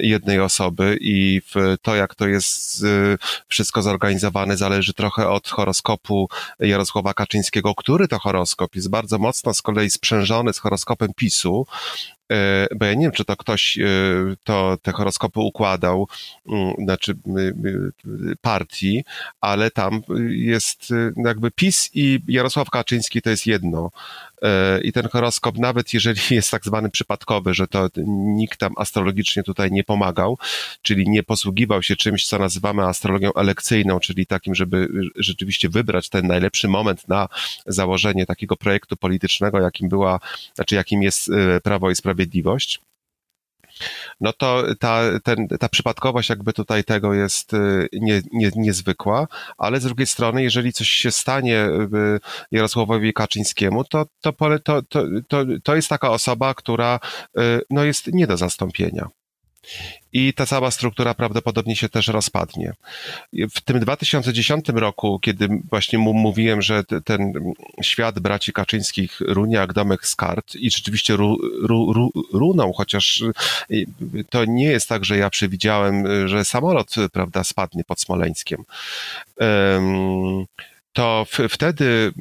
jednej 0.00 0.40
osoby 0.40 0.98
i 1.00 1.42
to, 1.82 1.94
jak 1.94 2.14
to 2.14 2.28
jest 2.28 2.84
wszystko 3.48 3.82
zorganizowane, 3.82 4.56
zależy 4.56 4.94
trochę 4.94 5.28
od 5.28 5.48
horoskopu 5.48 6.28
Jarosława 6.60 7.14
Kaczyńskiego, 7.14 7.74
który 7.74 8.08
to 8.08 8.18
horoskop 8.18 8.76
jest 8.76 8.90
bardzo 8.90 9.18
mocno 9.18 9.54
z 9.54 9.62
kolei 9.62 9.90
sprzężony 9.90 10.52
z 10.52 10.58
horoskopem 10.58 11.14
PiSu, 11.16 11.66
bo 12.76 12.86
ja 12.86 12.94
nie 12.94 13.00
wiem, 13.00 13.12
czy 13.12 13.24
to 13.24 13.36
ktoś 13.36 13.78
e, 13.78 13.84
to 14.44 14.76
te 14.82 14.92
horoskopy 14.92 15.40
układał, 15.40 16.08
mm, 16.48 16.74
znaczy 16.78 17.14
partii, 18.40 19.04
ale 19.40 19.70
tam 19.70 20.02
jest 20.28 20.90
e, 20.90 21.12
jakby 21.24 21.50
PiS 21.50 21.90
i 21.94 22.20
Jarosław 22.28 22.70
Kaczyński 22.70 23.22
to 23.22 23.30
jest 23.30 23.46
jedno. 23.46 23.90
I 24.82 24.92
ten 24.92 25.08
horoskop, 25.08 25.58
nawet 25.58 25.94
jeżeli 25.94 26.20
jest 26.30 26.50
tak 26.50 26.64
zwany 26.64 26.90
przypadkowy, 26.90 27.54
że 27.54 27.66
to 27.66 27.88
nikt 28.36 28.58
tam 28.58 28.72
astrologicznie 28.76 29.42
tutaj 29.42 29.72
nie 29.72 29.84
pomagał, 29.84 30.38
czyli 30.82 31.08
nie 31.08 31.22
posługiwał 31.22 31.82
się 31.82 31.96
czymś, 31.96 32.26
co 32.26 32.38
nazywamy 32.38 32.82
astrologią 32.82 33.32
elekcyjną, 33.34 34.00
czyli 34.00 34.26
takim, 34.26 34.54
żeby 34.54 34.88
rzeczywiście 35.16 35.68
wybrać 35.68 36.08
ten 36.08 36.26
najlepszy 36.26 36.68
moment 36.68 37.08
na 37.08 37.28
założenie 37.66 38.26
takiego 38.26 38.56
projektu 38.56 38.96
politycznego, 38.96 39.60
jakim 39.60 39.88
była, 39.88 40.20
znaczy 40.54 40.74
jakim 40.74 41.02
jest 41.02 41.30
Prawo 41.62 41.90
i 41.90 41.96
Sprawiedliwość 41.96 42.80
no 44.20 44.32
to 44.32 44.64
ta, 44.78 45.00
ten, 45.24 45.48
ta 45.48 45.68
przypadkowość 45.68 46.28
jakby 46.28 46.52
tutaj 46.52 46.84
tego 46.84 47.14
jest 47.14 47.52
nie, 47.92 48.22
nie, 48.32 48.50
niezwykła, 48.56 49.26
ale 49.58 49.80
z 49.80 49.84
drugiej 49.84 50.06
strony, 50.06 50.42
jeżeli 50.42 50.72
coś 50.72 50.88
się 50.88 51.10
stanie 51.10 51.68
Jarosławowi 52.50 53.12
Kaczyńskiemu, 53.12 53.84
to, 53.84 54.06
to, 54.20 54.32
to, 54.64 54.82
to, 55.28 55.44
to 55.62 55.76
jest 55.76 55.88
taka 55.88 56.10
osoba, 56.10 56.54
która 56.54 57.00
no 57.70 57.84
jest 57.84 58.06
nie 58.06 58.26
do 58.26 58.36
zastąpienia 58.36 59.08
i 60.12 60.32
ta 60.34 60.46
cała 60.46 60.70
struktura 60.70 61.14
prawdopodobnie 61.14 61.76
się 61.76 61.88
też 61.88 62.08
rozpadnie. 62.08 62.72
W 63.32 63.60
tym 63.60 63.80
2010 63.80 64.68
roku, 64.68 65.18
kiedy 65.22 65.48
właśnie 65.70 65.98
mówiłem, 65.98 66.62
że 66.62 66.84
ten 67.04 67.32
świat 67.82 68.18
braci 68.18 68.52
Kaczyńskich 68.52 69.20
runie 69.20 69.56
jak 69.56 69.72
domek 69.72 70.06
z 70.06 70.16
kart 70.16 70.54
i 70.54 70.70
rzeczywiście 70.70 71.16
ru, 71.16 71.38
ru, 71.62 71.92
ru, 71.92 72.12
runął, 72.32 72.72
chociaż 72.72 73.22
y, 73.70 74.24
to 74.30 74.44
nie 74.44 74.66
jest 74.66 74.88
tak, 74.88 75.04
że 75.04 75.18
ja 75.18 75.30
przewidziałem, 75.30 76.28
że 76.28 76.44
samolot 76.44 76.94
prawda, 77.12 77.44
spadnie 77.44 77.84
pod 77.84 78.00
Smoleńskiem. 78.00 78.64
Um, 79.40 80.46
to 80.94 81.26
w, 81.28 81.38
wtedy 81.48 82.12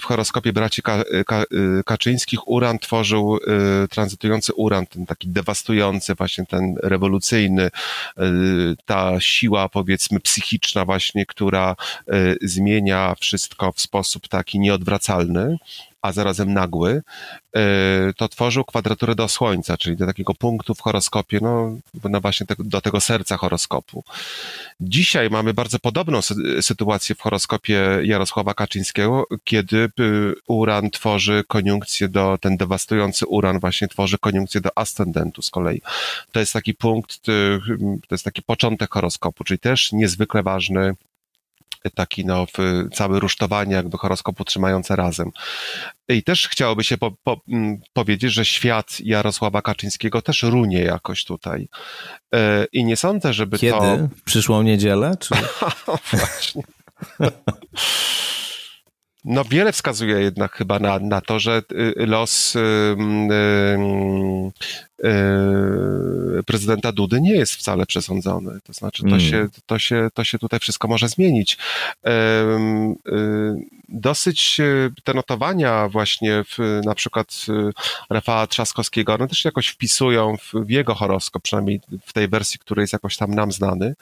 w 0.00 0.04
horoskopie 0.04 0.52
braci 0.52 0.82
Ka, 0.82 1.04
Ka, 1.26 1.44
Kaczyńskich 1.86 2.48
Uran 2.48 2.78
tworzył 2.78 3.36
y, 3.36 3.88
tranzytujący 3.88 4.52
Uran, 4.54 4.86
ten 4.86 5.06
taki 5.06 5.28
dewastujący, 5.28 6.14
właśnie 6.14 6.46
ten 6.46 6.74
rewolucyjny, 6.82 7.62
y, 7.66 7.70
ta 8.84 9.20
siła 9.20 9.68
powiedzmy 9.68 10.20
psychiczna 10.20 10.84
właśnie, 10.84 11.26
która 11.26 11.76
y, 12.12 12.38
zmienia 12.42 13.14
wszystko 13.20 13.72
w 13.72 13.80
sposób 13.80 14.28
taki 14.28 14.58
nieodwracalny 14.58 15.56
a 16.02 16.12
zarazem 16.12 16.52
nagły, 16.52 17.02
e, 17.56 17.60
to 18.16 18.28
tworzył 18.28 18.64
kwadraturę 18.64 19.14
do 19.14 19.28
Słońca, 19.28 19.76
czyli 19.76 19.96
do 19.96 20.06
takiego 20.06 20.34
punktu 20.34 20.74
w 20.74 20.80
horoskopie, 20.80 21.38
no, 21.42 21.76
no 22.10 22.20
właśnie 22.20 22.46
do 22.58 22.80
tego 22.80 23.00
serca 23.00 23.36
horoskopu. 23.36 24.04
Dzisiaj 24.80 25.30
mamy 25.30 25.54
bardzo 25.54 25.78
podobną 25.78 26.20
sytuację 26.60 27.14
w 27.14 27.20
horoskopie 27.20 27.82
Jarosława 28.02 28.54
Kaczyńskiego, 28.54 29.26
kiedy 29.44 29.78
e, 29.78 29.90
Uran 30.46 30.90
tworzy 30.90 31.44
koniunkcję 31.48 32.08
do, 32.08 32.38
ten 32.40 32.56
dewastujący 32.56 33.26
Uran 33.26 33.60
właśnie 33.60 33.88
tworzy 33.88 34.18
koniunkcję 34.18 34.60
do 34.60 34.78
ascendentu 34.78 35.42
z 35.42 35.50
kolei. 35.50 35.82
To 36.32 36.40
jest 36.40 36.52
taki 36.52 36.74
punkt, 36.74 37.28
e, 37.28 37.58
to 38.08 38.14
jest 38.14 38.24
taki 38.24 38.42
początek 38.42 38.92
horoskopu, 38.94 39.44
czyli 39.44 39.58
też 39.58 39.92
niezwykle 39.92 40.42
ważny 40.42 40.94
taki 41.90 42.26
no, 42.26 42.46
cały 42.92 43.20
rusztowanie 43.20 43.74
jakby 43.74 43.98
horoskopu 43.98 44.44
trzymające 44.44 44.96
razem. 44.96 45.30
I 46.08 46.22
też 46.22 46.48
chciałoby 46.48 46.84
się 46.84 46.98
po, 46.98 47.10
po, 47.24 47.40
mm, 47.48 47.80
powiedzieć, 47.92 48.32
że 48.32 48.44
świat 48.44 49.00
Jarosława 49.00 49.62
Kaczyńskiego 49.62 50.22
też 50.22 50.42
runie 50.42 50.82
jakoś 50.82 51.24
tutaj. 51.24 51.68
E, 52.34 52.66
I 52.72 52.84
nie 52.84 52.96
sądzę, 52.96 53.32
żeby 53.32 53.58
Kiedy? 53.58 53.78
to... 53.78 54.08
W 54.16 54.22
przyszłą 54.22 54.62
niedzielę? 54.62 55.14
Czy... 55.20 55.34
Właśnie. 56.18 56.62
No 59.24 59.44
wiele 59.44 59.72
wskazuje 59.72 60.20
jednak 60.20 60.52
chyba 60.52 60.78
na, 60.78 60.98
na 60.98 61.20
to, 61.20 61.38
że 61.38 61.62
y, 61.72 62.06
los 62.06 62.56
y, 62.56 62.58
y, 65.04 65.08
prezydenta 66.52 66.92
Dudy 66.92 67.20
nie 67.20 67.34
jest 67.34 67.54
wcale 67.54 67.86
przesądzony. 67.86 68.60
To 68.64 68.72
znaczy 68.72 69.02
to, 69.02 69.08
mm. 69.08 69.20
się, 69.20 69.48
to, 69.66 69.78
się, 69.78 70.08
to 70.14 70.24
się 70.24 70.38
tutaj 70.38 70.60
wszystko 70.60 70.88
może 70.88 71.08
zmienić. 71.08 71.58
Dosyć 73.92 74.60
te 75.04 75.14
notowania 75.14 75.88
właśnie 75.88 76.44
w, 76.44 76.80
na 76.84 76.94
przykład 76.94 77.46
Rafała 78.10 78.46
Trzaskowskiego, 78.46 79.14
one 79.14 79.28
też 79.28 79.38
się 79.38 79.48
jakoś 79.48 79.68
wpisują 79.68 80.36
w, 80.36 80.52
w 80.66 80.70
jego 80.70 80.94
horoskop, 80.94 81.42
przynajmniej 81.42 81.80
w 82.06 82.12
tej 82.12 82.28
wersji, 82.28 82.58
który 82.58 82.82
jest 82.82 82.92
jakoś 82.92 83.16
tam 83.16 83.34
nam 83.34 83.52
znany, 83.52 83.94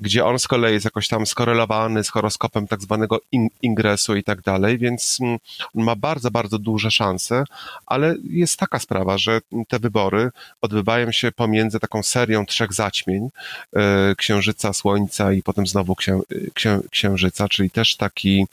gdzie 0.00 0.24
on 0.24 0.38
z 0.38 0.48
kolei 0.48 0.72
jest 0.72 0.84
jakoś 0.84 1.08
tam 1.08 1.26
skorelowany 1.26 2.04
z 2.04 2.10
horoskopem 2.10 2.66
tak 2.66 2.82
zwanego 2.82 3.20
in, 3.32 3.48
ingresu 3.62 4.16
i 4.16 4.22
tak 4.22 4.42
dalej, 4.42 4.78
więc 4.78 5.18
mm, 5.20 5.38
ma 5.74 5.96
bardzo, 5.96 6.30
bardzo 6.30 6.58
duże 6.58 6.90
szanse, 6.90 7.44
ale 7.86 8.14
jest 8.30 8.56
taka 8.56 8.78
sprawa, 8.78 9.18
że 9.18 9.40
te 9.68 9.78
wybory 9.78 10.30
odbywają 10.60 11.12
się 11.12 11.32
pomiędzy 11.32 11.80
taką 11.80 12.02
serią 12.02 12.46
trzech 12.46 12.72
zaćmień, 12.72 13.28
e, 13.76 14.14
księżyca, 14.16 14.72
słońca 14.72 15.32
i 15.32 15.42
potem 15.42 15.66
znowu 15.66 15.94
księ, 15.94 16.20
księ, 16.54 16.80
księżyca, 16.90 17.48
czyli 17.48 17.70
też 17.70 17.96
taki 17.96 18.46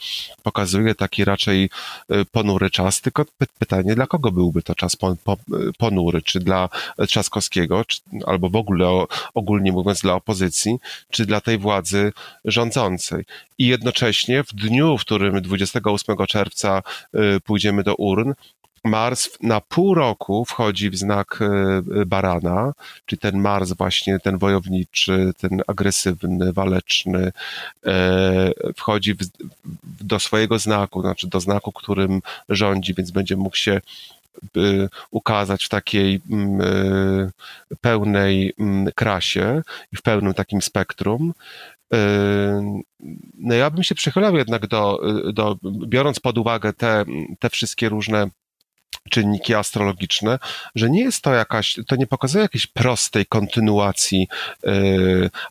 pokazuje 0.66 0.96
taki 0.96 1.26
raczej 1.26 1.70
e, 2.10 2.26
ponury 2.26 2.70
czas, 2.70 3.02
tylko 3.02 3.26
pytanie, 3.60 3.96
dla 3.96 4.08
kogo 4.08 4.32
byłby 4.32 4.62
to 4.62 4.76
czas 4.76 4.98
ponury, 5.78 6.22
czy 6.22 6.40
dla 6.40 6.70
Trzaskowskiego, 7.08 7.86
czy, 7.86 8.02
albo 8.26 8.50
w 8.50 8.56
ogóle 8.56 9.06
ogólnie 9.34 9.72
mówiąc 9.72 10.02
dla 10.02 10.14
opozycji, 10.14 10.78
czy 11.10 11.26
dla 11.26 11.42
tej 11.42 11.58
władzy 11.58 12.14
rządzącej. 12.46 13.24
I 13.58 13.68
jednocześnie 13.68 14.44
w 14.44 14.54
dniu, 14.54 14.98
w 14.98 15.02
którym 15.02 15.42
28 15.42 16.16
czerwca 16.28 16.82
y, 17.16 17.42
pójdziemy 17.42 17.84
do 17.84 17.96
urn, 17.96 18.34
Mars 18.86 19.30
na 19.42 19.62
pół 19.62 19.94
roku 19.94 20.46
wchodzi 20.46 20.90
w 20.90 20.96
znak 20.96 21.40
y, 22.02 22.06
barana, 22.06 22.74
czyli 23.06 23.20
ten 23.20 23.38
Mars 23.38 23.74
właśnie, 23.74 24.20
ten 24.20 24.38
wojowniczy, 24.38 25.34
ten 25.38 25.62
agresywny, 25.68 26.54
waleczny, 26.54 27.32
e, 27.86 28.52
wchodzi 28.78 29.14
w, 29.14 29.18
do 30.02 30.20
swojego 30.20 30.60
znaku, 30.60 31.02
znaczy 31.02 31.28
do 31.28 31.40
znaku, 31.40 31.72
którym 31.72 32.22
rządzi, 32.50 32.94
więc 32.94 33.12
będzie 33.12 33.38
mógł 33.38 33.56
się 33.56 33.82
ukazać 35.12 35.66
w 35.66 35.70
takiej 35.70 36.22
mm, 36.32 36.62
e, 36.62 37.76
pełnej 37.82 38.54
mm, 38.60 38.92
krasie 38.96 39.62
i 39.94 39.98
w 39.98 40.02
pełnym 40.02 40.34
takim 40.34 40.62
spektrum. 40.62 41.34
E, 41.94 42.82
no 43.38 43.54
ja 43.54 43.70
bym 43.70 43.84
się 43.84 43.96
przychylał 43.96 44.38
jednak 44.38 44.68
do, 44.68 45.02
do 45.34 45.58
biorąc 45.64 46.20
pod 46.20 46.38
uwagę 46.38 46.74
te, 46.74 47.06
te 47.40 47.50
wszystkie 47.50 47.90
różne 47.90 48.30
czynniki 49.10 49.56
astrologiczne, 49.56 50.40
że 50.76 50.90
nie 50.90 51.04
jest 51.04 51.22
to 51.22 51.34
jakaś, 51.34 51.76
to 51.88 51.96
nie 51.96 52.08
pokazuje 52.08 52.42
jakiejś 52.42 52.68
prostej 52.68 53.26
kontynuacji 53.26 54.28
e, 54.68 54.72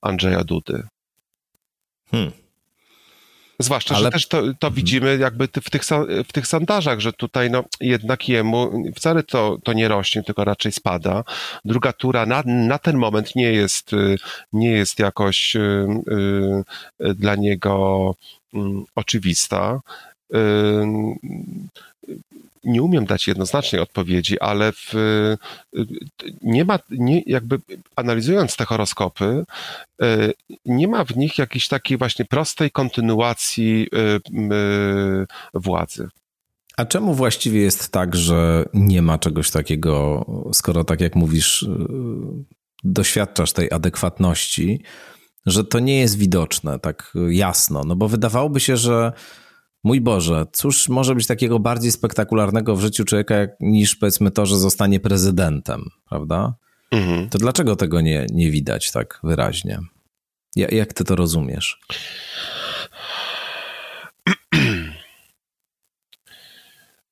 Andrzeja 0.02 0.44
Dudy. 0.44 0.82
Hmm. 2.10 2.32
Zwłaszcza, 3.58 3.94
Ale... 3.94 4.04
że 4.04 4.10
też 4.10 4.28
to, 4.28 4.42
to 4.42 4.46
mhm. 4.46 4.74
widzimy 4.74 5.16
jakby 5.16 5.48
w 5.48 5.70
tych, 5.70 5.82
w 6.28 6.32
tych 6.32 6.46
sondażach, 6.46 7.00
że 7.00 7.12
tutaj 7.12 7.50
no, 7.50 7.64
jednak 7.80 8.28
jemu 8.28 8.84
wcale 8.96 9.22
to, 9.22 9.58
to 9.64 9.72
nie 9.72 9.88
rośnie, 9.88 10.22
tylko 10.22 10.44
raczej 10.44 10.72
spada. 10.72 11.24
Druga 11.64 11.92
tura 11.92 12.26
na, 12.26 12.42
na 12.46 12.78
ten 12.78 12.96
moment 12.96 13.36
nie 13.36 13.52
jest, 13.52 13.90
nie 14.52 14.70
jest 14.70 14.98
jakoś 14.98 15.56
y, 15.56 15.86
y, 17.00 17.14
dla 17.14 17.34
niego 17.34 18.14
y, 18.54 18.58
oczywista. 18.94 19.80
Y, 20.34 20.38
nie 22.64 22.82
umiem 22.82 23.04
dać 23.04 23.26
jednoznacznej 23.26 23.80
odpowiedzi, 23.82 24.40
ale 24.40 24.72
w, 24.72 24.94
nie 26.42 26.64
ma, 26.64 26.78
nie, 26.90 27.22
jakby 27.26 27.58
analizując 27.96 28.56
te 28.56 28.64
horoskopy, 28.64 29.44
e, 30.02 30.32
nie 30.64 30.88
ma 30.88 31.04
w 31.04 31.16
nich 31.16 31.38
jakiejś 31.38 31.68
takiej 31.68 31.98
właśnie 31.98 32.24
prostej 32.24 32.70
kontynuacji 32.70 33.88
e, 33.92 34.20
władzy. 35.54 36.08
A 36.76 36.84
czemu 36.84 37.14
właściwie 37.14 37.60
jest 37.60 37.92
tak, 37.92 38.16
że 38.16 38.64
nie 38.74 39.02
ma 39.02 39.18
czegoś 39.18 39.50
takiego, 39.50 40.26
skoro 40.52 40.84
tak 40.84 41.00
jak 41.00 41.16
mówisz, 41.16 41.66
doświadczasz 42.84 43.52
tej 43.52 43.72
adekwatności, 43.72 44.82
że 45.46 45.64
to 45.64 45.78
nie 45.78 46.00
jest 46.00 46.18
widoczne 46.18 46.78
tak 46.78 47.12
jasno? 47.28 47.82
No 47.86 47.96
bo 47.96 48.08
wydawałoby 48.08 48.60
się, 48.60 48.76
że 48.76 49.12
Mój 49.84 50.00
Boże, 50.00 50.46
cóż 50.52 50.88
może 50.88 51.14
być 51.14 51.26
takiego 51.26 51.58
bardziej 51.58 51.92
spektakularnego 51.92 52.76
w 52.76 52.80
życiu 52.80 53.04
człowieka 53.04 53.34
niż 53.60 53.96
powiedzmy 53.96 54.30
to, 54.30 54.46
że 54.46 54.58
zostanie 54.58 55.00
prezydentem, 55.00 55.84
prawda? 56.08 56.54
Mhm. 56.90 57.28
To 57.28 57.38
dlaczego 57.38 57.76
tego 57.76 58.00
nie, 58.00 58.26
nie 58.32 58.50
widać 58.50 58.92
tak 58.92 59.20
wyraźnie? 59.22 59.78
Ja, 60.56 60.68
jak 60.68 60.92
ty 60.92 61.04
to 61.04 61.16
rozumiesz? 61.16 61.80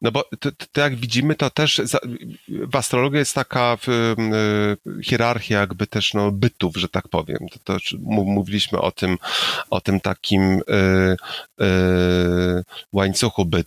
No 0.02 0.12
bo 0.12 0.24
to, 0.40 0.50
to, 0.72 0.80
jak 0.80 0.96
widzimy, 0.96 1.34
to 1.34 1.50
też 1.50 1.80
za, 1.84 1.98
w 2.48 2.76
astrologii 2.76 3.18
jest 3.18 3.34
taka 3.34 3.76
w, 3.76 3.88
y, 3.88 5.02
hierarchia 5.02 5.60
jakby 5.60 5.86
też 5.86 6.14
no, 6.14 6.32
bytów, 6.32 6.76
że 6.76 6.88
tak 6.88 7.08
powiem. 7.08 7.38
To, 7.64 7.76
to 7.76 7.96
mówiliśmy 8.02 8.80
o 8.80 8.90
tym, 8.90 9.18
o 9.70 9.80
tym 9.80 10.00
takim 10.00 10.42
y, 10.42 10.62
y, 11.64 12.64
łańcuchu 12.92 13.44
by, 13.44 13.64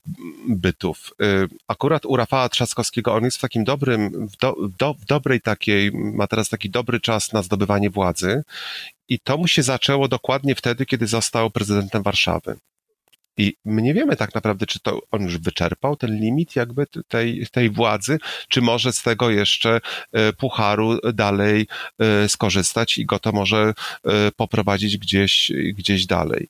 bytów. 0.48 1.14
Y, 1.22 1.48
akurat 1.68 2.06
u 2.06 2.16
Rafała 2.16 2.50
Trzaskowskiego 2.50 3.14
on 3.14 3.24
jest 3.24 3.38
w 3.38 3.42
takim 3.42 3.64
dobrym, 3.64 4.28
w, 4.28 4.38
do, 4.38 4.56
do, 4.80 4.94
w 4.94 5.06
dobrej 5.06 5.42
takiej, 5.42 5.92
ma 5.94 6.28
teraz 6.28 6.50
taki 6.50 6.70
dobry 6.70 7.00
czas 7.00 7.34
na 7.34 7.42
zdobywanie 7.42 7.90
władzy 7.90 8.44
i 9.10 9.20
to 9.20 9.38
mu 9.38 9.48
się 9.48 9.64
zaczęło 9.64 10.08
dokładnie 10.08 10.56
wtedy, 10.56 10.86
kiedy 10.86 11.08
został 11.08 11.52
prezydentem 11.52 12.04
Warszawy. 12.04 12.58
I 13.38 13.56
my 13.66 13.82
nie 13.82 13.94
wiemy 13.94 14.16
tak 14.16 14.36
naprawdę, 14.36 14.66
czy 14.66 14.80
to 14.80 15.02
on 15.12 15.22
już 15.22 15.38
wyczerpał 15.38 15.96
ten 15.96 16.20
limit 16.20 16.56
jakby 16.56 16.88
tej, 17.08 17.48
tej 17.52 17.70
władzy, 17.70 18.18
czy 18.50 18.62
może 18.62 18.94
z 18.94 19.02
tego 19.02 19.30
jeszcze 19.30 19.82
e, 20.12 20.34
pucharu 20.34 21.00
dalej 21.14 21.68
e, 22.00 22.30
skorzystać 22.30 22.98
i 22.98 23.06
go 23.06 23.20
to 23.20 23.32
może 23.32 23.74
e, 24.04 24.32
poprowadzić 24.32 24.98
gdzieś, 24.98 25.52
gdzieś 25.74 26.06
dalej. 26.06 26.48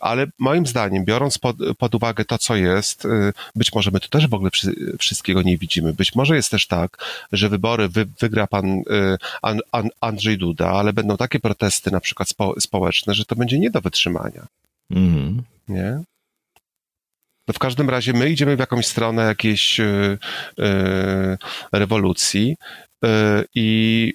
Ale 0.00 0.26
moim 0.38 0.66
zdaniem, 0.66 1.04
biorąc 1.04 1.38
pod, 1.38 1.56
pod, 1.78 1.94
uwagę 1.94 2.24
to, 2.24 2.38
co 2.38 2.56
jest, 2.56 3.06
być 3.54 3.72
może 3.72 3.90
my 3.90 4.00
tu 4.00 4.08
też 4.08 4.28
w 4.28 4.34
ogóle 4.34 4.50
wszystkiego 4.98 5.42
nie 5.42 5.58
widzimy. 5.58 5.92
Być 5.92 6.14
może 6.14 6.36
jest 6.36 6.50
też 6.50 6.66
tak, 6.66 7.04
że 7.32 7.48
wybory 7.48 7.88
wy, 7.88 8.06
wygra 8.20 8.46
pan 8.46 8.82
Andrzej 10.00 10.38
Duda, 10.38 10.70
ale 10.70 10.92
będą 10.92 11.16
takie 11.16 11.40
protesty 11.40 11.90
na 11.90 12.00
przykład 12.00 12.28
spo, 12.28 12.60
społeczne, 12.60 13.14
że 13.14 13.24
to 13.24 13.36
będzie 13.36 13.58
nie 13.58 13.70
do 13.70 13.80
wytrzymania. 13.80 14.46
Mm 14.90 15.42
nie? 15.68 16.00
No 17.48 17.54
w 17.54 17.58
każdym 17.58 17.90
razie 17.90 18.12
my 18.12 18.30
idziemy 18.30 18.56
w 18.56 18.60
jakąś 18.60 18.86
stronę 18.86 19.22
jakiejś 19.22 19.78
yy, 19.78 20.18
yy, 20.58 21.38
rewolucji 21.72 22.56
yy, 23.02 23.10
i 23.54 24.14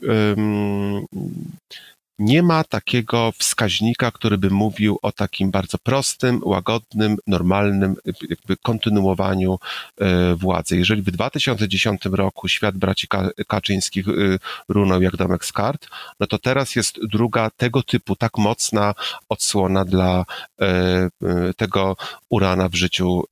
nie 2.19 2.43
ma 2.43 2.63
takiego 2.63 3.31
wskaźnika, 3.37 4.11
który 4.11 4.37
by 4.37 4.49
mówił 4.49 4.99
o 5.01 5.11
takim 5.11 5.51
bardzo 5.51 5.77
prostym, 5.77 6.41
łagodnym, 6.43 7.17
normalnym 7.27 7.95
jakby 8.29 8.57
kontynuowaniu 8.57 9.59
e, 9.97 10.35
władzy. 10.35 10.77
Jeżeli 10.77 11.01
w 11.01 11.11
2010 11.11 12.05
roku 12.05 12.47
świat 12.47 12.77
braci 12.77 13.07
Kaczyńskich 13.47 14.07
e, 14.07 14.11
runął 14.69 15.01
jak 15.01 15.15
domek 15.15 15.45
z 15.45 15.51
kart, 15.51 15.87
no 16.19 16.27
to 16.27 16.39
teraz 16.39 16.75
jest 16.75 16.99
druga 17.11 17.49
tego 17.49 17.83
typu 17.83 18.15
tak 18.15 18.37
mocna 18.37 18.93
odsłona 19.29 19.85
dla 19.85 20.25
e, 20.61 21.09
tego 21.57 21.95
urana 22.29 22.69
w 22.69 22.75
życiu 22.75 23.23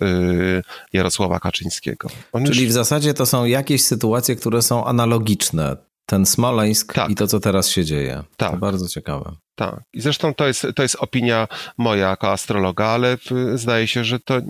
Jarosława 0.93 1.39
Kaczyńskiego. 1.39 2.09
On 2.33 2.45
Czyli 2.45 2.61
już... 2.61 2.69
w 2.69 2.73
zasadzie 2.73 3.13
to 3.13 3.25
są 3.25 3.45
jakieś 3.45 3.83
sytuacje, 3.85 4.35
które 4.35 4.61
są 4.61 4.85
analogiczne 4.85 5.90
ten 6.11 6.25
Smoleńsk 6.25 6.93
tak. 6.93 7.09
i 7.09 7.15
to, 7.15 7.27
co 7.27 7.39
teraz 7.39 7.69
się 7.69 7.85
dzieje. 7.85 8.23
Tak. 8.37 8.51
To 8.51 8.57
bardzo 8.57 8.87
ciekawe. 8.87 9.31
Tak. 9.55 9.81
I 9.93 10.01
zresztą 10.01 10.33
to 10.33 10.47
jest, 10.47 10.67
to 10.75 10.83
jest 10.83 10.95
opinia 10.95 11.47
moja 11.77 12.09
jako 12.09 12.31
astrologa, 12.31 12.85
ale 12.85 13.17
zdaje 13.55 13.87
się, 13.87 14.03
że 14.03 14.19
to 14.19 14.41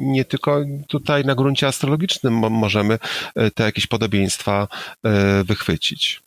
nie 0.00 0.24
tylko 0.24 0.60
tutaj 0.88 1.24
na 1.24 1.34
gruncie 1.34 1.66
astrologicznym 1.66 2.34
możemy 2.34 2.98
e, 3.34 3.50
te 3.50 3.64
jakieś 3.64 3.86
podobieństwa 3.86 4.68
e, 5.04 5.44
wychwycić. 5.44 6.22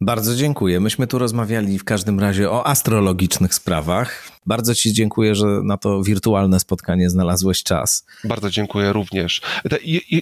Bardzo 0.00 0.34
dziękuję. 0.34 0.80
Myśmy 0.80 1.06
tu 1.06 1.18
rozmawiali 1.18 1.78
w 1.78 1.84
każdym 1.84 2.20
razie 2.20 2.50
o 2.50 2.66
astrologicznych 2.66 3.54
sprawach. 3.54 4.35
Bardzo 4.46 4.74
Ci 4.74 4.92
dziękuję, 4.92 5.34
że 5.34 5.46
na 5.46 5.76
to 5.76 6.02
wirtualne 6.02 6.60
spotkanie 6.60 7.10
znalazłeś 7.10 7.62
czas. 7.62 8.06
Bardzo 8.24 8.50
dziękuję 8.50 8.92
również. 8.92 9.40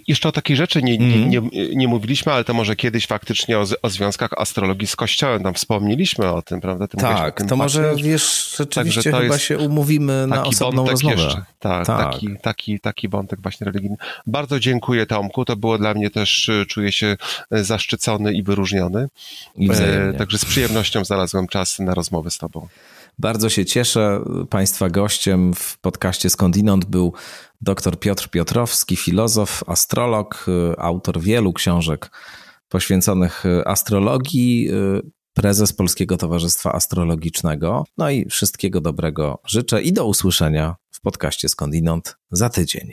jeszcze 0.09 0.28
o 0.28 0.32
takiej 0.32 0.56
rzeczy 0.56 0.82
nie, 0.82 0.98
nie, 0.98 1.14
mhm. 1.14 1.30
nie, 1.52 1.68
nie, 1.76 1.88
mówiliśmy, 1.88 2.32
ale 2.32 2.44
to 2.44 2.55
może 2.55 2.76
kiedyś 2.76 3.06
faktycznie 3.06 3.59
o, 3.59 3.64
o 3.82 3.90
związkach 3.90 4.32
astrologii 4.32 4.86
z 4.86 4.96
Kościołem. 4.96 5.42
Tam 5.42 5.55
wspomnieliśmy 5.55 6.32
o 6.32 6.42
tym, 6.42 6.60
prawda? 6.60 6.88
Ty 6.88 6.96
tak, 6.96 7.42
to 7.48 7.56
może 7.56 7.94
wiesz, 7.96 8.56
rzeczywiście 8.59 9.10
to 9.10 9.18
chyba 9.18 9.38
się 9.38 9.59
umówimy 9.59 10.26
na 10.26 10.44
osobną 10.44 10.86
rozmowę. 10.86 11.22
Jeszcze. 11.22 11.44
Tak, 11.59 11.86
tak. 11.86 12.12
Taki, 12.12 12.28
taki, 12.42 12.80
taki 12.80 13.09
wątek 13.09 13.40
właśnie 13.42 13.64
religijny. 13.64 13.96
Bardzo 14.26 14.60
dziękuję 14.60 15.06
Tomku. 15.06 15.44
To 15.44 15.56
było 15.56 15.78
dla 15.78 15.94
mnie 15.94 16.10
też, 16.10 16.48
y, 16.48 16.66
czuję 16.68 16.92
się 16.92 17.16
y, 17.55 17.64
zaszczycony 17.64 18.32
i 18.32 18.42
wyróżniony. 18.42 19.09
I 19.56 19.70
e, 19.70 20.12
Także 20.18 20.38
z 20.38 20.44
przyjemnością 20.44 21.05
znalazłem 21.05 21.48
czas 21.48 21.78
na 21.78 21.94
rozmowę 21.94 22.30
z 22.30 22.38
Tobą. 22.38 22.68
Bardzo 23.19 23.49
się 23.49 23.65
cieszę. 23.65 24.20
Państwa 24.51 24.91
gościem 24.91 25.55
w 25.55 25.78
podcaście 25.78 26.31
Skądinąd 26.31 26.85
był 26.85 27.12
dr 27.61 27.99
Piotr 28.01 28.28
Piotrowski, 28.28 28.97
filozof, 28.97 29.65
astrolog, 29.66 30.47
autor 30.78 31.20
wielu 31.20 31.53
książek 31.53 32.11
poświęconych 32.69 33.45
astrologii, 33.66 34.70
prezes 35.35 35.73
Polskiego 35.73 36.16
Towarzystwa 36.16 36.73
Astrologicznego. 36.73 37.85
No 37.99 38.11
i 38.11 38.28
wszystkiego 38.28 38.81
dobrego 38.81 39.39
życzę 39.47 39.82
i 39.82 39.93
do 39.93 40.07
usłyszenia 40.07 40.77
w 40.91 41.01
podcaście 41.01 41.49
Skądinąd 41.49 42.16
za 42.31 42.49
tydzień. 42.49 42.91